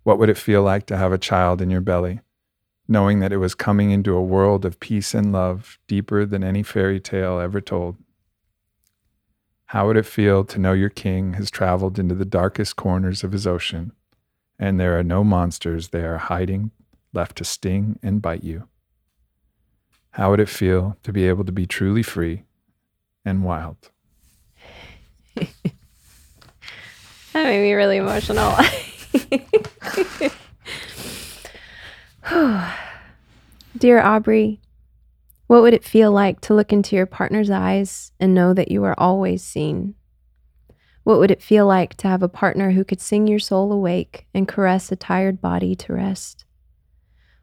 What 0.03 0.19
would 0.19 0.29
it 0.29 0.39
feel 0.39 0.63
like 0.63 0.87
to 0.87 0.97
have 0.97 1.13
a 1.13 1.19
child 1.19 1.61
in 1.61 1.71
your 1.71 1.81
belly, 1.81 2.21
knowing 2.87 3.21
that 3.21 3.33
it 3.33 3.39
was 3.39 3.55
coming 3.55 3.91
into 3.91 4.15
a 4.15 4.23
world 4.23 4.65
of 4.65 4.79
peace 4.79 5.15
and 5.15 5.33
love 5.33 5.79
deeper 5.89 6.25
than 6.25 6.45
any 6.45 6.63
fairy 6.63 7.01
tale 7.01 7.41
ever 7.41 7.61
told? 7.61 7.97
How 9.71 9.87
would 9.89 9.97
it 9.97 10.07
feel 10.07 10.45
to 10.45 10.61
know 10.61 10.73
your 10.73 10.91
king 10.91 11.33
has 11.33 11.51
traveled 11.51 11.99
into 11.99 12.15
the 12.15 12.25
darkest 12.25 12.77
corners 12.77 13.25
of 13.25 13.33
his 13.33 13.47
ocean, 13.47 13.91
and 14.59 14.79
there 14.79 14.97
are 14.97 15.03
no 15.03 15.25
monsters 15.25 15.89
there 15.89 16.19
hiding, 16.19 16.71
left 17.13 17.39
to 17.39 17.45
sting 17.45 17.99
and 18.03 18.23
bite 18.23 18.45
you? 18.45 18.69
How 20.11 20.31
would 20.31 20.41
it 20.41 20.49
feel 20.49 20.97
to 21.03 21.13
be 21.13 21.27
able 21.27 21.45
to 21.45 21.53
be 21.53 21.67
truly 21.67 22.03
free 22.03 22.45
and 23.25 23.43
wild? 23.43 23.91
That 27.37 27.45
made 27.45 27.61
me 27.61 27.75
really 27.75 27.99
emotional. 27.99 28.57
Dear 33.77 34.01
Aubrey, 34.01 34.63
what 35.47 35.61
would 35.61 35.75
it 35.75 35.85
feel 35.85 36.11
like 36.11 36.41
to 36.41 36.55
look 36.55 36.73
into 36.73 36.97
your 36.97 37.05
partner's 37.05 37.51
eyes 37.51 38.11
and 38.19 38.33
know 38.33 38.55
that 38.55 38.71
you 38.71 38.85
are 38.85 38.95
always 38.97 39.45
seen? 39.45 39.97
What 41.05 41.19
would 41.19 41.31
it 41.31 41.43
feel 41.43 41.67
like 41.67 41.93
to 41.97 42.09
have 42.09 42.23
a 42.23 42.29
partner 42.29 42.71
who 42.71 42.85
could 42.85 43.03
sing 43.03 43.27
your 43.27 43.39
soul 43.39 43.71
awake 43.71 44.27
and 44.33 44.49
caress 44.49 44.91
a 44.91 44.97
tired 44.97 45.43
body 45.43 45.75
to 45.75 45.93
rest? 45.93 46.47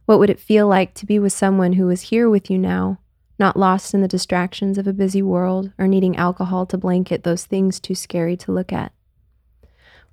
What 0.07 0.17
would 0.17 0.31
it 0.31 0.39
feel 0.39 0.67
like 0.67 0.95
to 0.95 1.05
be 1.05 1.19
with 1.19 1.33
someone 1.33 1.73
who 1.73 1.87
is 1.91 2.09
here 2.09 2.31
with 2.31 2.49
you 2.49 2.57
now, 2.57 2.97
not 3.37 3.57
lost 3.57 3.93
in 3.93 4.01
the 4.01 4.07
distractions 4.07 4.79
of 4.79 4.87
a 4.87 4.91
busy 4.91 5.21
world 5.21 5.71
or 5.77 5.87
needing 5.87 6.15
alcohol 6.15 6.65
to 6.65 6.79
blanket 6.79 7.23
those 7.23 7.45
things 7.45 7.79
too 7.79 7.93
scary 7.93 8.35
to 8.37 8.51
look 8.51 8.73
at? 8.73 8.91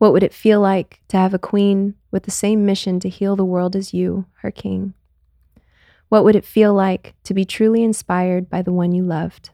What 0.00 0.14
would 0.14 0.22
it 0.22 0.32
feel 0.32 0.62
like 0.62 1.02
to 1.08 1.18
have 1.18 1.34
a 1.34 1.38
queen 1.38 1.94
with 2.10 2.22
the 2.22 2.30
same 2.30 2.64
mission 2.64 3.00
to 3.00 3.08
heal 3.10 3.36
the 3.36 3.44
world 3.44 3.76
as 3.76 3.92
you, 3.92 4.24
her 4.36 4.50
king? 4.50 4.94
What 6.08 6.24
would 6.24 6.34
it 6.34 6.44
feel 6.46 6.72
like 6.72 7.12
to 7.24 7.34
be 7.34 7.44
truly 7.44 7.82
inspired 7.82 8.48
by 8.48 8.62
the 8.62 8.72
one 8.72 8.92
you 8.92 9.02
loved? 9.02 9.50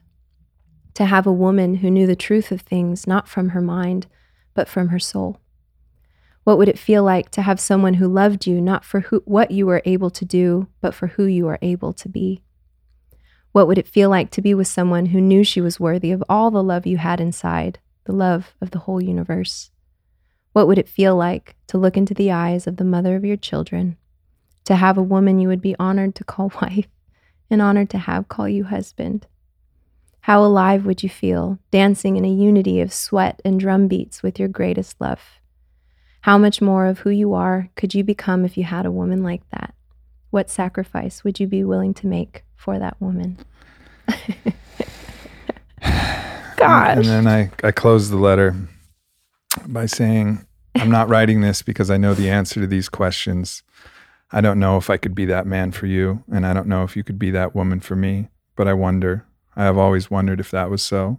To 0.95 1.07
have 1.07 1.27
a 1.27 1.33
woman 1.33 1.75
who 1.75 1.91
knew 1.91 2.07
the 2.07 2.15
truth 2.15 2.53
of 2.53 2.61
things 2.61 3.09
not 3.09 3.27
from 3.27 3.49
her 3.49 3.61
mind, 3.61 4.07
but 4.55 4.69
from 4.69 4.91
her 4.91 5.01
soul? 5.01 5.41
What 6.45 6.59
would 6.59 6.69
it 6.69 6.79
feel 6.79 7.03
like 7.03 7.31
to 7.31 7.43
have 7.43 7.59
someone 7.59 7.95
who 7.95 8.07
loved 8.07 8.47
you 8.47 8.61
not 8.61 8.85
for 8.85 9.01
who, 9.01 9.25
what 9.25 9.51
you 9.51 9.67
were 9.67 9.83
able 9.85 10.11
to 10.11 10.25
do, 10.25 10.69
but 10.81 10.95
for 10.95 11.09
who 11.09 11.25
you 11.25 11.49
are 11.49 11.59
able 11.61 11.93
to 11.95 12.09
be? 12.09 12.45
What 13.51 13.67
would 13.67 13.79
it 13.79 13.89
feel 13.89 14.11
like 14.11 14.31
to 14.31 14.43
be 14.43 14.55
with 14.55 14.69
someone 14.69 15.07
who 15.07 15.21
knew 15.21 15.43
she 15.43 15.61
was 15.61 15.81
worthy 15.81 16.13
of 16.13 16.23
all 16.29 16.53
the 16.53 16.63
love 16.63 16.87
you 16.87 16.99
had 16.99 17.21
inside, 17.21 17.81
the 18.05 18.15
love 18.15 18.55
of 18.61 18.71
the 18.71 18.79
whole 18.79 19.03
universe? 19.03 19.73
What 20.57 20.69
would 20.69 20.79
it 20.79 20.89
feel 20.89 21.15
like 21.15 21.55
to 21.67 21.77
look 21.77 21.99
into 21.99 22.15
the 22.15 22.33
eyes 22.33 22.67
of 22.67 22.79
the 22.79 22.85
mother 22.85 23.15
of 23.15 23.27
your 23.27 23.37
children, 23.37 23.99
to 24.65 24.77
have 24.77 24.97
a 24.97 25.03
woman 25.03 25.39
you 25.39 25.49
would 25.49 25.61
be 25.61 25.77
honored 25.79 26.15
to 26.15 26.25
call 26.25 26.51
wife 26.63 26.89
and 27.51 27.61
honored 27.61 27.91
to 27.91 27.99
have 27.99 28.31
call 28.31 28.49
you 28.49 28.65
husband? 28.65 29.27
How 30.21 30.43
alive 30.43 30.87
would 30.87 31.03
you 31.03 31.11
feel 31.11 31.59
dancing 31.71 32.17
in 32.17 32.25
a 32.25 32.31
unity 32.31 32.81
of 32.81 32.91
sweat 32.91 33.43
and 33.45 33.61
drum 33.61 33.87
beats 33.87 34.23
with 34.23 34.39
your 34.39 34.49
greatest 34.49 34.99
love? 34.99 35.21
How 36.23 36.39
much 36.39 36.63
more 36.63 36.87
of 36.87 37.01
who 37.01 37.11
you 37.11 37.35
are 37.35 37.69
could 37.77 37.95
you 37.95 38.03
become 38.03 38.47
if 38.47 38.57
you 38.57 38.65
had 38.65 38.87
a 38.87 38.91
woman 38.91 39.23
like 39.23 39.43
that? 39.51 39.75
What 40.31 40.49
sacrifice 40.49 41.23
would 41.23 41.39
you 41.39 41.47
be 41.47 41.65
willing 41.65 41.93
to 41.93 42.07
make 42.07 42.45
for 42.55 42.79
that 42.79 42.99
woman? 42.99 43.37
Gosh. 46.57 46.97
And 46.97 47.05
then 47.05 47.27
I, 47.29 47.51
I 47.63 47.73
closed 47.73 48.11
the 48.11 48.17
letter 48.17 48.57
by 49.69 49.87
saying, 49.87 50.46
I'm 50.81 50.91
not 50.91 51.09
writing 51.09 51.41
this 51.41 51.63
because 51.63 51.91
I 51.91 51.97
know 51.97 52.15
the 52.15 52.31
answer 52.31 52.61
to 52.61 52.67
these 52.67 52.89
questions. 52.89 53.63
I 54.31 54.41
don't 54.41 54.59
know 54.59 54.77
if 54.77 54.91
I 54.91 54.97
could 54.97 55.15
be 55.15 55.25
that 55.27 55.47
man 55.47 55.73
for 55.73 55.87
you, 55.87 56.23
and 56.31 56.47
I 56.47 56.53
don't 56.53 56.69
know 56.69 56.83
if 56.83 56.97
you 56.97 57.03
could 57.03 57.19
be 57.19 57.31
that 57.31 57.55
woman 57.55 57.81
for 57.81 57.97
me, 57.97 58.29
but 58.57 58.69
I 58.69 58.75
wonder. 58.75 59.25
I 59.57 59.65
have 59.65 59.79
always 59.79 60.11
wondered 60.11 60.39
if 60.39 60.51
that 60.51 60.69
was 60.69 60.83
so. 60.83 61.19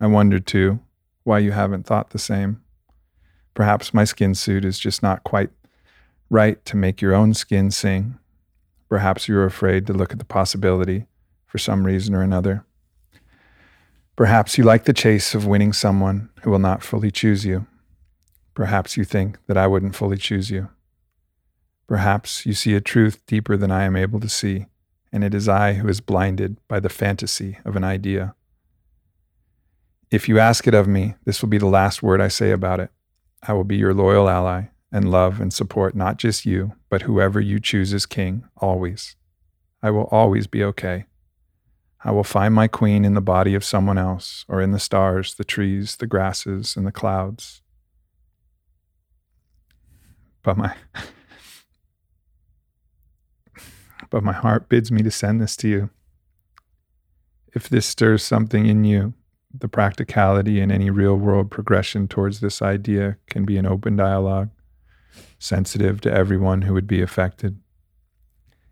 I 0.00 0.06
wonder 0.06 0.38
too 0.38 0.80
why 1.24 1.38
you 1.38 1.52
haven't 1.52 1.86
thought 1.86 2.10
the 2.10 2.18
same. 2.18 2.60
Perhaps 3.54 3.94
my 3.94 4.04
skin 4.04 4.34
suit 4.34 4.64
is 4.64 4.78
just 4.78 5.02
not 5.02 5.24
quite 5.24 5.50
right 6.28 6.64
to 6.64 6.76
make 6.76 7.00
your 7.00 7.14
own 7.14 7.34
skin 7.34 7.70
sing. 7.70 8.18
Perhaps 8.88 9.28
you're 9.28 9.44
afraid 9.44 9.86
to 9.86 9.92
look 9.92 10.12
at 10.12 10.18
the 10.18 10.24
possibility 10.24 11.06
for 11.46 11.58
some 11.58 11.86
reason 11.86 12.14
or 12.14 12.22
another. 12.22 12.64
Perhaps 14.16 14.58
you 14.58 14.64
like 14.64 14.84
the 14.84 14.92
chase 14.92 15.34
of 15.34 15.46
winning 15.46 15.72
someone 15.72 16.28
who 16.42 16.50
will 16.50 16.58
not 16.58 16.82
fully 16.82 17.10
choose 17.10 17.44
you. 17.46 17.66
Perhaps 18.60 18.98
you 18.98 19.04
think 19.04 19.38
that 19.46 19.56
I 19.56 19.66
wouldn't 19.66 19.96
fully 19.96 20.18
choose 20.18 20.50
you. 20.50 20.68
Perhaps 21.88 22.44
you 22.44 22.52
see 22.52 22.74
a 22.74 22.80
truth 22.82 23.24
deeper 23.24 23.56
than 23.56 23.70
I 23.70 23.84
am 23.84 23.96
able 23.96 24.20
to 24.20 24.28
see, 24.28 24.66
and 25.10 25.24
it 25.24 25.32
is 25.32 25.48
I 25.48 25.72
who 25.72 25.88
is 25.88 26.02
blinded 26.02 26.58
by 26.68 26.78
the 26.78 26.90
fantasy 26.90 27.56
of 27.64 27.74
an 27.74 27.84
idea. 27.84 28.34
If 30.10 30.28
you 30.28 30.38
ask 30.38 30.66
it 30.66 30.74
of 30.74 30.86
me, 30.86 31.14
this 31.24 31.40
will 31.40 31.48
be 31.48 31.56
the 31.56 31.64
last 31.64 32.02
word 32.02 32.20
I 32.20 32.28
say 32.28 32.50
about 32.50 32.80
it. 32.80 32.90
I 33.42 33.54
will 33.54 33.64
be 33.64 33.78
your 33.78 33.94
loyal 33.94 34.28
ally 34.28 34.64
and 34.92 35.10
love 35.10 35.40
and 35.40 35.54
support 35.54 35.94
not 35.94 36.18
just 36.18 36.44
you, 36.44 36.74
but 36.90 37.00
whoever 37.00 37.40
you 37.40 37.60
choose 37.60 37.94
as 37.94 38.04
king, 38.04 38.44
always. 38.58 39.16
I 39.82 39.90
will 39.90 40.08
always 40.10 40.46
be 40.46 40.62
okay. 40.64 41.06
I 42.04 42.10
will 42.10 42.24
find 42.24 42.52
my 42.52 42.68
queen 42.68 43.06
in 43.06 43.14
the 43.14 43.22
body 43.22 43.54
of 43.54 43.64
someone 43.64 43.96
else, 43.96 44.44
or 44.48 44.60
in 44.60 44.72
the 44.72 44.78
stars, 44.78 45.36
the 45.36 45.44
trees, 45.44 45.96
the 45.96 46.06
grasses, 46.06 46.76
and 46.76 46.86
the 46.86 46.92
clouds. 46.92 47.59
But 50.42 50.56
my 50.56 50.74
but 54.10 54.24
my 54.24 54.32
heart 54.32 54.68
bids 54.68 54.90
me 54.90 55.02
to 55.02 55.10
send 55.10 55.40
this 55.40 55.56
to 55.56 55.68
you. 55.68 55.90
If 57.54 57.68
this 57.68 57.86
stirs 57.86 58.22
something 58.22 58.66
in 58.66 58.84
you, 58.84 59.14
the 59.52 59.68
practicality 59.68 60.60
and 60.60 60.70
any 60.70 60.90
real 60.90 61.16
world 61.16 61.50
progression 61.50 62.08
towards 62.08 62.40
this 62.40 62.62
idea 62.62 63.16
can 63.26 63.44
be 63.44 63.56
an 63.56 63.66
open 63.66 63.96
dialogue, 63.96 64.50
sensitive 65.38 66.00
to 66.02 66.12
everyone 66.12 66.62
who 66.62 66.74
would 66.74 66.86
be 66.86 67.02
affected. 67.02 67.60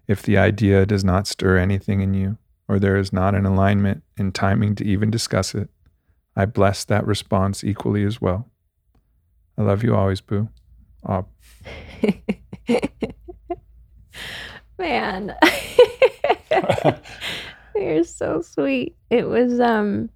If 0.06 0.22
the 0.22 0.38
idea 0.38 0.86
does 0.86 1.04
not 1.04 1.26
stir 1.26 1.58
anything 1.58 2.00
in 2.00 2.14
you, 2.14 2.38
or 2.68 2.78
there 2.78 2.96
is 2.96 3.12
not 3.12 3.34
an 3.34 3.46
alignment 3.46 4.02
in 4.16 4.32
timing 4.32 4.74
to 4.76 4.84
even 4.84 5.10
discuss 5.10 5.54
it, 5.54 5.68
I 6.36 6.44
bless 6.46 6.84
that 6.84 7.06
response 7.06 7.64
equally 7.64 8.04
as 8.04 8.20
well. 8.20 8.48
I 9.56 9.62
love 9.62 9.82
you 9.82 9.94
always, 9.94 10.20
Boo. 10.20 10.48
Oh. 11.06 11.26
Man. 14.78 15.34
You're 17.74 18.04
so 18.04 18.42
sweet. 18.42 18.96
It 19.10 19.26
was 19.28 19.60
um 19.60 20.10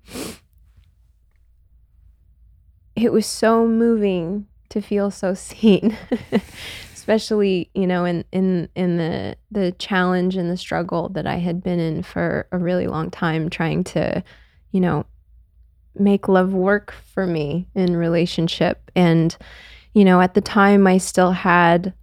it 2.95 3.13
was 3.13 3.27
so 3.27 3.67
moving 3.67 4.47
to 4.69 4.81
feel 4.81 5.11
so 5.11 5.35
seen. 5.35 5.97
especially 7.03 7.69
you 7.75 7.85
know 7.85 8.05
in 8.05 8.25
in 8.31 8.69
in 8.77 8.97
the 8.97 9.37
the 9.51 9.73
challenge 9.73 10.37
and 10.37 10.49
the 10.49 10.57
struggle 10.57 11.09
that 11.09 11.27
I 11.27 11.39
had 11.39 11.61
been 11.61 11.81
in 11.81 12.05
for 12.05 12.47
a 12.53 12.59
really 12.59 12.87
long 12.87 13.11
time 13.11 13.51
trying 13.51 13.83
to 13.85 14.23
you 14.71 14.79
know 14.79 15.05
make 15.97 16.29
love 16.29 16.53
work 16.55 16.93
for 16.93 17.27
me 17.27 17.67
in 17.75 17.97
relationship 17.97 18.89
and 18.95 19.37
you 19.93 20.05
know 20.05 20.21
at 20.21 20.35
the 20.35 20.41
time 20.41 20.87
I 20.87 20.99
still 20.99 21.33
had 21.33 21.95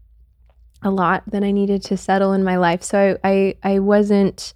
a 0.82 0.90
lot 0.90 1.24
that 1.28 1.44
I 1.44 1.52
needed 1.52 1.84
to 1.84 1.98
settle 1.98 2.34
in 2.34 2.44
my 2.44 2.58
life 2.58 2.84
so 2.84 3.18
I 3.24 3.56
I 3.64 3.80
wasn't 3.80 4.54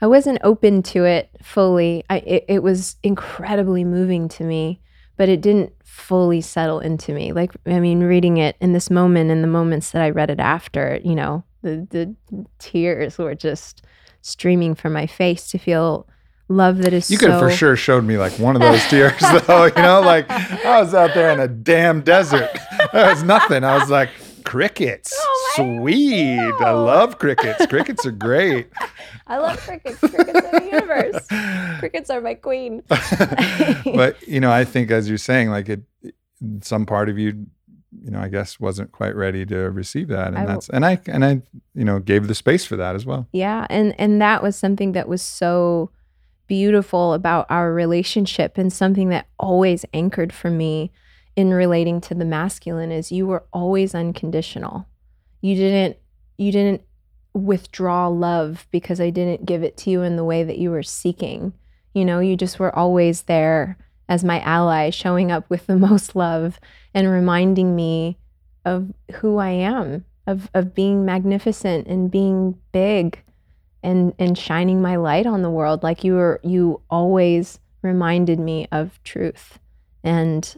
I 0.00 0.06
wasn't 0.06 0.38
open 0.42 0.82
to 0.84 1.04
it 1.04 1.30
fully 1.42 2.04
I 2.10 2.18
it, 2.18 2.44
it 2.48 2.62
was 2.62 2.96
incredibly 3.02 3.84
moving 3.84 4.28
to 4.30 4.44
me 4.44 4.80
but 5.16 5.28
it 5.28 5.40
didn't 5.40 5.72
fully 5.94 6.40
settle 6.40 6.80
into 6.80 7.12
me. 7.12 7.32
Like, 7.32 7.52
I 7.66 7.78
mean, 7.78 8.00
reading 8.00 8.38
it 8.38 8.56
in 8.60 8.72
this 8.72 8.90
moment 8.90 9.30
and 9.30 9.42
the 9.42 9.48
moments 9.48 9.92
that 9.92 10.02
I 10.02 10.10
read 10.10 10.30
it 10.30 10.40
after, 10.40 11.00
you 11.04 11.14
know, 11.14 11.44
the, 11.62 11.86
the 11.90 12.14
tears 12.58 13.16
were 13.16 13.34
just 13.34 13.84
streaming 14.22 14.74
from 14.74 14.92
my 14.92 15.06
face 15.06 15.48
to 15.50 15.58
feel 15.58 16.08
love 16.48 16.78
that 16.78 16.92
is 16.92 17.10
you 17.10 17.18
could 17.18 17.30
have 17.30 17.40
for 17.40 17.50
sure 17.50 17.76
showed 17.76 18.04
me 18.04 18.18
like 18.18 18.32
one 18.38 18.54
of 18.54 18.60
those 18.60 18.84
tears 18.88 19.12
though 19.46 19.64
you 19.64 19.74
know 19.76 20.00
like 20.00 20.30
i 20.30 20.80
was 20.80 20.94
out 20.94 21.14
there 21.14 21.30
in 21.30 21.40
a 21.40 21.48
damn 21.48 22.02
desert 22.02 22.50
there 22.92 23.10
was 23.10 23.22
nothing 23.22 23.64
i 23.64 23.78
was 23.78 23.88
like 23.88 24.10
crickets 24.44 25.14
oh 25.18 25.52
sweet 25.56 26.38
i 26.38 26.70
love 26.70 27.18
crickets 27.18 27.64
crickets 27.66 28.04
are 28.04 28.12
great 28.12 28.68
I 29.26 29.38
love 29.38 29.58
crickets. 29.58 29.98
Crickets 29.98 30.34
are 30.34 30.60
the 30.60 30.66
universe. 30.66 31.78
Crickets 31.80 32.10
are 32.10 32.20
my 32.20 32.34
queen. 32.34 32.82
but 32.88 34.16
you 34.26 34.40
know, 34.40 34.52
I 34.52 34.64
think 34.64 34.90
as 34.90 35.08
you're 35.08 35.18
saying, 35.18 35.50
like 35.50 35.68
it, 35.68 35.82
some 36.60 36.84
part 36.84 37.08
of 37.08 37.18
you, 37.18 37.46
you 38.02 38.10
know, 38.10 38.20
I 38.20 38.28
guess 38.28 38.60
wasn't 38.60 38.92
quite 38.92 39.16
ready 39.16 39.46
to 39.46 39.70
receive 39.70 40.08
that, 40.08 40.28
and 40.28 40.38
I 40.38 40.46
that's 40.46 40.68
and 40.68 40.84
I 40.84 41.00
and 41.06 41.24
I, 41.24 41.42
you 41.74 41.84
know, 41.84 42.00
gave 42.00 42.28
the 42.28 42.34
space 42.34 42.66
for 42.66 42.76
that 42.76 42.94
as 42.94 43.06
well. 43.06 43.26
Yeah, 43.32 43.66
and 43.70 43.98
and 43.98 44.20
that 44.20 44.42
was 44.42 44.56
something 44.56 44.92
that 44.92 45.08
was 45.08 45.22
so 45.22 45.90
beautiful 46.46 47.14
about 47.14 47.46
our 47.50 47.72
relationship, 47.72 48.58
and 48.58 48.72
something 48.72 49.08
that 49.10 49.26
always 49.38 49.84
anchored 49.92 50.32
for 50.32 50.50
me 50.50 50.92
in 51.36 51.52
relating 51.52 52.00
to 52.00 52.14
the 52.14 52.24
masculine 52.24 52.92
is 52.92 53.10
you 53.10 53.26
were 53.26 53.44
always 53.52 53.94
unconditional. 53.94 54.86
You 55.40 55.56
didn't 55.56 55.98
you 56.36 56.52
didn't 56.52 56.82
withdraw 57.32 58.08
love 58.08 58.66
because 58.70 59.00
I 59.00 59.10
didn't 59.10 59.44
give 59.44 59.62
it 59.62 59.76
to 59.78 59.90
you 59.90 60.02
in 60.02 60.16
the 60.16 60.24
way 60.24 60.44
that 60.44 60.58
you 60.58 60.70
were 60.70 60.82
seeking. 60.82 61.52
You 61.92 62.04
know, 62.04 62.20
you 62.20 62.36
just 62.36 62.58
were 62.58 62.74
always 62.74 63.22
there 63.22 63.76
as 64.08 64.22
my 64.22 64.40
ally, 64.40 64.90
showing 64.90 65.32
up 65.32 65.48
with 65.50 65.66
the 65.66 65.76
most 65.88 66.14
love 66.14 66.60
and 66.92 67.08
reminding 67.08 67.74
me 67.74 68.18
of 68.64 68.92
who 69.16 69.38
I 69.38 69.50
am, 69.50 70.04
of 70.26 70.50
of 70.54 70.74
being 70.74 71.04
magnificent 71.04 71.86
and 71.86 72.10
being 72.10 72.58
big 72.72 73.23
and 73.84 74.12
and 74.18 74.36
shining 74.36 74.82
my 74.82 74.96
light 74.96 75.26
on 75.26 75.42
the 75.42 75.50
world. 75.50 75.84
Like 75.84 76.02
you 76.02 76.14
were 76.14 76.40
you 76.42 76.80
always 76.90 77.60
reminded 77.82 78.40
me 78.40 78.66
of 78.72 78.98
truth 79.04 79.58
and 80.02 80.56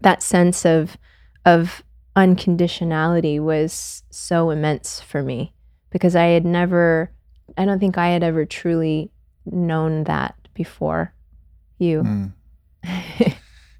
that 0.00 0.22
sense 0.22 0.64
of 0.64 0.96
of 1.44 1.82
unconditionality 2.16 3.40
was 3.40 4.02
so 4.10 4.50
immense 4.50 5.00
for 5.00 5.22
me 5.22 5.52
because 5.90 6.14
I 6.14 6.26
had 6.26 6.44
never, 6.44 7.10
I 7.56 7.64
don't 7.64 7.78
think 7.78 7.98
I 7.98 8.08
had 8.08 8.22
ever 8.22 8.44
truly 8.44 9.10
known 9.46 10.04
that 10.04 10.34
before 10.54 11.12
you. 11.78 12.02
Mm. 12.02 12.32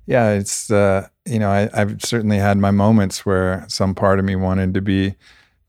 yeah, 0.07 0.31
it's, 0.31 0.71
uh, 0.71 1.09
you 1.25 1.39
know, 1.39 1.51
I, 1.51 1.71
I've 1.73 2.03
certainly 2.03 2.39
had 2.39 2.59
my 2.59 2.71
moments 2.71 3.25
where 3.25 3.65
some 3.69 3.95
part 3.95 4.19
of 4.19 4.25
me 4.25 4.37
wanted 4.37 4.75
to 4.75 4.81
be 4.81 5.15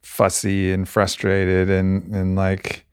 fussy 0.06 0.72
and 0.72 0.88
frustrated 0.88 1.70
and, 1.70 2.14
and 2.14 2.36
like, 2.36 2.86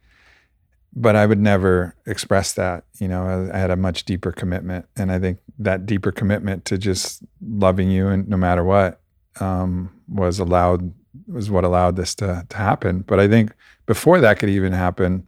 but 0.95 1.15
I 1.15 1.27
would 1.27 1.39
never 1.39 1.95
express 2.07 2.55
that. 2.55 2.85
You 2.99 3.09
know, 3.09 3.51
I, 3.53 3.55
I, 3.55 3.59
had 3.59 3.71
a 3.71 3.77
much 3.77 4.05
deeper 4.05 4.33
commitment, 4.33 4.87
and 4.97 5.13
I 5.13 5.19
think 5.19 5.39
that 5.59 5.87
deeper 5.87 6.11
commitment 6.11 6.65
to 6.67 6.79
just 6.79 7.23
loving 7.41 7.91
you 7.91 8.09
and 8.09 8.27
no 8.29 8.37
matter 8.37 8.65
what 8.65 9.01
um, 9.41 9.91
was 10.09 10.39
allowed 10.39 10.93
was 11.27 11.51
what 11.51 11.65
allowed 11.65 11.97
this 11.97 12.15
to, 12.17 12.47
to 12.49 12.57
happen. 12.57 13.01
But 13.01 13.21
I 13.21 13.29
think 13.29 13.53
before 13.87 14.21
that 14.21 14.39
could 14.39 14.49
even 14.49 14.73
happen, 14.73 15.27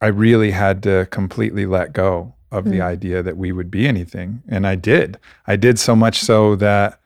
I 0.00 0.06
really 0.06 0.52
had 0.52 0.82
to 0.84 1.06
completely 1.10 1.66
let 1.66 1.92
go 1.92 2.34
of 2.52 2.64
mm. 2.64 2.70
the 2.70 2.76
hmm. 2.76 2.82
idea 2.82 3.22
that 3.22 3.36
we 3.36 3.50
would 3.50 3.70
be 3.70 3.88
anything. 3.88 4.42
And 4.48 4.66
I 4.66 4.76
did. 4.76 5.18
I 5.46 5.56
did 5.56 5.78
so 5.78 5.96
much 5.96 6.20
so 6.20 6.54
that 6.56 7.00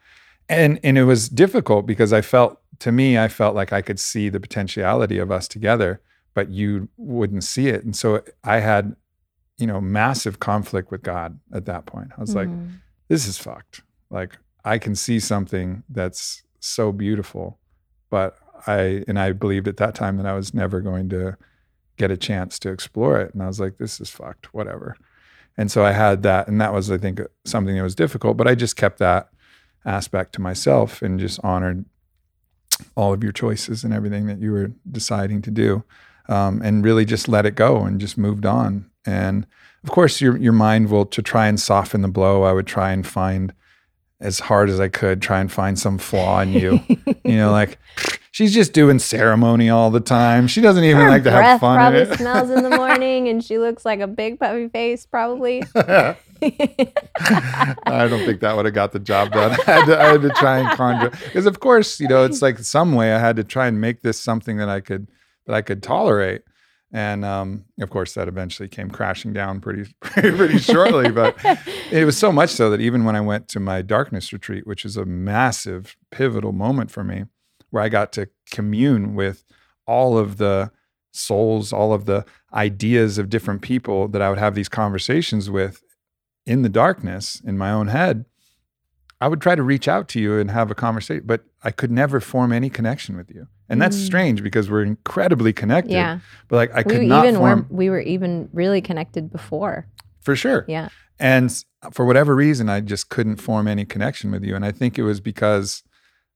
and 0.51 0.81
and 0.83 0.99
it 0.99 1.05
was 1.05 1.29
difficult 1.29 1.87
because 1.87 2.13
I 2.13 2.21
felt 2.21 2.60
to 2.81 2.93
me, 2.93 3.19
I 3.19 3.29
felt 3.29 3.55
like 3.55 3.73
I 3.73 3.83
could 3.83 4.01
see 4.01 4.29
the 4.29 4.41
potentiality 4.41 5.19
of 5.19 5.31
us 5.31 5.49
together, 5.49 6.01
but 6.35 6.51
you 6.51 6.89
wouldn't 6.97 7.45
see 7.45 7.69
it. 7.69 7.85
And 7.85 7.95
so 7.95 8.23
I 8.45 8.61
had, 8.61 8.97
you 9.59 9.67
know, 9.67 9.81
massive 9.81 10.41
conflict 10.41 10.91
with 10.91 11.03
God 11.03 11.39
at 11.53 11.67
that 11.67 11.87
point. 11.87 12.11
I 12.17 12.21
was 12.21 12.35
mm. 12.35 12.37
like, 12.37 12.49
this 13.09 13.27
is 13.27 13.39
fucked. 13.39 13.83
Like 14.11 14.39
I 14.65 14.79
can 14.79 14.95
see 14.95 15.21
something 15.21 15.83
that's 15.89 16.43
so 16.61 16.93
beautiful 16.93 17.61
but 18.11 18.37
I 18.67 19.05
and 19.09 19.19
I 19.19 19.33
believed 19.33 19.69
at 19.69 19.79
that 19.79 19.95
time 19.95 20.19
that 20.19 20.27
I 20.27 20.35
was 20.35 20.53
never 20.53 20.81
going 20.81 21.09
to 21.11 21.39
get 21.97 22.11
a 22.11 22.17
chance 22.17 22.59
to 22.61 22.71
explore 22.71 23.21
it. 23.21 23.33
And 23.33 23.43
I 23.43 23.47
was 23.47 23.61
like, 23.61 23.79
this 23.79 24.01
is 24.01 24.11
fucked, 24.11 24.53
whatever. 24.53 24.97
And 25.57 25.71
so 25.71 25.85
I 25.85 25.93
had 25.93 26.23
that, 26.23 26.49
and 26.49 26.61
that 26.61 26.73
was, 26.73 26.91
I 26.91 26.97
think, 26.97 27.21
something 27.45 27.77
that 27.77 27.83
was 27.83 27.95
difficult. 27.95 28.37
But 28.37 28.49
I 28.49 28.55
just 28.55 28.77
kept 28.77 28.99
that 28.99 29.29
aspect 29.85 30.35
to 30.35 30.41
myself 30.41 31.03
and 31.03 31.21
just 31.21 31.41
honored 31.43 31.85
all 32.95 33.13
of 33.13 33.23
your 33.23 33.33
choices 33.33 33.85
and 33.85 33.93
everything 33.93 34.27
that 34.27 34.41
you 34.41 34.53
were 34.53 34.73
deciding 34.91 35.43
to 35.43 35.51
do, 35.51 35.85
um, 36.29 36.61
and 36.63 36.85
really 36.85 37.05
just 37.05 37.29
let 37.29 37.47
it 37.47 37.55
go 37.55 37.83
and 37.83 38.01
just 38.01 38.19
moved 38.19 38.47
on. 38.47 38.91
And 39.07 39.47
of 39.85 39.91
course, 39.91 40.21
your 40.21 40.37
your 40.37 40.53
mind 40.53 40.91
will 40.91 41.07
to 41.07 41.23
try 41.23 41.47
and 41.47 41.59
soften 41.59 42.03
the 42.03 42.09
blow. 42.09 42.43
I 42.43 42.53
would 42.53 42.67
try 42.67 42.93
and 42.93 43.07
find 43.07 43.53
as 44.21 44.39
hard 44.39 44.69
as 44.69 44.79
I 44.79 44.89
could, 44.89 45.23
try 45.23 45.41
and 45.41 45.51
find 45.51 45.79
some 45.79 45.97
flaw 45.99 46.41
in 46.41 46.53
you. 46.53 46.81
you 47.25 47.37
know, 47.37 47.51
like 47.53 47.79
she's 48.31 48.53
just 48.53 48.73
doing 48.73 48.99
ceremony 48.99 49.71
all 49.71 49.91
the 49.91 50.01
time. 50.01 50.47
She 50.47 50.61
doesn't 50.61 50.85
even 50.85 51.03
Her 51.03 51.09
like 51.09 51.25
to 51.25 51.31
have 51.31 51.61
fun. 51.61 51.77
She 51.77 51.81
probably 51.81 52.01
in 52.13 52.19
smells 52.19 52.51
in 52.51 52.63
the 52.63 52.77
morning, 52.77 53.29
and 53.29 53.43
she 53.43 53.59
looks 53.59 53.85
like 53.85 54.01
a 54.01 54.07
big 54.07 54.39
puppy 54.39 54.69
face. 54.69 55.07
Probably. 55.07 55.63
I 55.75 56.17
don't 57.87 58.25
think 58.25 58.41
that 58.41 58.57
would 58.57 58.65
have 58.67 58.75
got 58.75 58.93
the 58.93 58.99
job 58.99 59.33
done. 59.33 59.53
I 59.67 59.71
had, 59.71 59.85
to, 59.87 60.01
I 60.01 60.05
had 60.13 60.23
to 60.23 60.31
try 60.31 60.59
and 60.59 60.71
conjure 60.71 61.11
because, 61.11 61.47
of 61.47 61.61
course, 61.61 61.99
you 62.01 62.09
know, 62.09 62.25
it's 62.25 62.43
like 62.43 62.59
some 62.59 62.95
way 62.95 63.13
I 63.13 63.19
had 63.19 63.37
to 63.37 63.45
try 63.45 63.67
and 63.67 63.81
make 63.81 64.03
this 64.03 64.21
something 64.21 64.59
that 64.59 64.69
I 64.69 64.81
could 64.81 65.09
that 65.47 65.55
I 65.55 65.63
could 65.63 65.83
tolerate. 65.83 66.43
And 66.93 67.25
um, 67.25 67.65
of 67.81 67.91
course, 67.91 68.15
that 68.15 68.27
eventually 68.27 68.69
came 68.69 68.91
crashing 68.91 69.33
down 69.33 69.61
pretty, 69.61 69.95
pretty, 70.01 70.31
pretty 70.37 70.59
shortly. 70.59 71.11
But 71.11 71.37
it 71.91 72.05
was 72.05 72.17
so 72.17 72.33
much 72.33 72.51
so 72.51 72.71
that 72.71 72.81
even 72.81 73.05
when 73.05 73.15
I 73.15 73.21
went 73.21 73.49
to 73.49 73.61
my 73.61 73.83
darkness 73.83 74.33
retreat, 74.33 74.67
which 74.67 74.85
is 74.85 74.97
a 74.97 75.05
massive, 75.05 75.97
pivotal 76.11 76.53
moment 76.53 76.91
for 76.91 77.05
me, 77.05 77.25
where 77.71 77.83
I 77.83 77.89
got 77.89 78.13
to 78.15 78.29
commune 78.51 79.15
with 79.15 79.45
all 79.87 80.19
of 80.19 80.39
the 80.39 80.73
souls, 81.13 81.73
all 81.73 81.93
of 81.93 82.07
the 82.07 82.25
ideas 82.53 83.19
of 83.19 83.31
different 83.31 83.63
people 83.63 84.09
that 84.09 84.23
I 84.23 84.29
would 84.29 84.39
have 84.39 84.55
these 84.55 84.69
conversations 84.69 85.49
with 85.49 85.83
in 86.47 86.63
the 86.63 86.69
darkness 86.69 87.41
in 87.45 87.59
my 87.59 87.71
own 87.71 87.89
head, 87.89 88.25
I 89.21 89.29
would 89.29 89.41
try 89.41 89.55
to 89.55 89.63
reach 89.63 89.87
out 89.89 90.09
to 90.09 90.21
you 90.21 90.39
and 90.39 90.51
have 90.51 90.71
a 90.71 90.75
conversation, 90.75 91.25
but 91.27 91.45
I 91.63 91.71
could 91.71 91.91
never 91.91 92.21
form 92.21 92.53
any 92.53 92.71
connection 92.71 93.17
with 93.17 93.31
you. 93.31 93.47
And 93.69 93.81
that's 93.81 93.97
Mm. 93.97 94.07
strange 94.07 94.43
because 94.43 94.71
we're 94.71 94.83
incredibly 94.83 95.53
connected. 95.53 95.93
Yeah. 95.93 96.21
But 96.49 96.57
like 96.57 96.75
I 96.75 96.83
could 96.83 97.01
we 97.01 97.07
not 97.07 97.25
even 97.27 97.37
form 97.37 97.67
were 97.69 97.77
we 97.77 97.91
were 97.91 98.01
even 98.01 98.49
really 98.53 98.81
connected 98.81 99.31
before. 99.31 99.87
for 100.21 100.35
sure. 100.37 100.65
Yeah. 100.69 100.89
And 101.19 101.51
for 101.93 102.05
whatever 102.07 102.35
reason, 102.35 102.69
I 102.69 102.81
just 102.81 103.09
couldn't 103.11 103.37
form 103.37 103.69
any 103.69 103.85
connection 103.85 104.31
with 104.31 104.43
you. 104.45 104.55
And 104.57 104.65
I 104.65 104.73
think 104.73 104.99
it 104.99 105.03
was 105.03 105.21
because 105.21 105.83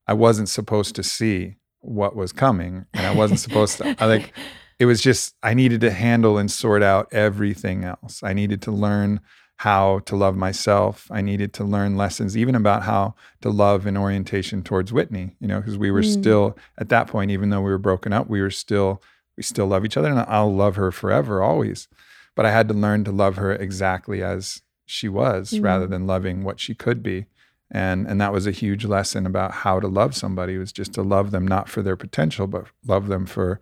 I 0.06 0.12
wasn't 0.15 0.48
supposed 0.48 0.94
to 0.97 1.02
see 1.02 1.56
what 1.81 2.15
was 2.16 2.32
coming. 2.32 2.85
And 2.94 3.06
I 3.06 3.15
wasn't 3.15 3.40
supposed 3.40 3.78
to, 3.78 3.94
I 3.98 4.06
like, 4.06 4.32
it 4.78 4.86
was 4.86 5.01
just, 5.02 5.35
I 5.43 5.52
needed 5.55 5.81
to 5.82 5.90
handle 5.90 6.36
and 6.39 6.51
sort 6.51 6.82
out 6.82 7.09
everything 7.12 7.85
else. 7.85 8.23
I 8.23 8.32
needed 8.35 8.61
to 8.62 8.70
learn 8.70 9.20
how 9.59 10.01
to 10.01 10.16
love 10.16 10.36
myself. 10.36 11.06
I 11.10 11.20
needed 11.20 11.52
to 11.55 11.64
learn 11.64 11.97
lessons, 11.97 12.36
even 12.36 12.55
about 12.55 12.82
how 12.82 13.14
to 13.43 13.51
love 13.51 13.86
in 13.86 13.97
orientation 13.97 14.62
towards 14.62 14.93
Whitney, 14.93 15.36
you 15.40 15.47
know, 15.48 15.60
because 15.60 15.78
we 15.78 15.90
were 15.90 16.02
Mm. 16.02 16.12
still 16.20 16.59
at 16.76 16.89
that 16.89 17.06
point, 17.06 17.31
even 17.31 17.51
though 17.51 17.60
we 17.60 17.70
were 17.70 17.78
broken 17.78 18.12
up, 18.12 18.28
we 18.28 18.40
were 18.43 18.51
still, 18.51 19.01
we 19.36 19.43
still 19.43 19.66
love 19.66 19.85
each 19.85 19.97
other. 19.97 20.10
And 20.10 20.18
I'll 20.20 20.55
love 20.55 20.76
her 20.76 20.90
forever, 20.93 21.43
always 21.43 21.89
but 22.36 22.44
I 22.44 22.51
had 22.51 22.66
to 22.66 22.74
learn 22.74 23.05
to 23.05 23.12
love 23.12 23.36
her 23.36 23.52
exactly 23.52 24.20
as 24.20 24.60
she 24.86 25.09
was 25.09 25.60
rather 25.60 25.86
Mm. 25.86 25.90
than 25.90 26.06
loving 26.09 26.43
what 26.43 26.59
she 26.59 26.74
could 26.74 27.01
be. 27.01 27.26
And 27.70 28.09
and 28.09 28.20
that 28.20 28.32
was 28.32 28.47
a 28.48 28.51
huge 28.51 28.85
lesson 28.85 29.24
about 29.24 29.52
how 29.52 29.78
to 29.78 29.86
love 29.86 30.16
somebody 30.16 30.59
was 30.59 30.72
just 30.72 30.93
to 30.94 31.02
love 31.02 31.31
them 31.31 31.47
not 31.47 31.68
for 31.68 31.81
their 31.81 31.97
potential, 31.97 32.48
but 32.48 32.66
love 32.85 33.06
them 33.06 33.24
for 33.24 33.60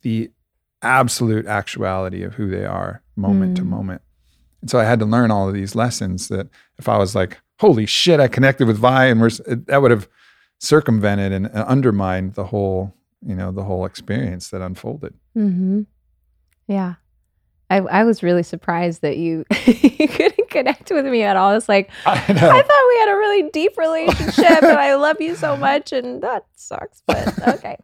the 0.00 0.30
absolute 0.80 1.46
actuality 1.46 2.22
of 2.22 2.34
who 2.34 2.48
they 2.48 2.64
are 2.64 3.02
moment 3.14 3.56
to 3.58 3.62
Mm. 3.62 3.68
moment. 3.68 4.02
And 4.60 4.70
so 4.70 4.78
I 4.78 4.84
had 4.84 4.98
to 5.00 5.06
learn 5.06 5.30
all 5.30 5.48
of 5.48 5.54
these 5.54 5.74
lessons 5.74 6.28
that 6.28 6.48
if 6.78 6.88
I 6.88 6.98
was 6.98 7.14
like, 7.14 7.38
holy 7.60 7.86
shit, 7.86 8.20
I 8.20 8.28
connected 8.28 8.66
with 8.66 8.78
Vi 8.78 9.06
and 9.06 9.20
we're, 9.20 9.30
that 9.30 9.82
would 9.82 9.90
have 9.90 10.08
circumvented 10.58 11.32
and, 11.32 11.46
and 11.46 11.64
undermined 11.64 12.34
the 12.34 12.44
whole, 12.44 12.94
you 13.24 13.34
know, 13.34 13.52
the 13.52 13.64
whole 13.64 13.84
experience 13.84 14.50
that 14.50 14.60
unfolded. 14.60 15.14
Mm-hmm. 15.36 15.82
Yeah. 16.66 16.94
I, 17.70 17.78
I 17.78 18.04
was 18.04 18.22
really 18.22 18.42
surprised 18.42 19.02
that 19.02 19.18
you, 19.18 19.44
you 19.66 20.08
couldn't 20.08 20.48
connect 20.50 20.90
with 20.90 21.04
me 21.04 21.22
at 21.22 21.36
all. 21.36 21.54
It's 21.54 21.68
like, 21.68 21.90
I 22.06 22.12
I 22.12 22.16
thought 22.16 22.88
we 22.88 22.98
had 22.98 23.08
a 23.10 23.16
really 23.16 23.50
deep 23.50 23.76
relationship 23.76 24.62
and 24.62 24.78
I 24.78 24.94
love 24.94 25.20
you 25.20 25.36
so 25.36 25.56
much 25.56 25.92
and 25.92 26.22
that 26.22 26.46
sucks, 26.56 27.02
but 27.06 27.48
okay. 27.48 27.76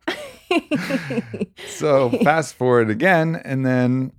so 1.68 2.10
fast 2.22 2.54
forward 2.54 2.88
again 2.88 3.36
and 3.44 3.64
then 3.66 4.12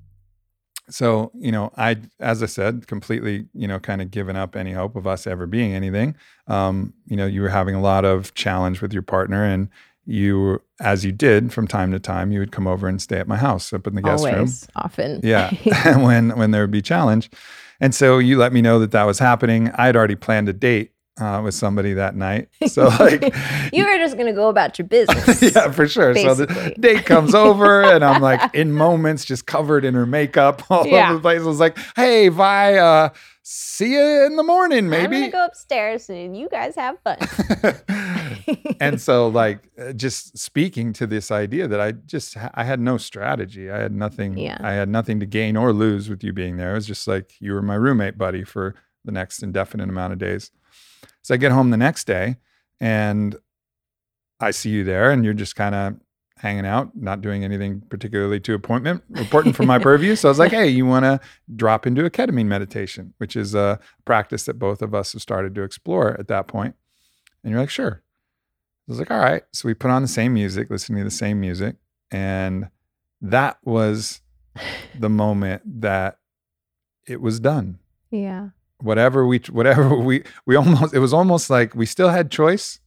so 0.90 1.32
you 1.36 1.52
know 1.52 1.72
i 1.78 1.98
as 2.20 2.44
i 2.44 2.46
said 2.46 2.88
completely 2.88 3.46
you 3.54 3.68
know 3.68 3.80
kind 3.80 4.02
of 4.02 4.12
given 4.12 4.36
up 4.36 4.56
any 4.56 4.72
hope 4.72 4.96
of 4.96 5.08
us 5.08 5.26
ever 5.28 5.48
being 5.48 5.74
anything. 5.74 6.16
Um 6.48 6.94
you 7.06 7.16
know 7.16 7.26
you 7.26 7.42
were 7.42 7.50
having 7.50 7.76
a 7.76 7.82
lot 7.82 8.06
of 8.06 8.34
challenge 8.34 8.82
with 8.82 8.94
your 8.94 9.02
partner 9.02 9.44
and 9.44 9.70
you 10.06 10.62
as 10.80 11.04
you 11.04 11.12
did 11.12 11.52
from 11.52 11.68
time 11.68 11.92
to 11.92 12.00
time 12.00 12.32
you 12.32 12.40
would 12.40 12.52
come 12.52 12.68
over 12.68 12.88
and 12.88 13.02
stay 13.02 13.18
at 13.18 13.28
my 13.28 13.38
house 13.38 13.74
up 13.74 13.88
in 13.88 13.96
the 13.96 14.02
guest 14.02 14.26
room. 14.26 14.48
Often. 14.76 15.22
yeah 15.24 15.50
when 15.98 16.38
when 16.38 16.52
there 16.52 16.62
would 16.62 16.72
be 16.72 16.82
challenge. 16.82 17.30
And 17.82 17.94
so 17.94 18.20
you 18.20 18.38
let 18.38 18.54
me 18.54 18.62
know 18.62 18.80
that 18.80 18.92
that 18.92 19.04
was 19.04 19.20
happening. 19.20 19.70
I 19.72 19.88
had 19.88 19.98
already 19.98 20.16
planned 20.16 20.48
a 20.48 20.54
date 20.54 20.92
uh, 21.20 21.42
with 21.44 21.54
somebody 21.54 21.94
that 21.94 22.16
night 22.16 22.50
so 22.68 22.88
like 23.00 23.22
you 23.72 23.86
were 23.86 23.98
just 23.98 24.16
going 24.16 24.26
to 24.28 24.34
go 24.34 24.50
about 24.50 24.78
your 24.78 24.88
business. 24.88 25.42
yeah, 25.56 25.72
for 25.72 25.88
sure. 25.88 26.14
So 26.16 26.36
the 26.36 26.76
date 26.80 27.06
comes 27.06 27.34
over, 27.34 27.84
and 27.84 28.04
I'm 28.04 28.22
like 28.22 28.54
in 28.54 28.74
moments, 28.74 29.24
just 29.26 29.46
covered 29.46 29.86
in 29.86 29.94
her 29.94 30.06
makeup 30.06 30.62
all 30.70 30.86
Yeah. 30.86 31.06
over 31.06 31.14
the 31.16 31.22
place. 31.22 31.42
I 31.42 31.46
was 31.46 31.60
like, 31.60 31.78
"Hey, 31.96 32.28
Vi, 32.28 32.74
uh, 32.78 33.10
see 33.44 33.94
you 33.94 34.26
in 34.26 34.36
the 34.36 34.44
morning, 34.44 34.90
maybe. 34.90 35.04
I'm 35.04 35.10
going 35.12 35.22
maybe." 35.22 35.32
to 35.32 35.38
go 35.38 35.46
upstairs 35.46 36.10
and 36.10 36.36
you 36.38 36.50
guys 36.50 36.76
have 36.76 36.98
fun. 37.04 37.18
and 38.80 39.00
so, 39.00 39.28
like, 39.28 39.60
uh, 39.80 39.94
just 39.94 40.38
speaking 40.38 40.94
to 40.94 41.08
this 41.08 41.32
idea 41.32 41.68
that 41.68 41.80
I 41.80 41.94
just 41.94 42.36
I 42.54 42.64
had 42.64 42.80
no 42.80 42.98
strategy. 42.98 43.72
I 43.72 43.78
had 43.80 43.94
nothing. 43.94 44.38
Yeah. 44.38 44.58
I 44.62 44.74
had 44.74 44.90
nothing 44.90 45.20
to 45.22 45.26
gain 45.26 45.56
or 45.58 45.72
lose 45.74 46.10
with 46.10 46.24
you 46.24 46.34
being 46.34 46.58
there. 46.58 46.72
It 46.72 46.76
was 46.76 46.88
just 46.88 47.08
like 47.08 47.34
you 47.40 47.54
were 47.54 47.62
my 47.62 47.76
roommate 47.76 48.18
buddy 48.18 48.44
for 48.44 48.76
the 49.06 49.12
next 49.12 49.44
indefinite 49.44 49.90
amount 49.90 50.14
of 50.14 50.20
days. 50.20 50.52
So 51.26 51.34
I 51.34 51.38
get 51.38 51.52
home 51.52 51.72
the 51.72 51.78
next 51.78 52.06
day, 52.06 52.38
and 52.80 53.36
I 54.40 54.52
see 54.52 54.70
you 54.70 54.84
there, 54.84 55.10
and 55.10 55.26
you're 55.26 55.34
just 55.34 55.56
kind 55.56 55.74
of 55.74 55.96
hanging 56.38 56.68
out, 56.68 56.96
not 56.96 57.22
doing 57.22 57.44
anything 57.44 57.82
particularly 57.90 58.40
too 58.40 58.54
appointment 58.54 59.02
important 59.16 59.56
for 59.56 59.64
my 59.64 59.80
purview. 59.90 60.16
So 60.16 60.28
I 60.28 60.30
was 60.30 60.38
like, 60.38 60.52
hey, 60.52 60.68
you 60.68 60.86
want 60.86 61.04
to 61.04 61.20
drop 61.56 61.88
into 61.88 62.06
a 62.06 62.12
ketamine 62.12 62.46
meditation, 62.46 63.16
which 63.18 63.36
is 63.36 63.56
a 63.56 63.80
practice 64.06 64.44
that 64.44 64.60
both 64.60 64.84
of 64.84 64.94
us 64.94 65.14
have 65.14 65.22
started 65.24 65.56
to 65.56 65.64
explore 65.64 66.16
at 66.20 66.28
that 66.28 66.46
point. 66.46 66.76
And 67.44 67.50
you're 67.50 67.60
like, 67.60 67.72
sure. 67.72 68.04
I 68.88 68.92
was 68.92 69.00
like, 69.00 69.10
all 69.10 69.18
right. 69.18 69.42
So 69.52 69.68
we 69.68 69.74
put 69.74 69.90
on 69.90 70.04
the 70.04 70.08
same 70.08 70.32
music, 70.32 70.70
listening 70.70 71.00
to 71.00 71.06
the 71.06 71.10
same 71.10 71.42
music. 71.42 71.78
And 72.12 72.70
that 73.20 73.58
was 73.64 74.22
the 75.00 75.10
moment 75.10 75.64
that 75.82 76.20
it 77.08 77.20
was 77.20 77.40
done. 77.40 77.80
yeah. 78.12 78.50
Whatever 78.86 79.26
we, 79.26 79.40
whatever 79.52 79.96
we, 80.10 80.24
we 80.46 80.56
almost, 80.56 80.94
it 80.94 81.00
was 81.00 81.14
almost 81.14 81.50
like 81.50 81.76
we 81.76 81.86
still 81.86 82.10
had 82.10 82.32
choice, 82.32 82.80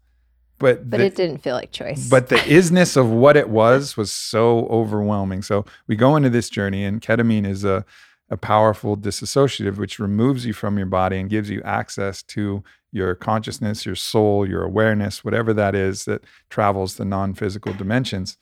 but, 0.59 0.89
But 0.91 0.99
the, 0.99 1.07
it 1.07 1.15
didn't 1.15 1.39
feel 1.39 1.55
like 1.55 1.71
choice. 1.71 2.09
but 2.09 2.29
the 2.29 2.37
isness 2.59 2.97
of 2.97 3.11
what 3.11 3.37
it 3.37 3.49
was 3.49 3.97
was 3.97 4.11
so 4.11 4.67
overwhelming. 4.67 5.43
So 5.43 5.65
we 5.87 5.97
go 5.97 6.17
into 6.17 6.31
this 6.31 6.49
journey, 6.49 6.85
and 6.85 7.01
ketamine 7.01 7.47
is 7.47 7.65
a, 7.65 7.85
a 8.31 8.37
powerful 8.37 8.97
disassociative, 8.97 9.77
which 9.77 9.99
removes 9.99 10.47
you 10.47 10.53
from 10.53 10.77
your 10.77 10.87
body 10.87 11.19
and 11.19 11.31
gives 11.31 11.49
you 11.51 11.63
access 11.63 12.23
to 12.25 12.63
your 12.91 13.15
consciousness, 13.15 13.85
your 13.87 13.95
soul, 13.95 14.49
your 14.49 14.63
awareness, 14.65 15.25
whatever 15.25 15.53
that 15.55 15.75
is 15.75 16.05
that 16.07 16.23
travels 16.49 16.97
the 16.97 17.05
non 17.05 17.35
physical 17.35 17.73
dimensions. 17.73 18.37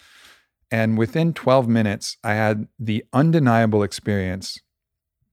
And 0.70 0.98
within 0.98 1.32
12 1.32 1.68
minutes, 1.68 2.16
I 2.24 2.34
had 2.34 2.66
the 2.78 3.04
undeniable 3.12 3.82
experience 3.82 4.60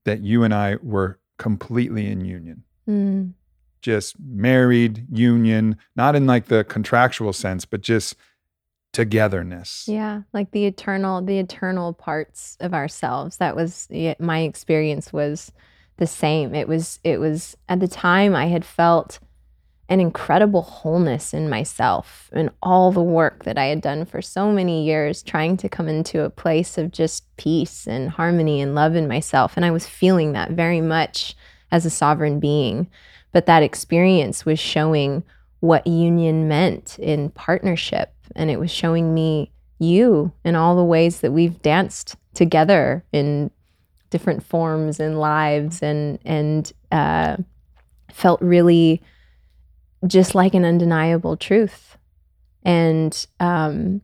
that 0.04 0.20
you 0.20 0.42
and 0.44 0.52
I 0.54 0.76
were 0.82 1.18
completely 1.38 2.06
in 2.06 2.24
union 2.24 2.64
Mm, 2.88 3.32
just 3.80 4.16
married 4.20 5.06
union 5.10 5.76
not 5.96 6.14
in 6.14 6.26
like 6.26 6.46
the 6.46 6.64
contractual 6.64 7.32
sense 7.32 7.64
but 7.64 7.80
just 7.80 8.14
togetherness 8.92 9.86
yeah. 9.88 10.22
Like 10.32 10.52
the 10.52 10.66
eternal, 10.66 11.20
the 11.20 11.38
eternal 11.38 11.92
parts 11.92 12.56
of 12.60 12.72
ourselves. 12.72 13.38
That 13.38 13.56
was 13.56 13.88
my 14.18 14.40
experience 14.40 15.12
was 15.12 15.52
the 15.96 16.06
same. 16.06 16.54
It 16.54 16.68
was, 16.68 17.00
it 17.04 17.18
was 17.18 17.56
at 17.68 17.80
the 17.80 17.88
time 17.88 18.34
I 18.34 18.46
had 18.46 18.64
felt 18.64 19.18
an 19.88 20.00
incredible 20.00 20.62
wholeness 20.62 21.34
in 21.34 21.50
myself 21.50 22.30
and 22.32 22.50
all 22.62 22.90
the 22.90 23.02
work 23.02 23.44
that 23.44 23.58
I 23.58 23.66
had 23.66 23.82
done 23.82 24.06
for 24.06 24.22
so 24.22 24.50
many 24.50 24.84
years, 24.84 25.22
trying 25.22 25.56
to 25.58 25.68
come 25.68 25.88
into 25.88 26.22
a 26.22 26.30
place 26.30 26.78
of 26.78 26.90
just 26.90 27.24
peace 27.36 27.86
and 27.86 28.08
harmony 28.08 28.60
and 28.60 28.74
love 28.74 28.94
in 28.94 29.06
myself. 29.06 29.56
And 29.56 29.64
I 29.64 29.70
was 29.70 29.86
feeling 29.86 30.32
that 30.32 30.52
very 30.52 30.80
much 30.80 31.36
as 31.70 31.84
a 31.84 31.90
sovereign 31.90 32.40
being. 32.40 32.88
But 33.32 33.46
that 33.46 33.62
experience 33.62 34.46
was 34.46 34.58
showing 34.58 35.22
what 35.60 35.86
union 35.86 36.48
meant 36.48 36.98
in 36.98 37.30
partnership. 37.30 38.12
And 38.36 38.50
it 38.50 38.58
was 38.58 38.70
showing 38.70 39.12
me 39.12 39.50
you 39.78 40.32
in 40.44 40.54
all 40.54 40.76
the 40.76 40.84
ways 40.84 41.20
that 41.20 41.32
we've 41.32 41.60
danced 41.60 42.16
together 42.32 43.04
in 43.12 43.50
different 44.10 44.42
forms 44.42 45.00
and 45.00 45.18
lives 45.18 45.82
and, 45.82 46.18
and, 46.24 46.72
uh, 46.92 47.36
felt 48.12 48.40
really 48.40 49.02
just 50.06 50.34
like 50.34 50.54
an 50.54 50.64
undeniable 50.64 51.36
truth. 51.36 51.96
And 52.64 53.26
um, 53.40 54.00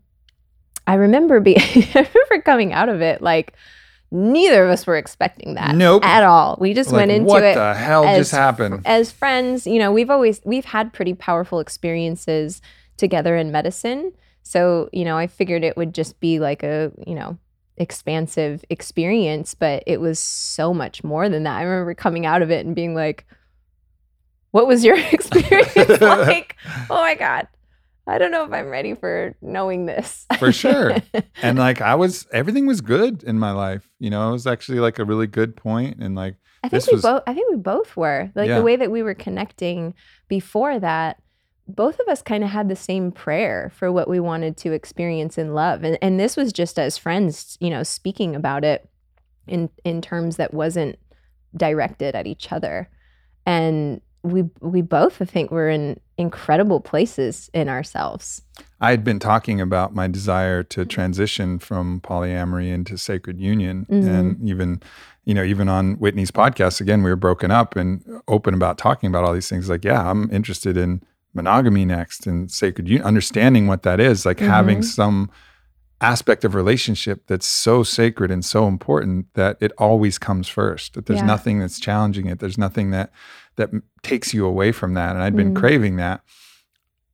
I 0.86 0.94
remember 0.94 1.40
being, 1.40 1.59
I 1.94 2.06
remember 2.14 2.43
coming 2.44 2.72
out 2.72 2.89
of 2.89 3.01
it 3.01 3.22
like 3.22 3.55
neither 4.10 4.64
of 4.64 4.70
us 4.70 4.86
were 4.86 4.97
expecting 4.97 5.55
that 5.55 5.74
Nope. 5.74 6.05
at 6.05 6.24
all. 6.24 6.59
We 6.60 6.74
just 6.74 6.90
Like, 6.90 7.01
went 7.01 7.10
into 7.12 7.28
what 7.28 7.43
it 7.44 7.48
What 7.48 7.55
the 7.55 7.74
hell 7.74 8.05
as 8.05 8.18
just 8.18 8.32
happened 8.32 8.82
as 8.85 9.12
friends. 9.12 9.66
You 9.66 9.78
know, 9.78 9.93
we've 9.93 10.10
always 10.10 10.40
we've 10.44 10.64
had 10.64 10.93
pretty 10.93 11.14
powerful 11.14 11.60
experiences 11.60 12.60
together 12.97 13.36
in 13.36 13.52
medicine. 13.52 14.12
So 14.43 14.89
you 14.93 15.05
know, 15.05 15.16
I 15.16 15.27
figured 15.27 15.62
it 15.64 15.77
would 15.77 15.94
just 15.94 16.18
be 16.20 16.39
like 16.40 16.62
a 16.62 16.93
you 17.06 17.14
know 17.14 17.39
expansive 17.77 18.64
experience, 18.68 19.55
but 19.55 19.82
it 19.86 20.01
was 20.01 20.18
so 20.18 20.74
much 20.74 21.02
more 21.05 21.28
than 21.28 21.44
that. 21.44 21.56
I 21.56 21.62
remember 21.62 21.94
coming 21.94 22.27
out 22.27 22.43
of 22.43 22.51
it 22.51 22.66
and 22.66 22.74
being 22.74 22.94
like, 22.94 23.27
"What 24.52 24.66
was 24.66 24.85
your 24.85 24.97
experience 25.12 25.77
like?" 26.01 26.56
Oh 26.90 26.97
my 27.02 27.14
god. 27.14 27.48
I 28.06 28.18
don't 28.18 28.32
know 28.32 28.44
if 28.44 28.52
I'm 28.52 28.68
ready 28.68 28.94
for 28.94 29.36
knowing 29.40 29.86
this. 29.86 30.27
For 30.39 30.51
sure. 30.52 30.97
and 31.43 31.59
like 31.59 31.81
I 31.81 31.94
was 31.94 32.27
everything 32.32 32.66
was 32.66 32.81
good 32.81 33.22
in 33.22 33.39
my 33.39 33.52
life. 33.52 33.89
You 34.01 34.10
know, 34.10 34.28
it 34.31 34.32
was 34.32 34.47
actually 34.47 34.81
like 34.81 34.98
a 34.98 35.05
really 35.05 35.27
good 35.28 35.56
point 35.56 35.98
and 36.01 36.14
like 36.16 36.35
I 36.64 36.68
think 36.68 36.86
we 36.89 36.94
was- 36.94 37.02
both 37.02 37.22
I 37.27 37.35
think 37.35 37.51
we 37.51 37.56
both 37.56 37.97
were. 37.97 38.31
Like 38.35 38.48
Yeah. 38.48 38.59
the 38.59 38.64
way 38.64 38.77
that 38.77 38.90
we 38.90 39.02
were 39.02 39.14
connecting 39.14 39.94
before 40.28 40.81
that, 40.81 41.22
both 41.68 42.01
of 42.01 42.09
us 42.09 42.20
kind 42.20 42.43
of 42.43 42.51
had 42.51 42.68
the 42.68 42.74
same 42.74 43.12
prayer 43.12 43.70
for 43.77 43.93
what 43.93 44.09
we 44.09 44.18
wanted 44.18 44.56
to 44.59 44.72
experience 44.72 45.39
in 45.39 45.55
love. 45.55 45.85
And 45.85 45.97
and 46.02 46.18
this 46.18 46.36
was 46.36 46.52
just 46.52 46.78
as 46.81 46.98
friends, 46.98 47.56
you 47.60 47.70
know, 47.70 47.85
speaking 47.85 48.35
about 48.35 48.64
it 48.64 48.89
in 49.47 49.70
in 49.85 50.02
terms 50.02 50.36
that 50.36 50.52
wasn't 50.52 50.98
directed 51.56 52.16
at 52.16 52.27
each 52.27 52.51
other. 52.51 52.89
And 53.47 54.01
we 54.22 54.44
we 54.60 54.82
both 54.82 55.20
I 55.22 55.24
think 55.24 55.51
were 55.51 55.68
in 55.68 55.98
incredible 56.18 56.80
places 56.80 57.51
in 57.55 57.68
ourselves. 57.68 58.42
I 58.80 58.90
had 58.90 59.05
been 59.05 59.18
talking 59.18 59.60
about 59.60 59.94
my 59.94 60.06
desire 60.06 60.62
to 60.64 60.84
transition 60.84 61.59
from 61.59 62.01
polyamory 62.01 62.70
into 62.72 62.98
sacred 62.98 63.40
union. 63.40 63.86
Mhm. 63.90 64.06
And 64.09 64.48
even, 64.48 64.82
you 65.24 65.32
know, 65.34 65.42
even 65.42 65.68
on 65.68 65.94
Whitney's 65.94 66.30
podcast, 66.30 66.80
again, 66.80 67.02
we 67.02 67.09
were 67.10 67.16
broken 67.16 67.51
up 67.51 67.76
and 67.76 68.02
open 68.28 68.52
about 68.52 68.76
talking 68.76 69.09
about 69.09 69.24
all 69.24 69.32
these 69.32 69.48
things. 69.48 69.68
Like, 69.70 69.84
yeah, 69.84 70.10
I'm 70.10 70.30
interested 70.30 70.76
in 70.76 71.02
monogamy 71.32 71.84
next 71.86 72.26
and 72.26 72.51
sacred 72.51 72.88
union, 72.88 73.06
understanding 73.06 73.66
what 73.66 73.82
that 73.84 74.01
is, 74.01 74.26
like 74.26 74.40
having 74.40 74.78
Mhm. 74.80 74.84
some 74.84 75.30
aspect 76.01 76.44
of 76.44 76.55
relationship 76.55 77.27
that's 77.27 77.47
so 77.47 77.82
sacred 77.82 78.31
and 78.31 78.44
so 78.44 78.66
important 78.66 79.27
that 79.35 79.56
it 79.60 79.72
always 79.78 80.18
comes 80.18 80.48
first 80.48 80.94
that 80.94 81.06
there's 81.06 81.20
Yeah. 81.20 81.27
nothing 81.27 81.59
that's 81.60 81.78
challenging 81.78 82.27
it 82.27 82.39
there's 82.39 82.56
nothing 82.59 82.90
that 82.90 83.10
that 83.56 83.70
takes 84.02 84.32
you 84.32 84.47
away 84.47 84.72
from 84.72 84.94
that 84.94 85.14
and 85.14 85.22
i'd 85.22 85.36
been 85.36 85.52
Mm. 85.52 85.56
craving 85.60 85.97
that 85.97 86.22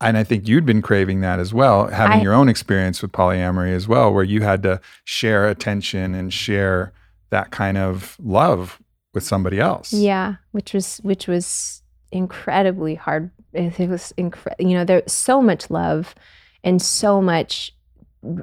and 0.00 0.16
i 0.16 0.22
think 0.22 0.46
you'd 0.46 0.64
been 0.66 0.82
craving 0.82 1.20
that 1.22 1.40
as 1.40 1.52
well 1.52 1.88
having 1.88 2.20
I- 2.20 2.22
your 2.22 2.32
own 2.32 2.48
experience 2.48 3.02
with 3.02 3.10
polyamory 3.12 3.72
as 3.74 3.88
well 3.88 4.12
where 4.12 4.22
you 4.24 4.42
had 4.42 4.62
to 4.62 4.80
share 5.04 5.48
attention 5.48 6.14
and 6.14 6.32
share 6.32 6.92
that 7.30 7.50
kind 7.50 7.76
of 7.78 8.16
love 8.22 8.80
with 9.14 9.24
somebody 9.24 9.58
else 9.58 9.92
Yeah, 9.92 10.34
which 10.52 10.72
was 10.74 10.98
which 10.98 11.26
was 11.26 11.82
incredibly 12.12 12.94
hard. 12.94 13.30
It 13.52 13.80
it 13.80 13.88
was 13.88 14.12
incredible. 14.16 14.68
You 14.70 14.76
know, 14.76 14.84
there's 14.84 15.12
so 15.12 15.42
much 15.42 15.70
love 15.70 16.14
and 16.62 16.80
so 16.80 17.20
much 17.20 17.72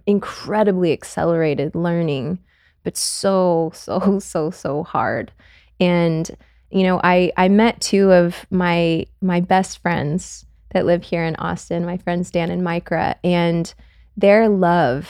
incredibly 0.05 0.91
accelerated 0.91 1.75
learning, 1.75 2.39
but 2.83 2.97
so 2.97 3.71
so 3.73 4.19
so 4.21 4.51
so 4.51 4.83
hard. 4.83 5.31
And 5.79 6.29
you 6.69 6.83
know, 6.83 6.99
I 7.03 7.31
I 7.37 7.49
met 7.49 7.81
two 7.81 8.11
of 8.11 8.45
my 8.49 9.05
my 9.21 9.39
best 9.39 9.79
friends 9.79 10.45
that 10.73 10.85
live 10.85 11.03
here 11.03 11.23
in 11.23 11.35
Austin. 11.35 11.85
My 11.85 11.97
friends 11.97 12.31
Dan 12.31 12.49
and 12.49 12.61
Micra, 12.61 13.15
and 13.23 13.73
their 14.17 14.49
love 14.49 15.09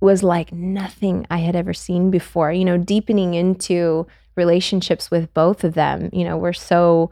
was 0.00 0.22
like 0.22 0.52
nothing 0.52 1.26
I 1.30 1.38
had 1.38 1.56
ever 1.56 1.72
seen 1.72 2.10
before. 2.10 2.52
You 2.52 2.64
know, 2.64 2.78
deepening 2.78 3.34
into 3.34 4.06
relationships 4.36 5.10
with 5.10 5.32
both 5.32 5.64
of 5.64 5.74
them. 5.74 6.10
You 6.12 6.24
know, 6.24 6.36
we're 6.36 6.52
so 6.52 7.10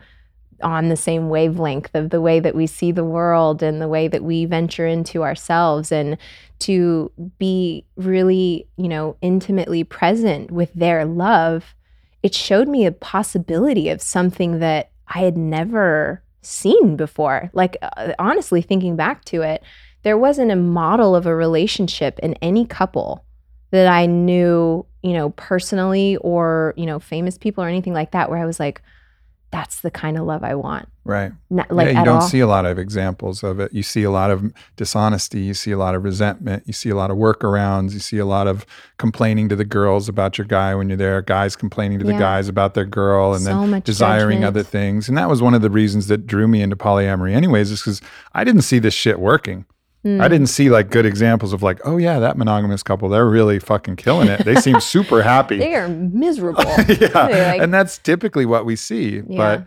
on 0.63 0.89
the 0.89 0.97
same 0.97 1.29
wavelength 1.29 1.95
of 1.95 2.11
the 2.11 2.21
way 2.21 2.41
that 2.41 2.55
we 2.55 2.67
see 2.67 2.93
the 2.93 3.05
world 3.05 3.63
and 3.63 3.81
the 3.81 3.89
way 3.89 4.09
that 4.09 4.23
we 4.23 4.45
venture 4.45 4.87
into 4.87 5.23
ourselves 5.23 5.91
and 5.91 6.17
to 6.61 7.11
be 7.39 7.85
really, 7.97 8.67
you 8.77 8.89
know, 8.89 9.17
intimately 9.21 9.85
present 9.85 10.51
with 10.51 10.73
their 10.75 11.05
love, 11.05 11.75
it 12.23 12.35
showed 12.35 12.69
me 12.69 12.87
a 12.87 12.93
possibility 12.93 13.89
of 13.89 14.01
something 14.01 14.59
that 14.61 14.91
I 15.09 15.19
had 15.21 15.37
never 15.37 16.23
seen 16.41 16.97
before. 16.97 17.51
Like, 17.53 17.77
uh, 17.83 18.13
honestly, 18.19 18.63
thinking 18.63 18.97
back 18.97 19.25
to 19.27 19.43
it, 19.43 19.63
there 20.03 20.19
wasn't 20.19 20.51
a 20.51 20.57
model 20.57 21.17
of 21.17 21.27
a 21.27 21.35
relationship 21.35 22.19
in 22.21 22.35
any 22.35 22.67
couple 22.67 23.25
that 23.71 23.87
I 23.87 24.07
knew, 24.07 24.87
you 25.03 25.13
know, 25.13 25.31
personally 25.31 26.17
or, 26.19 26.75
you 26.77 26.87
know, 26.87 27.01
famous 27.01 27.37
people 27.37 27.65
or 27.65 27.69
anything 27.69 27.93
like 27.93 28.13
that, 28.13 28.31
where 28.31 28.39
I 28.39 28.47
was 28.47 28.61
like, 28.61 28.83
that's 29.55 29.83
the 29.83 29.91
kind 29.91 30.19
of 30.19 30.27
love 30.27 30.43
I 30.43 30.57
want. 30.57 30.89
right 31.05 31.31
Not, 31.49 31.71
like 31.71 31.87
yeah, 31.93 32.01
you 32.01 32.05
don't 32.05 32.23
all. 32.23 32.29
see 32.29 32.41
a 32.41 32.47
lot 32.49 32.67
of 32.67 32.77
examples 32.77 33.45
of 33.45 33.61
it. 33.61 33.73
You 33.73 33.85
see 33.85 34.03
a 34.03 34.11
lot 34.11 34.33
of 34.33 34.53
dishonesty. 34.75 35.43
You 35.43 35.55
see 35.55 35.71
a 35.71 35.79
lot 35.79 35.95
of 35.95 36.03
resentment. 36.03 36.65
You 36.67 36.73
see 36.73 36.91
a 36.91 36.97
lot 36.97 37.13
of 37.13 37.19
workarounds. 37.19 37.93
You 37.93 38.01
see 38.01 38.19
a 38.19 38.27
lot 38.27 38.49
of 38.49 38.67
complaining 38.99 39.49
to 39.51 39.55
the 39.55 39.65
girls 39.65 40.09
about 40.09 40.39
your 40.39 40.45
guy 40.47 40.75
when 40.75 40.89
you're 40.89 40.97
there. 40.97 41.23
Guys 41.23 41.55
complaining 41.55 42.01
to 42.01 42.05
the 42.05 42.19
guys 42.19 42.49
about 42.49 42.75
their 42.75 42.85
girl, 42.85 43.33
and 43.33 43.45
so 43.45 43.65
then 43.65 43.81
desiring 43.83 44.39
judgment. 44.39 44.45
other 44.45 44.63
things. 44.65 45.09
And 45.09 45.17
that 45.17 45.29
was 45.29 45.41
one 45.41 45.55
of 45.55 45.63
the 45.63 45.71
reasons 45.71 46.09
that 46.09 46.27
drew 46.27 46.49
me 46.49 46.61
into 46.61 46.75
polyamory, 46.75 47.33
anyways, 47.33 47.71
is 47.71 47.81
because 47.81 48.01
I 48.33 48.43
didn't 48.43 48.63
see 48.63 48.81
this 48.81 48.95
shit 48.95 49.21
working. 49.21 49.67
Mm. 50.05 50.21
I 50.21 50.29
didn't 50.29 50.49
see 50.49 50.69
like 50.69 50.91
good 50.91 51.07
examples 51.07 51.53
of 51.53 51.63
like, 51.63 51.81
oh 51.85 51.97
yeah, 51.97 52.19
that 52.19 52.37
monogamous 52.37 52.83
couple, 52.83 53.09
they're 53.09 53.29
really 53.29 53.59
fucking 53.59 53.97
killing 53.97 54.29
it. 54.29 54.45
They 54.45 54.55
seem 54.57 54.79
super 54.81 55.23
happy. 55.35 55.57
They 55.59 55.75
are 55.75 55.89
miserable. 55.89 56.63
yeah, 56.89 57.09
like- 57.27 57.61
and 57.61 57.73
that's 57.73 57.97
typically 57.99 58.45
what 58.47 58.67
we 58.67 58.77
see. 58.77 59.23
Yeah. 59.27 59.37
But 59.37 59.67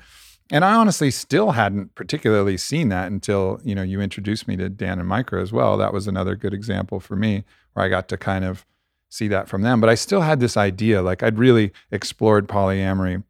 and 0.52 0.64
I 0.64 0.76
honestly 0.76 1.12
still 1.12 1.52
hadn't 1.52 1.96
particularly 1.96 2.56
seen 2.56 2.90
that 2.90 3.08
until 3.12 3.60
you 3.64 3.74
know 3.76 3.82
you 3.82 4.00
introduced 4.00 4.48
me 4.48 4.56
to 4.58 4.70
Dan 4.70 5.00
and 5.00 5.08
Micro 5.08 5.42
as 5.42 5.52
well. 5.52 5.76
That 5.78 5.92
was 5.92 6.08
another 6.08 6.36
good 6.36 6.54
example 6.54 7.00
for 7.00 7.16
me 7.16 7.44
where 7.74 7.86
I 7.86 7.90
got 7.90 8.08
to 8.10 8.18
kind 8.18 8.46
of 8.46 8.66
see 9.10 9.28
that 9.30 9.48
from 9.48 9.62
them. 9.64 9.82
But 9.82 9.90
I 9.90 9.96
still 9.96 10.22
had 10.22 10.40
this 10.40 10.56
idea, 10.56 11.02
like 11.02 11.24
I'd 11.24 11.38
really 11.40 11.72
explored 11.92 12.48
polyamory 12.48 13.24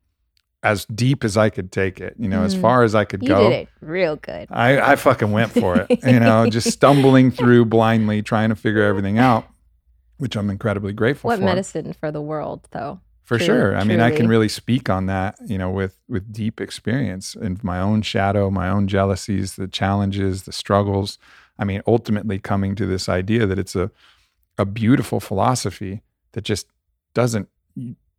as 0.67 0.85
deep 0.85 1.23
as 1.23 1.37
I 1.37 1.49
could 1.49 1.71
take 1.71 1.99
it. 2.01 2.15
You 2.19 2.27
know, 2.27 2.43
as 2.43 2.55
Mm. 2.55 2.61
far 2.61 2.83
as 2.83 2.93
I 2.95 3.05
could 3.05 3.21
go. 3.21 3.25
you 3.25 3.29
go. 3.29 3.49
did 3.49 3.59
it 3.61 3.69
real 3.81 4.15
good. 4.17 4.47
I, 4.51 4.91
I 4.91 4.95
fucking 4.95 5.31
went 5.31 5.51
for 5.51 5.77
it, 5.79 6.03
you 6.05 6.19
know, 6.19 6.49
just 6.49 6.69
stumbling 6.71 7.31
through 7.31 7.65
blindly, 7.65 8.21
trying 8.21 8.49
to 8.49 8.55
figure 8.55 8.83
everything 8.83 9.17
out, 9.17 9.47
which 10.17 10.35
I'm 10.35 10.49
incredibly 10.49 10.93
grateful 10.93 11.29
What 11.29 11.37
for. 11.39 11.45
What 11.45 11.49
medicine 11.55 11.93
for 11.93 12.11
the 12.11 12.21
world, 12.21 12.67
though? 12.71 12.99
For 13.23 13.37
Truly- 13.37 13.45
sure. 13.45 13.75
I 13.77 13.83
mean, 13.83 13.99
I 13.99 14.11
can 14.11 14.27
really 14.27 14.47
speak 14.49 14.89
on 14.89 15.05
that, 15.07 15.35
you 15.45 15.57
know, 15.57 15.69
with 15.69 15.99
with 16.07 16.31
deep 16.31 16.59
experience 16.61 17.35
and 17.35 17.61
my 17.63 17.79
own 17.79 18.01
shadow, 18.01 18.49
my 18.49 18.69
own 18.69 18.87
jealousies, 18.87 19.55
the 19.55 19.67
challenges, 19.67 20.43
the 20.43 20.51
struggles. 20.53 21.17
I 21.59 21.65
mean, 21.65 21.81
ultimately 21.87 22.39
coming 22.39 22.73
to 22.75 22.85
this 22.85 23.09
idea 23.09 23.45
that 23.45 23.59
it's 23.59 23.75
a 23.75 23.91
a 24.57 24.65
beautiful 24.65 25.19
philosophy 25.19 26.01
that 26.33 26.43
just 26.43 26.67
doesn't 27.13 27.47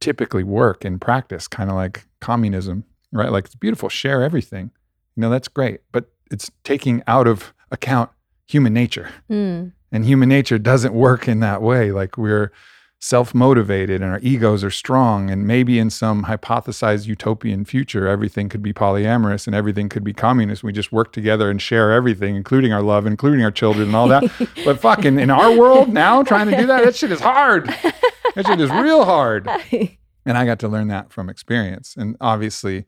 typically 0.01 0.45
work 0.45 0.85
in 0.85 0.99
practice, 0.99 1.49
kind 1.49 1.71
of 1.71 1.77
like 1.77 2.07
communism, 2.21 2.85
right? 3.13 3.31
Like 3.31 3.47
it's 3.47 3.55
beautiful, 3.55 3.89
share 3.89 4.23
everything. 4.23 4.71
You 5.17 5.23
know, 5.23 5.31
that's 5.31 5.49
great, 5.49 5.81
but 5.93 6.11
it's 6.31 6.51
taking 6.65 7.03
out 7.07 7.27
of 7.27 7.53
account 7.71 8.11
human 8.47 8.73
nature. 8.73 9.11
Mm. 9.31 9.73
And 9.91 10.05
human 10.05 10.29
nature 10.29 10.59
doesn't 10.59 10.95
work 10.95 11.29
in 11.29 11.41
that 11.41 11.63
way. 11.63 11.93
Like 11.93 12.19
we're 12.19 12.53
self 13.01 13.33
motivated 13.35 14.03
and 14.03 14.11
our 14.11 14.19
egos 14.21 14.65
are 14.65 14.71
strong. 14.71 15.31
And 15.31 15.47
maybe 15.47 15.79
in 15.79 15.91
some 15.91 16.25
hypothesized 16.25 17.07
utopian 17.07 17.65
future, 17.65 18.09
everything 18.09 18.49
could 18.49 18.63
be 18.63 18.73
polyamorous 18.73 19.47
and 19.47 19.55
everything 19.55 19.89
could 19.89 20.05
be 20.05 20.13
communist. 20.13 20.63
We 20.63 20.73
just 20.73 20.93
work 20.93 21.13
together 21.13 21.51
and 21.51 21.63
share 21.63 21.93
everything, 21.93 22.35
including 22.37 22.73
our 22.73 22.83
love, 22.83 23.07
including 23.07 23.45
our 23.45 23.51
children 23.51 23.89
and 23.89 23.97
all 23.97 24.09
that. 24.09 24.25
but 24.65 24.81
fucking 24.81 25.19
in 25.19 25.31
our 25.31 25.57
world 25.57 25.89
now, 25.89 26.23
trying 26.23 26.51
to 26.51 26.57
do 26.57 26.67
that, 26.67 26.85
that 26.85 26.97
shit 26.97 27.13
is 27.13 27.21
hard. 27.21 27.67
That 28.35 28.47
shit 28.47 28.61
is 28.61 28.71
real 28.71 29.05
hard. 29.05 29.49
And 30.27 30.37
I 30.37 30.45
got 30.45 30.59
to 30.61 30.69
learn 30.69 30.89
that 30.89 31.11
from 31.11 31.31
experience. 31.31 31.95
And 31.97 32.17
obviously, 32.21 32.85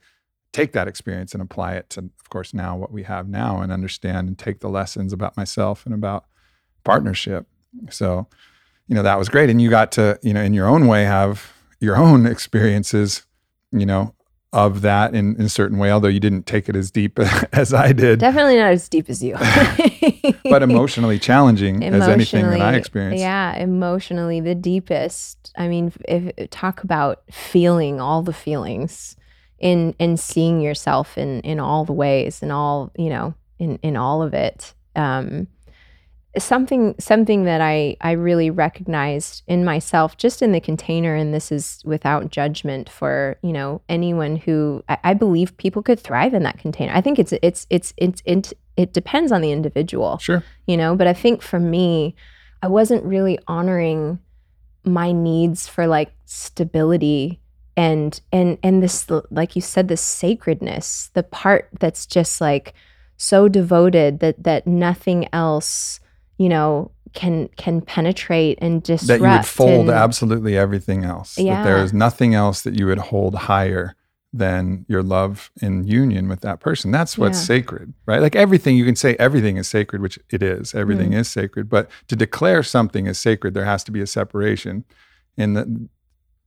take 0.53 0.73
that 0.73 0.89
experience 0.89 1.33
and 1.33 1.43
apply 1.43 1.75
it 1.75 1.89
to, 1.91 2.01
of 2.01 2.31
course, 2.31 2.53
now 2.53 2.77
what 2.77 2.93
we 2.93 3.05
have 3.05 3.29
now 3.29 3.61
and 3.61 3.73
understand 3.73 4.29
and 4.29 4.39
take 4.39 4.61
the 4.61 4.69
lessons 4.69 5.13
about 5.13 5.37
myself 5.37 5.87
and 5.87 5.95
about 5.95 6.27
partnership. 6.85 7.47
So, 7.89 8.27
you 8.91 8.97
know, 8.97 9.05
that 9.05 9.21
was 9.21 9.29
great. 9.29 9.49
And 9.49 9.63
you 9.63 9.71
got 9.71 9.93
to, 9.93 10.19
you 10.21 10.35
know, 10.35 10.43
in 10.43 10.53
your 10.53 10.67
own 10.67 10.89
way, 10.89 11.05
have 11.05 11.53
your 11.79 11.97
own 11.97 12.27
experiences, 12.35 13.25
you 13.71 13.87
know, 13.87 14.15
of 14.53 14.81
that 14.81 15.15
in, 15.15 15.37
in 15.37 15.43
a 15.43 15.49
certain 15.49 15.79
way, 15.79 15.93
although 15.93 16.09
you 16.09 16.19
didn't 16.19 16.45
take 16.45 16.69
it 16.69 16.75
as 16.75 16.91
deep 16.91 17.17
as 17.53 17.73
I 17.73 17.93
did, 17.93 18.19
Definitely 18.19 18.57
not 18.57 18.73
as 18.73 18.89
deep 18.89 19.09
as 19.09 19.23
you. 19.23 19.37
but 20.45 20.65
emotionally 20.65 21.21
challenging 21.21 21.85
as 21.85 22.09
anything 22.09 22.51
that 22.51 22.61
I 22.61 22.75
experienced. 22.75 23.21
Yeah, 23.21 23.55
emotionally 23.55 24.41
the 24.41 24.57
deepest. 24.57 25.53
I 25.57 25.69
mean, 25.69 25.93
if, 26.09 26.51
talk 26.51 26.83
about 26.83 27.23
feeling 27.31 28.01
all 28.01 28.23
the 28.23 28.33
feelings 28.33 29.15
in 29.61 29.95
in 30.01 30.17
seeing 30.17 30.61
yourself 30.61 31.17
in 31.17 31.43
in 31.43 31.61
all 31.61 31.85
the 31.85 31.93
ways 31.93 32.43
and 32.43 32.51
all 32.51 32.91
you 32.97 33.11
know 33.11 33.35
in 33.61 33.79
in 33.83 33.97
all 33.97 34.21
of 34.21 34.35
it. 34.35 34.75
Um, 34.97 35.47
something 36.39 36.95
something 36.99 37.45
that 37.45 37.61
I 37.61 37.97
I 38.01 38.13
really 38.13 38.51
recognized 38.51 39.43
in 39.47 39.65
myself 39.65 40.17
just 40.17 40.43
in 40.43 40.53
the 40.53 40.61
container, 40.61 41.15
and 41.15 41.35
this 41.35 41.51
is 41.51 41.83
without 41.85 42.31
judgment 42.31 42.89
for 42.89 43.37
you 43.43 43.53
know 43.53 43.83
anyone 43.89 44.37
who 44.37 44.85
I, 44.89 44.99
I 45.05 45.15
believe 45.15 45.57
people 45.57 45.83
could 45.83 46.01
thrive 46.01 46.35
in 46.35 46.43
that 46.45 46.59
container. 46.59 46.93
I 46.95 47.01
think 47.01 47.19
it's 47.19 47.33
it's 47.43 47.67
it's 47.71 47.93
it's 47.97 48.23
it, 48.25 48.53
it 48.77 48.93
depends 48.93 49.33
on 49.33 49.41
the 49.41 49.53
individual 49.53 50.19
Sure. 50.19 50.43
you 50.67 50.77
know 50.77 50.97
but 50.97 51.07
i 51.07 51.13
think 51.13 51.43
for 51.43 51.61
me 51.61 52.15
i 52.63 52.69
wasn't 52.69 53.05
really 53.05 53.39
honoring 53.47 54.19
my 54.85 55.13
needs 55.13 55.69
for 55.69 55.87
like 55.87 56.13
stability 56.25 57.41
and 57.77 58.23
and 58.33 58.57
and 58.63 58.83
this 58.83 59.07
like 59.31 59.55
you 59.55 59.61
said 59.61 59.89
this 59.89 60.01
sacredness 60.01 61.11
the 61.13 61.23
part 61.23 61.69
that's 61.79 62.07
just 62.07 62.41
like 62.41 62.73
so 63.21 63.49
devoted 63.49 64.21
that 64.21 64.43
that 64.43 64.67
nothing 64.67 65.29
else, 65.31 66.00
you 66.41 66.49
know, 66.49 66.91
can 67.13 67.49
can 67.57 67.81
penetrate 67.83 68.57
and 68.63 68.83
disrupt. 68.83 69.21
That 69.21 69.27
you 69.29 69.37
would 69.37 69.45
fold 69.47 69.89
and- 69.89 69.99
absolutely 70.07 70.57
everything 70.57 71.05
else. 71.05 71.35
That 71.35 71.65
there 71.65 71.77
Yeah. 71.79 71.85
is 71.85 71.93
nothing 71.93 72.35
else 72.35 72.63
that 72.63 72.79
you 72.79 72.87
would 72.87 72.99
hold 73.13 73.35
higher 73.35 73.95
than 74.33 74.87
your 74.89 75.03
love 75.03 75.51
in 75.61 75.85
union 75.85 76.29
with 76.29 76.41
that 76.41 76.61
person. 76.61 76.93
That's 76.93 77.19
what's 77.19 77.39
Yeah. 77.41 77.45
sacred, 77.57 77.93
right? 78.07 78.23
Like 78.23 78.37
everything, 78.37 78.77
you 78.77 78.85
can 78.85 78.95
say 78.97 79.17
everything 79.19 79.57
is 79.59 79.67
sacred, 79.69 80.01
which 80.01 80.19
it 80.31 80.41
is. 80.43 80.73
Everything 80.75 81.11
Mm. 81.11 81.19
is 81.21 81.29
sacred. 81.29 81.69
But 81.69 81.91
to 82.09 82.15
declare 82.17 82.63
something 82.63 83.09
as 83.09 83.19
sacred, 83.19 83.55
there 83.55 83.65
has 83.67 83.83
to 83.85 83.91
be 83.93 84.01
a 84.01 84.07
separation 84.07 84.85
in 85.37 85.55
the 85.55 85.89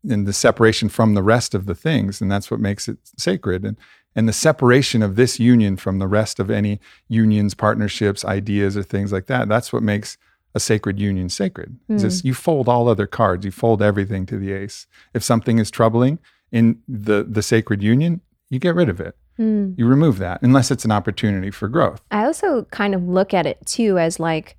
in 0.06 0.26
the 0.26 0.34
separation 0.34 0.90
from 0.90 1.14
the 1.14 1.24
rest 1.24 1.54
of 1.56 1.66
the 1.66 1.76
things. 1.76 2.20
And 2.22 2.30
that's 2.32 2.50
what 2.52 2.60
makes 2.60 2.90
it 2.90 2.98
sacred. 3.18 3.64
And 3.64 3.78
and 4.16 4.28
the 4.28 4.34
separation 4.34 5.02
of 5.02 5.16
this 5.16 5.40
union 5.40 5.78
from 5.78 6.00
the 6.00 6.08
rest 6.08 6.40
of 6.40 6.52
any 6.52 6.80
unions, 7.08 7.54
partnerships, 7.54 8.24
ideas, 8.24 8.78
or 8.78 8.84
things 8.84 9.12
like 9.12 9.28
that, 9.28 9.50
that's 9.50 9.74
what 9.74 9.84
makes 9.84 10.18
a 10.56 10.60
sacred 10.60 11.00
union 11.00 11.30
sacred. 11.30 11.78
Hmm. 11.88 11.98
just 11.98 12.24
you 12.24 12.34
fold 12.34 12.70
all 12.70 12.88
other 12.88 13.08
cards, 13.08 13.46
you 13.46 13.52
fold 13.52 13.82
everything 13.82 14.26
to 14.28 14.38
the 14.38 14.52
ace. 14.52 14.88
If 15.14 15.24
something 15.24 15.58
is 15.58 15.72
troubling 15.72 16.20
in 16.52 16.80
the 16.88 17.26
the 17.28 17.42
sacred 17.42 17.82
union, 17.82 18.22
you 18.50 18.60
get 18.60 18.76
rid 18.76 18.90
of 18.90 19.00
it. 19.00 19.16
Hmm. 19.38 19.74
You 19.78 19.88
remove 19.88 20.20
that 20.20 20.42
unless 20.44 20.70
it's 20.70 20.86
an 20.86 20.92
opportunity 20.92 21.50
for 21.50 21.68
growth. 21.68 22.02
I 22.12 22.26
also 22.26 22.66
kind 22.66 22.94
of 22.94 23.04
look 23.04 23.34
at 23.34 23.48
it 23.48 23.66
too 23.66 23.98
as 23.98 24.20
like 24.20 24.58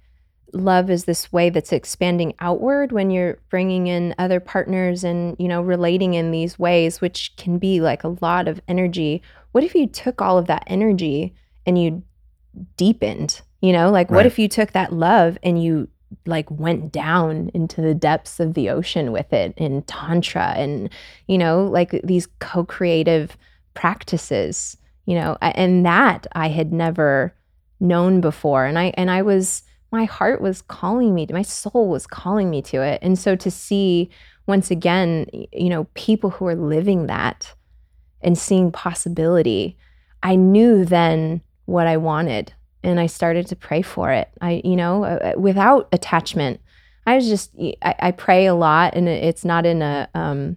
love 0.52 0.89
is 0.89 1.05
this 1.05 1.32
way 1.32 1.51
that's 1.51 1.72
expanding 1.72 2.32
outward 2.40 2.93
when 2.93 3.10
you're 3.10 3.39
bringing 3.51 3.86
in 3.89 4.14
other 4.18 4.40
partners 4.40 5.02
and 5.02 5.36
you 5.39 5.48
know 5.48 5.60
relating 5.60 6.14
in 6.14 6.31
these 6.31 6.59
ways 6.59 7.01
which 7.01 7.32
can 7.36 7.59
be 7.59 7.81
like 7.81 8.05
a 8.05 8.16
lot 8.20 8.47
of 8.47 8.60
energy 8.68 9.20
what 9.55 9.62
if 9.62 9.74
you 9.74 9.86
took 9.86 10.20
all 10.20 10.36
of 10.36 10.48
that 10.48 10.64
energy 10.66 11.32
and 11.64 11.81
you 11.81 12.02
deepened 12.76 13.40
you 13.64 13.72
know? 13.72 13.90
Like 13.90 14.10
what 14.10 14.26
if 14.26 14.39
you 14.39 14.47
took 14.47 14.72
that 14.72 14.93
love 14.93 15.39
and 15.43 15.62
you 15.62 15.89
like 16.26 16.51
went 16.51 16.93
down 16.93 17.51
into 17.55 17.81
the 17.81 17.94
depths 17.94 18.39
of 18.39 18.52
the 18.52 18.68
ocean 18.68 19.10
with 19.10 19.32
it 19.32 19.55
in 19.56 19.81
tantra 19.85 20.52
and 20.55 20.90
you 21.28 21.39
know 21.39 21.64
like 21.64 21.98
these 22.05 22.28
co-creative 22.40 23.39
practices 23.72 24.76
you 25.06 25.14
know? 25.14 25.39
And 25.40 25.86
that 25.86 26.26
i 26.32 26.48
had 26.48 26.74
never 26.74 27.35
known 27.81 28.20
before. 28.20 28.66
And 28.66 28.78
i 28.78 28.93
and 28.98 29.10
i 29.10 29.22
was 29.22 29.62
my 29.90 30.05
heart 30.05 30.43
was 30.43 30.60
calling 30.60 31.14
me 31.14 31.26
my 31.31 31.40
soul 31.40 31.89
was 31.89 32.06
calling 32.06 32.51
me 32.51 32.60
to 32.62 32.82
it. 32.82 32.98
And 33.01 33.18
so 33.18 33.35
to 33.35 33.51
see 33.51 34.10
once 34.47 34.70
again 34.70 35.24
you 35.52 35.70
know 35.70 35.85
people 35.94 36.28
who 36.28 36.47
are 36.47 36.55
living 36.55 37.06
that 37.06 37.55
and 38.24 38.38
seeing 38.38 38.70
possibility 38.70 39.76
i 40.22 40.34
knew 40.34 40.84
then 40.84 41.40
what 41.66 41.86
i 41.86 41.96
wanted 41.96 42.52
and 42.82 43.01
i 43.01 43.06
started 43.06 43.46
to 43.46 43.56
pray 43.56 43.82
for 43.82 44.10
it 44.10 44.28
i 44.40 44.60
you 44.64 44.76
know 44.76 45.05
uh, 45.05 45.32
uh, 45.34 45.40
without 45.40 45.88
attachment 45.92 46.60
i 47.06 47.14
was 47.14 47.28
just 47.28 47.55
I, 47.82 47.94
I 47.98 48.10
pray 48.10 48.46
a 48.46 48.55
lot 48.55 48.94
and 48.94 49.09
it's 49.09 49.44
not 49.44 49.66
in 49.66 49.82
a 49.82 50.09
um 50.14 50.56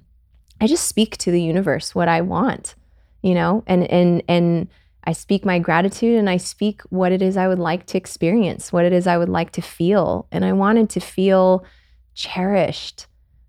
i 0.62 0.68
just 0.68 0.88
speak 0.88 1.18
to 1.18 1.32
the 1.32 1.42
universe 1.42 1.94
what 1.94 2.08
i 2.08 2.22
want 2.22 2.76
you 3.22 3.34
know 3.34 3.64
and 3.68 3.84
and 3.92 4.24
and 4.28 4.68
I 5.08 5.14
speak 5.14 5.46
my 5.46 5.58
gratitude 5.58 6.20
and 6.20 6.30
I 6.30 6.36
speak 6.36 6.82
what 6.90 7.14
it 7.14 7.22
is 7.22 7.38
I 7.38 7.48
would 7.48 7.60
like 7.60 7.86
to 7.88 7.98
experience, 7.98 8.74
what 8.74 8.84
it 8.84 8.92
is 8.92 9.08
I 9.08 9.18
would 9.18 9.30
like 9.30 9.52
to 9.52 9.62
feel. 9.62 10.28
And 10.34 10.44
I 10.44 10.52
wanted 10.52 10.90
to 10.92 11.00
feel 11.00 11.64
cherished. 12.14 13.08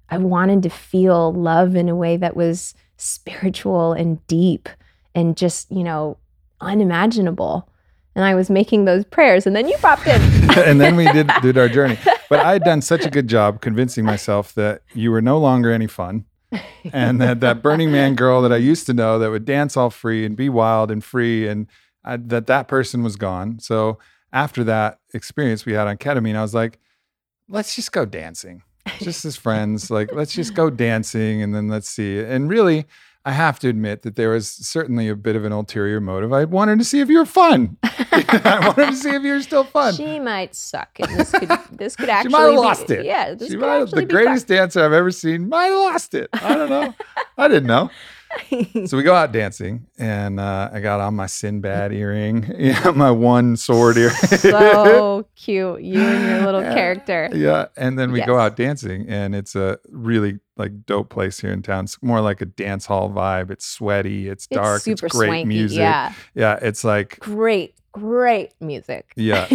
I 0.09 0.19
wanted 0.19 0.63
to 0.63 0.71
feel 0.71 1.33
love 1.33 1.75
in 1.75 1.89
a 1.89 1.97
way 1.97 2.17
that 2.17 2.37
was 2.37 2.75
spiritual 2.99 3.93
and 3.93 4.25
deep 4.27 4.69
and 5.15 5.37
just, 5.37 5.71
you 5.71 5.83
know, 5.83 6.19
unimaginable. 6.61 7.69
And 8.15 8.25
I 8.25 8.35
was 8.35 8.51
making 8.51 8.85
those 8.85 9.05
prayers 9.05 9.47
and 9.47 9.55
then 9.55 9.69
you 9.69 9.77
popped 9.79 10.07
in. 10.07 10.21
and 10.59 10.81
then 10.81 10.97
we 10.97 11.11
did 11.13 11.31
did 11.41 11.57
our 11.57 11.69
journey. 11.69 11.99
But 12.29 12.41
I 12.41 12.53
had 12.53 12.65
done 12.65 12.83
such 12.83 13.07
a 13.07 13.11
good 13.11 13.29
job 13.29 13.61
convincing 13.61 14.05
myself 14.05 14.53
that 14.55 14.83
you 14.93 15.11
were 15.11 15.23
no 15.23 15.39
longer 15.39 15.73
any 15.73 15.87
fun. 15.87 16.25
and 16.93 17.21
that 17.21 17.41
that 17.41 17.63
Burning 17.63 17.93
Man 17.93 18.15
girl 18.15 18.43
that 18.43 18.53
I 18.53 18.57
used 18.57 18.87
to 18.87 18.95
know 18.95 19.19
that 19.19 19.31
would 19.31 19.45
dance 19.45 19.77
all 19.77 19.91
free 19.91 20.25
and 20.25 20.37
be 20.37 20.49
wild 20.49 20.91
and 20.91 21.05
free, 21.05 21.47
and 21.47 21.67
I, 22.05 22.17
that 22.17 22.47
that 22.47 22.69
person 22.69 23.03
was 23.03 23.17
gone. 23.17 23.59
So 23.61 23.99
after 24.33 24.65
that 24.65 24.99
experience 25.13 25.67
we 25.67 25.75
had 25.75 25.87
on 25.87 25.99
ketamine, 25.99 26.37
I 26.37 26.43
was 26.43 26.55
like, 26.55 26.79
let's 27.49 27.77
just 27.77 27.93
go 27.93 28.05
dancing, 28.05 28.63
just 28.99 29.25
as 29.25 29.37
friends. 29.37 29.91
Like 29.91 30.13
let's 30.13 30.33
just 30.33 30.55
go 30.55 30.71
dancing, 30.71 31.43
and 31.43 31.55
then 31.55 31.69
let's 31.69 31.89
see. 31.89 32.19
And 32.21 32.49
really, 32.51 32.87
I 33.25 33.33
have 33.33 33.59
to 33.61 33.69
admit 33.69 34.03
that 34.03 34.17
there 34.17 34.31
was 34.31 34.49
certainly 34.51 35.09
a 35.09 35.17
bit 35.17 35.37
of 35.37 35.45
an 35.45 35.53
ulterior 35.53 36.01
motive. 36.01 36.33
I 36.33 36.45
wanted 36.45 36.79
to 36.79 36.85
see 36.85 37.01
if 37.01 37.09
you 37.09 37.19
were 37.19 37.27
fun. 37.27 37.77
I 37.83 38.61
wanted 38.65 38.91
to 38.93 38.97
see 38.97 39.11
if 39.11 39.23
you 39.23 39.33
were 39.35 39.43
still 39.43 39.65
fun. 39.65 39.95
She 39.95 40.19
might 40.19 40.55
suck, 40.55 40.99
and 40.99 41.11
this 41.19 41.31
could 41.33 41.51
this 41.73 41.97
could 41.97 42.09
She 42.23 42.29
might 42.29 42.41
have 42.41 42.51
be- 42.53 42.57
lost 42.57 42.91
it. 42.91 43.05
Yeah, 43.05 43.35
this 43.35 43.51
she 43.51 43.57
might 43.57 43.75
have, 43.79 43.91
the 43.91 43.97
be 44.03 44.05
greatest 44.07 44.47
dancer 44.49 44.85
I've 44.85 44.93
ever 44.93 45.11
seen 45.11 45.49
might 45.49 45.67
have 45.67 45.79
lost 45.79 46.15
it. 46.15 46.29
I 46.33 46.55
don't 46.55 46.71
know. 46.71 46.95
I 47.39 47.49
didn't 47.49 47.67
know. 47.67 47.91
So 48.87 48.97
we 48.97 49.03
go 49.03 49.15
out 49.15 49.33
dancing, 49.33 49.87
and 49.99 50.39
uh, 50.41 50.71
I 50.73 50.81
got 50.81 51.01
on 51.01 51.15
my 51.15 51.27
Sinbad 51.27 51.93
earring, 51.93 52.45
yeah, 52.59 52.91
my 52.91 53.11
one 53.11 53.57
sword 53.57 53.97
earring. 53.97 54.15
so 54.17 55.27
cute, 55.37 55.83
you 55.83 56.01
and 56.01 56.29
your 56.29 56.41
little 56.45 56.63
Yeah. 56.63 56.75
character. 56.75 57.31
yeah, 57.35 57.67
and 57.77 57.99
then 57.99 58.13
we 58.13 58.21
go 58.23 58.39
out 58.39 58.57
dancing, 58.57 59.07
and 59.09 59.35
it's 59.35 59.55
a 59.57 59.79
really 59.91 60.39
like 60.57 60.85
dope 60.87 61.09
place 61.11 61.41
here 61.41 61.53
in 61.53 61.63
town. 61.63 61.85
It's 61.85 62.03
more 62.03 62.21
like 62.21 62.41
a 62.41 62.47
dance 62.47 62.87
hall 62.87 63.11
vibe. 63.11 63.51
It's 63.51 63.67
sweaty, 63.67 64.29
it's 64.29 64.47
dark, 64.47 64.77
it's 64.79 64.85
super 64.85 65.09
great 65.09 65.29
swanky. 65.29 65.49
music. 65.49 65.79
Yeah, 65.79 66.13
yeah, 66.35 66.59
it's 66.63 66.85
like 66.85 67.19
great, 67.21 67.75
great 67.93 68.53
music. 68.61 69.13
Yeah. 69.17 69.49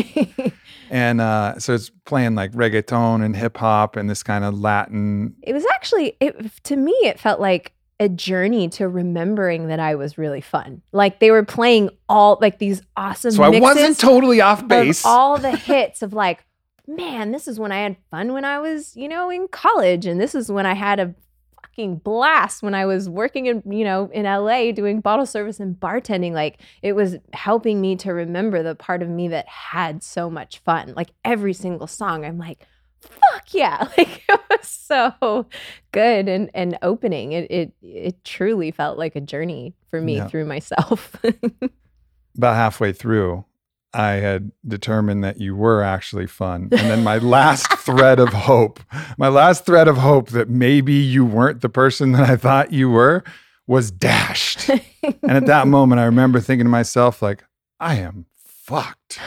and 0.89 1.21
uh, 1.21 1.59
so 1.59 1.73
it's 1.73 1.91
playing 2.05 2.35
like 2.35 2.51
reggaeton 2.53 3.23
and 3.23 3.35
hip 3.35 3.57
hop 3.57 3.95
and 3.95 4.09
this 4.09 4.23
kind 4.23 4.43
of 4.45 4.59
Latin. 4.59 5.35
it 5.41 5.53
was 5.53 5.65
actually 5.73 6.15
it 6.19 6.35
to 6.63 6.75
me 6.75 6.91
it 7.03 7.19
felt 7.19 7.39
like 7.39 7.73
a 7.99 8.09
journey 8.09 8.69
to 8.69 8.87
remembering 8.87 9.67
that 9.67 9.79
I 9.79 9.95
was 9.95 10.17
really 10.17 10.41
fun. 10.41 10.81
Like 10.91 11.19
they 11.19 11.31
were 11.31 11.43
playing 11.43 11.89
all 12.09 12.37
like 12.41 12.59
these 12.59 12.81
awesome 12.97 13.31
So 13.31 13.43
I 13.43 13.59
wasn't 13.59 13.99
totally 13.99 14.41
off 14.41 14.61
of 14.61 14.67
base. 14.67 15.05
all 15.05 15.37
the 15.37 15.55
hits 15.55 16.01
of 16.01 16.13
like, 16.13 16.43
man, 16.87 17.31
this 17.31 17.47
is 17.47 17.59
when 17.59 17.71
I 17.71 17.81
had 17.81 17.97
fun 18.11 18.33
when 18.33 18.45
I 18.45 18.59
was, 18.59 18.95
you 18.95 19.07
know, 19.07 19.29
in 19.29 19.47
college 19.47 20.05
and 20.05 20.19
this 20.19 20.35
is 20.35 20.51
when 20.51 20.65
I 20.65 20.73
had 20.73 20.99
a 20.99 21.15
fucking 21.61 21.97
blast 21.97 22.61
when 22.61 22.75
I 22.75 22.85
was 22.85 23.09
working 23.09 23.45
in, 23.45 23.63
you 23.65 23.83
know, 23.83 24.09
in 24.11 24.25
LA 24.25 24.71
doing 24.71 24.99
bottle 24.99 25.25
service 25.25 25.59
and 25.59 25.79
bartending. 25.79 26.33
Like 26.33 26.59
it 26.81 26.93
was 26.93 27.17
helping 27.31 27.79
me 27.79 27.95
to 27.97 28.11
remember 28.11 28.63
the 28.63 28.75
part 28.75 29.01
of 29.01 29.09
me 29.09 29.29
that 29.29 29.47
had 29.47 30.03
so 30.03 30.29
much 30.29 30.59
fun. 30.59 30.93
Like 30.95 31.11
every 31.23 31.53
single 31.53 31.87
song, 31.87 32.25
I'm 32.25 32.37
like, 32.37 32.65
fuck 33.07 33.53
yeah. 33.53 33.87
Like 33.97 34.23
it 34.27 34.39
was 34.49 34.67
so 34.67 35.45
good 35.91 36.27
and 36.27 36.49
and 36.53 36.77
opening. 36.81 37.31
It 37.33 37.49
it 37.51 37.73
it 37.81 38.23
truly 38.23 38.71
felt 38.71 38.97
like 38.97 39.15
a 39.15 39.21
journey 39.21 39.73
for 39.89 40.01
me 40.01 40.17
Yeah. 40.17 40.27
through 40.27 40.45
myself. 40.45 41.15
About 42.37 42.55
halfway 42.55 42.93
through, 42.93 43.45
I 43.93 44.13
had 44.13 44.51
determined 44.67 45.23
that 45.23 45.39
you 45.39 45.55
were 45.55 45.83
actually 45.83 46.25
fun. 46.25 46.69
And 46.71 46.89
then 46.89 47.03
my 47.03 47.19
last 47.19 47.71
thread 47.79 48.19
of 48.19 48.29
hope, 48.29 48.79
my 49.19 49.27
last 49.27 49.65
thread 49.67 49.87
of 49.87 49.97
hope 49.97 50.29
that 50.29 50.49
maybe 50.49 50.93
you 50.93 51.23
weren't 51.25 51.61
the 51.61 51.69
person 51.69 52.11
that 52.13 52.27
I 52.27 52.35
thought 52.35 52.73
you 52.73 52.89
were 52.89 53.23
was 53.67 53.91
dashed. 53.91 54.67
And 54.69 55.31
at 55.31 55.45
that 55.45 55.67
moment, 55.67 56.01
I 56.01 56.05
remember 56.05 56.39
thinking 56.39 56.65
to 56.65 56.69
myself, 56.71 57.21
like, 57.21 57.43
I 57.79 57.95
am 57.95 58.25
fucked. 58.35 59.19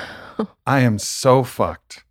I 0.67 0.81
am 0.81 0.99
so 0.99 1.45
fucked. 1.45 2.03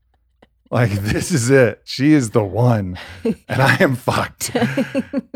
Like, 0.76 0.91
this 0.91 1.31
is 1.31 1.49
it. 1.49 1.81
She 1.85 2.11
is 2.11 2.31
the 2.31 2.43
one, 2.43 2.97
and 3.23 3.61
I 3.61 3.77
am 3.81 3.95
fucked. 3.95 4.52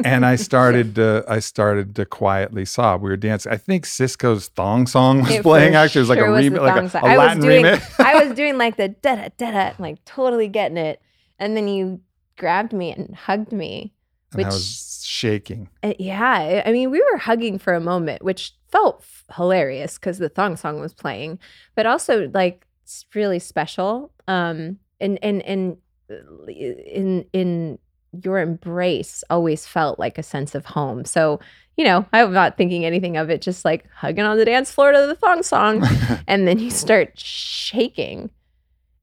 And 0.03 0.25
I 0.25 0.35
started 0.35 0.95
to, 0.95 1.23
I 1.29 1.39
started 1.39 1.95
to 1.95 2.05
quietly 2.05 2.65
sob. 2.65 3.01
We 3.01 3.09
were 3.09 3.15
dancing. 3.15 3.51
I 3.51 3.55
think 3.57 3.85
Sisqó's 3.85 4.49
thong 4.49 4.85
song 4.85 5.21
was 5.21 5.31
It 5.31 5.43
playing. 5.43 5.75
Actually, 5.75 5.99
it 5.99 6.01
was 6.01 6.09
like 6.09 6.19
sure 6.19 6.35
a 6.35 6.41
remix, 6.41 6.59
like 6.61 6.83
a, 6.83 6.89
song. 6.89 7.03
a 7.03 7.05
I 7.05 7.17
was 7.17 7.27
Latin 7.27 7.41
doing- 7.43 7.63
remix. 7.65 8.05
I 8.05 8.25
was 8.25 8.35
doing 8.41 8.57
like 8.57 8.75
the 8.75 8.89
da 8.89 9.15
da 9.15 9.29
da 9.37 9.51
da, 9.51 9.71
like 9.79 10.03
totally 10.03 10.49
getting 10.49 10.77
it. 10.77 11.01
And 11.39 11.55
then 11.55 11.69
you 11.69 12.01
grabbed 12.37 12.73
me 12.73 12.91
and 12.91 13.15
hugged 13.15 13.53
me. 13.53 13.93
and 14.33 14.43
I 14.43 14.47
which- 14.47 14.53
was 14.53 15.03
shaking. 15.07 15.69
Uh, 15.83 15.93
yeah, 15.97 16.21
I- 16.21 16.63
I 16.69 16.71
mean, 16.73 16.91
we 16.91 17.01
were 17.11 17.17
hugging 17.17 17.59
for 17.59 17.73
a 17.73 17.79
moment, 17.79 18.23
which 18.23 18.55
felt 18.73 18.97
f- 18.99 19.23
hilarious 19.37 19.97
because 19.97 20.17
the 20.17 20.27
thong 20.29 20.57
song 20.57 20.81
was 20.81 20.93
playing, 20.93 21.39
but 21.75 21.85
also 21.85 22.29
like 22.33 22.65
it's 22.83 23.05
really 23.15 23.39
special. 23.39 24.11
Um, 24.27 24.79
and 24.99 25.19
and 25.23 25.41
and 25.43 25.77
uh, 26.09 26.45
in 26.47 27.25
in 27.33 27.79
your 28.23 28.39
embrace 28.39 29.23
always 29.29 29.67
felt 29.67 29.99
like 29.99 30.17
a 30.17 30.23
sense 30.23 30.55
of 30.55 30.65
home. 30.65 31.05
So 31.05 31.39
you 31.77 31.85
know, 31.85 32.05
I'm 32.11 32.33
not 32.33 32.57
thinking 32.57 32.83
anything 32.83 33.15
of 33.15 33.29
it, 33.29 33.41
just 33.41 33.63
like 33.63 33.85
hugging 33.93 34.25
on 34.25 34.37
the 34.37 34.45
dance 34.45 34.71
floor 34.71 34.91
to 34.91 35.07
the 35.07 35.15
thong 35.15 35.43
song, 35.43 35.87
and 36.27 36.47
then 36.47 36.59
you 36.59 36.69
start 36.71 37.17
shaking, 37.17 38.31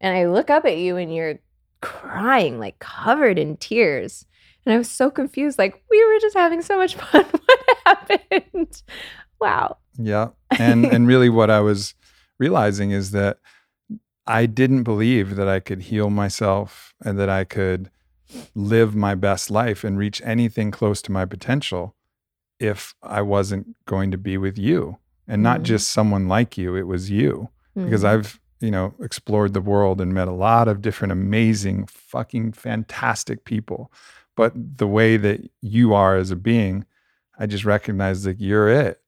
and 0.01 0.17
I 0.17 0.27
look 0.27 0.51
up 0.51 0.65
at 0.67 0.77
you 0.77 0.97
and 0.97 1.15
you're 1.15 1.39
crying, 1.81 2.59
like 2.59 2.79
covered 2.79 3.39
in 3.39 3.57
tears. 3.57 4.27
And 4.65 4.75
I 4.75 4.79
was 4.79 4.91
so 4.91 5.11
confused. 5.11 5.59
Like, 5.59 5.81
we 5.91 6.05
were 6.05 6.19
just 6.19 6.37
having 6.37 6.61
so 6.61 6.77
much 6.77 6.95
fun. 6.97 7.25
What 7.25 7.79
happened? 7.87 8.83
Wow. 9.41 9.79
Yeah. 9.97 10.29
And 10.59 10.87
and 10.87 11.07
really 11.07 11.29
what 11.29 11.51
I 11.51 11.61
was 11.61 11.95
realizing 12.39 12.91
is 12.93 13.11
that 13.11 13.39
I 14.27 14.47
didn't 14.47 14.83
believe 14.83 15.37
that 15.37 15.49
I 15.49 15.61
could 15.61 15.83
heal 15.83 16.11
myself 16.11 16.95
and 17.05 17.19
that 17.19 17.29
I 17.29 17.45
could 17.45 17.91
live 18.55 18.95
my 18.95 19.15
best 19.15 19.51
life 19.51 19.85
and 19.85 19.97
reach 19.97 20.21
anything 20.25 20.71
close 20.71 21.01
to 21.03 21.13
my 21.13 21.25
potential 21.25 21.95
if 22.59 22.95
I 23.03 23.23
wasn't 23.23 23.77
going 23.87 24.11
to 24.11 24.19
be 24.19 24.37
with 24.37 24.59
you 24.59 24.99
and 25.29 25.43
not 25.43 25.61
Mm. 25.61 25.65
just 25.65 25.91
someone 25.91 26.27
like 26.27 26.59
you. 26.59 26.75
It 26.75 26.87
was 26.87 27.11
you 27.11 27.51
because 27.75 28.03
Mhm. 28.03 28.09
I've, 28.09 28.41
you 28.61 28.71
know, 28.71 28.95
explored 29.01 29.53
the 29.53 29.61
world 29.61 30.01
and 30.01 30.13
met 30.15 30.29
a 30.29 30.33
lot 30.33 30.67
of 30.67 30.81
different 30.83 31.13
amazing, 31.13 31.87
fucking 31.87 32.53
fantastic 32.53 33.45
people. 33.45 33.93
But 34.35 34.53
the 34.79 34.87
way 34.89 35.17
that 35.19 35.43
you 35.61 35.95
are 35.95 36.17
as 36.17 36.31
a 36.31 36.37
being, 36.37 36.85
I 37.39 37.47
just 37.47 37.65
recognize 37.65 38.23
that 38.25 38.41
you're 38.41 38.69
it. 38.69 39.01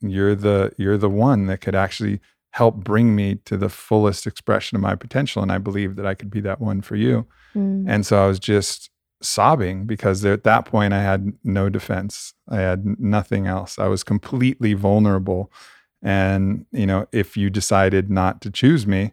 You're 0.00 0.34
the 0.34 0.72
you're 0.76 0.98
the 0.98 1.08
one 1.08 1.46
that 1.46 1.60
could 1.60 1.74
actually 1.74 2.20
help 2.56 2.76
bring 2.76 3.14
me 3.14 3.34
to 3.44 3.58
the 3.58 3.68
fullest 3.68 4.26
expression 4.26 4.76
of 4.76 4.80
my 4.80 4.94
potential. 4.94 5.42
And 5.42 5.52
I 5.52 5.58
believe 5.58 5.96
that 5.96 6.06
I 6.06 6.14
could 6.14 6.30
be 6.30 6.40
that 6.40 6.58
one 6.58 6.80
for 6.80 6.96
you. 6.96 7.26
Mm. 7.54 7.84
And 7.86 8.06
so 8.06 8.24
I 8.24 8.26
was 8.26 8.38
just 8.38 8.88
sobbing 9.20 9.84
because 9.84 10.22
there, 10.22 10.32
at 10.32 10.44
that 10.44 10.64
point 10.64 10.94
I 10.94 11.02
had 11.02 11.34
no 11.44 11.68
defense. 11.68 12.32
I 12.48 12.60
had 12.60 12.98
nothing 12.98 13.46
else. 13.46 13.78
I 13.78 13.88
was 13.88 14.02
completely 14.02 14.72
vulnerable. 14.72 15.52
And, 16.00 16.64
you 16.72 16.86
know, 16.86 17.06
if 17.12 17.36
you 17.36 17.50
decided 17.50 18.10
not 18.10 18.40
to 18.40 18.50
choose 18.50 18.86
me, 18.86 19.12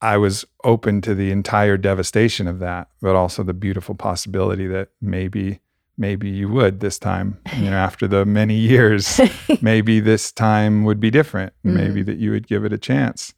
I 0.00 0.16
was 0.16 0.44
open 0.62 1.00
to 1.00 1.16
the 1.16 1.32
entire 1.32 1.76
devastation 1.76 2.46
of 2.46 2.60
that, 2.60 2.90
but 3.02 3.16
also 3.16 3.42
the 3.42 3.54
beautiful 3.54 3.96
possibility 3.96 4.68
that 4.68 4.90
maybe, 5.00 5.58
maybe 5.98 6.28
you 6.28 6.48
would 6.48 6.80
this 6.80 6.98
time, 6.98 7.38
you 7.56 7.70
know, 7.70 7.76
after 7.76 8.06
the 8.06 8.24
many 8.24 8.54
years, 8.54 9.20
maybe 9.62 10.00
this 10.00 10.32
time 10.32 10.84
would 10.84 11.00
be 11.00 11.10
different. 11.10 11.52
Mm. 11.64 11.74
Maybe 11.74 12.02
that 12.02 12.18
you 12.18 12.30
would 12.30 12.46
give 12.46 12.64
it 12.64 12.72
a 12.72 12.78
chance. 12.78 13.34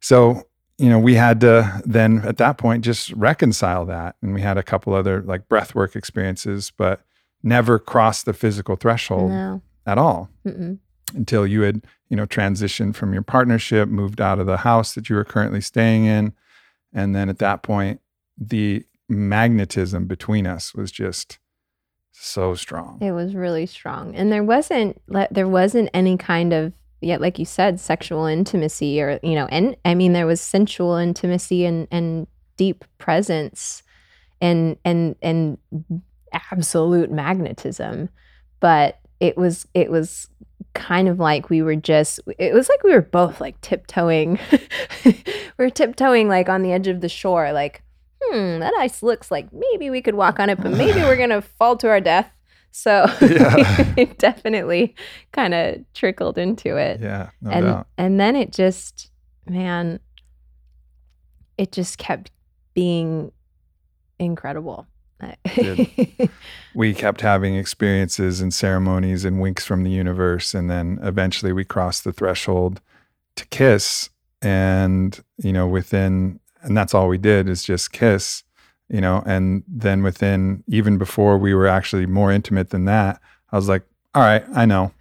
So, 0.00 0.42
you 0.78 0.88
know, 0.88 0.98
we 0.98 1.14
had 1.14 1.40
to 1.40 1.80
then 1.84 2.22
at 2.24 2.38
that 2.38 2.58
point 2.58 2.84
just 2.84 3.12
reconcile 3.12 3.86
that. 3.86 4.16
And 4.22 4.34
we 4.34 4.40
had 4.40 4.58
a 4.58 4.62
couple 4.62 4.94
other 4.94 5.22
like 5.22 5.48
breathwork 5.48 5.94
experiences, 5.94 6.72
but 6.76 7.02
never 7.42 7.78
crossed 7.78 8.24
the 8.24 8.32
physical 8.32 8.76
threshold 8.76 9.30
no. 9.30 9.62
at 9.86 9.98
all 9.98 10.28
Mm-mm. 10.46 10.78
until 11.14 11.46
you 11.46 11.62
had, 11.62 11.84
you 12.08 12.16
know, 12.16 12.26
transitioned 12.26 12.94
from 12.94 13.12
your 13.12 13.22
partnership, 13.22 13.88
moved 13.88 14.20
out 14.20 14.38
of 14.38 14.46
the 14.46 14.58
house 14.58 14.94
that 14.94 15.08
you 15.08 15.16
were 15.16 15.24
currently 15.24 15.60
staying 15.60 16.04
in. 16.04 16.32
And 16.92 17.14
then 17.14 17.28
at 17.28 17.38
that 17.38 17.62
point, 17.62 18.00
the 18.36 18.84
magnetism 19.08 20.06
between 20.06 20.46
us 20.46 20.74
was 20.74 20.90
just 20.90 21.38
so 22.12 22.54
strong. 22.54 22.98
It 23.00 23.12
was 23.12 23.34
really 23.34 23.66
strong, 23.66 24.14
and 24.14 24.30
there 24.30 24.44
wasn't 24.44 25.00
there 25.30 25.48
wasn't 25.48 25.90
any 25.92 26.16
kind 26.16 26.52
of 26.52 26.72
yet, 27.00 27.20
like 27.20 27.38
you 27.38 27.44
said, 27.44 27.80
sexual 27.80 28.26
intimacy 28.26 29.00
or 29.00 29.18
you 29.22 29.34
know, 29.34 29.46
and 29.46 29.76
I 29.84 29.94
mean 29.94 30.12
there 30.12 30.26
was 30.26 30.40
sensual 30.40 30.94
intimacy 30.96 31.64
and 31.64 31.88
and 31.90 32.26
deep 32.56 32.84
presence, 32.98 33.82
and 34.40 34.76
and 34.84 35.16
and 35.22 35.58
absolute 36.32 37.10
magnetism, 37.10 38.08
but 38.60 39.00
it 39.20 39.36
was 39.36 39.66
it 39.74 39.90
was 39.90 40.28
kind 40.74 41.08
of 41.08 41.18
like 41.18 41.50
we 41.50 41.60
were 41.62 41.76
just 41.76 42.20
it 42.38 42.54
was 42.54 42.68
like 42.68 42.82
we 42.82 42.92
were 42.92 43.02
both 43.02 43.40
like 43.40 43.60
tiptoeing. 43.60 44.38
We 45.58 45.66
were 45.66 45.70
tiptoeing 45.70 46.28
like 46.28 46.48
on 46.48 46.62
the 46.62 46.72
edge 46.72 46.88
of 46.88 47.02
the 47.02 47.10
shore 47.10 47.52
like 47.52 47.82
hmm 48.30 48.58
that 48.60 48.72
ice 48.78 49.02
looks 49.02 49.30
like 49.30 49.52
maybe 49.52 49.90
we 49.90 50.00
could 50.02 50.14
walk 50.14 50.38
on 50.40 50.48
it 50.50 50.60
but 50.60 50.70
maybe 50.72 51.00
we're 51.00 51.16
gonna 51.24 51.42
fall 51.42 51.76
to 51.78 51.88
our 51.88 52.00
death. 52.00 52.30
So 52.70 53.04
Yeah. 53.20 53.92
it 53.96 54.18
definitely 54.18 54.94
kind 55.32 55.52
of 55.54 55.76
trickled 55.94 56.38
into 56.38 56.76
it. 56.76 57.00
Yeah, 57.00 57.30
no 57.40 57.50
and 57.50 57.66
doubt. 57.66 57.86
and 57.98 58.18
then 58.20 58.34
it 58.36 58.52
just 58.52 59.10
man 59.46 60.00
it 61.58 61.72
just 61.72 61.98
kept 61.98 62.30
being 62.74 63.32
incredible. 64.18 64.86
We 66.74 66.94
kept 66.94 67.20
having 67.20 67.54
experiences 67.54 68.40
and 68.40 68.52
ceremonies 68.52 69.24
and 69.24 69.40
winks 69.40 69.64
from 69.64 69.84
the 69.84 69.90
universe 69.90 70.52
and 70.54 70.68
then 70.70 70.98
eventually 71.02 71.52
we 71.52 71.64
crossed 71.64 72.02
the 72.04 72.12
threshold 72.12 72.80
to 73.36 73.46
kiss. 73.48 74.08
And 74.40 75.22
you 75.38 75.52
know 75.52 75.68
within 75.68 76.40
and 76.62 76.76
that's 76.76 76.94
all 76.94 77.08
we 77.08 77.18
did 77.18 77.48
is 77.48 77.62
just 77.62 77.92
kiss 77.92 78.42
you 78.88 79.00
know 79.00 79.22
and 79.26 79.62
then 79.66 80.02
within 80.02 80.62
even 80.66 80.98
before 80.98 81.38
we 81.38 81.54
were 81.54 81.66
actually 81.66 82.06
more 82.06 82.30
intimate 82.32 82.70
than 82.70 82.84
that 82.84 83.20
i 83.52 83.56
was 83.56 83.68
like 83.68 83.82
all 84.14 84.22
right 84.22 84.44
i 84.54 84.64
know. 84.66 84.92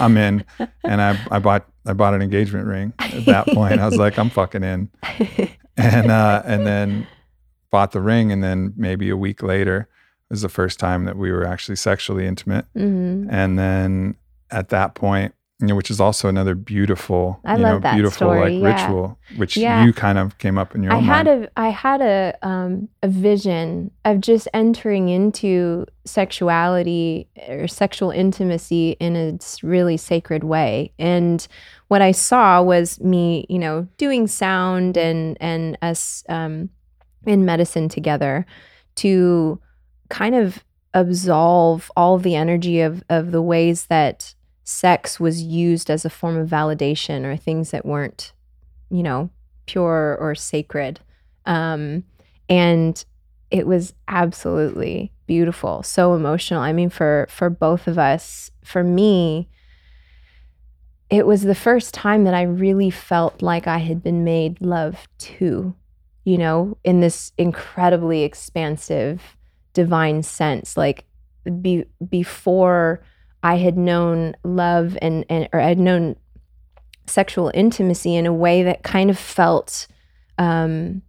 I'm 0.00 0.16
in. 0.16 0.44
And 0.84 1.00
i 1.02 1.18
i 1.30 1.38
bought 1.38 1.68
i 1.86 1.92
bought 1.92 2.14
an 2.14 2.22
engagement 2.22 2.66
ring 2.66 2.92
at 2.98 3.24
that 3.32 3.46
point. 3.48 3.80
I 3.80 3.86
was 3.86 3.96
like 3.96 4.18
i'm 4.18 4.30
fucking 4.30 4.62
in. 4.62 4.88
And 5.76 6.10
uh 6.10 6.42
and 6.44 6.66
then 6.66 7.06
bought 7.70 7.90
the 7.92 8.00
ring 8.00 8.30
and 8.32 8.42
then 8.42 8.72
maybe 8.76 9.10
a 9.10 9.16
week 9.16 9.42
later 9.42 9.88
was 10.30 10.42
the 10.42 10.48
first 10.48 10.78
time 10.78 11.04
that 11.06 11.16
we 11.16 11.30
were 11.32 11.44
actually 11.44 11.76
sexually 11.76 12.26
intimate. 12.26 12.66
Mhm. 12.76 13.26
and 13.30 13.58
then 13.58 14.14
at 14.50 14.68
that 14.68 14.94
point 14.94 15.34
you 15.60 15.68
know 15.68 15.74
which 15.76 15.90
is 15.90 16.00
also 16.00 16.28
another 16.28 16.54
beautiful 16.56 17.38
I 17.44 17.56
you 17.56 17.62
love 17.62 17.82
know 17.82 17.92
beautiful 17.92 18.26
story, 18.28 18.58
like 18.58 18.60
yeah. 18.60 18.82
ritual 18.86 19.18
which 19.36 19.56
Yeah. 19.56 19.84
you 19.84 19.92
kind 19.92 20.18
of 20.18 20.36
came 20.38 20.58
up 20.58 20.74
in 20.74 20.82
your 20.82 20.92
I 20.92 20.96
own 20.96 21.04
had 21.04 21.26
mind 21.26 21.44
a 21.44 21.60
I 21.60 21.68
had 21.68 22.00
a 22.00 22.36
um 22.42 22.88
a 23.02 23.08
vision 23.08 23.92
of 24.04 24.20
just 24.20 24.48
entering 24.52 25.08
into 25.08 25.86
sexuality 26.04 27.28
or 27.48 27.68
sexual 27.68 28.10
intimacy 28.10 28.96
in 28.98 29.14
a 29.16 29.38
really 29.64 29.96
sacred 29.96 30.42
way. 30.44 30.92
And 30.98 31.46
what 31.88 32.02
I 32.02 32.10
saw 32.12 32.60
was 32.60 33.00
me, 33.00 33.46
you 33.48 33.58
know, 33.58 33.86
doing 33.96 34.26
sound 34.26 34.96
and 34.96 35.36
and 35.40 35.78
us 35.82 36.24
um 36.28 36.68
in 37.26 37.44
medicine 37.44 37.88
together 37.88 38.44
to 38.96 39.60
kind 40.10 40.34
of 40.34 40.64
absolve 40.94 41.90
all 41.96 42.18
the 42.18 42.34
energy 42.34 42.80
of 42.80 43.04
of 43.08 43.30
the 43.30 43.42
ways 43.42 43.86
that 43.86 44.33
sex 44.64 45.20
was 45.20 45.42
used 45.42 45.90
as 45.90 46.04
a 46.04 46.10
form 46.10 46.36
of 46.36 46.48
validation 46.48 47.24
or 47.24 47.36
things 47.36 47.70
that 47.70 47.86
weren't, 47.86 48.32
you 48.90 49.02
know, 49.02 49.30
pure 49.66 50.16
or 50.18 50.34
sacred. 50.34 51.00
Um, 51.46 52.04
and 52.48 53.04
it 53.50 53.66
was 53.66 53.92
absolutely 54.08 55.12
beautiful, 55.26 55.82
so 55.82 56.14
emotional. 56.14 56.60
I 56.60 56.72
mean, 56.72 56.90
for 56.90 57.26
for 57.30 57.50
both 57.50 57.86
of 57.86 57.98
us, 57.98 58.50
for 58.64 58.82
me, 58.82 59.48
it 61.10 61.26
was 61.26 61.42
the 61.42 61.54
first 61.54 61.94
time 61.94 62.24
that 62.24 62.34
I 62.34 62.42
really 62.42 62.90
felt 62.90 63.42
like 63.42 63.66
I 63.66 63.78
had 63.78 64.02
been 64.02 64.24
made 64.24 64.60
love 64.60 65.06
to, 65.18 65.74
you 66.24 66.38
know, 66.38 66.76
in 66.82 67.00
this 67.00 67.32
incredibly 67.36 68.22
expansive, 68.22 69.36
divine 69.74 70.22
sense. 70.22 70.76
Like 70.76 71.04
be, 71.60 71.84
before 72.08 73.02
I 73.44 73.58
had 73.58 73.76
known 73.76 74.34
love 74.42 74.96
and, 75.02 75.26
and 75.28 75.48
or 75.52 75.60
I'd 75.60 75.78
known 75.78 76.16
sexual 77.06 77.50
intimacy 77.52 78.16
in 78.16 78.24
a 78.24 78.32
way 78.32 78.62
that 78.62 78.82
kind 78.82 79.10
of 79.10 79.18
felt 79.18 79.86
um, 80.38 81.02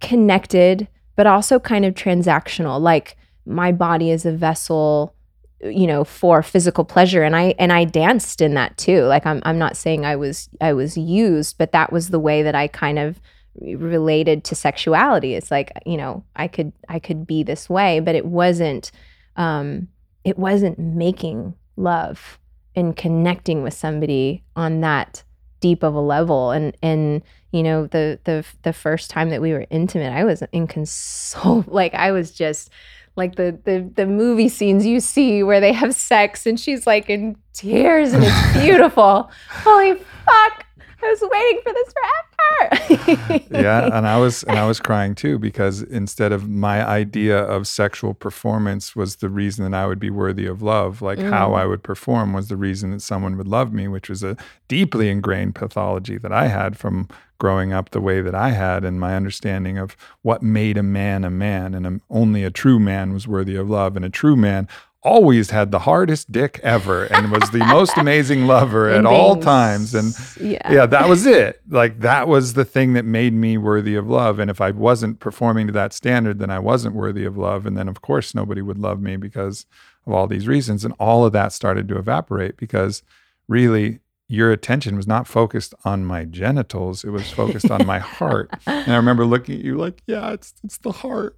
connected, 0.00 0.88
but 1.16 1.26
also 1.26 1.60
kind 1.60 1.84
of 1.84 1.92
transactional. 1.92 2.80
Like 2.80 3.18
my 3.44 3.72
body 3.72 4.10
is 4.10 4.24
a 4.24 4.32
vessel, 4.32 5.14
you 5.60 5.86
know, 5.86 6.02
for 6.02 6.42
physical 6.42 6.82
pleasure, 6.82 7.22
and 7.22 7.36
I 7.36 7.54
and 7.58 7.74
I 7.74 7.84
danced 7.84 8.40
in 8.40 8.54
that 8.54 8.78
too. 8.78 9.02
Like 9.02 9.26
I'm 9.26 9.42
I'm 9.44 9.58
not 9.58 9.76
saying 9.76 10.06
I 10.06 10.16
was 10.16 10.48
I 10.62 10.72
was 10.72 10.96
used, 10.96 11.58
but 11.58 11.72
that 11.72 11.92
was 11.92 12.08
the 12.08 12.18
way 12.18 12.42
that 12.42 12.54
I 12.54 12.68
kind 12.68 12.98
of 12.98 13.20
related 13.60 14.44
to 14.44 14.54
sexuality. 14.54 15.34
It's 15.34 15.50
like 15.50 15.72
you 15.84 15.98
know 15.98 16.24
I 16.34 16.48
could 16.48 16.72
I 16.88 17.00
could 17.00 17.26
be 17.26 17.42
this 17.42 17.68
way, 17.68 18.00
but 18.00 18.14
it 18.14 18.24
wasn't 18.24 18.90
um, 19.36 19.88
it 20.24 20.38
wasn't 20.38 20.78
making 20.78 21.54
love 21.76 22.38
and 22.74 22.96
connecting 22.96 23.62
with 23.62 23.74
somebody 23.74 24.42
on 24.56 24.80
that 24.80 25.22
deep 25.60 25.82
of 25.82 25.94
a 25.94 26.00
level. 26.00 26.50
And 26.50 26.76
and 26.82 27.22
you 27.52 27.62
know 27.62 27.86
the 27.86 28.18
the 28.24 28.44
the 28.62 28.72
first 28.72 29.10
time 29.10 29.30
that 29.30 29.40
we 29.40 29.52
were 29.52 29.64
intimate 29.70 30.12
i 30.12 30.24
was 30.24 30.42
inconsolable 30.52 31.64
like 31.72 31.94
i 31.94 32.10
was 32.10 32.32
just 32.32 32.68
like 33.16 33.36
the 33.36 33.56
the 33.64 33.88
the 33.94 34.06
movie 34.06 34.48
scenes 34.48 34.84
you 34.84 34.98
see 34.98 35.42
where 35.44 35.60
they 35.60 35.72
have 35.72 35.94
sex 35.94 36.46
and 36.46 36.58
she's 36.58 36.84
like 36.84 37.08
in 37.08 37.36
tears 37.52 38.12
and 38.12 38.24
it's 38.24 38.52
beautiful. 38.60 39.30
Holy 39.48 39.94
fuck 39.94 40.66
i 41.04 41.10
was 41.10 41.30
waiting 41.30 41.60
for 41.62 41.72
this 41.72 41.92
forever 41.94 43.44
yeah 43.50 43.86
and 43.96 44.06
i 44.06 44.18
was 44.18 44.42
and 44.44 44.58
i 44.58 44.66
was 44.66 44.80
crying 44.80 45.14
too 45.14 45.38
because 45.38 45.82
instead 45.82 46.32
of 46.32 46.48
my 46.48 46.86
idea 46.86 47.38
of 47.38 47.66
sexual 47.66 48.14
performance 48.14 48.94
was 48.96 49.16
the 49.16 49.28
reason 49.28 49.70
that 49.70 49.76
i 49.78 49.86
would 49.86 49.98
be 50.00 50.10
worthy 50.10 50.46
of 50.46 50.62
love 50.62 51.02
like 51.02 51.18
how 51.18 51.50
Mm. 51.50 51.58
i 51.58 51.66
would 51.66 51.82
perform 51.82 52.32
was 52.32 52.48
the 52.48 52.56
reason 52.56 52.90
that 52.92 53.02
someone 53.02 53.36
would 53.36 53.48
love 53.48 53.72
me 53.72 53.88
which 53.88 54.08
was 54.08 54.22
a 54.22 54.36
deeply 54.68 55.08
ingrained 55.10 55.54
pathology 55.54 56.16
that 56.18 56.32
i 56.32 56.46
had 56.48 56.76
from 56.76 57.08
growing 57.38 57.72
up 57.72 57.90
the 57.90 58.00
way 58.00 58.20
that 58.22 58.34
i 58.34 58.50
had 58.50 58.84
and 58.84 58.98
my 59.00 59.14
understanding 59.14 59.76
of 59.78 59.96
what 60.22 60.42
made 60.42 60.78
a 60.78 60.82
man 60.82 61.24
a 61.24 61.30
man 61.30 61.74
and 61.74 61.86
um 61.86 62.00
only 62.10 62.44
a 62.44 62.50
true 62.50 62.78
man 62.78 63.12
was 63.12 63.28
worthy 63.28 63.56
of 63.56 63.68
love 63.68 63.96
and 63.96 64.04
a 64.04 64.10
true 64.10 64.36
man 64.36 64.66
always 65.04 65.50
had 65.50 65.70
the 65.70 65.80
hardest 65.80 66.32
dick 66.32 66.58
ever 66.62 67.04
and 67.04 67.30
was 67.30 67.50
the 67.50 67.58
most 67.58 67.96
amazing 67.98 68.46
lover 68.46 68.88
at 68.90 69.04
all 69.04 69.36
times. 69.36 69.94
And 69.94 70.14
yeah. 70.40 70.72
yeah, 70.72 70.86
that 70.86 71.08
was 71.08 71.26
it. 71.26 71.60
Like 71.68 72.00
that 72.00 72.26
was 72.26 72.54
the 72.54 72.64
thing 72.64 72.94
that 72.94 73.04
made 73.04 73.34
me 73.34 73.58
worthy 73.58 73.94
of 73.94 74.08
love. 74.08 74.38
And 74.38 74.50
if 74.50 74.60
I 74.60 74.70
wasn't 74.70 75.20
performing 75.20 75.66
to 75.66 75.72
that 75.74 75.92
standard, 75.92 76.38
then 76.38 76.50
I 76.50 76.58
wasn't 76.58 76.94
worthy 76.94 77.24
of 77.24 77.36
love. 77.36 77.66
And 77.66 77.76
then, 77.76 77.88
of 77.88 78.00
course, 78.00 78.34
nobody 78.34 78.62
would 78.62 78.78
love 78.78 79.00
me 79.00 79.16
because 79.16 79.66
of 80.06 80.12
all 80.12 80.26
these 80.26 80.48
reasons. 80.48 80.84
And 80.84 80.94
all 80.98 81.24
of 81.24 81.32
that 81.32 81.52
started 81.52 81.86
to 81.88 81.98
evaporate 81.98 82.56
because 82.56 83.02
really 83.46 84.00
your 84.26 84.50
attention 84.52 84.96
was 84.96 85.06
not 85.06 85.26
focused 85.26 85.74
on 85.84 86.04
my 86.04 86.24
genitals, 86.24 87.04
it 87.04 87.10
was 87.10 87.30
focused 87.30 87.70
on 87.70 87.86
my 87.86 87.98
heart. 87.98 88.50
And 88.66 88.92
I 88.92 88.96
remember 88.96 89.26
looking 89.26 89.58
at 89.58 89.64
you 89.64 89.76
like, 89.76 90.02
yeah, 90.06 90.32
it's 90.32 90.54
it's 90.64 90.78
the 90.78 90.92
heart. 90.92 91.36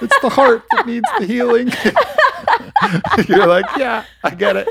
It's 0.00 0.18
the 0.20 0.28
heart 0.28 0.64
that 0.72 0.86
needs 0.86 1.08
the 1.18 1.26
healing. 1.26 1.68
You're 3.28 3.46
like, 3.46 3.66
yeah, 3.76 4.04
I 4.22 4.30
get 4.30 4.56
it. 4.56 4.68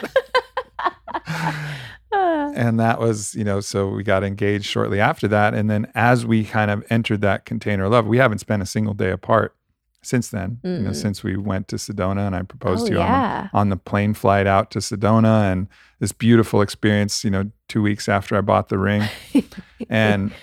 and 2.55 2.79
that 2.79 2.99
was, 2.99 3.33
you 3.35 3.43
know, 3.43 3.59
so 3.59 3.89
we 3.89 4.03
got 4.03 4.23
engaged 4.23 4.65
shortly 4.65 4.99
after 4.99 5.27
that. 5.29 5.53
And 5.53 5.69
then 5.69 5.91
as 5.95 6.25
we 6.25 6.43
kind 6.43 6.71
of 6.71 6.83
entered 6.89 7.21
that 7.21 7.45
container 7.45 7.85
of 7.85 7.91
love, 7.91 8.05
we 8.05 8.17
haven't 8.17 8.39
spent 8.39 8.61
a 8.61 8.65
single 8.65 8.93
day 8.93 9.11
apart 9.11 9.55
since 10.03 10.29
then, 10.29 10.59
mm. 10.63 10.77
you 10.77 10.83
know, 10.83 10.93
since 10.93 11.23
we 11.23 11.37
went 11.37 11.69
to 11.69 11.77
Sedona 11.77 12.27
and 12.27 12.35
I 12.35 12.43
proposed 12.43 12.83
oh, 12.83 12.87
to 12.87 12.93
you 12.93 12.99
yeah. 12.99 13.49
on, 13.53 13.61
on 13.61 13.69
the 13.69 13.77
plane 13.77 14.13
flight 14.13 14.45
out 14.45 14.69
to 14.71 14.79
Sedona 14.79 15.51
and 15.51 15.67
this 15.99 16.11
beautiful 16.11 16.61
experience, 16.61 17.23
you 17.23 17.31
know, 17.31 17.49
two 17.69 17.81
weeks 17.81 18.09
after 18.09 18.37
I 18.37 18.41
bought 18.41 18.69
the 18.69 18.77
ring. 18.77 19.03
and 19.89 20.33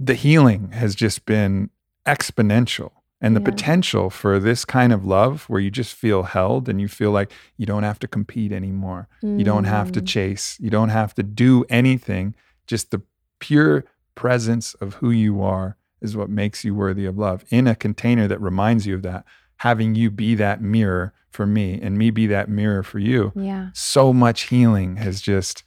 the 0.00 0.14
healing 0.14 0.72
has 0.72 0.94
just 0.94 1.24
been 1.26 1.70
exponential. 2.06 2.90
And 3.22 3.36
the 3.36 3.40
yeah. 3.40 3.50
potential 3.50 4.08
for 4.08 4.38
this 4.38 4.64
kind 4.64 4.94
of 4.94 5.04
love 5.04 5.44
where 5.44 5.60
you 5.60 5.70
just 5.70 5.94
feel 5.94 6.22
held 6.22 6.70
and 6.70 6.80
you 6.80 6.88
feel 6.88 7.10
like 7.10 7.30
you 7.58 7.66
don't 7.66 7.82
have 7.82 7.98
to 7.98 8.08
compete 8.08 8.50
anymore. 8.50 9.08
Mm. 9.22 9.38
You 9.38 9.44
don't 9.44 9.64
have 9.64 9.92
to 9.92 10.00
mm. 10.00 10.06
chase. 10.06 10.56
You 10.58 10.70
don't 10.70 10.88
have 10.88 11.14
to 11.16 11.22
do 11.22 11.64
anything. 11.68 12.34
Just 12.66 12.90
the 12.90 13.02
pure 13.40 13.84
presence 14.14 14.74
of 14.74 14.94
who 14.94 15.10
you 15.10 15.42
are 15.42 15.76
is 16.00 16.16
what 16.16 16.30
makes 16.30 16.64
you 16.64 16.74
worthy 16.74 17.06
of 17.06 17.18
love 17.18 17.44
in 17.50 17.66
a 17.66 17.74
container 17.74 18.26
that 18.28 18.40
reminds 18.40 18.86
you 18.86 18.94
of 18.94 19.02
that 19.02 19.24
having 19.58 19.94
you 19.94 20.10
be 20.10 20.34
that 20.34 20.62
mirror 20.62 21.12
for 21.30 21.46
me 21.46 21.78
and 21.80 21.96
me 21.96 22.10
be 22.10 22.26
that 22.26 22.48
mirror 22.48 22.82
for 22.82 22.98
you 22.98 23.32
yeah 23.34 23.68
so 23.72 24.12
much 24.12 24.42
healing 24.42 24.96
has 24.96 25.20
just 25.20 25.62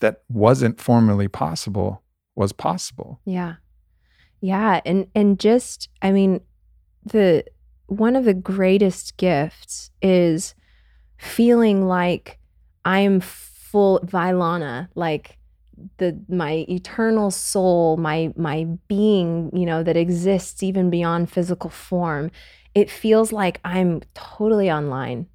that 0.00 0.22
wasn't 0.28 0.80
formerly 0.80 1.28
possible 1.28 2.02
was 2.34 2.52
possible 2.52 3.20
yeah 3.24 3.54
yeah 4.40 4.80
and 4.84 5.06
and 5.14 5.38
just 5.38 5.88
i 6.02 6.10
mean 6.10 6.40
the 7.04 7.44
one 7.86 8.16
of 8.16 8.24
the 8.24 8.34
greatest 8.34 9.16
gifts 9.16 9.90
is 10.02 10.54
feeling 11.18 11.86
like 11.86 12.38
i'm 12.84 13.20
full 13.20 13.98
Vylana, 14.00 14.88
like 14.94 15.36
the 15.96 16.16
my 16.28 16.64
eternal 16.68 17.32
soul 17.32 17.96
my 17.96 18.32
my 18.36 18.66
being 18.86 19.50
you 19.52 19.66
know 19.66 19.82
that 19.82 19.96
exists 19.96 20.62
even 20.62 20.90
beyond 20.90 21.28
physical 21.30 21.70
form. 21.70 22.30
It 22.74 22.88
feels 22.88 23.32
like 23.32 23.60
i'm 23.64 24.00
totally 24.14 24.70
online. 24.70 25.26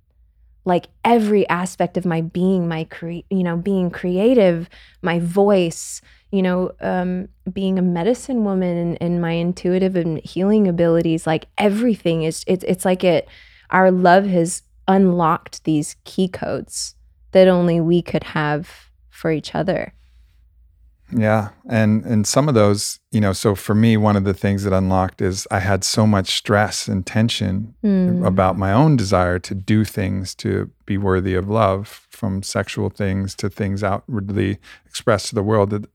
Like 0.63 0.87
every 1.03 1.47
aspect 1.49 1.97
of 1.97 2.05
my 2.05 2.21
being 2.21 2.67
my 2.69 2.85
cre- 2.85 3.27
you 3.29 3.43
know 3.43 3.57
being 3.57 3.89
creative 3.91 4.69
my 5.01 5.19
voice 5.19 6.01
you 6.31 6.41
know 6.41 6.71
um, 6.81 7.27
being 7.51 7.79
a 7.79 7.81
medicine 7.81 8.43
woman 8.43 8.77
and, 8.77 8.97
and 9.01 9.21
my 9.21 9.31
intuitive 9.31 9.95
and 9.95 10.19
healing 10.19 10.67
abilities 10.67 11.25
like 11.25 11.47
everything 11.57 12.23
is 12.23 12.43
it's 12.47 12.63
it's 12.65 12.85
like 12.85 13.03
it 13.03 13.27
our 13.69 13.91
love 13.91 14.25
has 14.25 14.63
unlocked 14.87 15.63
these 15.63 15.95
key 16.03 16.27
codes 16.27 16.95
that 17.31 17.47
only 17.47 17.79
we 17.79 18.01
could 18.01 18.23
have 18.23 18.89
for 19.09 19.31
each 19.31 19.53
other 19.53 19.93
yeah. 21.11 21.49
And 21.67 22.05
and 22.05 22.27
some 22.27 22.47
of 22.47 22.55
those, 22.55 22.99
you 23.11 23.19
know, 23.19 23.33
so 23.33 23.55
for 23.55 23.73
me, 23.73 23.97
one 23.97 24.15
of 24.15 24.25
the 24.25 24.33
things 24.33 24.63
that 24.63 24.73
unlocked 24.73 25.21
is 25.21 25.47
I 25.49 25.59
had 25.59 25.83
so 25.83 26.05
much 26.05 26.37
stress 26.37 26.87
and 26.87 27.05
tension 27.05 27.73
mm. 27.83 28.25
about 28.25 28.57
my 28.57 28.71
own 28.71 28.95
desire 28.95 29.39
to 29.39 29.55
do 29.55 29.83
things 29.83 30.35
to 30.35 30.69
be 30.85 30.97
worthy 30.97 31.33
of 31.33 31.49
love, 31.49 32.07
from 32.19 32.43
sexual 32.43 32.89
things 32.89 33.35
to 33.35 33.49
things 33.49 33.83
outwardly 33.83 34.59
expressed 34.85 35.27
to 35.29 35.35
the 35.35 35.43
world 35.43 35.69
that 35.71 35.89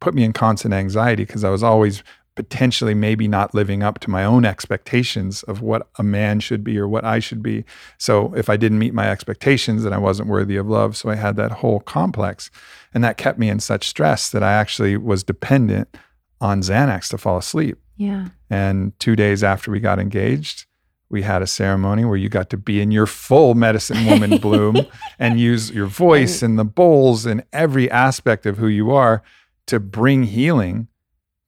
put 0.00 0.14
me 0.14 0.24
in 0.24 0.32
constant 0.32 0.74
anxiety 0.74 1.24
because 1.24 1.44
I 1.44 1.50
was 1.50 1.62
always 1.62 2.02
potentially 2.36 2.94
maybe 2.94 3.28
not 3.28 3.54
living 3.54 3.82
up 3.82 3.98
to 4.00 4.08
my 4.08 4.24
own 4.24 4.44
expectations 4.44 5.42
of 5.42 5.60
what 5.60 5.88
a 5.96 6.02
man 6.02 6.40
should 6.40 6.64
be 6.64 6.78
or 6.78 6.88
what 6.88 7.04
I 7.04 7.18
should 7.18 7.42
be. 7.42 7.64
So 7.98 8.32
if 8.34 8.48
I 8.48 8.56
didn't 8.56 8.78
meet 8.78 8.94
my 8.94 9.10
expectations, 9.10 9.82
then 9.82 9.92
I 9.92 9.98
wasn't 9.98 10.28
worthy 10.28 10.56
of 10.56 10.66
love. 10.66 10.96
So 10.96 11.10
I 11.10 11.16
had 11.16 11.36
that 11.36 11.52
whole 11.52 11.80
complex. 11.80 12.50
And 12.94 13.04
that 13.04 13.18
kept 13.18 13.38
me 13.38 13.48
in 13.48 13.60
such 13.60 13.88
stress 13.88 14.30
that 14.30 14.42
I 14.42 14.52
actually 14.52 14.96
was 14.96 15.22
dependent 15.22 15.94
on 16.40 16.62
Xanax 16.62 17.08
to 17.08 17.18
fall 17.18 17.36
asleep. 17.36 17.78
Yeah. 17.96 18.28
And 18.48 18.98
two 18.98 19.16
days 19.16 19.44
after 19.44 19.70
we 19.70 19.80
got 19.80 19.98
engaged, 19.98 20.64
we 21.10 21.22
had 21.22 21.42
a 21.42 21.46
ceremony 21.46 22.04
where 22.04 22.16
you 22.16 22.28
got 22.28 22.48
to 22.50 22.56
be 22.56 22.80
in 22.80 22.90
your 22.92 23.06
full 23.06 23.54
medicine 23.54 24.06
woman 24.06 24.38
bloom 24.38 24.86
and 25.18 25.38
use 25.38 25.70
your 25.72 25.86
voice 25.86 26.40
and 26.42 26.58
the 26.58 26.64
bowls 26.64 27.26
and 27.26 27.44
every 27.52 27.90
aspect 27.90 28.46
of 28.46 28.56
who 28.56 28.68
you 28.68 28.92
are 28.92 29.22
to 29.70 29.80
bring 29.80 30.24
healing 30.24 30.88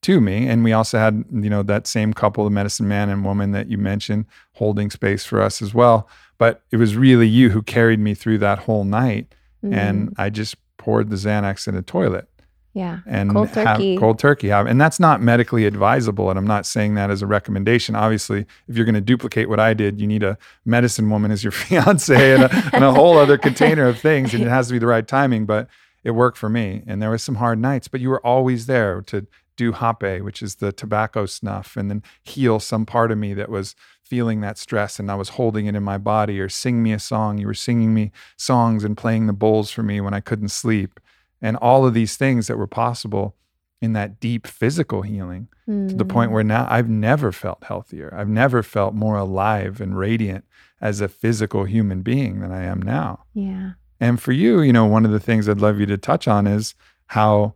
to 0.02 0.20
me. 0.20 0.48
And 0.48 0.64
we 0.64 0.72
also 0.72 0.98
had, 0.98 1.24
you 1.32 1.50
know, 1.50 1.62
that 1.62 1.86
same 1.86 2.12
couple, 2.12 2.44
the 2.44 2.50
medicine 2.50 2.88
man 2.88 3.08
and 3.08 3.24
woman 3.24 3.52
that 3.52 3.68
you 3.68 3.78
mentioned, 3.78 4.26
holding 4.54 4.90
space 4.90 5.24
for 5.24 5.40
us 5.40 5.62
as 5.62 5.74
well. 5.74 6.08
But 6.38 6.62
it 6.70 6.76
was 6.76 6.96
really 6.96 7.28
you 7.28 7.50
who 7.50 7.62
carried 7.62 8.00
me 8.00 8.14
through 8.14 8.38
that 8.38 8.60
whole 8.60 8.84
night. 8.84 9.34
Mm-hmm. 9.64 9.74
And 9.74 10.14
I 10.18 10.30
just 10.30 10.56
poured 10.76 11.10
the 11.10 11.16
Xanax 11.16 11.68
in 11.68 11.76
a 11.76 11.82
toilet. 11.82 12.28
Yeah. 12.74 13.00
And 13.06 13.30
cold 13.30 13.52
turkey. 13.52 13.98
cold 13.98 14.18
turkey. 14.18 14.50
And 14.50 14.80
that's 14.80 14.98
not 14.98 15.20
medically 15.20 15.66
advisable. 15.66 16.30
And 16.30 16.38
I'm 16.38 16.46
not 16.46 16.64
saying 16.64 16.94
that 16.94 17.10
as 17.10 17.20
a 17.20 17.26
recommendation. 17.26 17.94
Obviously, 17.94 18.46
if 18.66 18.76
you're 18.76 18.86
going 18.86 18.94
to 18.94 19.00
duplicate 19.00 19.48
what 19.48 19.60
I 19.60 19.74
did, 19.74 20.00
you 20.00 20.06
need 20.06 20.22
a 20.22 20.38
medicine 20.64 21.10
woman 21.10 21.30
as 21.30 21.44
your 21.44 21.50
fiance 21.52 22.34
and 22.34 22.44
a, 22.44 22.70
and 22.72 22.82
a 22.82 22.92
whole 22.92 23.18
other 23.18 23.36
container 23.36 23.86
of 23.86 24.00
things. 24.00 24.32
And 24.32 24.42
it 24.42 24.48
has 24.48 24.68
to 24.68 24.72
be 24.72 24.78
the 24.78 24.86
right 24.86 25.06
timing. 25.06 25.44
But 25.44 25.68
it 26.04 26.12
worked 26.12 26.38
for 26.38 26.48
me. 26.48 26.82
And 26.86 27.00
there 27.00 27.10
was 27.10 27.22
some 27.22 27.36
hard 27.36 27.58
nights, 27.58 27.88
but 27.88 28.00
you 28.00 28.10
were 28.10 28.24
always 28.26 28.66
there 28.66 29.02
to 29.02 29.26
do 29.56 29.72
hape, 29.72 30.22
which 30.22 30.42
is 30.42 30.56
the 30.56 30.72
tobacco 30.72 31.26
snuff, 31.26 31.76
and 31.76 31.90
then 31.90 32.02
heal 32.22 32.58
some 32.58 32.86
part 32.86 33.12
of 33.12 33.18
me 33.18 33.34
that 33.34 33.50
was 33.50 33.74
feeling 34.02 34.40
that 34.40 34.58
stress 34.58 34.98
and 34.98 35.10
I 35.10 35.14
was 35.14 35.30
holding 35.30 35.66
it 35.66 35.74
in 35.74 35.82
my 35.82 35.98
body, 35.98 36.38
or 36.40 36.48
sing 36.48 36.82
me 36.82 36.92
a 36.92 36.98
song. 36.98 37.38
You 37.38 37.46
were 37.46 37.54
singing 37.54 37.94
me 37.94 38.12
songs 38.36 38.84
and 38.84 38.96
playing 38.96 39.26
the 39.26 39.32
bowls 39.32 39.70
for 39.70 39.82
me 39.82 40.00
when 40.00 40.14
I 40.14 40.20
couldn't 40.20 40.50
sleep. 40.50 41.00
And 41.40 41.56
all 41.56 41.86
of 41.86 41.94
these 41.94 42.16
things 42.16 42.46
that 42.46 42.58
were 42.58 42.66
possible 42.66 43.36
in 43.80 43.94
that 43.94 44.20
deep 44.20 44.46
physical 44.46 45.02
healing 45.02 45.48
mm. 45.68 45.88
to 45.88 45.94
the 45.94 46.04
point 46.04 46.30
where 46.30 46.44
now 46.44 46.66
I've 46.70 46.88
never 46.88 47.32
felt 47.32 47.64
healthier. 47.64 48.14
I've 48.16 48.28
never 48.28 48.62
felt 48.62 48.94
more 48.94 49.16
alive 49.16 49.80
and 49.80 49.98
radiant 49.98 50.44
as 50.80 51.00
a 51.00 51.08
physical 51.08 51.64
human 51.64 52.02
being 52.02 52.40
than 52.40 52.52
I 52.52 52.62
am 52.62 52.80
now. 52.80 53.24
Yeah. 53.34 53.72
And 54.02 54.20
for 54.20 54.32
you, 54.32 54.62
you 54.62 54.72
know, 54.72 54.84
one 54.84 55.04
of 55.04 55.12
the 55.12 55.20
things 55.20 55.48
I'd 55.48 55.60
love 55.60 55.78
you 55.78 55.86
to 55.86 55.96
touch 55.96 56.26
on 56.26 56.48
is 56.48 56.74
how 57.06 57.54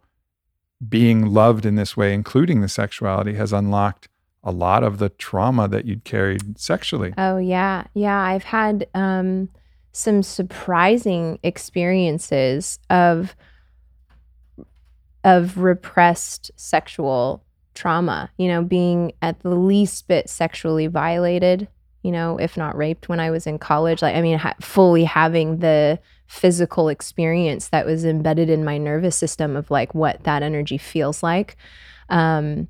being 0.88 1.26
loved 1.26 1.66
in 1.66 1.74
this 1.74 1.96
way, 1.96 2.14
including 2.14 2.60
the 2.60 2.68
sexuality, 2.68 3.34
has 3.34 3.52
unlocked 3.52 4.08
a 4.44 4.52
lot 4.52 4.84
of 4.84 4.98
the 4.98 5.08
trauma 5.08 5.66
that 5.66 5.86
you'd 5.86 6.04
carried 6.04 6.56
sexually. 6.56 7.12
Oh 7.18 7.38
yeah, 7.38 7.82
yeah. 7.94 8.20
I've 8.20 8.44
had 8.44 8.86
um, 8.94 9.48
some 9.90 10.22
surprising 10.22 11.40
experiences 11.42 12.78
of 12.90 13.34
of 15.24 15.58
repressed 15.58 16.52
sexual 16.54 17.42
trauma. 17.74 18.30
You 18.38 18.46
know, 18.46 18.62
being 18.62 19.14
at 19.20 19.40
the 19.40 19.50
least 19.50 20.06
bit 20.06 20.30
sexually 20.30 20.86
violated. 20.86 21.66
You 22.04 22.12
know, 22.12 22.38
if 22.38 22.56
not 22.56 22.76
raped 22.76 23.08
when 23.08 23.18
I 23.18 23.32
was 23.32 23.48
in 23.48 23.58
college. 23.58 24.00
Like, 24.00 24.14
I 24.14 24.22
mean, 24.22 24.38
ha- 24.38 24.54
fully 24.60 25.02
having 25.02 25.58
the 25.58 25.98
physical 26.26 26.88
experience 26.88 27.68
that 27.68 27.86
was 27.86 28.04
embedded 28.04 28.50
in 28.50 28.64
my 28.64 28.78
nervous 28.78 29.16
system 29.16 29.56
of 29.56 29.70
like 29.70 29.94
what 29.94 30.22
that 30.24 30.42
energy 30.42 30.78
feels 30.78 31.22
like. 31.22 31.56
Um, 32.08 32.68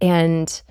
and 0.00 0.62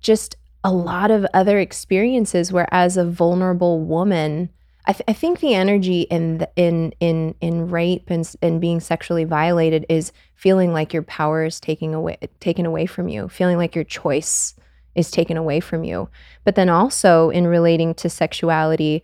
just 0.00 0.36
a 0.64 0.72
lot 0.72 1.10
of 1.10 1.26
other 1.34 1.58
experiences 1.58 2.52
where 2.52 2.68
as 2.72 2.96
a 2.96 3.04
vulnerable 3.04 3.80
woman, 3.80 4.48
I, 4.86 4.92
th- 4.92 5.04
I 5.06 5.12
think 5.12 5.40
the 5.40 5.54
energy 5.54 6.02
in 6.02 6.38
the, 6.38 6.50
in 6.56 6.92
in 6.98 7.34
in 7.40 7.68
rape 7.68 8.10
and 8.10 8.28
and 8.42 8.60
being 8.60 8.80
sexually 8.80 9.24
violated 9.24 9.86
is 9.88 10.12
feeling 10.34 10.72
like 10.72 10.92
your 10.92 11.04
power 11.04 11.44
is 11.44 11.60
taking 11.60 11.94
away 11.94 12.18
taken 12.40 12.66
away 12.66 12.86
from 12.86 13.08
you, 13.08 13.28
feeling 13.28 13.58
like 13.58 13.74
your 13.74 13.84
choice 13.84 14.54
is 14.94 15.10
taken 15.10 15.36
away 15.36 15.60
from 15.60 15.84
you. 15.84 16.08
But 16.44 16.56
then 16.56 16.68
also 16.68 17.30
in 17.30 17.46
relating 17.46 17.94
to 17.94 18.10
sexuality, 18.10 19.02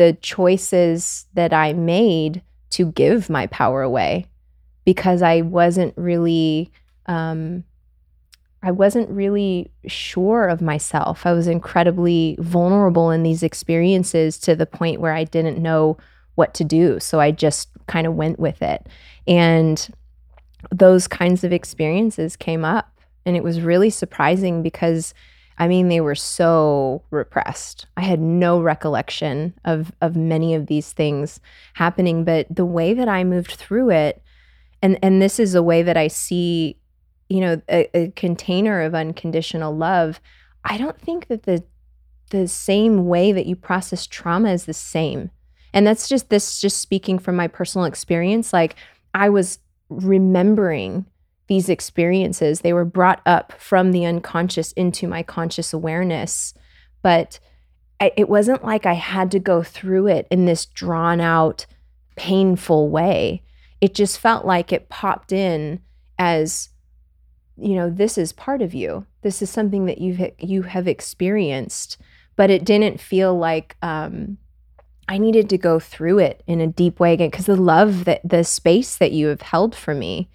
the 0.00 0.14
choices 0.22 1.26
that 1.34 1.52
I 1.52 1.74
made 1.74 2.40
to 2.70 2.90
give 2.90 3.28
my 3.28 3.46
power 3.48 3.82
away 3.82 4.24
because 4.86 5.20
I 5.20 5.42
wasn't 5.42 5.92
really 5.98 6.72
um, 7.04 7.64
I 8.62 8.70
wasn't 8.70 9.10
really 9.10 9.70
sure 9.86 10.48
of 10.48 10.62
myself. 10.62 11.26
I 11.26 11.34
was 11.34 11.46
incredibly 11.46 12.38
vulnerable 12.40 13.10
in 13.10 13.24
these 13.24 13.42
experiences 13.42 14.38
to 14.38 14.56
the 14.56 14.64
point 14.64 15.02
where 15.02 15.12
I 15.12 15.24
didn't 15.24 15.58
know 15.58 15.98
what 16.34 16.54
to 16.54 16.64
do. 16.64 16.98
So 16.98 17.20
I 17.20 17.30
just 17.30 17.68
kind 17.86 18.06
of 18.06 18.14
went 18.14 18.40
with 18.40 18.62
it. 18.62 18.86
And 19.26 19.86
those 20.72 21.06
kinds 21.06 21.44
of 21.44 21.52
experiences 21.52 22.36
came 22.36 22.64
up. 22.64 23.00
And 23.26 23.36
it 23.36 23.44
was 23.44 23.60
really 23.60 23.90
surprising 23.90 24.62
because 24.62 25.12
I 25.60 25.68
mean, 25.68 25.88
they 25.88 26.00
were 26.00 26.14
so 26.14 27.02
repressed. 27.10 27.84
I 27.94 28.00
had 28.00 28.18
no 28.18 28.62
recollection 28.62 29.52
of 29.66 29.92
of 30.00 30.16
many 30.16 30.54
of 30.54 30.66
these 30.66 30.94
things 30.94 31.38
happening, 31.74 32.24
but 32.24 32.46
the 32.48 32.64
way 32.64 32.94
that 32.94 33.10
I 33.10 33.24
moved 33.24 33.52
through 33.52 33.90
it, 33.90 34.22
and 34.80 34.98
and 35.02 35.20
this 35.20 35.38
is 35.38 35.54
a 35.54 35.62
way 35.62 35.82
that 35.82 35.98
I 35.98 36.08
see, 36.08 36.78
you 37.28 37.40
know, 37.40 37.60
a, 37.68 37.88
a 37.94 38.10
container 38.12 38.80
of 38.80 38.94
unconditional 38.94 39.76
love. 39.76 40.18
I 40.64 40.78
don't 40.78 40.98
think 40.98 41.28
that 41.28 41.42
the 41.42 41.62
the 42.30 42.48
same 42.48 43.06
way 43.06 43.30
that 43.30 43.44
you 43.44 43.54
process 43.54 44.06
trauma 44.06 44.52
is 44.52 44.64
the 44.64 44.72
same. 44.72 45.30
And 45.74 45.86
that's 45.86 46.08
just 46.08 46.30
this 46.30 46.58
just 46.58 46.78
speaking 46.78 47.18
from 47.18 47.36
my 47.36 47.48
personal 47.48 47.84
experience. 47.84 48.54
Like 48.54 48.76
I 49.12 49.28
was 49.28 49.58
remembering 49.90 51.04
these 51.50 51.68
experiences. 51.68 52.60
They 52.60 52.72
were 52.72 52.84
brought 52.84 53.20
up 53.26 53.52
from 53.58 53.90
the 53.90 54.06
unconscious 54.06 54.70
into 54.72 55.08
my 55.08 55.24
conscious 55.24 55.72
awareness. 55.72 56.54
But 57.02 57.40
it 58.00 58.28
wasn't 58.28 58.64
like 58.64 58.86
I 58.86 58.92
had 58.92 59.32
to 59.32 59.40
go 59.40 59.64
through 59.64 60.06
it 60.06 60.28
in 60.30 60.44
this 60.44 60.64
drawn 60.64 61.20
out, 61.20 61.66
painful 62.14 62.88
way. 62.88 63.42
It 63.80 63.94
just 63.94 64.20
felt 64.20 64.46
like 64.46 64.72
it 64.72 64.88
popped 64.88 65.32
in 65.32 65.80
as, 66.20 66.68
you 67.56 67.74
know, 67.74 67.90
this 67.90 68.16
is 68.16 68.32
part 68.32 68.62
of 68.62 68.72
you. 68.72 69.04
This 69.22 69.42
is 69.42 69.50
something 69.50 69.86
that 69.86 69.98
you've 69.98 70.20
you 70.38 70.62
have 70.62 70.86
experienced, 70.86 71.98
but 72.36 72.50
it 72.50 72.64
didn't 72.64 73.00
feel 73.00 73.36
like 73.36 73.76
um, 73.82 74.38
I 75.08 75.18
needed 75.18 75.50
to 75.50 75.58
go 75.58 75.80
through 75.80 76.20
it 76.20 76.44
in 76.46 76.60
a 76.60 76.68
deep 76.68 77.00
way 77.00 77.14
again 77.14 77.30
because 77.30 77.46
the 77.46 77.56
love 77.56 78.04
that 78.04 78.20
the 78.22 78.44
space 78.44 78.96
that 78.98 79.10
you 79.10 79.26
have 79.26 79.42
held 79.42 79.74
for 79.74 79.96
me 79.96 80.30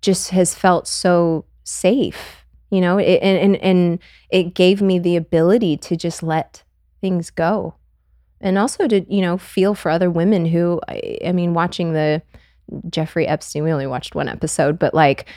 just 0.00 0.30
has 0.30 0.54
felt 0.54 0.86
so 0.86 1.44
safe, 1.64 2.44
you 2.70 2.80
know, 2.80 2.98
it, 2.98 3.20
and, 3.22 3.38
and, 3.38 3.56
and 3.56 3.98
it 4.30 4.54
gave 4.54 4.80
me 4.80 4.98
the 4.98 5.16
ability 5.16 5.76
to 5.76 5.96
just 5.96 6.22
let 6.22 6.62
things 7.00 7.30
go. 7.30 7.74
And 8.40 8.56
also 8.56 8.88
to, 8.88 9.04
you 9.12 9.20
know, 9.20 9.36
feel 9.36 9.74
for 9.74 9.90
other 9.90 10.10
women 10.10 10.46
who, 10.46 10.80
I, 10.88 11.18
I 11.26 11.32
mean, 11.32 11.52
watching 11.52 11.92
the 11.92 12.22
Jeffrey 12.88 13.26
Epstein, 13.26 13.64
we 13.64 13.72
only 13.72 13.86
watched 13.86 14.14
one 14.14 14.28
episode, 14.28 14.78
but 14.78 14.94
like 14.94 15.28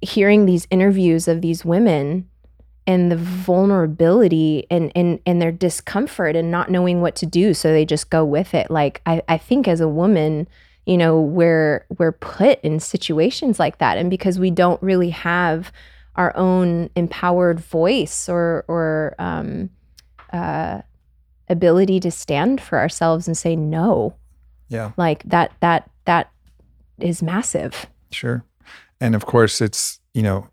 hearing 0.00 0.46
these 0.46 0.66
interviews 0.70 1.26
of 1.26 1.40
these 1.40 1.64
women 1.64 2.28
and 2.86 3.12
the 3.12 3.16
vulnerability 3.16 4.66
and 4.70 4.90
and 4.94 5.20
and 5.24 5.40
their 5.40 5.52
discomfort 5.52 6.34
and 6.34 6.50
not 6.50 6.70
knowing 6.70 7.00
what 7.00 7.14
to 7.14 7.26
do 7.26 7.54
so 7.54 7.72
they 7.72 7.84
just 7.84 8.10
go 8.10 8.24
with 8.24 8.54
it 8.54 8.70
like 8.70 9.00
i 9.06 9.22
i 9.28 9.38
think 9.38 9.68
as 9.68 9.80
a 9.80 9.88
woman 9.88 10.48
you 10.86 10.98
know 10.98 11.20
we're 11.20 11.86
we're 11.98 12.12
put 12.12 12.60
in 12.62 12.80
situations 12.80 13.58
like 13.58 13.78
that. 13.78 13.98
And 13.98 14.10
because 14.10 14.38
we 14.38 14.50
don't 14.50 14.82
really 14.82 15.10
have 15.10 15.72
our 16.16 16.36
own 16.36 16.90
empowered 16.96 17.60
voice 17.60 18.28
or 18.28 18.64
or 18.68 19.14
um, 19.18 19.70
uh, 20.32 20.82
ability 21.48 22.00
to 22.00 22.10
stand 22.10 22.60
for 22.60 22.78
ourselves 22.78 23.26
and 23.26 23.36
say 23.36 23.56
no. 23.56 24.14
Yeah. 24.68 24.92
Like 24.96 25.22
that 25.24 25.52
that 25.60 25.90
that 26.04 26.30
is 26.98 27.22
massive. 27.22 27.86
Sure. 28.10 28.44
And 29.00 29.14
of 29.14 29.26
course 29.26 29.60
it's 29.60 30.00
you 30.14 30.22
know 30.22 30.48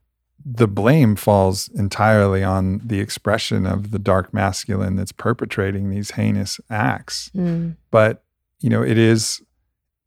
the 0.45 0.67
blame 0.67 1.15
falls 1.15 1.67
entirely 1.69 2.43
on 2.43 2.81
the 2.83 2.99
expression 2.99 3.65
of 3.65 3.91
the 3.91 3.99
dark 3.99 4.33
masculine 4.33 4.95
that's 4.95 5.11
perpetrating 5.11 5.89
these 5.89 6.11
heinous 6.11 6.59
acts. 6.69 7.29
Mm. 7.35 7.75
but 7.91 8.23
you 8.61 8.69
know 8.69 8.81
it 8.81 8.97
is 8.97 9.41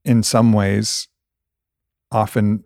in 0.05 0.23
some 0.23 0.53
ways 0.53 1.09
often 2.11 2.65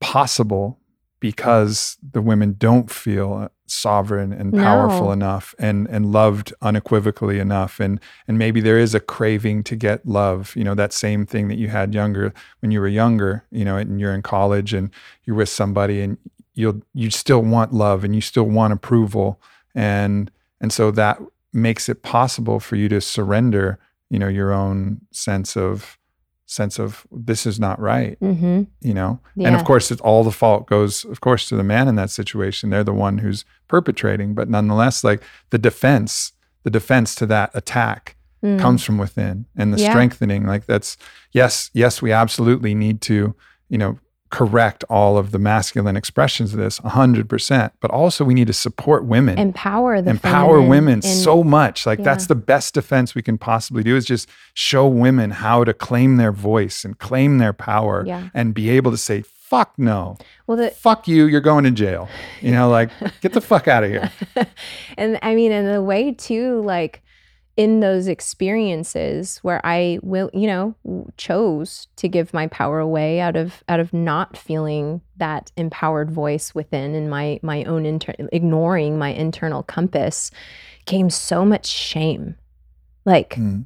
possible 0.00 0.78
because 1.20 1.96
the 2.12 2.20
women 2.20 2.54
don't 2.58 2.90
feel 2.90 3.50
sovereign 3.66 4.30
and 4.32 4.52
powerful 4.52 5.06
no. 5.06 5.12
enough 5.12 5.54
and 5.58 5.88
and 5.88 6.12
loved 6.12 6.52
unequivocally 6.60 7.38
enough 7.38 7.80
and 7.80 7.98
and 8.28 8.38
maybe 8.38 8.60
there 8.60 8.78
is 8.78 8.94
a 8.94 9.00
craving 9.00 9.62
to 9.62 9.74
get 9.74 10.04
love 10.04 10.54
you 10.54 10.62
know 10.62 10.74
that 10.74 10.92
same 10.92 11.24
thing 11.24 11.48
that 11.48 11.56
you 11.56 11.68
had 11.68 11.94
younger 11.94 12.34
when 12.60 12.70
you 12.70 12.78
were 12.78 12.88
younger 12.88 13.42
you 13.50 13.64
know 13.64 13.78
and 13.78 13.98
you're 13.98 14.12
in 14.12 14.20
college 14.20 14.74
and 14.74 14.90
you're 15.24 15.36
with 15.36 15.48
somebody 15.48 16.02
and 16.02 16.18
you'll 16.52 16.82
you 16.92 17.10
still 17.10 17.40
want 17.40 17.72
love 17.72 18.04
and 18.04 18.14
you 18.14 18.20
still 18.20 18.44
want 18.44 18.74
approval 18.74 19.40
and 19.74 20.30
and 20.60 20.72
so 20.74 20.90
that 20.90 21.18
makes 21.54 21.88
it 21.88 22.02
possible 22.02 22.60
for 22.60 22.76
you 22.76 22.88
to 22.88 23.00
surrender 23.00 23.78
you 24.14 24.20
know 24.20 24.28
your 24.28 24.52
own 24.52 25.00
sense 25.10 25.56
of 25.56 25.98
sense 26.46 26.78
of 26.78 27.04
this 27.10 27.46
is 27.46 27.58
not 27.58 27.80
right 27.80 28.16
mm-hmm. 28.20 28.62
you 28.80 28.94
know 28.94 29.18
yeah. 29.34 29.48
and 29.48 29.56
of 29.56 29.64
course 29.64 29.90
it's 29.90 30.00
all 30.02 30.22
the 30.22 30.30
fault 30.30 30.66
goes 30.66 31.04
of 31.06 31.20
course 31.20 31.48
to 31.48 31.56
the 31.56 31.64
man 31.64 31.88
in 31.88 31.96
that 31.96 32.10
situation 32.10 32.70
they're 32.70 32.84
the 32.84 32.92
one 32.92 33.18
who's 33.18 33.44
perpetrating 33.66 34.32
but 34.32 34.48
nonetheless 34.48 35.02
like 35.02 35.20
the 35.50 35.58
defense 35.58 36.32
the 36.62 36.70
defense 36.70 37.16
to 37.16 37.26
that 37.26 37.50
attack 37.54 38.16
mm. 38.40 38.56
comes 38.60 38.84
from 38.84 38.98
within 38.98 39.46
and 39.56 39.74
the 39.74 39.80
yeah. 39.80 39.90
strengthening 39.90 40.46
like 40.46 40.64
that's 40.66 40.96
yes 41.32 41.70
yes 41.74 42.00
we 42.00 42.12
absolutely 42.12 42.72
need 42.72 43.00
to 43.00 43.34
you 43.68 43.78
know 43.78 43.98
correct 44.34 44.82
all 44.90 45.16
of 45.16 45.30
the 45.30 45.38
masculine 45.38 45.96
expressions 45.96 46.52
of 46.52 46.58
this 46.58 46.80
100% 46.80 47.70
but 47.80 47.88
also 47.92 48.24
we 48.24 48.34
need 48.34 48.48
to 48.48 48.52
support 48.52 49.04
women. 49.04 49.38
Empower 49.38 50.02
the 50.02 50.10
empower 50.10 50.60
women 50.60 50.94
in, 50.94 51.02
so 51.02 51.44
much. 51.44 51.86
Like 51.86 52.00
yeah. 52.00 52.04
that's 52.06 52.26
the 52.26 52.34
best 52.34 52.74
defense 52.74 53.14
we 53.14 53.22
can 53.22 53.38
possibly 53.38 53.84
do 53.84 53.94
is 53.94 54.04
just 54.04 54.28
show 54.52 54.88
women 54.88 55.30
how 55.30 55.62
to 55.62 55.72
claim 55.72 56.16
their 56.16 56.32
voice 56.32 56.84
and 56.84 56.98
claim 56.98 57.38
their 57.38 57.52
power 57.52 58.02
yeah. 58.04 58.30
and 58.34 58.54
be 58.54 58.70
able 58.70 58.90
to 58.90 58.96
say 58.96 59.22
fuck 59.22 59.72
no. 59.78 60.16
Well 60.48 60.56
the, 60.56 60.70
fuck 60.70 61.06
you. 61.06 61.26
You're 61.26 61.40
going 61.40 61.62
to 61.62 61.70
jail. 61.70 62.08
You 62.40 62.50
know 62.50 62.68
like 62.68 62.90
get 63.20 63.34
the 63.34 63.40
fuck 63.40 63.68
out 63.68 63.84
of 63.84 63.90
here. 63.90 64.10
And 64.98 65.16
i 65.22 65.36
mean 65.36 65.52
in 65.52 65.70
the 65.72 65.80
way 65.80 66.10
too 66.10 66.60
like 66.62 67.03
in 67.56 67.80
those 67.80 68.08
experiences 68.08 69.38
where 69.38 69.60
I 69.64 70.00
will, 70.02 70.28
you 70.34 70.46
know, 70.46 70.74
chose 71.16 71.86
to 71.96 72.08
give 72.08 72.34
my 72.34 72.48
power 72.48 72.80
away 72.80 73.20
out 73.20 73.36
of 73.36 73.62
out 73.68 73.78
of 73.78 73.92
not 73.92 74.36
feeling 74.36 75.00
that 75.16 75.52
empowered 75.56 76.10
voice 76.10 76.54
within 76.54 76.94
and 76.94 77.08
my 77.08 77.38
my 77.42 77.62
own 77.64 77.86
inter- 77.86 78.14
ignoring 78.32 78.98
my 78.98 79.10
internal 79.10 79.62
compass 79.62 80.32
came 80.86 81.10
so 81.10 81.44
much 81.44 81.66
shame. 81.66 82.34
Like, 83.04 83.36
mm. 83.36 83.64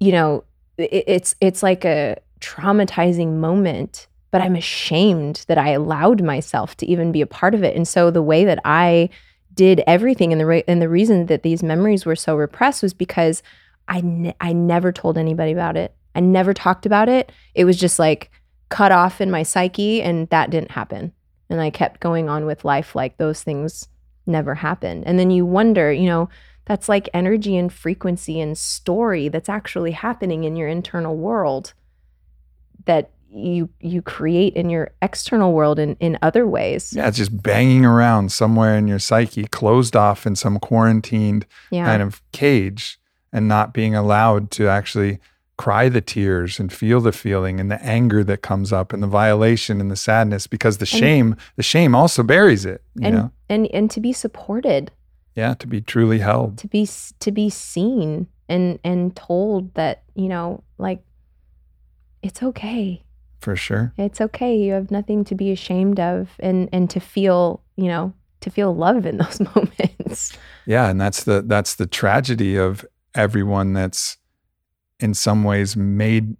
you 0.00 0.12
know, 0.12 0.44
it, 0.76 1.04
it's 1.06 1.34
it's 1.40 1.62
like 1.62 1.86
a 1.86 2.18
traumatizing 2.40 3.36
moment, 3.36 4.06
but 4.32 4.42
I'm 4.42 4.56
ashamed 4.56 5.46
that 5.48 5.56
I 5.56 5.70
allowed 5.70 6.22
myself 6.22 6.76
to 6.78 6.86
even 6.86 7.10
be 7.10 7.22
a 7.22 7.26
part 7.26 7.54
of 7.54 7.64
it. 7.64 7.74
And 7.74 7.88
so 7.88 8.10
the 8.10 8.22
way 8.22 8.44
that 8.44 8.58
I 8.66 9.08
did 9.54 9.82
everything 9.86 10.32
and 10.32 10.40
the 10.40 10.46
re- 10.46 10.64
and 10.66 10.82
the 10.82 10.88
reason 10.88 11.26
that 11.26 11.42
these 11.42 11.62
memories 11.62 12.04
were 12.04 12.16
so 12.16 12.36
repressed 12.36 12.82
was 12.82 12.94
because 12.94 13.42
I 13.88 14.00
ne- 14.00 14.36
I 14.40 14.52
never 14.52 14.92
told 14.92 15.16
anybody 15.18 15.52
about 15.52 15.76
it. 15.76 15.94
I 16.14 16.20
never 16.20 16.54
talked 16.54 16.86
about 16.86 17.08
it. 17.08 17.32
It 17.54 17.64
was 17.64 17.76
just 17.76 17.98
like 17.98 18.30
cut 18.68 18.92
off 18.92 19.20
in 19.20 19.30
my 19.30 19.42
psyche 19.42 20.02
and 20.02 20.28
that 20.30 20.50
didn't 20.50 20.72
happen. 20.72 21.12
And 21.50 21.60
I 21.60 21.70
kept 21.70 22.00
going 22.00 22.28
on 22.28 22.46
with 22.46 22.64
life 22.64 22.94
like 22.94 23.16
those 23.16 23.42
things 23.42 23.88
never 24.26 24.54
happened. 24.54 25.04
And 25.06 25.18
then 25.18 25.30
you 25.30 25.44
wonder, 25.44 25.92
you 25.92 26.06
know, 26.06 26.28
that's 26.64 26.88
like 26.88 27.10
energy 27.12 27.56
and 27.56 27.72
frequency 27.72 28.40
and 28.40 28.56
story 28.56 29.28
that's 29.28 29.50
actually 29.50 29.92
happening 29.92 30.44
in 30.44 30.56
your 30.56 30.68
internal 30.68 31.16
world 31.16 31.74
that 32.86 33.10
you 33.34 33.68
you 33.80 34.00
create 34.00 34.54
in 34.54 34.70
your 34.70 34.92
external 35.02 35.52
world 35.52 35.78
in, 35.78 35.96
in 36.00 36.18
other 36.22 36.46
ways. 36.46 36.92
Yeah, 36.94 37.08
it's 37.08 37.18
just 37.18 37.42
banging 37.42 37.84
around 37.84 38.32
somewhere 38.32 38.76
in 38.76 38.86
your 38.86 38.98
psyche, 38.98 39.44
closed 39.44 39.96
off 39.96 40.26
in 40.26 40.36
some 40.36 40.58
quarantined 40.58 41.46
yeah. 41.70 41.84
kind 41.84 42.02
of 42.02 42.22
cage 42.32 42.98
and 43.32 43.48
not 43.48 43.74
being 43.74 43.94
allowed 43.94 44.50
to 44.52 44.68
actually 44.68 45.18
cry 45.56 45.88
the 45.88 46.00
tears 46.00 46.58
and 46.58 46.72
feel 46.72 47.00
the 47.00 47.12
feeling 47.12 47.60
and 47.60 47.70
the 47.70 47.80
anger 47.82 48.24
that 48.24 48.42
comes 48.42 48.72
up 48.72 48.92
and 48.92 49.02
the 49.02 49.08
violation 49.08 49.80
and 49.80 49.90
the 49.90 49.96
sadness 49.96 50.46
because 50.46 50.78
the 50.78 50.82
and, 50.92 51.00
shame 51.00 51.36
the 51.54 51.62
shame 51.62 51.94
also 51.94 52.24
buries 52.24 52.64
it 52.64 52.82
you 52.96 53.06
and, 53.06 53.14
know 53.14 53.30
and 53.48 53.68
and 53.68 53.88
to 53.88 54.00
be 54.00 54.12
supported 54.12 54.90
yeah 55.36 55.54
to 55.54 55.68
be 55.68 55.80
truly 55.80 56.18
held 56.18 56.58
to 56.58 56.66
be 56.66 56.88
to 57.20 57.30
be 57.30 57.48
seen 57.48 58.26
and 58.48 58.80
and 58.82 59.14
told 59.14 59.72
that 59.74 60.02
you 60.16 60.28
know 60.28 60.60
like 60.76 61.04
it's 62.20 62.42
okay 62.42 63.04
for 63.44 63.54
sure. 63.56 63.92
It's 63.98 64.20
okay. 64.20 64.56
You 64.56 64.72
have 64.72 64.90
nothing 64.90 65.22
to 65.24 65.34
be 65.34 65.52
ashamed 65.52 66.00
of 66.00 66.30
and 66.40 66.68
and 66.72 66.88
to 66.90 67.00
feel, 67.00 67.62
you 67.76 67.88
know, 67.88 68.12
to 68.40 68.50
feel 68.50 68.74
love 68.74 69.06
in 69.06 69.16
those 69.22 69.40
moments. 69.40 70.36
Yeah, 70.66 70.88
and 70.90 71.00
that's 71.00 71.24
the 71.24 71.42
that's 71.42 71.74
the 71.76 71.86
tragedy 71.86 72.56
of 72.56 72.84
everyone 73.14 73.74
that's 73.74 74.16
in 74.98 75.14
some 75.14 75.44
ways 75.44 75.76
made 75.76 76.36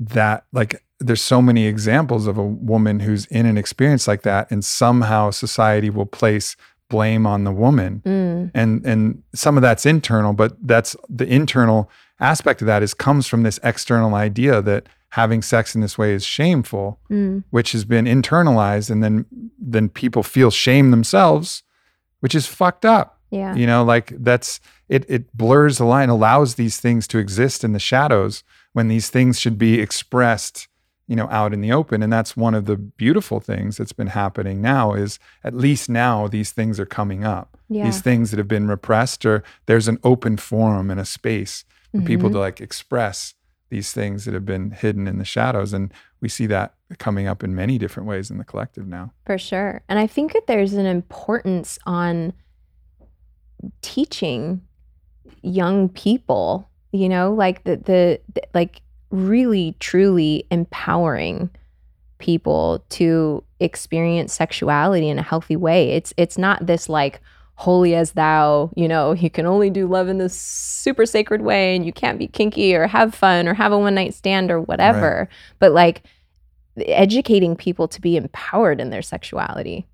that 0.00 0.44
like 0.52 0.82
there's 1.00 1.22
so 1.22 1.40
many 1.40 1.66
examples 1.66 2.26
of 2.26 2.36
a 2.38 2.44
woman 2.44 3.00
who's 3.00 3.26
in 3.26 3.46
an 3.46 3.56
experience 3.56 4.08
like 4.08 4.22
that 4.22 4.50
and 4.50 4.64
somehow 4.64 5.30
society 5.30 5.90
will 5.90 6.06
place 6.06 6.56
blame 6.90 7.26
on 7.26 7.44
the 7.44 7.52
woman 7.52 8.02
Mm. 8.04 8.50
and 8.54 8.84
and 8.86 9.22
some 9.34 9.56
of 9.58 9.62
that's 9.62 9.84
internal 9.86 10.32
but 10.32 10.56
that's 10.66 10.96
the 11.08 11.26
internal 11.26 11.90
aspect 12.20 12.62
of 12.62 12.66
that 12.66 12.82
is 12.82 12.94
comes 12.94 13.26
from 13.26 13.42
this 13.42 13.60
external 13.62 14.14
idea 14.14 14.62
that 14.62 14.88
having 15.10 15.40
sex 15.42 15.74
in 15.74 15.80
this 15.80 15.96
way 15.96 16.12
is 16.12 16.24
shameful 16.24 16.98
Mm. 17.10 17.44
which 17.50 17.72
has 17.72 17.84
been 17.84 18.04
internalized 18.04 18.90
and 18.90 19.02
then 19.02 19.24
then 19.58 19.88
people 19.88 20.22
feel 20.22 20.50
shame 20.50 20.90
themselves 20.90 21.62
which 22.20 22.34
is 22.34 22.46
fucked 22.46 22.84
up 22.84 23.18
Yeah. 23.30 23.54
you 23.54 23.66
know 23.66 23.82
like 23.84 24.12
that's 24.18 24.60
it 24.88 25.04
it 25.08 25.34
blurs 25.36 25.78
the 25.78 25.84
line 25.84 26.08
allows 26.10 26.54
these 26.54 26.78
things 26.78 27.06
to 27.08 27.18
exist 27.18 27.64
in 27.64 27.72
the 27.72 27.78
shadows 27.78 28.44
when 28.72 28.88
these 28.88 29.08
things 29.10 29.38
should 29.40 29.56
be 29.58 29.80
expressed 29.80 30.68
you 31.06 31.16
know 31.16 31.28
out 31.30 31.54
in 31.54 31.60
the 31.62 31.72
open 31.72 32.02
and 32.02 32.12
that's 32.12 32.36
one 32.36 32.54
of 32.54 32.66
the 32.66 32.76
beautiful 32.76 33.40
things 33.40 33.78
that's 33.78 33.94
been 33.94 34.08
happening 34.08 34.60
now 34.60 34.92
is 34.92 35.18
at 35.42 35.54
least 35.54 35.88
now 35.88 36.26
these 36.28 36.50
things 36.52 36.78
are 36.78 36.86
coming 36.86 37.24
up 37.24 37.56
Yeah. 37.70 37.84
these 37.84 38.02
things 38.02 38.30
that 38.30 38.36
have 38.38 38.48
been 38.48 38.68
repressed 38.68 39.24
or 39.24 39.42
there's 39.66 39.88
an 39.88 39.98
open 40.04 40.36
forum 40.36 40.90
and 40.90 41.00
a 41.00 41.04
space 41.06 41.64
for 41.94 42.02
people 42.02 42.28
Mhm. 42.28 42.32
to 42.34 42.38
like 42.40 42.60
express 42.60 43.34
these 43.70 43.92
things 43.92 44.24
that 44.24 44.34
have 44.34 44.46
been 44.46 44.70
hidden 44.70 45.06
in 45.06 45.18
the 45.18 45.24
shadows 45.24 45.72
and 45.72 45.92
we 46.20 46.28
see 46.28 46.46
that 46.46 46.74
coming 46.98 47.26
up 47.26 47.44
in 47.44 47.54
many 47.54 47.78
different 47.78 48.08
ways 48.08 48.30
in 48.30 48.38
the 48.38 48.44
collective 48.44 48.86
now 48.86 49.12
For 49.26 49.38
sure. 49.38 49.82
And 49.88 49.98
I 49.98 50.06
think 50.06 50.32
that 50.32 50.46
there's 50.46 50.72
an 50.72 50.86
importance 50.86 51.78
on 51.86 52.32
teaching 53.82 54.62
young 55.42 55.88
people, 55.88 56.68
you 56.92 57.08
know, 57.08 57.32
like 57.32 57.64
the, 57.64 57.76
the, 57.76 58.20
the 58.34 58.42
like 58.54 58.82
really 59.10 59.76
truly 59.80 60.46
empowering 60.50 61.50
people 62.18 62.84
to 62.90 63.42
experience 63.60 64.32
sexuality 64.32 65.08
in 65.08 65.18
a 65.18 65.22
healthy 65.22 65.56
way. 65.56 65.90
It's 65.90 66.12
it's 66.16 66.38
not 66.38 66.66
this 66.66 66.88
like 66.88 67.20
holy 67.60 67.92
as 67.96 68.12
thou, 68.12 68.70
you 68.76 68.86
know, 68.86 69.10
you 69.12 69.28
can 69.28 69.44
only 69.44 69.68
do 69.68 69.88
love 69.88 70.06
in 70.06 70.18
this 70.18 70.32
super 70.40 71.04
sacred 71.04 71.42
way 71.42 71.74
and 71.74 71.84
you 71.84 71.92
can't 71.92 72.16
be 72.16 72.28
kinky 72.28 72.72
or 72.72 72.86
have 72.86 73.12
fun 73.12 73.48
or 73.48 73.54
have 73.54 73.72
a 73.72 73.78
one 73.78 73.96
night 73.96 74.14
stand 74.14 74.48
or 74.48 74.60
whatever. 74.60 75.28
But 75.58 75.72
like 75.72 76.02
educating 76.86 77.56
people 77.56 77.88
to 77.88 78.00
be 78.00 78.16
empowered 78.16 78.80
in 78.80 78.90
their 78.90 79.02
sexuality. 79.02 79.86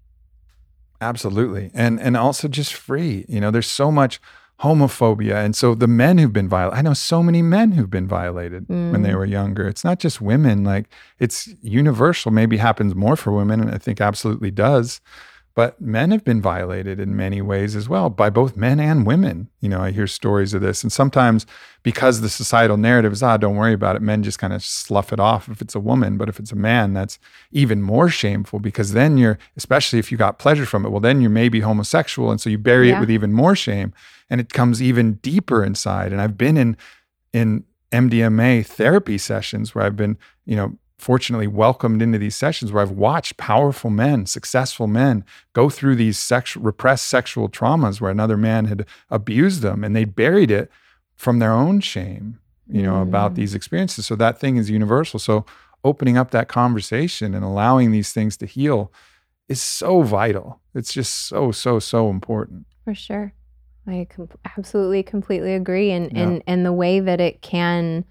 Absolutely. 1.01 1.71
And 1.75 1.99
and 2.01 2.17
also 2.17 2.49
just 2.49 2.75
free. 2.75 3.25
You 3.29 3.41
know, 3.41 3.51
there's 3.51 3.67
so 3.67 3.91
much 3.91 4.21
homophobia. 4.61 5.43
And 5.45 5.57
so 5.57 5.75
the 5.75 5.89
men 5.89 6.19
who've 6.19 6.33
been 6.35 6.49
violated, 6.49 6.79
I 6.79 6.83
know 6.83 6.93
so 6.95 7.23
many 7.23 7.41
men 7.41 7.73
who've 7.73 7.91
been 7.91 8.07
violated 8.07 8.67
when 8.69 9.03
they 9.03 9.11
Mm. 9.11 9.17
were 9.17 9.25
younger. 9.25 9.67
It's 9.67 9.85
not 9.85 9.99
just 9.99 10.21
women, 10.21 10.65
like 10.65 10.87
it's 11.19 11.49
universal. 11.63 12.31
Maybe 12.31 12.59
happens 12.59 12.95
more 12.95 13.17
for 13.17 13.33
women, 13.33 13.61
and 13.61 13.71
I 13.75 13.79
think 13.79 14.01
absolutely 14.01 14.51
does. 14.53 15.01
But 15.55 15.81
men 15.81 16.11
have 16.11 16.25
been 16.25 16.43
violated 16.43 16.99
in 16.99 17.15
many 17.15 17.41
ways 17.41 17.77
as 17.77 17.89
well 17.89 18.11
by 18.11 18.29
both 18.29 18.57
men 18.57 18.81
and 18.81 19.07
women. 19.07 19.49
You 19.61 19.69
know, 19.69 19.81
I 19.81 19.93
hear 19.93 20.09
stories 20.09 20.53
of 20.53 20.63
this. 20.63 20.83
And 20.83 20.93
sometimes 20.93 21.47
because 21.85 22.21
the 22.21 22.29
societal 22.29 22.77
narrative 22.77 23.13
is, 23.13 23.23
ah, 23.23 23.37
don't 23.37 23.55
worry 23.55 23.73
about 23.73 23.95
it, 23.95 24.03
men 24.03 24.25
just 24.25 24.41
kind 24.41 24.53
of 24.53 24.65
slough 24.65 25.13
it 25.13 25.21
off 25.21 25.49
if 25.49 25.63
it's 25.63 25.77
a 25.77 25.81
woman. 25.81 26.17
But 26.17 26.29
if 26.29 26.41
it's 26.41 26.51
a 26.51 26.57
man, 26.57 26.93
that's 26.93 27.21
even 27.53 27.83
more 27.83 28.09
shameful 28.09 28.59
because 28.59 28.95
then 28.95 29.17
you're, 29.17 29.39
especially 29.57 30.01
if 30.01 30.11
you 30.11 30.19
got 30.19 30.41
pleasure 30.41 30.67
from 30.67 30.85
it, 30.85 30.89
well, 30.89 31.01
then 31.01 31.21
you're 31.21 31.31
maybe 31.31 31.61
homosexual. 31.61 32.33
And 32.33 32.41
so 32.41 32.51
you 32.51 32.59
bury 32.59 32.91
it 32.91 32.99
with 32.99 33.11
even 33.11 33.33
more 33.33 33.55
shame 33.55 33.95
and 34.29 34.41
it 34.41 34.53
comes 34.53 34.83
even 34.83 35.15
deeper 35.15 35.65
inside. 35.65 36.11
And 36.11 36.21
I've 36.21 36.37
been 36.37 36.57
in, 36.57 36.77
in 37.33 37.65
MDMA 37.93 38.67
therapy 38.67 39.19
sessions 39.19 39.73
where 39.73 39.85
I've 39.85 39.97
been, 39.97 40.19
you 40.47 40.57
know, 40.57 40.77
fortunately 40.99 41.47
welcomed 41.49 42.01
into 42.01 42.19
these 42.19 42.37
sessions 42.37 42.71
where 42.73 42.83
I've 42.83 42.91
watched 42.91 43.37
powerful 43.37 43.91
men, 43.91 44.27
successful 44.27 44.87
men 44.87 45.25
go 45.53 45.69
through 45.69 45.97
these 45.97 46.19
sexual 46.19 46.63
repressed 46.63 47.09
sexual 47.09 47.49
traumas 47.49 48.01
where 48.01 48.11
another 48.11 48.37
man 48.37 48.67
had 48.67 48.87
abused 49.11 49.61
them 49.63 49.83
and 49.85 49.95
they 49.95 50.05
buried 50.05 50.51
it 50.51 50.71
from 51.15 51.41
their 51.41 51.53
own 51.53 51.81
shame, 51.81 52.39
you 52.69 52.83
know, 52.83 53.03
about 53.03 53.33
Mm. 53.33 53.35
these 53.37 53.55
experiences. 53.55 54.07
So 54.07 54.15
that 54.17 54.39
thing 54.39 54.57
is 54.57 54.71
universal. 54.71 55.19
So 55.19 55.45
opening 55.83 56.17
up 56.17 56.31
that 56.31 56.49
conversation 56.49 57.35
and 57.35 57.45
allowing 57.45 57.91
these 57.91 58.13
things 58.13 58.37
to 58.39 58.47
heal 58.47 58.93
is 59.49 59.61
so 59.61 60.03
vital. 60.03 60.61
It's 60.75 60.93
just 60.93 61.13
so, 61.27 61.51
so, 61.53 61.79
so 61.79 62.09
important. 62.09 62.67
For 62.85 62.95
sure. 62.95 63.35
I 63.87 64.07
com- 64.09 64.29
absolutely 64.57 65.03
completely 65.03 65.55
agree 65.55 65.91
and 65.91 66.11
Yeah. 66.11 66.23
and 66.23 66.43
and 66.47 66.65
the 66.65 66.73
way 66.73 67.01
that 67.01 67.21
it 67.21 67.43
can 67.43 68.05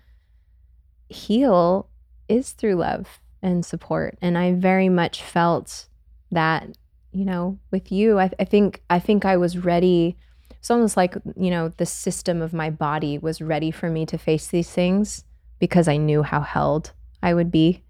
heal 1.09 1.89
is 2.33 2.51
through 2.51 2.75
love 2.75 3.19
and 3.41 3.65
support. 3.65 4.17
And 4.21 4.37
I 4.37 4.53
very 4.53 4.89
much 4.89 5.21
felt 5.21 5.87
that 6.31 6.67
you 7.11 7.25
know 7.25 7.59
with 7.69 7.91
you 7.91 8.17
I, 8.19 8.31
I 8.39 8.45
think 8.45 8.81
I 8.89 8.99
think 8.99 9.25
I 9.25 9.37
was 9.37 9.57
ready. 9.57 10.17
It's 10.51 10.71
almost 10.71 10.97
like 10.97 11.15
you 11.35 11.51
know 11.51 11.69
the 11.69 11.85
system 11.85 12.41
of 12.41 12.53
my 12.53 12.69
body 12.69 13.17
was 13.17 13.41
ready 13.41 13.71
for 13.71 13.89
me 13.89 14.05
to 14.07 14.17
face 14.17 14.47
these 14.47 14.69
things 14.69 15.23
because 15.59 15.87
I 15.87 15.97
knew 15.97 16.23
how 16.23 16.41
held 16.41 16.91
I 17.21 17.33
would 17.33 17.51
be 17.51 17.83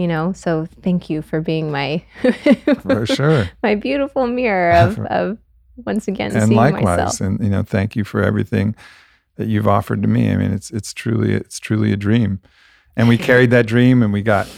you 0.00 0.08
know? 0.08 0.32
So 0.32 0.66
thank 0.80 1.10
you 1.10 1.20
for 1.20 1.42
being 1.42 1.70
my 1.70 2.02
For 2.80 3.04
sure. 3.04 3.50
my 3.62 3.74
beautiful 3.74 4.26
mirror 4.26 4.72
of, 4.72 4.98
of 5.10 5.38
once 5.84 6.08
again 6.08 6.34
and 6.34 6.48
seeing 6.48 6.56
likewise 6.56 6.98
myself. 6.98 7.20
and 7.20 7.38
you 7.42 7.50
know 7.50 7.62
thank 7.62 7.96
you 7.96 8.04
for 8.04 8.22
everything 8.22 8.74
that 9.36 9.48
you've 9.48 9.68
offered 9.68 10.00
to 10.00 10.08
me. 10.08 10.30
I 10.30 10.36
mean 10.36 10.52
it's 10.52 10.70
it's 10.70 10.94
truly 10.94 11.34
it's 11.34 11.58
truly 11.58 11.92
a 11.92 11.98
dream 11.98 12.40
and 12.96 13.08
we 13.08 13.18
carried 13.18 13.50
that 13.50 13.66
dream 13.66 14.02
and 14.02 14.12
we 14.12 14.22
got 14.22 14.48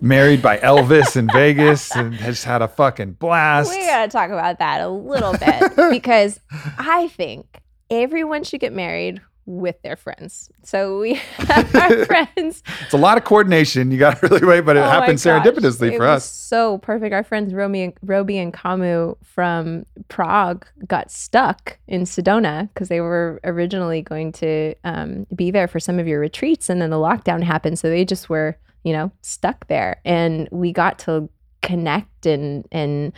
married 0.00 0.40
by 0.40 0.56
elvis 0.58 1.16
in 1.16 1.28
vegas 1.28 1.94
and 1.94 2.14
just 2.14 2.44
had 2.44 2.62
a 2.62 2.68
fucking 2.68 3.12
blast. 3.12 3.70
We 3.70 3.84
gotta 3.86 4.10
talk 4.10 4.30
about 4.30 4.58
that 4.58 4.80
a 4.80 4.88
little 4.88 5.32
bit 5.32 5.90
because 5.90 6.40
I 6.78 7.08
think 7.08 7.60
everyone 7.90 8.44
should 8.44 8.60
get 8.60 8.72
married 8.72 9.20
with 9.50 9.80
their 9.82 9.96
friends. 9.96 10.50
So 10.62 11.00
we 11.00 11.14
have 11.36 11.74
our 11.74 12.04
friends. 12.06 12.62
it's 12.82 12.92
a 12.94 12.98
lot 12.98 13.18
of 13.18 13.24
coordination 13.24 13.90
you 13.90 13.98
got 13.98 14.18
to 14.18 14.26
really 14.28 14.46
wait 14.46 14.60
but 14.62 14.76
it 14.76 14.80
Oh 14.80 14.88
happened 14.88 15.18
serendipitously 15.18 15.92
it 15.92 15.96
for 15.96 16.06
us 16.06 16.24
So 16.24 16.78
perfect. 16.78 17.12
Our 17.12 17.22
friends 17.22 17.52
Romy 17.54 17.82
and, 17.82 17.92
Roby 18.02 18.38
and 18.38 18.52
Kamu 18.52 19.16
from 19.22 19.84
Prague 20.08 20.66
got 20.86 21.10
stuck 21.10 21.78
in 21.86 22.02
Sedona 22.02 22.68
because 22.68 22.88
they 22.88 23.00
were 23.00 23.40
originally 23.44 24.02
going 24.02 24.32
to 24.32 24.74
um, 24.84 25.26
be 25.34 25.50
there 25.50 25.68
for 25.68 25.80
some 25.80 25.98
of 25.98 26.06
your 26.06 26.20
retreats, 26.20 26.68
and 26.68 26.80
then 26.80 26.90
the 26.90 26.96
lockdown 26.96 27.42
happened, 27.42 27.78
so 27.78 27.88
they 27.88 28.04
just 28.04 28.28
were, 28.28 28.58
you 28.82 28.92
know, 28.92 29.10
stuck 29.22 29.66
there. 29.68 30.00
And 30.04 30.48
we 30.50 30.72
got 30.72 30.98
to 31.00 31.28
connect 31.62 32.26
and 32.26 32.66
and 32.72 33.12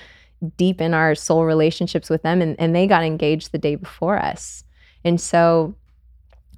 deepen 0.56 0.92
our 0.92 1.14
soul 1.14 1.44
relationships 1.44 2.10
with 2.10 2.22
them, 2.22 2.42
and, 2.42 2.56
and 2.58 2.74
they 2.74 2.86
got 2.86 3.04
engaged 3.04 3.52
the 3.52 3.58
day 3.58 3.76
before 3.76 4.18
us, 4.18 4.64
and 5.04 5.20
so 5.20 5.74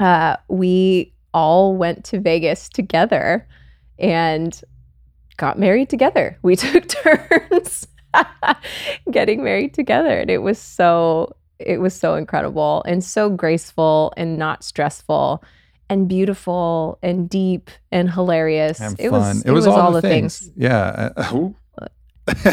uh, 0.01 0.37
we 0.49 1.13
all 1.33 1.77
went 1.77 2.05
to 2.07 2.21
Vegas 2.21 2.69
together 2.69 3.47
and 3.99 4.61
got 5.37 5.59
married 5.59 5.91
together. 5.91 6.39
We 6.43 6.57
took 6.57 6.89
turns 6.89 7.87
getting 9.11 9.43
married 9.43 9.75
together 9.75 10.21
and 10.21 10.31
it 10.31 10.39
was 10.39 10.59
so 10.59 11.35
it 11.59 11.81
was 11.81 11.95
so 11.95 12.15
incredible 12.15 12.83
and 12.87 13.03
so 13.03 13.31
graceful 13.31 14.13
and 14.17 14.39
not 14.39 14.65
stressful 14.65 15.43
and 15.89 16.09
beautiful 16.09 16.99
and 17.03 17.29
deep 17.29 17.71
and 17.93 18.11
hilarious. 18.11 18.81
and 18.81 18.99
it 18.99 19.11
fun 19.11 19.37
was 19.37 19.45
it 19.45 19.51
was, 19.51 19.67
all, 19.67 19.93
the 19.93 20.01
things. 20.01 20.39
things, 20.39 20.53
yeah 20.57 21.11
Uh. 21.17 21.51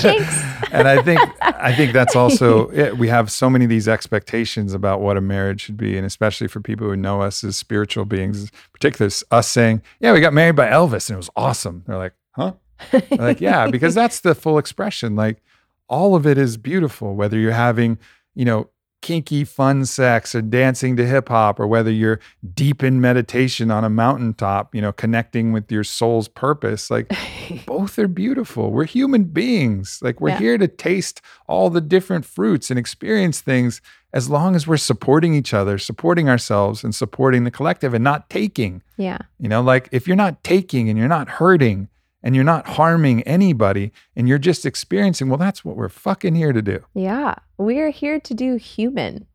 and 0.71 0.87
I 0.87 1.01
think 1.01 1.21
I 1.41 1.73
think 1.73 1.93
that's 1.93 2.15
also 2.15 2.69
it. 2.73 2.97
We 2.97 3.07
have 3.07 3.31
so 3.31 3.49
many 3.49 3.63
of 3.63 3.69
these 3.69 3.87
expectations 3.87 4.73
about 4.73 4.99
what 4.99 5.15
a 5.15 5.21
marriage 5.21 5.61
should 5.61 5.77
be, 5.77 5.95
and 5.95 6.05
especially 6.05 6.47
for 6.47 6.59
people 6.59 6.87
who 6.87 6.97
know 6.97 7.21
us 7.21 7.41
as 7.43 7.55
spiritual 7.55 8.03
beings, 8.03 8.51
particularly 8.73 9.13
us 9.31 9.47
saying, 9.47 9.81
"Yeah, 10.01 10.11
we 10.11 10.19
got 10.19 10.33
married 10.33 10.57
by 10.57 10.67
Elvis, 10.67 11.09
and 11.09 11.15
it 11.15 11.17
was 11.17 11.29
awesome." 11.37 11.83
They're 11.87 11.97
like, 11.97 12.13
"Huh?" 12.31 12.53
We're 12.91 13.17
like, 13.17 13.39
"Yeah," 13.39 13.67
because 13.67 13.95
that's 14.01 14.19
the 14.19 14.35
full 14.35 14.57
expression. 14.57 15.15
Like, 15.15 15.41
all 15.87 16.15
of 16.15 16.27
it 16.27 16.37
is 16.37 16.57
beautiful. 16.57 17.15
Whether 17.15 17.37
you're 17.39 17.53
having, 17.53 17.97
you 18.35 18.43
know, 18.43 18.69
kinky, 19.01 19.43
fun 19.43 19.85
sex, 19.85 20.33
or 20.35 20.41
dancing 20.41 20.95
to 20.97 21.05
hip 21.05 21.27
hop, 21.29 21.59
or 21.59 21.67
whether 21.67 21.91
you're 21.91 22.19
deep 22.53 22.83
in 22.83 23.01
meditation 23.01 23.71
on 23.71 23.83
a 23.83 23.89
mountaintop, 23.89 24.73
you 24.75 24.81
know, 24.81 24.91
connecting 24.91 25.51
with 25.51 25.71
your 25.71 25.83
soul's 25.83 26.27
purpose, 26.27 26.89
like 26.91 27.11
both 27.65 27.97
are 27.99 28.07
beautiful. 28.07 28.71
We're 28.71 28.85
human 28.85 29.23
beings. 29.25 29.99
Like 30.01 30.21
we're 30.21 30.29
Yeah. 30.29 30.37
here 30.39 30.57
to 30.57 30.67
taste 30.67 31.21
all 31.47 31.69
the 31.69 31.81
different 31.81 32.25
fruits 32.25 32.69
and 32.69 32.77
experience 32.79 33.41
things 33.41 33.81
as 34.13 34.29
long 34.29 34.55
as 34.55 34.67
we're 34.67 34.77
supporting 34.77 35.33
each 35.33 35.53
other, 35.53 35.77
supporting 35.77 36.27
ourselves 36.29 36.83
and 36.83 36.93
supporting 36.93 37.43
the 37.45 37.51
collective 37.51 37.93
and 37.93 38.03
not 38.03 38.29
taking. 38.29 38.81
yeah. 38.97 39.17
You 39.39 39.49
know, 39.49 39.61
like 39.61 39.87
if 39.91 40.05
you're 40.07 40.17
not 40.17 40.43
taking 40.43 40.89
and 40.89 40.99
you're 40.99 41.07
not 41.07 41.27
hurting 41.29 41.87
and 42.23 42.35
you're 42.35 42.43
not 42.43 42.67
harming 42.67 43.23
anybody 43.23 43.91
and 44.15 44.27
you're 44.27 44.37
just 44.37 44.65
experiencing, 44.65 45.29
well, 45.29 45.37
that's 45.37 45.63
what 45.65 45.75
we're 45.75 45.89
fucking 45.89 46.35
here 46.35 46.53
to 46.53 46.61
do. 46.61 46.83
Yeah. 46.93 47.35
We 47.57 47.79
are 47.79 47.89
here 47.89 48.19
to 48.19 48.33
do 48.33 48.55
human. 48.55 49.25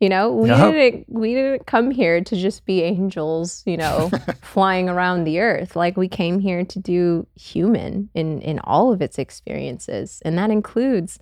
You 0.00 0.08
know, 0.08 0.32
we 0.32 0.48
Yep. 0.48 0.72
didn't 0.72 1.04
we 1.10 1.34
didn't 1.34 1.66
come 1.66 1.90
here 1.90 2.22
to 2.24 2.34
just 2.36 2.64
be 2.64 2.82
angels, 2.82 3.62
you 3.66 3.76
know, 3.76 4.10
flying 4.42 4.88
around 4.88 5.24
the 5.24 5.40
earth. 5.40 5.76
Like 5.76 5.98
we 5.98 6.08
came 6.08 6.40
here 6.40 6.64
to 6.64 6.78
do 6.78 7.26
human 7.34 8.08
in 8.14 8.40
in 8.40 8.60
all 8.60 8.92
of 8.94 9.02
its 9.02 9.18
experiences. 9.18 10.22
And 10.24 10.38
that 10.38 10.50
includes 10.50 11.18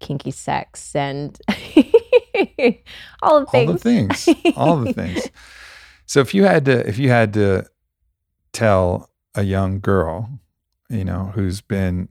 kinky 0.00 0.32
sex 0.32 0.94
and 0.96 1.38
all 3.22 3.40
the 3.40 3.46
things. 3.46 3.68
all 3.68 3.72
the 3.72 3.78
things 3.78 4.28
all 4.56 4.76
the 4.76 4.92
things 4.92 5.30
so 6.06 6.20
if 6.20 6.34
you 6.34 6.44
had 6.44 6.64
to 6.66 6.86
if 6.86 6.98
you 6.98 7.08
had 7.08 7.32
to 7.32 7.64
tell 8.52 9.08
a 9.34 9.42
young 9.42 9.80
girl 9.80 10.28
you 10.88 11.04
know 11.04 11.32
who's 11.34 11.60
been 11.60 12.08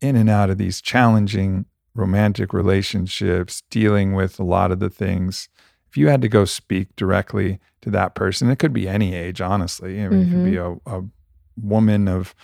in 0.00 0.16
and 0.16 0.30
out 0.30 0.50
of 0.50 0.58
these 0.58 0.80
challenging 0.80 1.66
romantic 1.94 2.52
relationships 2.52 3.62
dealing 3.70 4.14
with 4.14 4.38
a 4.38 4.44
lot 4.44 4.70
of 4.70 4.78
the 4.78 4.90
things 4.90 5.48
if 5.88 5.96
you 5.96 6.08
had 6.08 6.22
to 6.22 6.28
go 6.28 6.44
speak 6.44 6.94
directly 6.96 7.58
to 7.80 7.90
that 7.90 8.14
person 8.14 8.50
it 8.50 8.58
could 8.58 8.72
be 8.72 8.88
any 8.88 9.14
age 9.14 9.40
honestly 9.40 10.02
i 10.02 10.08
mean 10.08 10.20
it 10.20 10.30
could 10.30 10.44
be 10.44 10.52
mm-hmm. 10.52 10.90
a, 10.90 10.98
a 11.00 11.04
woman 11.56 12.06
of 12.06 12.34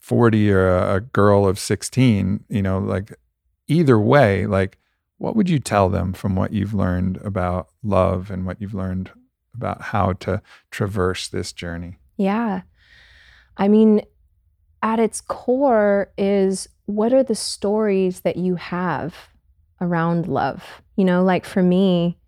40 0.00 0.50
or 0.50 0.68
a, 0.68 0.96
a 0.96 1.00
girl 1.00 1.46
of 1.46 1.58
16 1.58 2.44
you 2.48 2.62
know 2.62 2.78
like 2.78 3.14
either 3.68 3.98
way 3.98 4.46
like 4.46 4.76
what 5.20 5.36
would 5.36 5.50
you 5.50 5.58
tell 5.58 5.90
them 5.90 6.14
from 6.14 6.34
what 6.34 6.50
you've 6.50 6.72
learned 6.72 7.18
about 7.18 7.68
love 7.82 8.30
and 8.30 8.46
what 8.46 8.58
you've 8.58 8.72
learned 8.72 9.10
about 9.54 9.82
how 9.82 10.14
to 10.14 10.40
traverse 10.70 11.28
this 11.28 11.52
journey? 11.52 11.98
Yeah. 12.16 12.62
I 13.58 13.68
mean, 13.68 14.00
at 14.82 14.98
its 14.98 15.20
core 15.20 16.12
is 16.16 16.68
what 16.86 17.12
are 17.12 17.22
the 17.22 17.34
stories 17.34 18.20
that 18.20 18.36
you 18.36 18.56
have 18.56 19.14
around 19.80 20.26
love? 20.26 20.82
You 20.96 21.04
know, 21.04 21.22
like 21.22 21.44
for 21.44 21.62
me, 21.62 22.18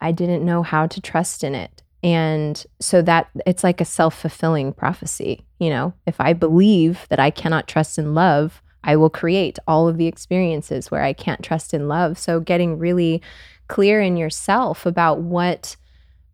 I 0.00 0.12
didn't 0.12 0.44
know 0.44 0.62
how 0.62 0.86
to 0.86 1.00
trust 1.00 1.44
in 1.44 1.54
it. 1.54 1.82
And 2.02 2.64
so 2.80 3.02
that 3.02 3.30
it's 3.46 3.64
like 3.64 3.80
a 3.80 3.84
self 3.84 4.18
fulfilling 4.18 4.72
prophecy. 4.72 5.46
You 5.58 5.70
know, 5.70 5.94
if 6.06 6.20
I 6.20 6.32
believe 6.32 7.06
that 7.08 7.18
I 7.18 7.30
cannot 7.30 7.66
trust 7.66 7.98
in 7.98 8.14
love, 8.14 8.62
I 8.84 8.96
will 8.96 9.10
create 9.10 9.58
all 9.66 9.88
of 9.88 9.96
the 9.96 10.06
experiences 10.06 10.90
where 10.90 11.02
I 11.02 11.12
can't 11.12 11.42
trust 11.42 11.74
in 11.74 11.88
love. 11.88 12.18
So 12.18 12.38
getting 12.38 12.78
really 12.78 13.20
clear 13.68 14.00
in 14.00 14.16
yourself 14.16 14.86
about 14.86 15.20
what 15.20 15.76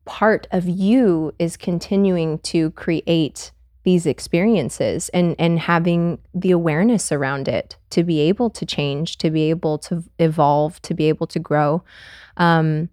part 0.05 0.47
of 0.51 0.69
you 0.69 1.33
is 1.39 1.57
continuing 1.57 2.39
to 2.41 2.73
create 2.73 3.53
these 3.85 4.07
experiences 4.07 5.09
and 5.11 5.35
and 5.39 5.59
having 5.59 6.19
the 6.35 6.51
awareness 6.51 7.11
around 7.11 7.49
it 7.49 7.77
to 7.91 8.05
be 8.05 8.21
able 8.21 8.51
to 8.51 8.65
change 8.65 9.19
to 9.19 9.31
be 9.31 9.51
able 9.51 9.79
to 9.79 10.05
evolve 10.19 10.81
to 10.83 10.95
be 10.95 11.09
able 11.09 11.27
to 11.27 11.39
grow. 11.39 11.83
Um, 12.37 12.89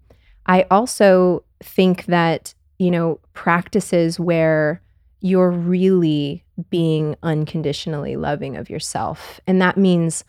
i 0.46 0.66
also 0.70 1.44
think 1.62 2.06
that 2.06 2.54
you 2.78 2.90
know 2.90 3.20
practices 3.34 4.18
where 4.18 4.82
you're 5.20 5.50
really 5.50 6.44
being 6.68 7.16
unconditionally 7.22 8.16
loving 8.16 8.56
of 8.56 8.68
yourself. 8.68 9.40
And 9.46 9.60
that 9.62 9.76
means 9.76 10.24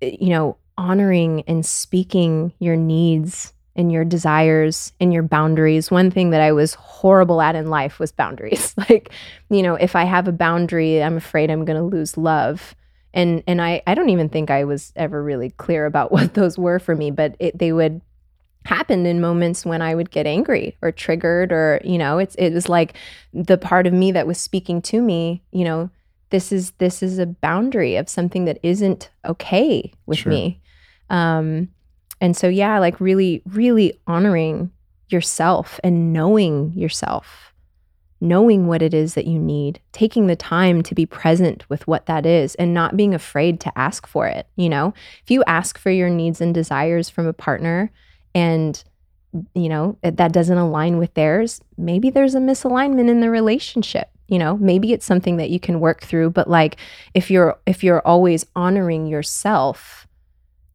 eh, 0.00 0.16
you 0.20 0.30
know 0.30 0.56
honoring 0.78 1.42
and 1.46 1.66
speaking 1.66 2.52
your 2.58 2.76
needs 2.76 3.52
and 3.74 3.90
your 3.90 4.04
desires 4.04 4.92
and 5.00 5.12
your 5.12 5.22
boundaries. 5.22 5.90
One 5.90 6.10
thing 6.10 6.30
that 6.30 6.40
I 6.40 6.52
was 6.52 6.74
horrible 6.74 7.40
at 7.40 7.54
in 7.54 7.70
life 7.70 7.98
was 7.98 8.12
boundaries. 8.12 8.74
like, 8.88 9.10
you 9.48 9.62
know, 9.62 9.74
if 9.74 9.96
I 9.96 10.04
have 10.04 10.28
a 10.28 10.32
boundary, 10.32 11.02
I'm 11.02 11.16
afraid 11.16 11.50
I'm 11.50 11.64
going 11.64 11.78
to 11.78 11.96
lose 11.96 12.16
love. 12.16 12.74
And 13.14 13.42
and 13.46 13.60
I 13.60 13.82
I 13.86 13.94
don't 13.94 14.08
even 14.08 14.28
think 14.30 14.50
I 14.50 14.64
was 14.64 14.92
ever 14.96 15.22
really 15.22 15.50
clear 15.50 15.86
about 15.86 16.12
what 16.16 16.34
those 16.34 16.58
were 16.58 16.78
for 16.78 16.94
me, 16.96 17.10
but 17.10 17.36
it, 17.38 17.58
they 17.58 17.72
would 17.72 18.00
happen 18.64 19.06
in 19.06 19.20
moments 19.20 19.66
when 19.66 19.82
I 19.82 19.94
would 19.94 20.10
get 20.10 20.26
angry 20.26 20.76
or 20.82 20.92
triggered 20.92 21.50
or, 21.52 21.80
you 21.84 21.98
know, 21.98 22.18
it's 22.18 22.34
it 22.36 22.52
was 22.52 22.68
like 22.68 22.94
the 23.34 23.58
part 23.58 23.86
of 23.86 23.92
me 23.92 24.12
that 24.12 24.26
was 24.26 24.38
speaking 24.38 24.80
to 24.82 25.02
me, 25.02 25.42
you 25.50 25.64
know, 25.64 25.90
this 26.30 26.52
is 26.52 26.70
this 26.78 27.02
is 27.02 27.18
a 27.18 27.26
boundary 27.26 27.96
of 27.96 28.08
something 28.08 28.44
that 28.44 28.58
isn't 28.62 29.10
okay 29.24 29.92
with 30.06 30.18
Sure. 30.18 30.30
me. 30.30 30.60
Um 31.10 31.68
and 32.22 32.36
so, 32.36 32.48
yeah, 32.48 32.78
like 32.78 33.00
really, 33.00 33.42
really 33.46 33.98
honoring 34.06 34.70
yourself 35.08 35.80
and 35.82 36.12
knowing 36.12 36.72
yourself, 36.72 37.52
knowing 38.20 38.68
what 38.68 38.80
it 38.80 38.94
is 38.94 39.14
that 39.14 39.26
you 39.26 39.40
need, 39.40 39.80
taking 39.90 40.28
the 40.28 40.36
time 40.36 40.84
to 40.84 40.94
be 40.94 41.04
present 41.04 41.68
with 41.68 41.84
what 41.88 42.06
that 42.06 42.24
is 42.24 42.54
and 42.54 42.72
not 42.72 42.96
being 42.96 43.12
afraid 43.12 43.58
to 43.58 43.76
ask 43.76 44.06
for 44.06 44.28
it. 44.28 44.46
You 44.54 44.68
know, 44.68 44.94
if 45.24 45.32
you 45.32 45.42
ask 45.48 45.76
for 45.76 45.90
your 45.90 46.08
needs 46.08 46.40
and 46.40 46.54
desires 46.54 47.10
from 47.10 47.26
a 47.26 47.32
partner 47.32 47.90
and 48.36 48.82
you 49.54 49.68
know 49.68 49.98
that 50.02 50.32
doesn't 50.32 50.58
align 50.58 50.98
with 50.98 51.14
theirs 51.14 51.62
maybe 51.78 52.10
there's 52.10 52.34
a 52.34 52.38
misalignment 52.38 53.08
in 53.08 53.20
the 53.20 53.30
relationship 53.30 54.10
you 54.28 54.38
know 54.38 54.58
maybe 54.58 54.92
it's 54.92 55.06
something 55.06 55.38
that 55.38 55.48
you 55.48 55.58
can 55.58 55.80
work 55.80 56.02
through 56.02 56.28
but 56.28 56.50
like 56.50 56.76
if 57.14 57.30
you're 57.30 57.58
if 57.64 57.82
you're 57.82 58.06
always 58.06 58.44
honoring 58.54 59.06
yourself 59.06 60.06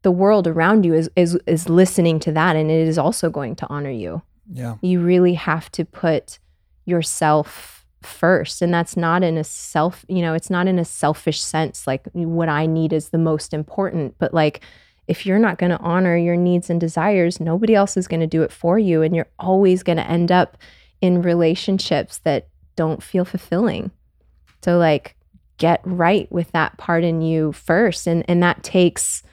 the 0.02 0.10
world 0.10 0.46
around 0.46 0.84
you 0.84 0.94
is 0.94 1.10
is 1.16 1.38
is 1.46 1.68
listening 1.68 2.20
to 2.20 2.32
that 2.32 2.56
and 2.56 2.70
it 2.70 2.88
is 2.88 2.98
also 2.98 3.30
going 3.30 3.56
to 3.56 3.66
honor 3.68 3.90
you. 3.90 4.22
Yeah. 4.52 4.76
You 4.80 5.00
really 5.00 5.34
have 5.34 5.70
to 5.72 5.84
put 5.84 6.38
yourself 6.84 7.86
first 8.02 8.62
and 8.62 8.72
that's 8.72 8.96
not 8.96 9.24
in 9.24 9.36
a 9.36 9.44
self, 9.44 10.04
you 10.08 10.22
know, 10.22 10.34
it's 10.34 10.50
not 10.50 10.68
in 10.68 10.78
a 10.78 10.84
selfish 10.84 11.40
sense 11.40 11.86
like 11.86 12.06
what 12.12 12.48
I 12.48 12.66
need 12.66 12.92
is 12.92 13.08
the 13.08 13.18
most 13.18 13.52
important, 13.52 14.14
but 14.18 14.32
like 14.32 14.60
if 15.08 15.26
you're 15.26 15.38
not 15.38 15.58
going 15.58 15.70
to 15.70 15.80
honor 15.80 16.16
your 16.16 16.36
needs 16.36 16.70
and 16.70 16.80
desires, 16.80 17.40
nobody 17.40 17.74
else 17.74 17.96
is 17.96 18.06
going 18.06 18.20
to 18.20 18.26
do 18.26 18.42
it 18.42 18.52
for 18.52 18.78
you 18.78 19.02
and 19.02 19.16
you're 19.16 19.28
always 19.38 19.82
going 19.82 19.96
to 19.96 20.08
end 20.08 20.30
up 20.30 20.56
in 21.00 21.22
relationships 21.22 22.18
that 22.18 22.48
don't 22.76 23.02
feel 23.02 23.24
fulfilling. 23.24 23.90
So 24.62 24.78
like 24.78 25.16
get 25.56 25.80
right 25.84 26.30
with 26.30 26.52
that 26.52 26.76
part 26.78 27.02
in 27.02 27.20
you 27.20 27.52
first 27.52 28.06
and 28.06 28.24
and 28.28 28.42
that 28.42 28.62
takes 28.62 29.24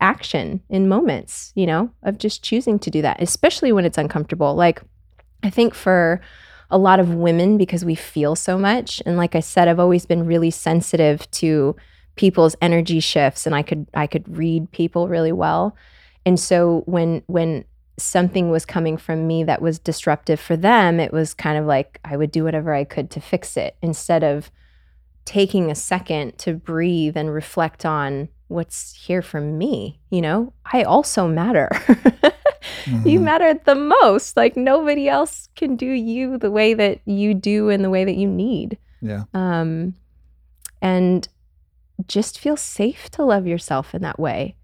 action 0.00 0.62
in 0.68 0.88
moments, 0.88 1.52
you 1.54 1.66
know, 1.66 1.90
of 2.02 2.18
just 2.18 2.42
choosing 2.42 2.78
to 2.80 2.90
do 2.90 3.02
that, 3.02 3.22
especially 3.22 3.72
when 3.72 3.84
it's 3.84 3.98
uncomfortable. 3.98 4.54
Like, 4.54 4.82
I 5.42 5.50
think 5.50 5.74
for 5.74 6.20
a 6.70 6.78
lot 6.78 7.00
of 7.00 7.14
women, 7.14 7.58
because 7.58 7.84
we 7.84 7.94
feel 7.94 8.34
so 8.34 8.58
much, 8.58 9.02
and 9.04 9.16
like 9.16 9.34
I 9.34 9.40
said, 9.40 9.68
I've 9.68 9.80
always 9.80 10.06
been 10.06 10.26
really 10.26 10.50
sensitive 10.50 11.30
to 11.32 11.76
people's 12.16 12.56
energy 12.60 13.00
shifts, 13.00 13.46
and 13.46 13.54
I 13.54 13.62
could 13.62 13.86
I 13.94 14.06
could 14.06 14.36
read 14.36 14.72
people 14.72 15.08
really 15.08 15.32
well. 15.32 15.76
And 16.24 16.38
so 16.38 16.82
when 16.86 17.22
when 17.26 17.64
something 17.98 18.50
was 18.50 18.64
coming 18.64 18.96
from 18.96 19.26
me 19.26 19.44
that 19.44 19.60
was 19.60 19.78
disruptive 19.78 20.40
for 20.40 20.56
them, 20.56 20.98
it 20.98 21.12
was 21.12 21.34
kind 21.34 21.58
of 21.58 21.66
like 21.66 22.00
I 22.04 22.16
would 22.16 22.32
do 22.32 22.44
whatever 22.44 22.74
I 22.74 22.84
could 22.84 23.10
to 23.10 23.20
fix 23.20 23.56
it 23.56 23.76
instead 23.82 24.24
of 24.24 24.50
taking 25.24 25.70
a 25.70 25.74
second 25.74 26.38
to 26.38 26.54
breathe 26.54 27.16
and 27.16 27.32
reflect 27.32 27.84
on 27.84 28.28
what's 28.52 28.92
here 28.94 29.22
for 29.22 29.40
me. 29.40 30.00
You 30.10 30.20
know, 30.20 30.52
I 30.72 30.82
also 30.82 31.26
matter. 31.28 31.68
You 33.04 33.20
Mhm. 33.20 33.24
matter 33.24 33.54
the 33.64 33.74
most. 33.76 34.36
Like 34.36 34.56
nobody 34.56 35.08
else 35.08 35.48
can 35.56 35.76
do 35.76 35.86
you 35.86 36.36
the 36.38 36.50
way 36.50 36.74
that 36.74 37.00
you 37.04 37.32
do 37.32 37.68
and 37.68 37.84
the 37.84 37.90
way 37.90 38.04
that 38.04 38.16
you 38.16 38.26
need. 38.28 38.76
Yeah. 39.00 39.24
Um, 39.34 39.94
and 40.80 41.28
just 42.08 42.40
feel 42.40 42.56
safe 42.56 43.08
to 43.12 43.24
love 43.24 43.46
yourself 43.46 43.94
in 43.94 44.02
that 44.02 44.18
way. 44.18 44.56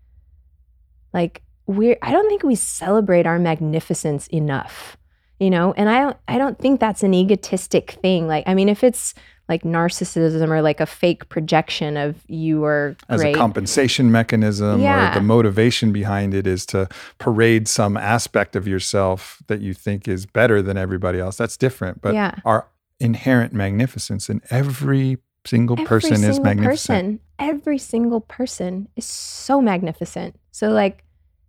Like 1.12 1.42
we're, 1.66 1.96
I 2.02 2.10
don't 2.12 2.28
think 2.28 2.42
we 2.42 2.54
celebrate 2.56 3.24
our 3.26 3.38
magnificence 3.38 4.26
enough, 4.28 4.96
you 5.38 5.50
know. 5.50 5.72
And 5.76 5.88
I 5.88 6.00
don't, 6.00 6.16
I 6.28 6.38
don't 6.38 6.58
think 6.58 6.80
that's 6.80 7.02
an 7.02 7.14
egotistic 7.14 7.92
thing. 8.02 8.26
Like, 8.26 8.44
I 8.46 8.54
mean, 8.54 8.68
if 8.68 8.82
it's 8.84 9.14
like 9.48 9.62
narcissism 9.62 10.48
or 10.50 10.60
like 10.60 10.78
a 10.78 10.86
fake 10.86 11.28
projection 11.30 11.96
of 11.96 12.22
you 12.28 12.64
are 12.64 12.96
As 13.08 13.22
great, 13.22 13.34
a 13.34 13.38
compensation 13.38 14.12
mechanism, 14.12 14.82
or 14.82 15.14
the 15.14 15.22
motivation 15.22 15.90
behind 15.90 16.34
it 16.34 16.46
is 16.46 16.66
to 16.66 16.86
parade 17.16 17.66
some 17.66 17.96
aspect 17.96 18.56
of 18.56 18.68
yourself 18.68 19.42
that 19.46 19.60
you 19.60 19.72
think 19.72 20.06
is 20.06 20.26
better 20.26 20.60
than 20.60 20.76
everybody 20.76 21.18
else. 21.18 21.36
That's 21.38 21.56
different. 21.56 22.02
But 22.02 22.12
yeah. 22.14 22.34
our 22.44 22.68
inherent 23.00 23.54
magnificence 23.54 24.28
in 24.28 24.42
every 24.50 25.16
single 25.46 25.74
Every 25.74 25.86
person 25.86 26.12
is 26.12 26.20
single 26.20 26.42
magnificent. 26.44 26.88
Person, 26.88 27.20
every 27.38 27.78
single 27.78 28.20
person 28.20 28.88
is 28.96 29.06
so 29.06 29.62
magnificent. 29.62 30.36
So, 30.50 30.68
like, 30.70 31.04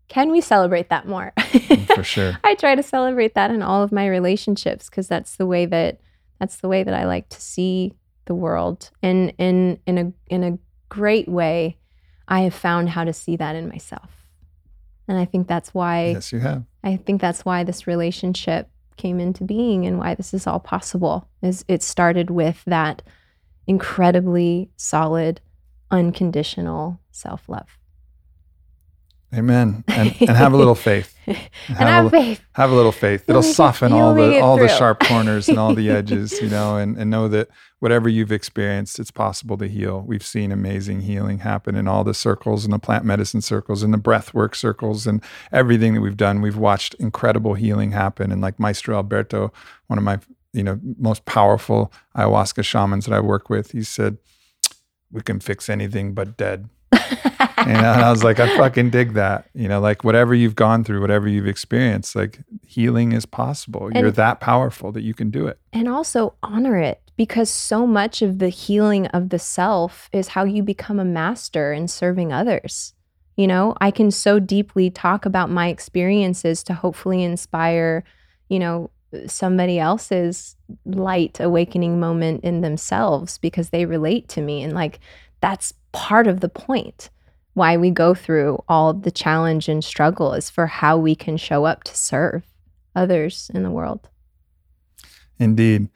can 0.09 0.31
we 0.31 0.41
celebrate 0.41 0.89
that 0.89 1.07
more? 1.07 1.31
Mm, 1.37 1.95
for 1.95 2.03
sure. 2.15 2.37
I 2.43 2.55
try 2.55 2.75
to 2.75 2.83
celebrate 2.83 3.35
that 3.35 3.51
in 3.51 3.61
all 3.61 3.81
of 3.81 3.91
my 3.91 4.07
relationships 4.07 4.89
because 4.89 5.07
that's 5.07 5.37
the 5.37 5.45
way 5.45 5.65
that 5.67 6.01
that's 6.39 6.57
the 6.57 6.67
way 6.67 6.83
that 6.83 6.93
I 6.93 7.05
like 7.05 7.29
to 7.29 7.41
see 7.41 7.93
the 8.25 8.35
world. 8.35 8.91
And 9.01 9.33
in 9.37 9.79
in 9.85 9.97
a 9.97 10.13
in 10.27 10.43
a 10.43 10.57
great 10.89 11.29
way, 11.29 11.77
I 12.27 12.41
have 12.41 12.53
found 12.53 12.89
how 12.89 13.03
to 13.03 13.13
see 13.13 13.37
that 13.37 13.55
in 13.55 13.69
myself. 13.69 14.27
And 15.07 15.17
I 15.17 15.25
think 15.25 15.47
that's 15.47 15.73
why 15.73 16.11
yes, 16.11 16.31
you 16.31 16.39
have. 16.39 16.63
I 16.83 16.97
think 16.97 17.21
that's 17.21 17.45
why 17.45 17.63
this 17.63 17.87
relationship 17.87 18.69
came 18.97 19.19
into 19.19 19.43
being 19.43 19.85
and 19.85 19.97
why 19.97 20.13
this 20.13 20.33
is 20.33 20.45
all 20.45 20.59
possible. 20.59 21.29
Is 21.41 21.63
it 21.67 21.81
started 21.81 22.29
with 22.29 22.61
that 22.65 23.01
incredibly 23.69 24.71
solid, 24.77 25.39
unconditional 25.91 26.99
self-love. 27.11 27.77
Amen. 29.31 29.83
And, 29.87 30.15
and 30.21 30.31
have 30.31 30.53
a 30.53 30.57
little 30.57 30.75
faith. 30.75 31.15
and 31.27 31.37
have, 31.67 32.05
have 32.05 32.11
faith. 32.11 32.41
Have 32.53 32.71
a 32.71 32.75
little 32.75 32.91
faith. 32.91 33.25
It'll 33.27 33.43
soften 33.59 33.93
all 33.93 34.15
the 34.15 34.39
all 34.39 34.57
through. 34.57 34.67
the 34.67 34.75
sharp 34.75 35.01
corners 35.01 35.47
and 35.47 35.59
all 35.59 35.75
the 35.75 35.89
edges, 35.91 36.41
you 36.41 36.49
know, 36.49 36.77
and, 36.77 36.97
and 36.97 37.11
know 37.11 37.27
that 37.27 37.47
whatever 37.77 38.09
you've 38.09 38.31
experienced, 38.31 38.97
it's 38.97 39.11
possible 39.11 39.55
to 39.57 39.67
heal. 39.67 40.01
We've 40.01 40.25
seen 40.25 40.51
amazing 40.51 41.01
healing 41.01 41.39
happen 41.39 41.75
in 41.75 41.87
all 41.87 42.03
the 42.03 42.15
circles 42.15 42.63
and 42.65 42.73
the 42.73 42.79
plant 42.79 43.05
medicine 43.05 43.41
circles 43.41 43.83
and 43.83 43.93
the 43.93 43.99
breath 43.99 44.33
work 44.33 44.55
circles 44.55 45.05
and 45.05 45.23
everything 45.51 45.93
that 45.93 46.01
we've 46.01 46.17
done. 46.17 46.41
We've 46.41 46.57
watched 46.57 46.95
incredible 46.95 47.53
healing 47.53 47.91
happen. 47.91 48.31
And 48.31 48.41
like 48.41 48.59
Maestro 48.59 48.95
Alberto, 48.95 49.53
one 49.87 49.99
of 49.99 50.03
my 50.03 50.19
you 50.53 50.63
know 50.63 50.79
most 50.97 51.25
powerful 51.25 51.93
ayahuasca 52.17 52.63
shamans 52.63 53.05
that 53.05 53.13
I 53.13 53.19
work 53.19 53.47
with, 53.47 53.73
he 53.73 53.83
said, 53.83 54.17
"We 55.11 55.21
can 55.21 55.39
fix 55.39 55.69
anything 55.69 56.15
but 56.15 56.35
dead." 56.35 56.67
And 56.91 57.85
I 57.85 58.09
was 58.09 58.23
like, 58.23 58.39
I 58.39 58.55
fucking 58.57 58.89
dig 58.89 59.13
that. 59.13 59.49
You 59.53 59.67
know, 59.67 59.79
like 59.79 60.03
whatever 60.03 60.33
you've 60.33 60.55
gone 60.55 60.83
through, 60.83 61.01
whatever 61.01 61.27
you've 61.27 61.47
experienced, 61.47 62.15
like 62.15 62.39
healing 62.65 63.11
is 63.11 63.25
possible. 63.25 63.87
And, 63.87 63.97
You're 63.97 64.11
that 64.11 64.39
powerful 64.39 64.91
that 64.93 65.01
you 65.01 65.13
can 65.13 65.29
do 65.29 65.47
it. 65.47 65.59
And 65.73 65.87
also 65.87 66.35
honor 66.41 66.77
it 66.79 67.01
because 67.17 67.49
so 67.49 67.85
much 67.85 68.21
of 68.21 68.39
the 68.39 68.49
healing 68.49 69.07
of 69.07 69.29
the 69.29 69.39
self 69.39 70.09
is 70.13 70.29
how 70.29 70.43
you 70.45 70.63
become 70.63 70.99
a 70.99 71.05
master 71.05 71.73
in 71.73 71.87
serving 71.87 72.31
others. 72.31 72.93
You 73.35 73.47
know, 73.47 73.75
I 73.79 73.91
can 73.91 74.11
so 74.11 74.39
deeply 74.39 74.89
talk 74.89 75.25
about 75.25 75.49
my 75.49 75.67
experiences 75.67 76.63
to 76.63 76.73
hopefully 76.73 77.23
inspire, 77.23 78.03
you 78.49 78.59
know, 78.59 78.89
somebody 79.27 79.79
else's 79.79 80.55
light 80.85 81.39
awakening 81.39 81.99
moment 81.99 82.43
in 82.43 82.61
themselves 82.61 83.37
because 83.37 83.69
they 83.69 83.85
relate 83.85 84.29
to 84.29 84.41
me. 84.41 84.61
And 84.61 84.73
like, 84.73 84.99
that's 85.41 85.73
part 85.91 86.27
of 86.27 86.39
the 86.39 86.49
point 86.49 87.09
why 87.53 87.77
we 87.77 87.89
go 87.91 88.13
through 88.13 88.63
all 88.67 88.93
the 88.93 89.11
challenge 89.11 89.67
and 89.67 89.83
struggle 89.83 90.33
is 90.33 90.49
for 90.49 90.67
how 90.67 90.97
we 90.97 91.15
can 91.15 91.35
show 91.35 91.65
up 91.65 91.83
to 91.83 91.97
serve 91.97 92.43
others 92.95 93.51
in 93.53 93.63
the 93.63 93.71
world. 93.71 94.07
Indeed. 95.39 95.89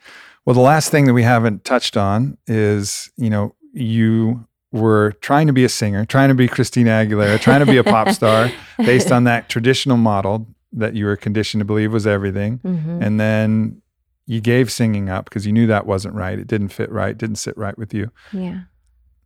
Well, 0.46 0.54
the 0.54 0.62
last 0.62 0.90
thing 0.90 1.06
that 1.06 1.14
we 1.14 1.24
haven't 1.24 1.64
touched 1.64 1.96
on 1.96 2.38
is, 2.48 3.12
you 3.18 3.30
know, 3.30 3.56
you 3.72 4.46
were 4.72 5.14
trying 5.22 5.48
to 5.48 5.54
be 5.54 5.64
a 5.64 5.70
singer, 5.70 6.06
trying 6.06 6.30
to 6.30 6.36
be 6.36 6.48
Christina 6.48 6.90
Aguilera, 6.90 7.40
trying 7.40 7.60
to 7.60 7.66
be 7.66 7.78
a 7.78 7.84
pop 7.84 8.10
star 8.10 8.52
based 8.78 9.12
on 9.12 9.24
that 9.26 9.48
traditional 9.48 9.98
model 9.98 10.48
that 10.74 10.96
you 10.96 11.06
were 11.06 11.16
conditioned 11.16 11.62
to 11.62 11.66
believe 11.66 11.94
was 11.94 12.08
everything. 12.08 12.60
Mm-hmm. 12.60 13.02
And 13.02 13.20
then 13.20 13.82
you 14.26 14.42
gave 14.42 14.72
singing 14.72 15.10
up 15.10 15.26
because 15.26 15.46
you 15.46 15.54
knew 15.54 15.68
that 15.68 15.86
wasn't 15.86 16.16
right. 16.16 16.38
It 16.40 16.48
didn't 16.48 16.70
fit 16.70 16.92
right, 16.92 17.18
didn't 17.18 17.36
sit 17.38 17.58
right 17.58 17.78
with 17.78 17.94
you. 17.94 18.12
Yeah. 18.32 18.62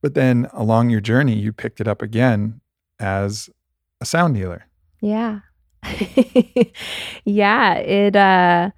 But 0.07 0.13
then 0.13 0.47
along 0.53 0.89
your 0.89 1.01
journey, 1.01 1.35
you 1.35 1.51
picked 1.51 1.81
it 1.81 1.87
up 1.89 2.01
again 2.01 2.61
as 2.97 3.49
a 3.99 4.05
sound 4.05 4.37
healer. 4.37 4.65
Yeah. 5.01 5.41
yeah, 7.25 7.73
it 7.73 8.15
uh 8.15 8.71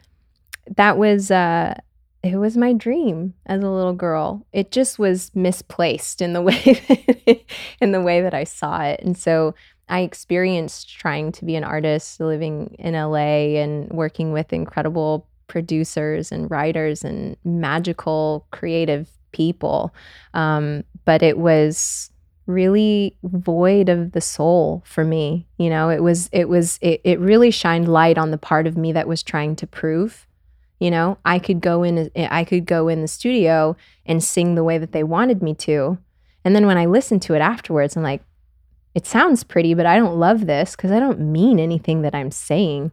that 0.75 0.97
was 0.97 1.29
uh 1.29 1.75
it 2.23 2.37
was 2.37 2.57
my 2.57 2.73
dream 2.73 3.35
as 3.45 3.61
a 3.61 3.69
little 3.69 3.93
girl. 3.93 4.43
It 4.53 4.71
just 4.71 4.97
was 4.97 5.29
misplaced 5.35 6.19
in 6.19 6.33
the 6.33 6.41
way 6.49 7.45
in 7.79 7.91
the 7.91 8.01
way 8.01 8.21
that 8.21 8.33
I 8.33 8.43
saw 8.43 8.81
it. 8.81 8.99
And 9.03 9.15
so 9.15 9.53
I 9.87 9.99
experienced 9.99 10.97
trying 10.97 11.31
to 11.33 11.45
be 11.45 11.55
an 11.55 11.63
artist 11.63 12.19
living 12.19 12.75
in 12.79 12.95
LA 12.95 13.59
and 13.61 13.87
working 13.91 14.31
with 14.31 14.51
incredible 14.51 15.27
producers 15.45 16.31
and 16.31 16.49
writers 16.49 17.03
and 17.03 17.37
magical 17.43 18.47
creative 18.49 19.11
people. 19.31 19.93
Um, 20.33 20.83
but 21.05 21.23
it 21.23 21.37
was 21.37 22.11
really 22.45 23.15
void 23.23 23.89
of 23.89 24.11
the 24.13 24.21
soul 24.21 24.83
for 24.85 25.03
me. 25.03 25.47
You 25.57 25.69
know, 25.69 25.89
it 25.89 26.01
was, 26.01 26.29
it 26.31 26.49
was, 26.49 26.79
it, 26.81 27.01
it 27.03 27.19
really 27.19 27.51
shined 27.51 27.87
light 27.87 28.17
on 28.17 28.31
the 28.31 28.37
part 28.37 28.65
of 28.67 28.75
me 28.77 28.91
that 28.93 29.07
was 29.07 29.21
trying 29.21 29.55
to 29.57 29.67
prove. 29.67 30.25
You 30.79 30.89
know, 30.91 31.17
I 31.25 31.39
could 31.39 31.61
go 31.61 31.83
in, 31.83 32.09
I 32.15 32.43
could 32.43 32.65
go 32.65 32.87
in 32.87 33.01
the 33.01 33.07
studio 33.07 33.75
and 34.05 34.23
sing 34.23 34.55
the 34.55 34.63
way 34.63 34.77
that 34.77 34.93
they 34.93 35.03
wanted 35.03 35.43
me 35.43 35.53
to. 35.55 35.97
And 36.43 36.55
then 36.55 36.65
when 36.65 36.77
I 36.77 36.85
listened 36.85 37.21
to 37.23 37.33
it 37.33 37.39
afterwards, 37.39 37.95
I'm 37.95 38.03
like, 38.03 38.23
it 38.95 39.05
sounds 39.05 39.43
pretty, 39.43 39.73
but 39.73 39.85
I 39.85 39.97
don't 39.97 40.17
love 40.17 40.47
this 40.47 40.75
because 40.75 40.91
I 40.91 40.99
don't 40.99 41.19
mean 41.19 41.59
anything 41.59 42.01
that 42.01 42.15
I'm 42.15 42.31
saying. 42.31 42.91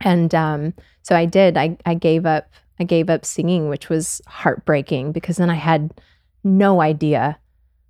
And 0.00 0.32
um, 0.34 0.74
so 1.02 1.16
I 1.16 1.24
did. 1.24 1.56
I, 1.56 1.76
I 1.84 1.94
gave 1.94 2.24
up. 2.26 2.48
I 2.80 2.84
gave 2.84 3.10
up 3.10 3.24
singing, 3.24 3.68
which 3.68 3.88
was 3.88 4.20
heartbreaking 4.26 5.12
because 5.12 5.36
then 5.36 5.50
I 5.50 5.54
had 5.54 5.92
no 6.44 6.80
idea 6.80 7.38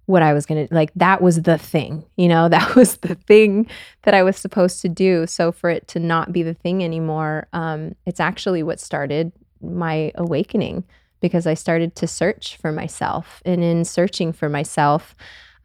what 0.06 0.22
I 0.22 0.32
was 0.32 0.46
going 0.46 0.66
to 0.66 0.74
like. 0.74 0.90
That 0.96 1.20
was 1.20 1.42
the 1.42 1.58
thing, 1.58 2.04
you 2.16 2.28
know, 2.28 2.48
that 2.50 2.74
was 2.74 2.98
the 2.98 3.14
thing 3.14 3.68
that 4.02 4.14
I 4.14 4.22
was 4.22 4.36
supposed 4.36 4.80
to 4.82 4.88
do. 4.88 5.26
So 5.26 5.52
for 5.52 5.70
it 5.70 5.86
to 5.88 6.00
not 6.00 6.32
be 6.32 6.42
the 6.42 6.54
thing 6.54 6.82
anymore, 6.82 7.46
um, 7.52 7.94
it's 8.06 8.20
actually 8.20 8.62
what 8.62 8.80
started 8.80 9.32
my 9.60 10.12
awakening 10.14 10.84
because 11.20 11.46
I 11.46 11.54
started 11.54 11.96
to 11.96 12.06
search 12.06 12.56
for 12.56 12.72
myself. 12.72 13.42
And 13.44 13.62
in 13.62 13.84
searching 13.84 14.32
for 14.32 14.48
myself, 14.48 15.14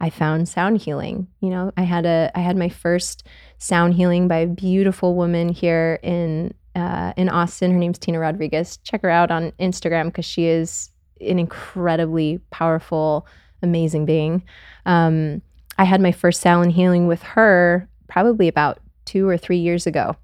I 0.00 0.10
found 0.10 0.48
sound 0.48 0.82
healing. 0.82 1.28
You 1.40 1.50
know, 1.50 1.72
I 1.76 1.82
had 1.82 2.04
a 2.04 2.30
I 2.34 2.40
had 2.40 2.56
my 2.56 2.68
first 2.68 3.26
sound 3.58 3.94
healing 3.94 4.28
by 4.28 4.38
a 4.38 4.46
beautiful 4.46 5.14
woman 5.14 5.48
here 5.48 5.98
in 6.02 6.52
uh, 6.74 7.12
in 7.16 7.28
Austin. 7.28 7.72
Her 7.72 7.78
name's 7.78 7.98
Tina 7.98 8.18
Rodriguez. 8.18 8.78
Check 8.78 9.02
her 9.02 9.10
out 9.10 9.30
on 9.30 9.52
Instagram 9.60 10.06
because 10.06 10.24
she 10.24 10.46
is 10.46 10.90
an 11.20 11.38
incredibly 11.38 12.38
powerful, 12.50 13.26
amazing 13.62 14.04
being. 14.04 14.42
Um, 14.86 15.42
I 15.78 15.84
had 15.84 16.00
my 16.00 16.12
first 16.12 16.40
sound 16.40 16.72
healing 16.72 17.06
with 17.06 17.22
her 17.22 17.88
probably 18.08 18.48
about 18.48 18.78
two 19.04 19.28
or 19.28 19.36
three 19.36 19.58
years 19.58 19.86
ago, 19.86 20.16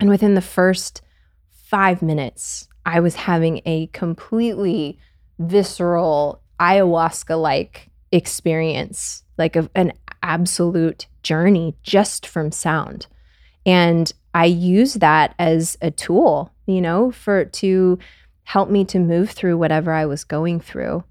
and 0.00 0.08
within 0.08 0.34
the 0.34 0.40
first 0.40 1.02
five 1.50 2.02
minutes, 2.02 2.68
I 2.84 3.00
was 3.00 3.16
having 3.16 3.60
a 3.66 3.88
completely 3.88 4.98
visceral 5.38 6.42
ayahuasca 6.60 7.40
like 7.40 7.90
experience, 8.12 9.22
like 9.38 9.56
a, 9.56 9.68
an 9.74 9.92
absolute 10.22 11.06
journey 11.22 11.76
just 11.82 12.26
from 12.26 12.52
sound. 12.52 13.06
And 13.66 14.10
I 14.32 14.44
use 14.44 14.94
that 14.94 15.34
as 15.38 15.76
a 15.82 15.90
tool, 15.90 16.52
you 16.66 16.80
know, 16.80 17.10
for 17.10 17.44
to 17.44 17.98
help 18.44 18.70
me 18.70 18.84
to 18.84 19.00
move 19.00 19.30
through 19.30 19.58
whatever 19.58 19.92
I 19.92 20.06
was 20.06 20.22
going 20.22 20.60
through. 20.60 21.02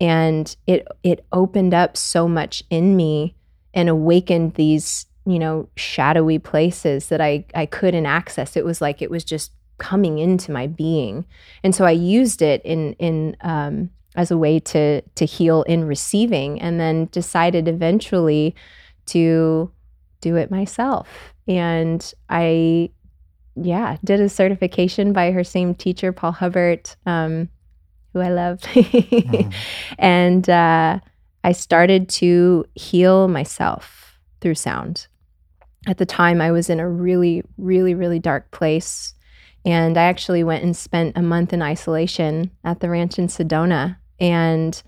And 0.00 0.54
it 0.66 0.86
it 1.02 1.24
opened 1.32 1.74
up 1.74 1.96
so 1.96 2.28
much 2.28 2.62
in 2.68 2.96
me 2.96 3.34
and 3.72 3.88
awakened 3.88 4.54
these, 4.54 5.06
you 5.24 5.38
know, 5.38 5.68
shadowy 5.76 6.38
places 6.38 7.08
that 7.08 7.20
I 7.20 7.46
I 7.54 7.66
couldn't 7.66 8.06
access. 8.06 8.56
It 8.56 8.64
was 8.64 8.80
like 8.80 9.00
it 9.00 9.10
was 9.10 9.24
just 9.24 9.52
coming 9.78 10.18
into 10.18 10.52
my 10.52 10.66
being. 10.66 11.24
And 11.64 11.74
so 11.74 11.86
I 11.86 11.92
used 11.92 12.42
it 12.42 12.60
in 12.64 12.92
in 12.94 13.36
um 13.40 13.90
as 14.16 14.30
a 14.30 14.36
way 14.36 14.60
to 14.60 15.00
to 15.00 15.24
heal 15.24 15.62
in 15.62 15.84
receiving 15.84 16.60
and 16.60 16.78
then 16.78 17.08
decided 17.12 17.68
eventually 17.68 18.54
to 19.06 19.70
do 20.22 20.36
it 20.36 20.50
myself. 20.50 21.08
And 21.46 22.14
i 22.30 22.90
yeah 23.54 23.96
did 24.02 24.20
a 24.20 24.28
certification 24.28 25.12
by 25.12 25.30
her 25.30 25.44
same 25.44 25.74
teacher 25.74 26.12
paul 26.12 26.32
hubbard 26.32 26.88
um, 27.04 27.48
who 28.12 28.20
i 28.20 28.30
loved 28.30 28.64
mm. 28.64 29.54
and 29.98 30.48
uh, 30.48 30.98
i 31.44 31.52
started 31.52 32.08
to 32.08 32.64
heal 32.74 33.28
myself 33.28 34.18
through 34.40 34.54
sound. 34.54 35.06
At 35.86 35.98
the 35.98 36.06
time 36.06 36.40
i 36.40 36.50
was 36.50 36.70
in 36.70 36.80
a 36.80 36.88
really 36.88 37.42
really 37.58 37.94
really 37.94 38.18
dark 38.18 38.50
place. 38.50 39.14
And 39.64 39.96
i 39.98 40.04
actually 40.04 40.44
went 40.44 40.64
and 40.64 40.76
spent 40.76 41.16
a 41.16 41.22
month 41.22 41.52
in 41.52 41.62
isolation 41.62 42.50
at 42.64 42.80
the 42.80 42.90
ranch 42.90 43.18
in 43.18 43.28
sedona. 43.28 43.96
And 44.18 44.80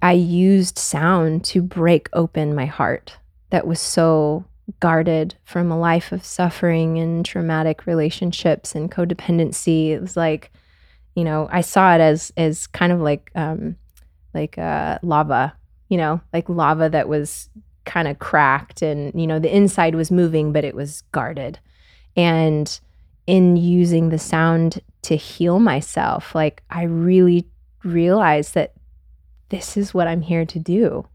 I 0.00 0.12
used 0.12 0.78
sound 0.78 1.44
to 1.46 1.60
break 1.60 2.08
open 2.14 2.54
my 2.54 2.64
heart 2.64 3.18
that 3.56 3.66
was 3.66 3.80
so 3.80 4.44
guarded 4.80 5.34
from 5.44 5.72
a 5.72 5.78
life 5.78 6.12
of 6.12 6.22
suffering 6.22 6.98
and 6.98 7.24
traumatic 7.24 7.86
relationships 7.86 8.74
and 8.74 8.92
codependency. 8.92 9.92
It 9.92 10.00
was 10.02 10.14
like, 10.14 10.52
you 11.14 11.24
know, 11.24 11.48
I 11.50 11.62
saw 11.62 11.94
it 11.94 12.02
as 12.02 12.30
as 12.36 12.66
kind 12.66 12.92
of 12.92 13.00
like 13.00 13.30
um, 13.34 13.76
like 14.34 14.58
uh, 14.58 14.98
lava, 15.02 15.56
you 15.88 15.96
know, 15.96 16.20
like 16.34 16.50
lava 16.50 16.90
that 16.90 17.08
was 17.08 17.48
kind 17.86 18.08
of 18.08 18.18
cracked 18.18 18.82
and 18.82 19.18
you 19.18 19.26
know 19.26 19.38
the 19.38 19.56
inside 19.56 19.94
was 19.94 20.10
moving 20.10 20.52
but 20.52 20.62
it 20.62 20.74
was 20.74 21.00
guarded. 21.12 21.58
And 22.14 22.78
in 23.26 23.56
using 23.56 24.10
the 24.10 24.18
sound 24.18 24.82
to 25.00 25.16
heal 25.16 25.60
myself, 25.60 26.34
like 26.34 26.62
I 26.68 26.82
really 26.82 27.48
realized 27.84 28.52
that 28.52 28.74
this 29.48 29.78
is 29.78 29.94
what 29.94 30.08
I'm 30.08 30.20
here 30.20 30.44
to 30.44 30.58
do. 30.58 31.08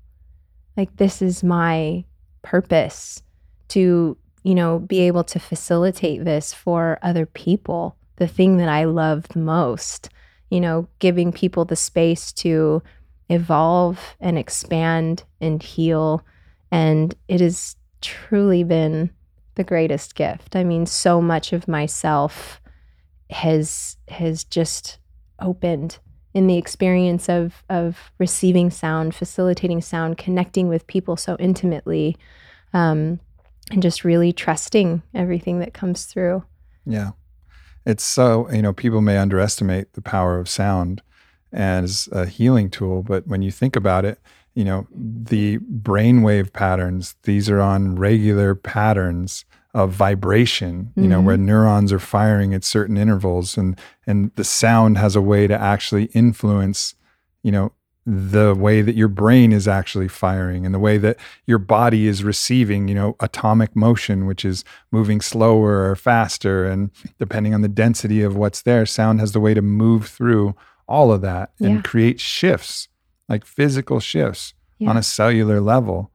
Like, 0.75 0.95
this 0.97 1.21
is 1.21 1.43
my 1.43 2.05
purpose 2.41 3.21
to, 3.69 4.17
you 4.43 4.55
know, 4.55 4.79
be 4.79 4.99
able 5.01 5.23
to 5.25 5.39
facilitate 5.39 6.23
this 6.25 6.53
for 6.53 6.99
other 7.01 7.25
people, 7.25 7.95
the 8.17 8.27
thing 8.27 8.57
that 8.57 8.69
I 8.69 8.85
love 8.85 9.27
the 9.29 9.39
most, 9.39 10.09
you 10.49 10.59
know, 10.59 10.87
giving 10.99 11.31
people 11.31 11.65
the 11.65 11.75
space 11.75 12.31
to 12.33 12.81
evolve 13.29 14.15
and 14.19 14.37
expand 14.37 15.23
and 15.39 15.61
heal. 15.63 16.25
And 16.71 17.15
it 17.27 17.41
has 17.41 17.75
truly 18.01 18.63
been 18.63 19.11
the 19.55 19.63
greatest 19.63 20.15
gift. 20.15 20.55
I 20.55 20.63
mean, 20.63 20.85
so 20.85 21.21
much 21.21 21.53
of 21.53 21.67
myself 21.67 22.61
has 23.29 23.97
has 24.09 24.43
just 24.43 24.99
opened 25.39 25.99
in 26.33 26.47
the 26.47 26.57
experience 26.57 27.29
of 27.29 27.63
of 27.69 28.11
receiving 28.17 28.69
sound, 28.69 29.13
facilitating 29.15 29.81
sound, 29.81 30.17
connecting 30.17 30.67
with 30.67 30.87
people 30.87 31.17
so 31.17 31.35
intimately, 31.39 32.17
um, 32.73 33.19
and 33.71 33.81
just 33.81 34.03
really 34.03 34.31
trusting 34.31 35.01
everything 35.13 35.59
that 35.59 35.73
comes 35.73 36.05
through. 36.05 36.43
Yeah, 36.85 37.11
it's 37.85 38.03
so 38.03 38.49
you 38.51 38.61
know 38.61 38.73
people 38.73 39.01
may 39.01 39.17
underestimate 39.17 39.93
the 39.93 40.01
power 40.01 40.39
of 40.39 40.49
sound 40.49 41.01
as 41.51 42.07
a 42.11 42.25
healing 42.25 42.69
tool, 42.69 43.03
but 43.03 43.27
when 43.27 43.41
you 43.41 43.51
think 43.51 43.75
about 43.75 44.05
it, 44.05 44.19
you 44.53 44.63
know 44.63 44.87
the 44.93 45.57
brainwave 45.59 46.53
patterns; 46.53 47.15
these 47.23 47.49
are 47.49 47.61
on 47.61 47.95
regular 47.95 48.55
patterns 48.55 49.45
of 49.73 49.91
vibration 49.91 50.91
you 50.95 51.07
know 51.07 51.17
mm-hmm. 51.17 51.27
where 51.27 51.37
neurons 51.37 51.93
are 51.93 51.99
firing 51.99 52.53
at 52.53 52.63
certain 52.63 52.97
intervals 52.97 53.57
and 53.57 53.79
and 54.05 54.31
the 54.35 54.43
sound 54.43 54.97
has 54.97 55.15
a 55.15 55.21
way 55.21 55.47
to 55.47 55.57
actually 55.57 56.05
influence 56.07 56.95
you 57.41 57.51
know 57.51 57.71
the 58.05 58.55
way 58.55 58.81
that 58.81 58.95
your 58.95 59.07
brain 59.07 59.53
is 59.53 59.67
actually 59.67 60.07
firing 60.07 60.65
and 60.65 60.73
the 60.73 60.79
way 60.79 60.97
that 60.97 61.17
your 61.45 61.59
body 61.59 62.07
is 62.07 62.23
receiving 62.23 62.87
you 62.87 62.95
know 62.95 63.15
atomic 63.19 63.73
motion 63.75 64.25
which 64.25 64.43
is 64.43 64.65
moving 64.91 65.21
slower 65.21 65.89
or 65.89 65.95
faster 65.95 66.65
and 66.65 66.89
depending 67.19 67.53
on 67.53 67.61
the 67.61 67.69
density 67.69 68.21
of 68.21 68.35
what's 68.35 68.63
there 68.63 68.85
sound 68.85 69.19
has 69.19 69.31
the 69.31 69.39
way 69.39 69.53
to 69.53 69.61
move 69.61 70.07
through 70.07 70.53
all 70.87 71.13
of 71.13 71.21
that 71.21 71.51
and 71.59 71.75
yeah. 71.75 71.81
create 71.83 72.19
shifts 72.19 72.89
like 73.29 73.45
physical 73.45 73.99
shifts 74.01 74.53
yeah. 74.79 74.89
on 74.89 74.97
a 74.97 75.03
cellular 75.03 75.61
level 75.61 76.11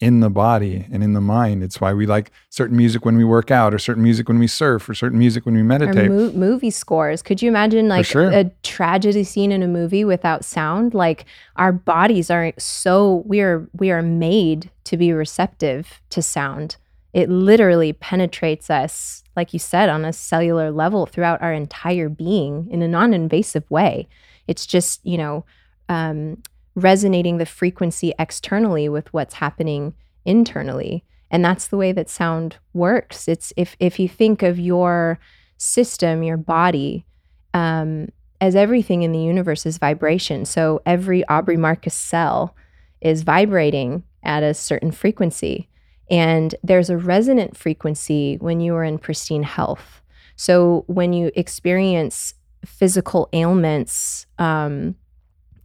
in 0.00 0.20
the 0.20 0.30
body 0.30 0.86
and 0.92 1.02
in 1.02 1.12
the 1.12 1.20
mind. 1.20 1.62
It's 1.62 1.80
why 1.80 1.92
we 1.92 2.06
like 2.06 2.30
certain 2.50 2.76
music 2.76 3.04
when 3.04 3.16
we 3.16 3.24
work 3.24 3.50
out, 3.50 3.74
or 3.74 3.78
certain 3.78 4.02
music 4.02 4.28
when 4.28 4.38
we 4.38 4.46
surf, 4.46 4.88
or 4.88 4.94
certain 4.94 5.18
music 5.18 5.44
when 5.44 5.54
we 5.54 5.62
meditate. 5.62 6.10
Mo- 6.10 6.30
movie 6.32 6.70
scores. 6.70 7.20
Could 7.20 7.42
you 7.42 7.48
imagine 7.48 7.88
like 7.88 8.06
sure. 8.06 8.30
a 8.30 8.44
tragedy 8.62 9.24
scene 9.24 9.50
in 9.50 9.62
a 9.62 9.68
movie 9.68 10.04
without 10.04 10.44
sound? 10.44 10.94
Like 10.94 11.24
our 11.56 11.72
bodies 11.72 12.30
are 12.30 12.52
so 12.58 13.24
we 13.26 13.40
are 13.40 13.68
we 13.72 13.90
are 13.90 14.02
made 14.02 14.70
to 14.84 14.96
be 14.96 15.12
receptive 15.12 16.00
to 16.10 16.22
sound. 16.22 16.76
It 17.12 17.28
literally 17.28 17.92
penetrates 17.92 18.70
us, 18.70 19.24
like 19.34 19.52
you 19.52 19.58
said, 19.58 19.88
on 19.88 20.04
a 20.04 20.12
cellular 20.12 20.70
level 20.70 21.06
throughout 21.06 21.42
our 21.42 21.52
entire 21.52 22.08
being 22.08 22.68
in 22.70 22.82
a 22.82 22.88
non-invasive 22.88 23.68
way. 23.70 24.06
It's 24.46 24.64
just 24.64 25.04
you 25.04 25.18
know. 25.18 25.44
Um, 25.90 26.42
resonating 26.78 27.38
the 27.38 27.46
frequency 27.46 28.12
externally 28.18 28.88
with 28.88 29.12
what's 29.12 29.34
happening 29.34 29.94
internally. 30.24 31.04
And 31.30 31.44
that's 31.44 31.68
the 31.68 31.76
way 31.76 31.92
that 31.92 32.08
sound 32.08 32.56
works. 32.72 33.28
It's 33.28 33.52
if 33.56 33.76
if 33.78 33.98
you 33.98 34.08
think 34.08 34.42
of 34.42 34.58
your 34.58 35.18
system, 35.58 36.22
your 36.22 36.36
body, 36.36 37.04
um, 37.52 38.08
as 38.40 38.54
everything 38.54 39.02
in 39.02 39.12
the 39.12 39.18
universe 39.18 39.66
is 39.66 39.78
vibration. 39.78 40.44
So 40.44 40.80
every 40.86 41.26
Aubrey 41.28 41.56
Marcus 41.56 41.94
cell 41.94 42.54
is 43.00 43.22
vibrating 43.22 44.04
at 44.22 44.42
a 44.42 44.54
certain 44.54 44.92
frequency. 44.92 45.68
And 46.10 46.54
there's 46.62 46.90
a 46.90 46.96
resonant 46.96 47.56
frequency 47.56 48.36
when 48.40 48.60
you 48.60 48.74
are 48.74 48.84
in 48.84 48.98
pristine 48.98 49.42
health. 49.42 50.00
So 50.36 50.84
when 50.86 51.12
you 51.12 51.30
experience 51.34 52.34
physical 52.64 53.28
ailments, 53.32 54.26
um, 54.38 54.94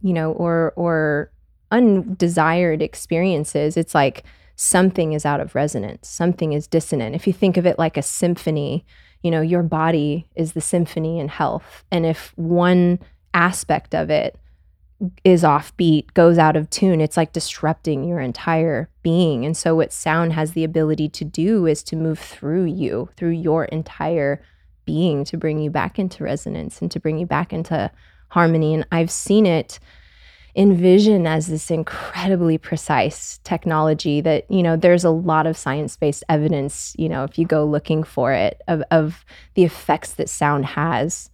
you 0.04 0.12
know, 0.12 0.32
or 0.32 0.74
or 0.76 1.32
undesired 1.72 2.82
experiences, 2.82 3.76
it's 3.76 3.94
like 3.94 4.22
something 4.54 5.14
is 5.14 5.24
out 5.24 5.40
of 5.40 5.54
resonance, 5.54 6.06
something 6.06 6.52
is 6.52 6.68
dissonant. 6.68 7.16
If 7.16 7.26
you 7.26 7.32
think 7.32 7.56
of 7.56 7.66
it 7.66 7.78
like 7.78 7.96
a 7.96 8.02
symphony, 8.02 8.84
you 9.22 9.30
know, 9.30 9.40
your 9.40 9.62
body 9.62 10.28
is 10.36 10.52
the 10.52 10.60
symphony 10.60 11.18
in 11.18 11.28
health. 11.28 11.84
And 11.90 12.04
if 12.04 12.36
one 12.36 12.98
aspect 13.32 13.94
of 13.94 14.10
it 14.10 14.38
is 15.24 15.42
offbeat, 15.42 16.12
goes 16.12 16.36
out 16.36 16.54
of 16.54 16.68
tune, 16.68 17.00
it's 17.00 17.16
like 17.16 17.32
disrupting 17.32 18.04
your 18.04 18.20
entire 18.20 18.90
being. 19.02 19.46
And 19.46 19.56
so, 19.56 19.74
what 19.74 19.90
sound 19.90 20.34
has 20.34 20.52
the 20.52 20.64
ability 20.64 21.08
to 21.08 21.24
do 21.24 21.64
is 21.66 21.82
to 21.84 21.96
move 21.96 22.18
through 22.18 22.64
you, 22.64 23.08
through 23.16 23.30
your 23.30 23.64
entire 23.64 24.42
being, 24.84 25.24
to 25.24 25.38
bring 25.38 25.58
you 25.58 25.70
back 25.70 25.98
into 25.98 26.24
resonance 26.24 26.82
and 26.82 26.90
to 26.90 27.00
bring 27.00 27.18
you 27.18 27.26
back 27.26 27.54
into 27.54 27.90
harmony. 28.34 28.74
And 28.74 28.84
I've 28.90 29.12
seen 29.12 29.46
it 29.46 29.78
envision 30.56 31.26
as 31.26 31.46
this 31.46 31.70
incredibly 31.70 32.58
precise 32.58 33.38
technology 33.44 34.20
that, 34.20 34.48
you 34.50 34.62
know, 34.62 34.76
there's 34.76 35.04
a 35.04 35.10
lot 35.10 35.46
of 35.46 35.56
science 35.56 35.96
based 35.96 36.24
evidence, 36.28 36.94
you 36.98 37.08
know, 37.08 37.22
if 37.24 37.38
you 37.38 37.46
go 37.46 37.64
looking 37.64 38.02
for 38.02 38.32
it, 38.32 38.60
of, 38.66 38.82
of 38.90 39.24
the 39.54 39.64
effects 39.64 40.14
that 40.14 40.28
sound 40.28 40.66
has 40.66 41.30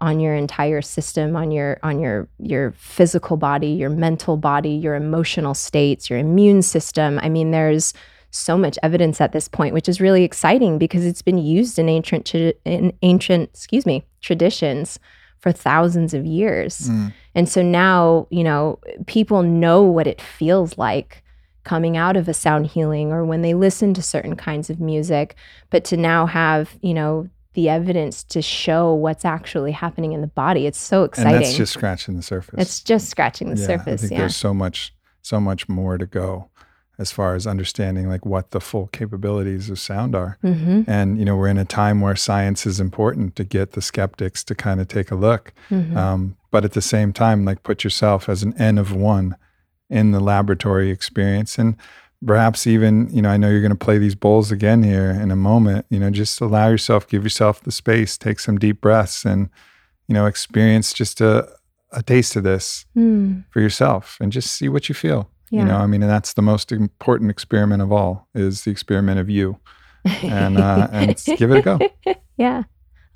on 0.00 0.20
your 0.20 0.34
entire 0.34 0.82
system 0.82 1.36
on 1.36 1.52
your 1.52 1.78
on 1.84 2.00
your 2.00 2.28
your 2.40 2.72
physical 2.72 3.36
body 3.36 3.68
your 3.68 3.88
mental 3.88 4.36
body 4.36 4.70
your 4.70 4.96
emotional 4.96 5.54
states 5.54 6.10
your 6.10 6.18
immune 6.18 6.62
system 6.62 7.20
i 7.22 7.28
mean 7.28 7.52
there's 7.52 7.94
so 8.32 8.58
much 8.58 8.76
evidence 8.82 9.20
at 9.20 9.30
this 9.30 9.46
point 9.46 9.72
which 9.72 9.88
is 9.88 10.00
really 10.00 10.24
exciting 10.24 10.78
because 10.78 11.06
it's 11.06 11.22
been 11.22 11.38
used 11.38 11.78
in 11.78 11.88
ancient 11.88 12.34
in 12.34 12.92
ancient 13.02 13.48
excuse 13.50 13.86
me 13.86 14.04
traditions 14.20 14.98
for 15.44 15.52
thousands 15.52 16.14
of 16.14 16.24
years. 16.24 16.88
Mm. 16.88 17.12
And 17.34 17.46
so 17.50 17.60
now, 17.60 18.26
you 18.30 18.42
know, 18.42 18.78
people 19.04 19.42
know 19.42 19.82
what 19.82 20.06
it 20.06 20.18
feels 20.18 20.78
like 20.78 21.22
coming 21.64 21.98
out 21.98 22.16
of 22.16 22.30
a 22.30 22.32
sound 22.32 22.66
healing 22.66 23.12
or 23.12 23.26
when 23.26 23.42
they 23.42 23.52
listen 23.52 23.92
to 23.92 24.00
certain 24.00 24.36
kinds 24.36 24.70
of 24.70 24.80
music, 24.80 25.36
but 25.68 25.84
to 25.84 25.98
now 25.98 26.24
have, 26.24 26.78
you 26.80 26.94
know, 26.94 27.28
the 27.52 27.68
evidence 27.68 28.24
to 28.24 28.40
show 28.40 28.94
what's 28.94 29.26
actually 29.26 29.72
happening 29.72 30.14
in 30.14 30.22
the 30.22 30.28
body. 30.28 30.66
It's 30.66 30.78
so 30.78 31.04
exciting. 31.04 31.34
And 31.34 31.44
that's 31.44 31.58
just 31.58 31.74
scratching 31.74 32.16
the 32.16 32.22
surface. 32.22 32.54
It's 32.58 32.80
just 32.80 33.10
scratching 33.10 33.54
the 33.54 33.60
yeah, 33.60 33.66
surface. 33.66 34.00
I 34.00 34.06
think 34.06 34.12
yeah. 34.12 34.18
there's 34.20 34.36
so 34.36 34.54
much, 34.54 34.94
so 35.20 35.40
much 35.40 35.68
more 35.68 35.98
to 35.98 36.06
go 36.06 36.48
as 36.98 37.10
far 37.10 37.34
as 37.34 37.46
understanding 37.46 38.08
like 38.08 38.24
what 38.24 38.52
the 38.52 38.60
full 38.60 38.86
capabilities 38.88 39.68
of 39.68 39.78
sound 39.78 40.14
are. 40.14 40.38
Mm-hmm. 40.44 40.82
And 40.86 41.18
you 41.18 41.24
know, 41.24 41.36
we're 41.36 41.48
in 41.48 41.58
a 41.58 41.64
time 41.64 42.00
where 42.00 42.14
science 42.14 42.66
is 42.66 42.78
important 42.78 43.34
to 43.36 43.44
get 43.44 43.72
the 43.72 43.82
skeptics 43.82 44.44
to 44.44 44.54
kind 44.54 44.80
of 44.80 44.88
take 44.88 45.10
a 45.10 45.16
look. 45.16 45.52
Mm-hmm. 45.70 45.96
Um, 45.96 46.36
but 46.50 46.64
at 46.64 46.72
the 46.72 46.82
same 46.82 47.12
time, 47.12 47.44
like 47.44 47.62
put 47.64 47.82
yourself 47.82 48.28
as 48.28 48.42
an 48.42 48.54
N 48.60 48.78
of 48.78 48.94
one 48.94 49.36
in 49.90 50.12
the 50.12 50.20
laboratory 50.20 50.90
experience, 50.90 51.58
and 51.58 51.76
perhaps 52.24 52.66
even 52.66 53.08
you 53.12 53.22
know, 53.22 53.30
I 53.30 53.36
know 53.36 53.50
you're 53.50 53.60
going 53.60 53.70
to 53.70 53.76
play 53.76 53.98
these 53.98 54.14
bowls 54.14 54.52
again 54.52 54.82
here 54.82 55.10
in 55.10 55.30
a 55.30 55.36
moment. 55.36 55.86
You 55.90 55.98
know, 55.98 56.10
just 56.10 56.40
allow 56.40 56.68
yourself, 56.68 57.08
give 57.08 57.24
yourself 57.24 57.60
the 57.62 57.72
space, 57.72 58.16
take 58.16 58.38
some 58.38 58.56
deep 58.56 58.80
breaths, 58.80 59.24
and 59.24 59.50
you 60.06 60.14
know, 60.14 60.26
experience 60.26 60.92
just 60.92 61.20
a 61.20 61.48
a 61.90 62.02
taste 62.02 62.34
of 62.34 62.42
this 62.42 62.86
mm. 62.96 63.44
for 63.50 63.60
yourself, 63.60 64.16
and 64.20 64.30
just 64.30 64.52
see 64.52 64.68
what 64.68 64.88
you 64.88 64.94
feel. 64.94 65.30
Yeah. 65.50 65.60
You 65.60 65.66
know, 65.66 65.76
I 65.76 65.86
mean, 65.86 66.02
and 66.02 66.10
that's 66.10 66.32
the 66.32 66.42
most 66.42 66.72
important 66.72 67.30
experiment 67.30 67.82
of 67.82 67.92
all 67.92 68.28
is 68.34 68.64
the 68.64 68.70
experiment 68.70 69.20
of 69.20 69.30
you. 69.30 69.58
And 70.22 70.58
uh, 70.58 70.88
and 70.92 71.16
give 71.36 71.50
it 71.50 71.58
a 71.58 71.62
go. 71.62 71.78
Yeah. 72.36 72.64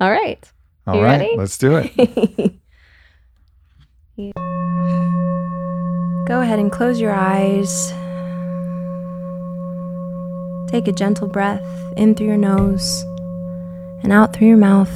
All 0.01 0.13
right. 0.13 0.49
All 0.87 1.03
right. 1.03 1.21
Ready? 1.21 1.35
Let's 1.37 1.59
do 1.59 1.75
it. 1.75 1.91
go 6.29 6.41
ahead 6.41 6.61
and 6.61 6.71
close 6.71 7.01
your 7.01 7.13
eyes. 7.13 7.93
Take 10.71 10.87
a 10.87 10.93
gentle 10.93 11.27
breath 11.27 11.67
in 11.97 12.15
through 12.15 12.29
your 12.29 12.37
nose 12.37 13.03
and 14.05 14.13
out 14.13 14.33
through 14.35 14.47
your 14.47 14.57
mouth. 14.57 14.93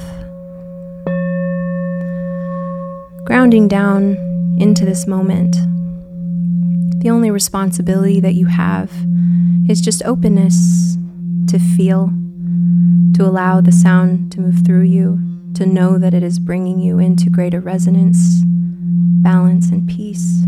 Grounding 3.25 3.67
down 3.67 4.17
into 4.61 4.85
this 4.85 5.09
moment. 5.09 5.57
The 7.03 7.11
only 7.11 7.33
responsibility 7.33 8.21
that 8.21 8.35
you 8.35 8.47
have 8.47 8.93
is 9.69 9.81
just 9.81 10.05
openness 10.05 10.97
to 11.49 11.59
feel, 11.59 12.13
to 13.15 13.25
allow 13.25 13.61
the 13.61 13.73
sound 13.73 14.31
to 14.31 14.41
move 14.41 14.65
through 14.65 14.85
you, 14.85 15.19
to 15.55 15.67
know 15.67 15.99
that 15.99 16.15
it 16.15 16.23
is 16.23 16.39
bringing 16.39 16.79
you 16.79 17.01
into 17.01 17.29
greater 17.29 17.59
resonance, 17.59 18.45
balance, 18.45 19.69
and 19.71 19.89
peace. 19.89 20.45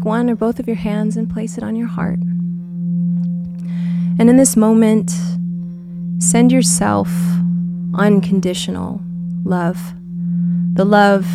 Take 0.00 0.06
one 0.06 0.30
or 0.30 0.36
both 0.36 0.58
of 0.58 0.66
your 0.66 0.76
hands 0.76 1.16
and 1.16 1.28
place 1.28 1.58
it 1.58 1.64
on 1.64 1.76
your 1.76 1.88
heart. 1.88 2.18
And 4.18 4.30
in 4.30 4.36
this 4.36 4.56
moment, 4.56 5.10
send 6.18 6.52
yourself 6.52 7.08
unconditional 7.94 9.02
love. 9.44 9.78
The 10.74 10.84
love, 10.84 11.26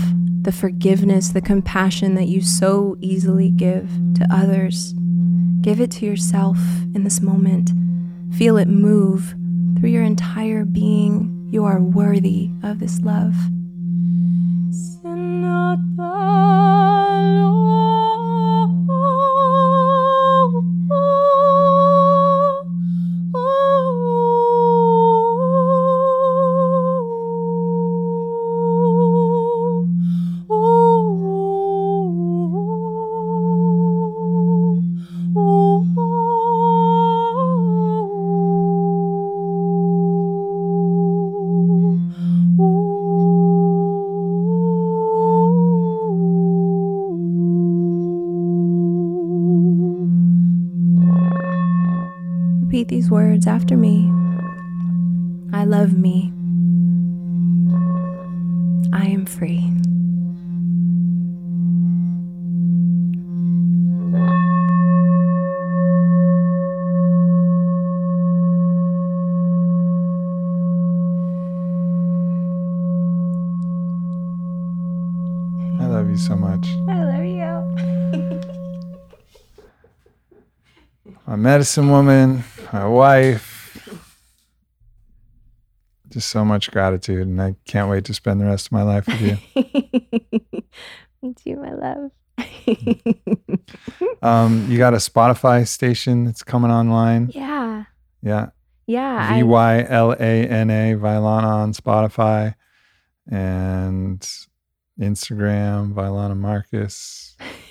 the 0.44 0.52
forgiveness, 0.52 1.30
the 1.30 1.42
compassion 1.42 2.16
that 2.16 2.28
you 2.28 2.42
so 2.42 2.98
easily 3.02 3.52
give 3.52 3.90
to 4.16 4.28
others. 4.32 4.94
Give 5.62 5.80
it 5.80 5.92
to 5.92 6.06
yourself 6.06 6.58
in 6.96 7.04
this 7.04 7.22
moment. 7.22 7.72
Feel 8.36 8.58
it 8.58 8.68
move 8.68 9.36
through 9.78 9.90
your 9.90 10.04
entire 10.04 10.66
being. 10.66 11.50
You 11.52 11.66
are 11.66 11.80
worthy 11.80 12.50
of 12.64 12.80
this 12.80 13.00
love. 13.02 13.36
Repeat 52.86 52.98
these 52.98 53.10
words 53.10 53.48
after 53.48 53.76
me. 53.76 54.12
I 55.52 55.64
love 55.66 55.94
me. 55.98 56.32
I 58.94 59.07
am 59.07 59.26
free. 59.26 59.72
I 75.82 75.88
love 75.88 76.07
you 76.07 76.18
so 76.18 76.36
much. 76.36 76.68
I 76.88 77.03
love 77.03 77.26
you. 77.26 78.41
My 81.26 81.36
medicine 81.36 81.90
woman, 81.90 82.44
my 82.76 82.85
wife. 82.85 83.89
Just 86.10 86.30
so 86.30 86.43
much 86.45 86.72
gratitude, 86.72 87.27
and 87.27 87.41
I 87.41 87.56
can't 87.65 87.89
wait 87.89 88.06
to 88.06 88.14
spend 88.14 88.39
the 88.41 88.45
rest 88.45 88.68
of 88.68 88.72
my 88.73 88.84
life 88.84 89.07
with 89.07 89.22
you. 89.22 89.38
Me 91.22 91.34
too, 91.34 91.56
my 91.57 91.72
love. 91.73 92.11
Um, 94.22 94.65
you 94.72 94.77
got 94.80 94.93
a 94.95 94.97
Spotify 94.97 95.68
station 95.68 96.23
that's 96.26 96.41
coming 96.41 96.72
online. 96.72 97.30
yeah. 97.34 97.84
Yeah. 98.23 98.47
Yeah. 98.88 99.35
V 99.35 99.43
Y 99.43 99.85
L 99.88 100.14
A 100.14 100.15
N 100.47 100.72
A, 100.72 100.95
Vylana 100.95 101.43
on 101.43 101.73
Spotify 101.73 102.56
and 103.31 104.19
Instagram, 104.99 105.93
Vylana 105.93 106.35
Marcus. 106.35 107.35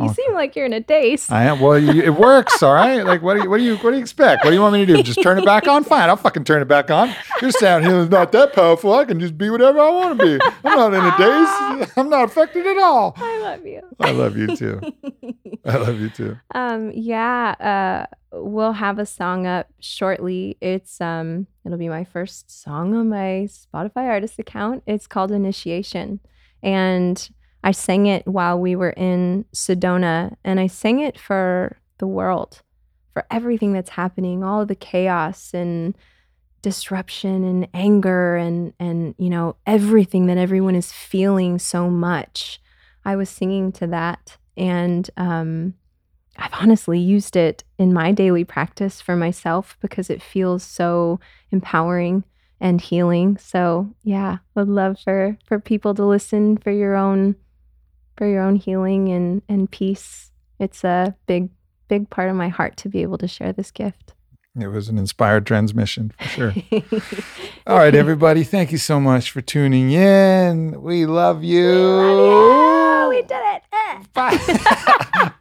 you 0.00 0.12
seem 0.12 0.34
like 0.34 0.56
you're 0.56 0.66
in 0.66 0.72
a 0.72 0.80
daze. 0.80 1.30
I 1.30 1.44
am. 1.44 1.60
Well, 1.60 1.78
you, 1.78 2.02
it 2.02 2.14
works. 2.14 2.62
All 2.62 2.72
right. 2.74 3.04
Like, 3.04 3.22
what 3.22 3.34
do 3.34 3.42
you, 3.44 3.50
what 3.50 3.58
do 3.58 3.64
you, 3.64 3.76
what 3.76 3.90
do 3.90 3.96
you 3.96 4.02
expect? 4.02 4.44
What 4.44 4.50
do 4.50 4.56
you 4.56 4.60
want 4.62 4.72
me 4.74 4.84
to 4.86 4.96
do? 4.96 5.02
Just 5.02 5.22
turn 5.22 5.38
it 5.38 5.44
back 5.44 5.68
on? 5.68 5.84
Fine. 5.84 6.08
I'll 6.08 6.16
fucking 6.16 6.44
turn 6.44 6.62
it 6.62 6.68
back 6.68 6.90
on. 6.90 7.14
Your 7.40 7.50
sound 7.52 7.84
healing 7.84 8.00
is 8.02 8.10
not 8.10 8.32
that 8.32 8.52
powerful. 8.52 8.92
I 8.94 9.04
can 9.04 9.20
just 9.20 9.38
be 9.38 9.50
whatever 9.50 9.78
I 9.80 9.90
want 9.90 10.18
to 10.18 10.24
be. 10.38 10.44
I'm 10.64 10.76
not 10.76 10.94
in 10.94 11.04
a 11.04 11.16
daze. 11.82 11.92
I'm 11.96 12.08
not 12.10 12.24
affected 12.24 12.66
at 12.66 12.78
all. 12.78 13.14
I 13.16 13.38
love 13.42 13.66
you. 13.66 13.82
I 14.00 14.10
love 14.12 14.36
you 14.36 14.56
too. 14.56 14.80
I 15.66 15.76
love 15.78 15.98
you 15.98 16.10
too. 16.10 16.36
um 16.54 16.90
yeah 16.94 17.54
uh 17.58 18.14
we'll 18.36 18.72
have 18.72 18.98
a 18.98 19.06
song 19.06 19.46
up 19.46 19.66
shortly 19.80 20.58
it's 20.60 21.00
um 21.00 21.46
it'll 21.64 21.78
be 21.78 21.88
my 21.88 22.04
first 22.04 22.50
song 22.62 22.94
on 22.94 23.08
my 23.08 23.48
spotify 23.48 24.08
artist 24.08 24.38
account 24.38 24.82
it's 24.86 25.06
called 25.06 25.32
initiation 25.32 26.20
and 26.62 27.30
i 27.64 27.72
sang 27.72 28.06
it 28.06 28.24
while 28.26 28.58
we 28.58 28.76
were 28.76 28.90
in 28.90 29.44
sedona 29.52 30.36
and 30.44 30.60
i 30.60 30.66
sang 30.68 31.00
it 31.00 31.18
for 31.18 31.76
the 31.98 32.06
world 32.06 32.62
for 33.12 33.26
everything 33.30 33.72
that's 33.72 33.90
happening 33.90 34.44
all 34.44 34.64
the 34.64 34.74
chaos 34.76 35.52
and 35.52 35.96
disruption 36.62 37.44
and 37.44 37.68
anger 37.74 38.36
and 38.36 38.72
and 38.78 39.14
you 39.18 39.28
know 39.28 39.56
everything 39.66 40.26
that 40.26 40.38
everyone 40.38 40.76
is 40.76 40.92
feeling 40.92 41.58
so 41.58 41.90
much 41.90 42.60
i 43.04 43.16
was 43.16 43.28
singing 43.28 43.72
to 43.72 43.86
that 43.86 44.36
and 44.56 45.10
um 45.16 45.74
I've 46.36 46.54
honestly 46.54 46.98
used 46.98 47.36
it 47.36 47.64
in 47.78 47.92
my 47.92 48.12
daily 48.12 48.44
practice 48.44 49.00
for 49.00 49.16
myself 49.16 49.76
because 49.80 50.10
it 50.10 50.22
feels 50.22 50.62
so 50.62 51.20
empowering 51.52 52.24
and 52.60 52.80
healing. 52.80 53.36
So 53.38 53.94
yeah, 54.02 54.38
would 54.54 54.68
love 54.68 54.98
for 54.98 55.38
for 55.46 55.60
people 55.60 55.94
to 55.94 56.04
listen 56.04 56.56
for 56.56 56.70
your 56.70 56.96
own 56.96 57.36
for 58.16 58.26
your 58.28 58.42
own 58.42 58.56
healing 58.56 59.08
and 59.10 59.42
and 59.48 59.70
peace. 59.70 60.30
It's 60.58 60.84
a 60.84 61.14
big 61.26 61.50
big 61.88 62.10
part 62.10 62.30
of 62.30 62.36
my 62.36 62.48
heart 62.48 62.76
to 62.78 62.88
be 62.88 63.02
able 63.02 63.18
to 63.18 63.28
share 63.28 63.52
this 63.52 63.70
gift. 63.70 64.14
It 64.58 64.68
was 64.68 64.88
an 64.88 64.98
inspired 64.98 65.46
transmission 65.46 66.12
for 66.16 66.28
sure. 66.28 66.54
All 67.66 67.76
right, 67.76 67.94
everybody. 67.94 68.44
Thank 68.44 68.70
you 68.70 68.78
so 68.78 69.00
much 69.00 69.32
for 69.32 69.40
tuning 69.40 69.90
in. 69.90 70.80
We 70.80 71.06
love 71.06 71.42
you. 71.42 71.72
Oh, 71.72 73.08
we 73.10 73.22
did 73.22 73.32
it. 73.32 73.62
Eh. 73.72 74.02
Bye. 74.12 75.40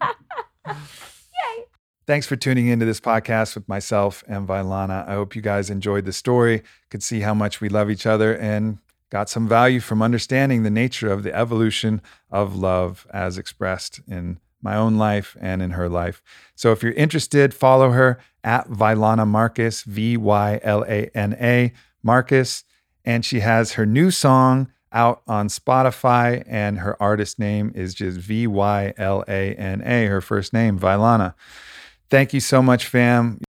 Yay. 0.68 1.64
Thanks 2.08 2.26
for 2.26 2.36
tuning 2.36 2.68
into 2.68 2.86
this 2.86 3.00
podcast 3.00 3.54
with 3.54 3.70
myself 3.70 4.24
and 4.28 4.48
Vylana. 4.48 5.08
I 5.08 5.14
hope 5.14 5.36
you 5.36 5.44
guys 5.44 5.70
enjoyed 5.70 6.06
the 6.06 6.14
story, 6.14 6.64
could 6.90 7.04
see 7.04 7.20
how 7.20 7.36
much 7.36 7.62
we 7.62 7.70
love 7.70 7.92
each 7.92 8.08
other, 8.08 8.36
and 8.36 8.80
got 9.14 9.30
some 9.30 9.48
value 9.48 9.80
from 9.80 10.02
understanding 10.02 10.64
the 10.64 10.72
nature 10.72 11.12
of 11.12 11.22
the 11.22 11.34
evolution 11.36 12.02
of 12.32 12.56
love 12.56 13.06
as 13.14 13.38
expressed 13.38 14.02
in 14.08 14.40
my 14.60 14.76
own 14.76 14.98
life 14.98 15.38
and 15.40 15.62
in 15.62 15.72
her 15.72 15.88
life. 15.88 16.24
So 16.56 16.72
if 16.72 16.82
you're 16.82 16.94
interested, 16.94 17.54
follow 17.54 17.92
her 17.92 18.18
at 18.44 18.68
Vylana 18.70 19.28
Marcus, 19.28 19.84
V 19.84 20.18
Y 20.18 20.60
L 20.64 20.84
A 20.88 21.12
N 21.14 21.38
A 21.40 21.74
Marcus. 22.02 22.64
And 23.06 23.24
she 23.24 23.42
has 23.42 23.74
her 23.74 23.86
new 23.86 24.10
song 24.10 24.72
out 24.92 25.22
on 25.28 25.48
Spotify, 25.48 26.44
and 26.48 26.80
her 26.80 27.00
artist 27.02 27.38
name 27.38 27.72
is 27.76 27.94
just 27.94 28.18
V 28.18 28.48
Y 28.48 28.96
L 28.98 29.24
A 29.28 29.54
N 29.54 29.84
A, 29.86 30.08
her 30.08 30.22
first 30.22 30.54
name, 30.54 30.80
Vylana. 30.80 31.36
Thank 32.10 32.34
you 32.34 32.40
so 32.40 32.64
much, 32.64 32.88
fam. 32.88 33.38